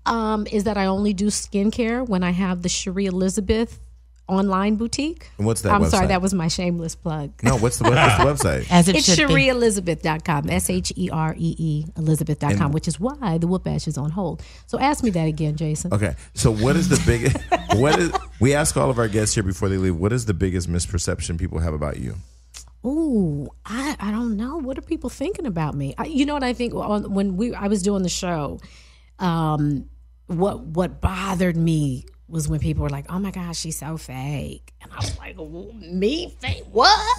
Um, 0.07 0.47
is 0.51 0.65
that 0.65 0.77
I 0.79 0.87
only 0.87 1.13
do 1.13 1.27
skincare 1.27 2.07
when 2.07 2.23
I 2.23 2.31
have 2.31 2.63
the 2.63 2.69
Sheree 2.69 3.07
Elizabeth 3.07 3.79
online 4.31 4.77
boutique. 4.77 5.31
And 5.37 5.47
what's 5.47 5.63
that 5.63 5.73
I'm 5.73 5.85
sorry, 5.87 6.07
that 6.07 6.23
was 6.23 6.33
my 6.33 6.49
shameless 6.49 6.95
plug. 6.95 7.33
No, 7.43 7.57
what's 7.57 7.79
the 7.79 7.85
what's 7.85 8.17
the 8.17 8.25
website? 8.25 8.67
As 8.71 8.89
it 8.89 8.97
It's 8.97 9.13
should 9.13 9.29
be. 9.29 9.35
ShereeElizabeth.com, 9.35 10.49
S 10.49 10.71
H 10.71 10.93
E 10.97 11.11
R 11.11 11.35
E 11.37 11.55
E 11.59 11.85
Elizabeth.com, 11.97 12.73
which 12.73 12.89
is 12.89 12.99
why 13.01 13.39
the 13.39 13.47
whoop 13.47 13.67
ash 13.67 13.87
is 13.89 13.99
on 13.99 14.11
hold. 14.11 14.43
So 14.67 14.79
ask 14.79 15.03
me 15.03 15.11
that 15.11 15.27
again, 15.27 15.57
Jason. 15.57 15.93
Okay, 15.93 16.15
so 16.35 16.53
what 16.53 16.77
is 16.77 16.89
the 16.89 17.03
biggest? 17.05 17.37
what 17.79 17.99
is? 17.99 18.13
We 18.41 18.55
ask 18.55 18.77
all 18.77 18.89
of 18.89 18.99
our 18.99 19.09
guests 19.09 19.35
here 19.35 19.45
before 19.45 19.69
they 19.69 19.77
leave. 19.77 19.97
What 19.97 20.13
is 20.13 20.27
the 20.27 20.35
biggest 20.35 20.71
misperception 20.71 21.39
people 21.39 21.59
have 21.59 21.75
about 21.75 21.99
you? 21.99 22.15
Ooh, 22.87 23.51
I, 23.67 23.97
I 24.01 24.11
don't 24.11 24.37
know. 24.37 24.57
What 24.57 24.79
are 24.79 24.83
people 24.83 25.11
thinking 25.11 25.45
about 25.45 25.75
me? 25.75 25.95
I, 25.99 26.07
you 26.07 26.25
know 26.25 26.33
what 26.33 26.45
I 26.45 26.55
think 26.55 26.73
when 26.75 27.37
we 27.37 27.53
I 27.55 27.67
was 27.67 27.83
doing 27.83 28.03
the 28.03 28.09
show, 28.09 28.61
um, 29.21 29.89
what 30.27 30.61
what 30.61 31.01
bothered 31.01 31.57
me 31.57 32.07
was 32.29 32.49
when 32.49 32.61
people 32.61 32.83
were 32.83 32.91
like, 32.91 33.07
"Oh 33.11 33.19
my 33.19 33.31
gosh, 33.31 33.59
she's 33.59 33.79
so 33.79 33.97
fake," 33.97 34.73
and 34.83 34.91
I 34.93 34.97
was 34.97 35.19
like, 35.19 35.37
"Me 35.93 36.35
fake? 36.41 36.65
What?" 36.71 37.17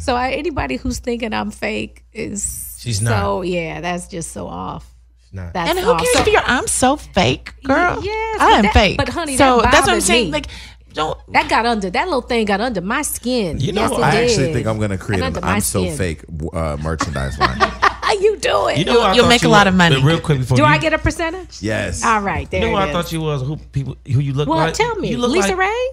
So 0.00 0.14
I, 0.16 0.32
anybody 0.32 0.76
who's 0.76 0.98
thinking 0.98 1.32
I'm 1.32 1.50
fake 1.50 2.04
is 2.12 2.76
She's 2.80 2.98
so 2.98 3.04
not. 3.38 3.40
yeah, 3.46 3.80
that's 3.80 4.08
just 4.08 4.32
so 4.32 4.46
off. 4.48 4.92
not. 5.32 5.54
That's 5.54 5.70
And 5.70 5.78
who 5.78 5.90
off. 5.92 6.00
cares 6.00 6.12
So- 6.14 6.20
if 6.22 6.26
you're? 6.26 6.42
I'm 6.44 6.66
so 6.66 6.96
fake, 6.96 7.54
girl. 7.62 8.02
yes, 8.02 8.40
I 8.40 8.50
am 8.58 8.62
that- 8.62 8.74
fake. 8.74 8.96
but 8.98 9.08
honey, 9.08 9.36
so 9.36 9.60
that 9.60 9.70
that's 9.72 9.86
what 9.86 9.94
I'm 9.94 10.00
saying. 10.00 10.26
me. 10.26 10.32
Like, 10.32 10.46
don't. 10.92 11.16
that 11.32 11.48
got 11.48 11.64
under 11.64 11.88
that 11.88 12.04
little 12.04 12.20
thing 12.20 12.44
got 12.44 12.60
under 12.60 12.80
my 12.82 13.00
skin. 13.02 13.58
You 13.60 13.72
know, 13.72 13.82
yes, 13.82 13.92
I 13.92 14.10
did. 14.10 14.30
actually 14.30 14.52
think 14.52 14.66
I'm 14.66 14.76
going 14.78 14.90
to 14.90 14.98
create 14.98 15.22
an 15.22 15.38
"I'm 15.42 15.60
so 15.60 15.88
fake" 15.92 16.22
uh, 16.52 16.76
merchandise 16.82 17.38
line. 17.38 17.58
How 18.12 18.20
you 18.20 18.36
do 18.36 18.68
it? 18.68 18.78
You 18.78 18.84
know, 18.84 18.98
what 18.98 19.10
I 19.10 19.14
You'll 19.14 19.28
make 19.28 19.42
you 19.42 19.48
a 19.48 19.50
lot 19.50 19.66
was- 19.66 19.72
of 19.74 19.78
money. 19.78 19.96
but 19.96 20.04
Real 20.04 20.20
quick 20.20 20.38
before 20.40 20.56
do 20.56 20.62
you, 20.62 20.68
I 20.68 20.78
get 20.78 20.92
a 20.92 20.98
percentage? 20.98 21.62
Yes. 21.62 22.04
All 22.04 22.20
right, 22.20 22.50
there 22.50 22.60
You 22.60 22.66
know 22.66 22.70
it 22.72 22.74
what 22.74 22.82
I 22.82 22.86
is. 22.88 22.92
thought 22.92 23.12
you 23.12 23.20
was? 23.20 23.42
Who 23.42 23.56
people? 23.56 23.96
Who 24.06 24.20
you 24.20 24.32
look 24.34 24.48
Well, 24.48 24.58
like? 24.58 24.78
Well, 24.78 24.88
tell 24.92 24.96
me, 24.96 25.10
You 25.10 25.18
look 25.18 25.30
Lisa 25.30 25.48
like, 25.48 25.58
Ray. 25.58 25.88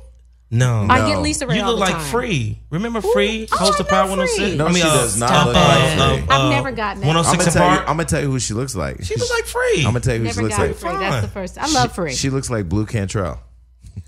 No, 0.52 0.88
I 0.90 1.00
No. 1.00 1.08
get 1.08 1.20
Lisa 1.20 1.46
Raye 1.46 1.58
you 1.58 1.62
all 1.62 1.70
look 1.76 1.76
the 1.88 1.94
like 1.94 1.94
time. 1.94 2.12
Free. 2.12 2.58
Remember 2.72 3.02
Free? 3.02 3.48
Oh, 3.52 3.58
Host 3.58 3.80
I 3.80 3.84
of 3.84 3.88
Power 3.90 4.06
know 4.06 4.10
106. 4.18 4.38
Free. 4.50 4.58
No, 4.58 4.74
she 4.74 4.82
uh, 4.82 4.94
does 4.96 5.20
not 5.20 5.46
look 5.46 5.56
like 5.56 5.94
Free. 5.94 6.02
I've 6.28 6.30
uh, 6.32 6.50
never 6.50 6.72
gotten 6.72 7.02
that. 7.02 7.08
I'm 7.08 7.16
106 7.16 7.38
gonna 7.38 7.52
tell 7.52 7.72
you. 7.74 7.80
I'm 7.82 7.86
gonna 7.86 8.06
tell 8.06 8.22
you 8.22 8.32
who 8.32 8.40
she 8.40 8.54
looks 8.56 8.76
like. 8.76 9.04
She 9.04 9.16
looks 9.16 9.30
like 9.32 9.46
Free. 9.46 9.78
I'm 9.80 9.84
gonna 9.94 10.00
tell 10.00 10.16
you 10.16 10.24
who 10.26 10.32
she 10.34 10.42
looks 10.42 10.58
like. 10.58 10.76
free. 10.76 10.90
That's 10.92 11.22
the 11.28 11.32
first. 11.32 11.58
I 11.60 11.68
love 11.72 11.94
free. 11.94 12.14
She 12.14 12.32
looks 12.32 12.50
like 12.50 12.68
Blu 12.68 12.88
Cantrell. 12.88 13.40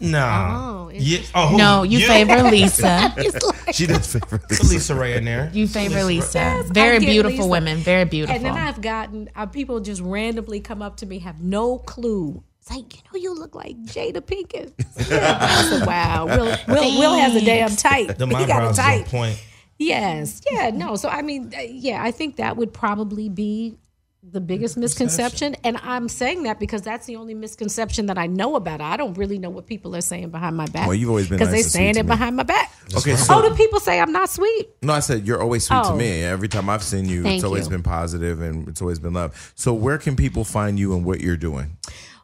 Nah. 0.01 0.57
Oh, 0.85 0.89
yeah. 0.93 1.19
oh 1.35 1.47
who? 1.47 1.57
No, 1.57 1.83
you 1.83 2.05
favor 2.07 2.43
Lisa. 2.49 3.13
Like- 3.17 3.73
She 3.75 3.87
does 3.87 4.11
favor 4.11 4.37
Put 4.39 4.63
Lisa 4.63 4.95
Raye 4.95 5.15
in 5.17 5.25
there. 5.25 5.49
You 5.53 5.67
favor 5.67 6.03
Lisa. 6.03 6.39
Yes, 6.39 6.69
Very 6.69 6.99
beautiful 6.99 7.37
Lisa. 7.37 7.47
women. 7.47 7.77
Very 7.77 8.05
beautiful. 8.05 8.35
and 8.35 8.43
then 8.45 8.55
I've 8.55 8.81
gotten 8.81 9.29
uh, 9.35 9.45
people 9.45 9.79
just 9.79 10.01
randomly 10.01 10.59
come 10.59 10.81
up 10.81 10.97
to 10.97 11.05
me, 11.05 11.19
have 11.19 11.41
no 11.41 11.77
clue. 11.77 12.43
It's 12.59 12.69
like, 12.69 12.93
you 12.95 13.01
know, 13.11 13.19
you 13.19 13.33
look 13.33 13.55
like 13.55 13.75
Jada 13.85 14.21
Pinkett. 14.21 14.73
Yeah. 15.09 15.85
Wow. 15.85 16.25
Will, 16.27 16.57
Will, 16.67 16.99
Will 16.99 17.15
has 17.15 17.35
a 17.35 17.43
damn 17.43 17.75
tight. 17.75 18.17
The 18.17 18.27
he 18.27 18.33
got 18.33 18.41
a 18.49 18.53
eyebrows 18.53 18.71
is 18.71 18.77
tight. 18.77 19.05
point. 19.05 19.43
Yes. 19.79 20.41
Yeah. 20.51 20.69
No. 20.71 20.95
So 20.95 21.09
I 21.09 21.21
mean, 21.23 21.51
uh, 21.57 21.61
yeah, 21.61 22.03
I 22.03 22.11
think 22.11 22.35
that 22.35 22.57
would 22.57 22.71
probably 22.73 23.29
be 23.29 23.77
the 24.23 24.39
biggest 24.39 24.77
misconception, 24.77 25.55
and 25.63 25.77
I'm 25.77 26.07
saying 26.07 26.43
that 26.43 26.59
because 26.59 26.83
that's 26.83 27.07
the 27.07 27.15
only 27.15 27.33
misconception 27.33 28.05
that 28.05 28.19
I 28.19 28.27
know 28.27 28.55
about. 28.55 28.79
I 28.79 28.95
don't 28.95 29.17
really 29.17 29.39
know 29.39 29.49
what 29.49 29.65
people 29.65 29.95
are 29.95 30.01
saying 30.01 30.29
behind 30.29 30.55
my 30.55 30.67
back. 30.67 30.85
Well, 30.87 30.93
you've 30.95 31.09
always 31.09 31.27
been 31.27 31.39
because 31.39 31.51
nice 31.51 31.53
they're 31.53 31.63
and 31.63 31.71
sweet 31.71 31.77
saying 31.79 31.93
to 31.95 31.99
it 32.01 32.03
me. 32.03 32.07
behind 32.07 32.35
my 32.35 32.43
back. 32.43 32.71
Okay, 32.95 33.13
oh, 33.13 33.15
so 33.15 33.41
do 33.41 33.55
people 33.55 33.79
say 33.79 33.99
I'm 33.99 34.11
not 34.11 34.29
sweet? 34.29 34.69
no, 34.83 34.93
I 34.93 34.99
said 34.99 35.25
you're 35.25 35.41
always 35.41 35.65
sweet 35.65 35.81
to 35.83 35.89
Oh. 35.93 35.95
me. 35.95 36.23
Every 36.23 36.47
time 36.47 36.69
I've 36.69 36.83
seen 36.83 37.09
you, 37.09 37.23
Thank 37.23 37.35
it's 37.37 37.43
always 37.43 37.65
you. 37.65 37.71
been 37.71 37.83
positive 37.83 38.41
and 38.41 38.67
it's 38.67 38.81
always 38.81 38.99
been 38.99 39.13
love. 39.13 39.53
So 39.55 39.73
where 39.73 39.97
can 39.97 40.15
people 40.15 40.43
find 40.43 40.77
you 40.77 40.93
and 40.95 41.03
what 41.03 41.21
you're 41.21 41.37
doing? 41.37 41.77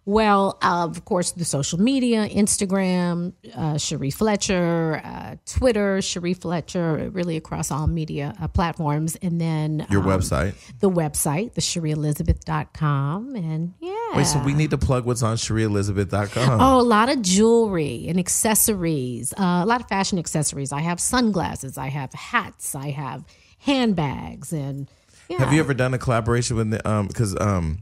Well, 0.07 0.57
uh, 0.61 0.87
of 0.89 1.03
course, 1.03 1.33
the 1.33 1.43
social 1.43 1.81
media, 1.81 2.29
Instagram, 2.29 3.33
uh, 3.53 3.73
Sheree 3.73 4.13
Fletcher, 4.13 5.01
uh, 5.03 5.35
Twitter, 5.45 5.97
Sheree 5.97 6.39
Fletcher, 6.39 7.09
really 7.11 7.35
across 7.35 7.71
all 7.71 7.87
media 7.87 8.33
uh, 8.41 8.47
platforms. 8.47 9.17
And 9.17 9.41
then 9.41 9.85
Your 9.89 10.01
um, 10.03 10.07
website. 10.07 10.55
the 10.79 10.89
website, 10.89 11.55
the 11.55 11.61
ShereeElizabeth.com. 11.61 13.35
And 13.35 13.73
yeah. 13.81 13.93
Wait, 14.15 14.27
so 14.27 14.39
we 14.45 14.53
need 14.53 14.69
to 14.69 14.77
plug 14.77 15.03
what's 15.03 15.23
on 15.23 15.35
ShereeElizabeth.com. 15.35 16.61
Oh, 16.61 16.79
a 16.79 16.81
lot 16.81 17.09
of 17.09 17.21
jewelry 17.21 18.05
and 18.07 18.17
accessories, 18.17 19.33
uh, 19.33 19.59
a 19.61 19.65
lot 19.65 19.81
of 19.81 19.89
fashion 19.89 20.17
accessories. 20.19 20.71
I 20.71 20.79
have 20.79 21.01
sunglasses, 21.01 21.77
I 21.77 21.87
have 21.87 22.13
hats, 22.13 22.75
I 22.75 22.91
have 22.91 23.25
handbags, 23.57 24.53
and 24.53 24.89
yeah. 25.27 25.39
Have 25.39 25.51
you 25.51 25.59
ever 25.59 25.73
done 25.73 25.93
a 25.93 25.97
collaboration 25.97 26.55
with 26.55 26.87
um 26.87 27.07
because 27.07 27.37
um 27.41 27.79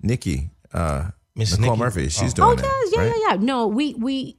Nikki 0.00 0.48
uh 0.72 1.10
Miss 1.38 1.56
Nicole 1.58 1.76
Nikki? 1.76 1.78
Murphy 1.84 2.08
she's 2.10 2.32
Oh 2.38 2.54
doing 2.54 2.58
yes, 2.58 2.66
it 2.92 2.92
yeah, 2.96 3.00
right? 3.02 3.14
yeah, 3.16 3.30
yeah. 3.30 3.36
No, 3.40 3.66
we 3.68 3.94
we. 3.94 4.36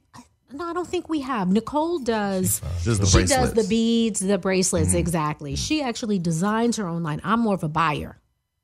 No, 0.52 0.68
I 0.68 0.72
don't 0.72 0.86
think 0.86 1.08
we 1.08 1.20
have. 1.20 1.48
Nicole 1.48 1.98
does. 2.00 2.60
Just 2.82 3.00
the 3.00 3.06
she 3.06 3.24
does 3.24 3.52
the 3.54 3.64
beads, 3.64 4.20
the 4.20 4.36
bracelets. 4.38 4.88
Mm-hmm. 4.90 4.98
Exactly. 4.98 5.56
She 5.56 5.80
actually 5.82 6.18
designs 6.18 6.76
her 6.76 6.86
own 6.88 7.02
line. 7.02 7.20
I'm 7.24 7.40
more 7.40 7.54
of 7.54 7.62
a 7.62 7.68
buyer. 7.68 8.20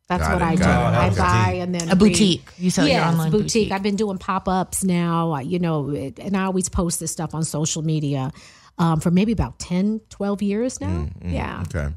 That's 0.08 0.22
Got 0.22 0.34
what 0.40 0.42
it, 0.42 0.44
I 0.44 0.54
do. 0.56 0.62
it. 0.62 0.66
I 0.66 1.06
Okay. 1.08 1.16
buy 1.16 1.52
and 1.62 1.74
then 1.74 1.88
A 1.90 1.96
boutique. 1.96 2.48
You 2.58 2.70
sell 2.70 2.86
your 2.86 3.02
online 3.02 3.30
boutique. 3.32 3.42
boutique. 3.68 3.72
I've 3.72 3.82
been 3.82 3.96
doing 3.96 4.18
pop 4.18 4.46
ups 4.48 4.84
now. 4.84 5.38
You 5.40 5.58
know, 5.58 5.90
it, 5.90 6.18
and 6.20 6.36
I 6.36 6.44
always 6.44 6.68
post 6.68 7.00
this 7.00 7.10
stuff 7.12 7.34
on 7.34 7.42
social 7.44 7.82
media 7.82 8.30
um, 8.78 9.00
for 9.00 9.10
maybe 9.10 9.32
about 9.32 9.58
10, 9.58 10.00
12 10.10 10.42
years 10.42 10.80
now. 10.80 11.08
Mm, 11.22 11.32
Yeah. 11.32 11.62
Okay. 11.62 11.92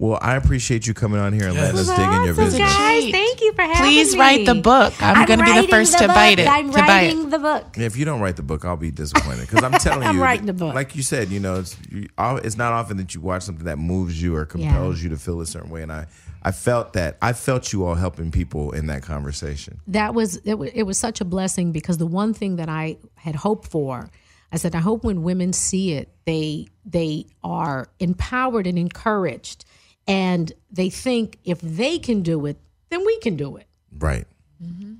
Well, 0.00 0.18
I 0.22 0.36
appreciate 0.36 0.86
you 0.86 0.94
coming 0.94 1.20
on 1.20 1.34
here 1.34 1.46
and 1.46 1.54
letting 1.54 1.78
us 1.78 1.86
dig 1.86 1.98
in 1.98 2.04
your 2.04 2.22
awesome, 2.22 2.36
business. 2.36 2.58
guys. 2.58 3.10
Thank 3.10 3.42
you 3.42 3.52
for 3.52 3.60
having 3.60 3.82
me. 3.82 3.96
Please 3.96 4.14
me. 4.14 4.18
write 4.18 4.46
the 4.46 4.54
book. 4.54 4.94
I'm, 4.98 5.26
going 5.26 5.40
to 5.40 5.44
be 5.44 5.60
the 5.60 5.68
first 5.68 5.92
the 5.92 5.98
to 5.98 6.06
book. 6.06 6.14
bite 6.14 6.38
it. 6.38 6.48
I'm 6.48 6.70
to 6.70 6.78
buy 6.78 6.86
writing 6.86 7.24
it. 7.24 7.30
the 7.30 7.38
book. 7.38 7.76
If 7.76 7.98
you 7.98 8.06
don't 8.06 8.22
write 8.22 8.36
the 8.36 8.42
book, 8.42 8.64
I'll 8.64 8.78
be 8.78 8.90
disappointed 8.90 9.42
because 9.42 9.62
I'm 9.62 9.72
telling 9.72 10.08
I'm 10.08 10.16
you, 10.16 10.22
writing 10.22 10.46
the 10.46 10.54
book. 10.54 10.74
Like 10.74 10.96
you 10.96 11.02
said, 11.02 11.28
you 11.28 11.38
know, 11.38 11.56
it's 11.56 11.76
you, 11.90 12.08
it's 12.18 12.56
not 12.56 12.72
often 12.72 12.96
that 12.96 13.14
you 13.14 13.20
watch 13.20 13.42
something 13.42 13.66
that 13.66 13.76
moves 13.76 14.22
you 14.22 14.34
or 14.36 14.46
compels 14.46 15.02
you 15.02 15.10
to 15.10 15.18
feel 15.18 15.38
a 15.42 15.46
certain 15.46 15.68
way, 15.68 15.82
and 15.82 15.92
I, 15.92 16.06
I 16.42 16.52
felt 16.52 16.94
that. 16.94 17.18
I 17.20 17.34
felt 17.34 17.70
you 17.70 17.84
all 17.84 17.94
helping 17.94 18.30
people 18.30 18.72
in 18.72 18.86
that 18.86 19.02
conversation. 19.02 19.82
that 19.88 20.14
was 20.14 20.36
it, 20.46 20.54
was 20.54 20.70
it 20.72 20.84
was 20.84 20.96
such 20.96 21.20
a 21.20 21.26
blessing 21.26 21.72
because 21.72 21.98
the 21.98 22.06
one 22.06 22.32
thing 22.32 22.56
that 22.56 22.70
I 22.70 22.96
had 23.16 23.34
hoped 23.34 23.68
for, 23.68 24.08
I 24.50 24.56
said, 24.56 24.74
I 24.74 24.78
hope 24.80 25.04
when 25.04 25.22
women 25.24 25.52
see 25.52 25.92
it, 25.92 26.08
they 26.24 26.68
they 26.86 27.26
are 27.44 27.90
empowered 27.98 28.66
and 28.66 28.78
encouraged, 28.78 29.66
and 30.10 30.52
they 30.70 30.90
think 30.90 31.38
if 31.44 31.60
they 31.60 31.98
can 31.98 32.22
do 32.22 32.46
it, 32.46 32.58
then 32.90 33.04
we 33.06 33.18
can 33.20 33.36
do 33.36 33.56
it. 33.56 33.66
Right. 33.98 34.26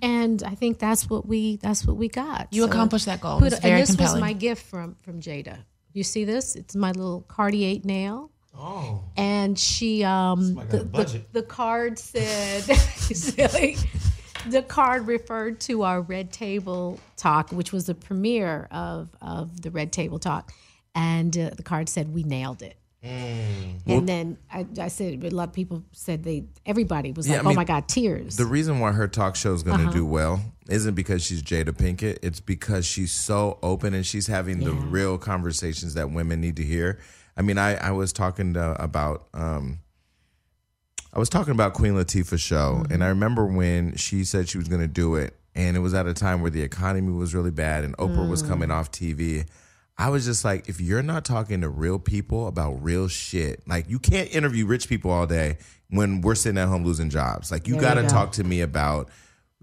And 0.03 0.43
I 0.43 0.55
think 0.55 0.79
that's 0.79 1.11
what 1.11 1.27
we 1.27 1.57
that's 1.57 1.87
what 1.87 1.97
we 1.97 2.09
got. 2.09 2.49
You 2.51 2.63
So- 2.63 2.69
accomplished 2.71 3.07
that 3.07 3.21
goal. 3.21 3.39
Put- 3.41 3.53
It's 3.53 3.61
very 3.61 3.75
and 3.75 3.83
this 3.83 3.91
compelling. 3.91 4.13
was 4.15 4.21
my 4.21 4.33
gift 4.33 4.65
from 4.67 4.95
from 5.03 5.21
Jada. 5.21 5.59
You 5.93 6.03
see 6.05 6.25
this? 6.25 6.57
It's 6.57 6.75
my 6.75 6.93
little 6.93 7.23
Cartier 7.29 7.81
nail. 7.85 8.31
Oh. 8.63 9.05
and 9.17 9.57
she 9.59 10.03
um 10.03 10.55
the, 10.55 10.79
the, 10.85 11.23
the 11.33 11.43
card 11.43 11.99
said 12.01 12.63
silly 12.65 13.77
the 14.49 14.61
card 14.63 15.07
referred 15.07 15.61
to 15.61 15.83
our 15.83 16.03
red 16.03 16.33
table 16.33 16.99
talk 17.17 17.51
which 17.53 17.73
was 17.73 17.87
the 17.87 17.95
premiere 17.95 18.67
of 18.73 19.09
of 19.23 19.63
the 19.63 19.71
red 19.71 19.93
table 19.93 20.19
talk 20.19 20.53
and 20.97 21.39
uh, 21.39 21.51
the 21.57 21.63
card 21.63 21.89
said 21.89 22.13
we 22.13 22.25
nailed 22.25 22.61
it 22.61 22.77
Mm. 23.03 23.81
and 23.87 24.07
then 24.09 24.37
I, 24.53 24.67
I 24.79 24.89
said 24.89 25.25
a 25.25 25.31
lot 25.31 25.49
of 25.49 25.55
people 25.55 25.83
said 25.93 26.23
they 26.23 26.45
everybody 26.67 27.13
was 27.13 27.27
Yeah, 27.27 27.37
like 27.37 27.41
I 27.41 27.49
mean, 27.49 27.53
oh 27.53 27.57
my 27.57 27.65
god 27.65 27.89
tears 27.89 28.37
The 28.37 28.45
reason 28.45 28.79
why 28.79 28.93
her 28.93 29.09
talk 29.09 29.37
show 29.37 29.55
is 29.55 29.63
going 29.63 29.79
to 29.79 29.85
Uh-huh. 29.85 29.93
do 29.93 30.05
well 30.05 30.43
isn't 30.69 30.95
because 30.95 31.25
she's 31.25 31.43
Jada 31.43 31.71
Pinkett. 31.71 32.19
It's 32.23 32.41
because 32.41 32.85
she's 32.85 33.11
so 33.11 33.59
open 33.63 33.95
and 33.95 34.05
she's 34.05 34.27
having 34.27 34.61
the 34.61 34.73
real 34.73 35.17
conversations 35.19 35.95
that 35.95 36.11
women 36.11 36.43
need 36.43 36.57
to 36.57 36.63
hear. 36.63 36.99
I 37.39 37.43
mean, 37.43 37.57
I, 37.57 37.75
I 37.77 37.91
was 37.93 38.13
talking 38.13 38.53
to, 38.55 38.77
about, 38.83 39.29
um, 39.33 39.79
I 41.13 41.19
was 41.19 41.29
talking 41.29 41.53
about 41.53 41.73
Queen 41.75 41.95
Latifah's 41.95 42.41
show, 42.41 42.85
and 42.91 43.03
I 43.03 43.09
remember 43.09 43.47
when 43.47 43.97
she 43.97 44.23
said 44.25 44.49
she 44.49 44.59
was 44.59 44.69
going 44.69 44.81
to 44.83 44.87
do 44.87 45.17
it, 45.17 45.35
and 45.57 45.77
it 45.77 45.81
was 45.81 45.95
at 45.95 46.07
a 46.07 46.15
time 46.15 46.41
where 46.43 46.51
the 46.53 46.63
economy 46.63 47.11
was 47.13 47.35
really 47.35 47.51
bad 47.51 47.83
and 47.83 47.97
Oprah 47.97 48.29
was 48.29 48.43
coming 48.43 48.71
off 48.71 48.93
TV. 48.93 49.49
I 50.01 50.09
was 50.09 50.25
just 50.25 50.47
like, 50.47 50.67
if 50.67 50.81
you're 50.81 51.03
not 51.03 51.27
talking 51.27 51.61
to 51.61 51.69
real 51.69 51.99
people 51.99 52.47
about 52.47 52.83
real 52.83 53.07
shit, 53.07 53.63
like 53.69 53.91
you 53.91 53.99
can't 53.99 54.35
interview 54.35 54.65
rich 54.65 54.89
people 54.89 55.11
all 55.11 55.27
day 55.27 55.59
when 55.91 56.23
we're 56.23 56.37
sitting 56.37 56.57
at 56.57 56.69
home 56.69 56.87
losing 56.87 57.11
jobs. 57.11 57.53
Like 57.53 57.69
you 57.69 57.79
got 57.79 57.95
to 57.95 58.03
go. 58.03 58.09
talk 58.09 58.33
to 58.33 58.45
me 58.45 58.63
about, 58.63 59.11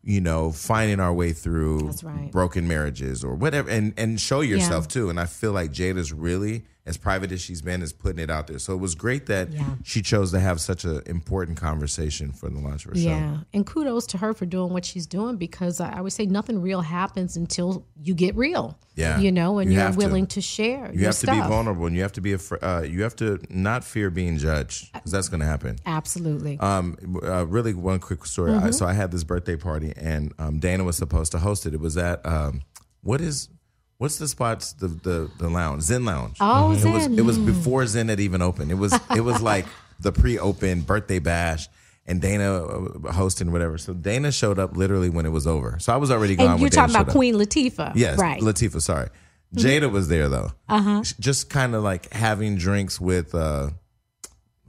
you 0.04 0.22
know, 0.22 0.52
finding 0.52 1.00
our 1.00 1.12
way 1.12 1.34
through 1.34 1.92
right. 2.04 2.32
broken 2.32 2.68
marriages 2.68 3.24
or 3.24 3.34
whatever, 3.34 3.68
and 3.68 3.96
and 3.98 4.22
show 4.22 4.42
yourself 4.42 4.88
too. 4.88 5.10
And 5.10 5.20
I 5.20 5.26
feel 5.26 5.54
like 5.54 5.72
Jada's 5.72 6.14
really 6.14 6.66
as 6.88 6.98
private 6.98 7.32
as 7.32 7.42
she's 7.42 7.62
been, 7.62 7.82
is 7.84 7.94
putting 7.94 8.20
it 8.20 8.30
out 8.30 8.48
there. 8.48 8.58
So 8.60 8.74
it 8.74 8.78
was 8.78 8.96
great 8.96 9.26
that 9.28 9.52
Yeah. 9.52 9.76
she 9.84 10.02
chose 10.02 10.32
to 10.32 10.40
have 10.40 10.60
such 10.62 10.86
an 10.86 11.02
important 11.06 11.58
conversation 11.58 12.32
for 12.32 12.50
the 12.50 12.60
launch 12.60 12.86
of 12.86 12.92
her 12.92 12.96
show. 12.98 13.02
Yeah, 13.10 13.38
and 13.54 13.66
kudos 13.66 14.08
to 14.08 14.18
her 14.20 14.34
for 14.34 14.46
doing 14.46 14.72
what 14.74 14.86
she's 14.86 15.06
doing 15.06 15.36
because 15.38 15.80
I, 15.80 16.02
would 16.02 16.14
say 16.14 16.26
nothing 16.26 16.62
real 16.62 16.82
happens 16.82 17.36
until 17.38 17.86
you 18.02 18.14
get 18.16 18.36
real. 18.36 18.78
Yeah. 18.96 19.20
you 19.20 19.32
know, 19.32 19.60
and 19.60 19.72
You 19.72 19.78
are 19.78 19.84
have 19.84 19.92
to. 19.94 19.98
willing 20.00 20.26
to, 20.28 20.42
share. 20.42 20.90
You 20.92 21.06
have 21.06 21.20
to 21.20 21.28
be 21.28 21.38
vulnerable, 21.38 21.86
and 21.86 21.96
you 21.96 22.02
have 22.02 22.14
to 22.14 22.22
be 22.22 22.34
afraid. 22.34 22.64
Uh, 22.64 22.82
you 22.82 23.04
have 23.04 23.16
to 23.18 23.40
not 23.48 23.84
fear 23.84 24.10
being 24.10 24.40
judged 24.40 24.92
because 24.92 25.12
that's 25.12 25.30
going 25.30 25.42
to 25.42 25.46
happen. 25.46 25.78
Absolutely. 25.86 26.58
Um, 26.60 26.98
uh, 27.22 27.46
really, 27.46 27.76
one 27.76 28.00
quick 28.00 28.26
story. 28.26 28.54
Mm-hmm. 28.54 28.66
I, 28.68 28.72
so 28.72 28.88
I 28.88 28.94
had 28.94 29.12
this 29.12 29.24
birthday 29.24 29.56
party, 29.56 29.94
and 29.96 30.34
um, 30.40 30.58
Dana 30.58 30.84
was 30.84 30.98
supposed 30.98 31.32
to 31.34 31.38
host 31.40 31.68
it. 31.68 31.76
It 31.76 31.80
was 31.80 31.96
at 31.96 32.26
um, 32.26 32.62
what 33.02 33.22
is 33.22 33.50
what's 33.98 34.18
the 34.18 34.28
spots 34.28 34.74
the 34.74 34.88
the 34.88 35.30
the 35.38 35.50
lounge 35.50 35.84
Zen 35.84 36.06
Lounge. 36.06 36.38
Oh, 36.40 36.68
it 36.72 36.86
was 36.92 37.04
Zen. 37.04 37.18
it 37.20 37.22
was 37.26 37.38
before 37.38 37.86
Zen 37.86 38.10
had 38.10 38.20
even 38.20 38.42
opened. 38.42 38.72
It 38.72 38.76
was 38.76 38.98
it 39.16 39.22
was 39.22 39.42
like 39.42 39.66
the 40.00 40.12
pre-open 40.12 40.82
birthday 40.82 41.20
bash. 41.20 41.68
And 42.10 42.22
Dana 42.22 42.64
uh, 42.64 43.12
hosting 43.12 43.52
whatever. 43.52 43.78
So 43.78 43.94
Dana 43.94 44.32
showed 44.32 44.60
up 44.60 44.78
literally 44.78 45.10
when 45.10 45.26
it 45.26 45.30
was 45.30 45.46
over. 45.46 45.78
So 45.80 45.92
I 45.94 45.98
was 45.98 46.10
already 46.10 46.38
gone. 46.38 46.52
and 46.52 46.60
you're 46.62 46.68
when 46.68 46.72
Dana 46.72 46.82
talking 46.88 46.96
about 46.96 47.06
showed 47.08 47.10
up. 47.10 47.16
Queen 47.16 47.36
Latifah, 47.36 47.92
Yes, 47.96 48.18
right? 48.18 48.40
Mm-hmm. 48.40 48.48
Latifah. 48.48 48.82
Sorry, 48.82 49.10
Jada 49.54 49.92
was 49.92 50.08
there 50.08 50.30
though. 50.30 50.52
Uh 50.70 50.82
huh. 50.82 51.04
Just 51.20 51.50
kind 51.50 51.76
of 51.76 51.84
like 51.84 52.14
having 52.14 52.56
drinks 52.56 53.02
with 53.02 53.36
uh, 53.36 53.72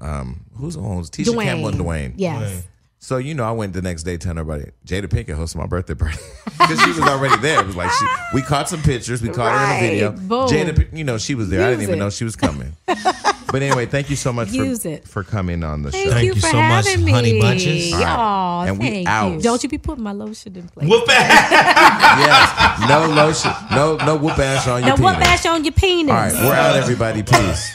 um, 0.00 0.46
who's 0.56 0.76
owns 0.76 1.10
Tisha 1.10 1.26
Duane. 1.26 1.46
Campbell 1.46 1.68
and 1.68 1.78
Duane. 1.78 2.14
Yes. 2.16 2.66
So 3.00 3.16
you 3.18 3.32
know, 3.34 3.44
I 3.44 3.52
went 3.52 3.72
the 3.74 3.82
next 3.82 4.02
day 4.02 4.16
telling 4.16 4.38
everybody 4.38 4.70
Jada 4.84 5.06
Pinkett 5.06 5.36
hosted 5.36 5.56
my 5.56 5.66
birthday 5.66 5.94
party 5.94 6.18
because 6.44 6.80
she 6.82 6.88
was 6.90 7.00
already 7.00 7.36
there. 7.40 7.60
It 7.60 7.66
was 7.66 7.76
like 7.76 7.90
she, 7.92 8.04
we 8.34 8.42
caught 8.42 8.68
some 8.68 8.82
pictures, 8.82 9.22
we 9.22 9.28
caught 9.28 9.56
her 9.56 9.64
in 9.64 9.84
a 9.84 9.88
video. 9.88 10.12
Boom. 10.12 10.48
Jada, 10.48 10.96
you 10.96 11.04
know, 11.04 11.16
she 11.16 11.34
was 11.36 11.48
there. 11.48 11.62
I 11.62 11.70
didn't 11.70 11.80
Use 11.82 11.88
even 11.90 11.98
it. 12.00 12.04
know 12.04 12.10
she 12.10 12.24
was 12.24 12.34
coming. 12.34 12.72
but 12.86 13.62
anyway, 13.62 13.86
thank 13.86 14.10
you 14.10 14.16
so 14.16 14.32
much 14.32 14.50
Use 14.50 14.82
for 14.82 14.88
it. 14.88 15.06
for 15.06 15.22
coming 15.22 15.62
on 15.62 15.82
the 15.82 15.92
Thank 15.92 16.06
show. 16.08 16.10
Thank 16.12 16.26
you 16.26 16.34
you 16.34 16.40
for 16.40 16.48
so 16.48 16.60
much, 16.60 16.88
having 16.88 17.04
me. 17.04 17.12
Honey 17.12 17.40
Bunches. 17.40 17.92
All 17.92 18.00
right. 18.00 18.08
Aw, 18.08 18.62
And 18.64 18.78
we 18.80 18.90
thank 18.90 19.08
out. 19.08 19.32
you. 19.32 19.40
Don't 19.42 19.62
you 19.62 19.68
be 19.68 19.78
putting 19.78 20.02
my 20.02 20.12
lotion 20.12 20.56
in 20.56 20.68
place. 20.68 20.88
Whoop 20.88 21.06
back. 21.06 21.50
yes, 22.18 22.88
no 22.88 23.06
lotion, 23.14 23.52
no 23.70 23.96
no 24.04 24.16
whoop 24.16 24.38
ash 24.38 24.66
on 24.66 24.80
your 24.80 24.88
now, 24.90 24.96
penis. 24.96 25.04
what 25.04 25.18
bash 25.20 25.46
on 25.46 25.64
your 25.64 25.72
penis? 25.72 26.10
All 26.10 26.16
right, 26.18 26.32
we're 26.34 26.52
out, 26.54 26.76
everybody. 26.76 27.22
Peace. 27.22 27.74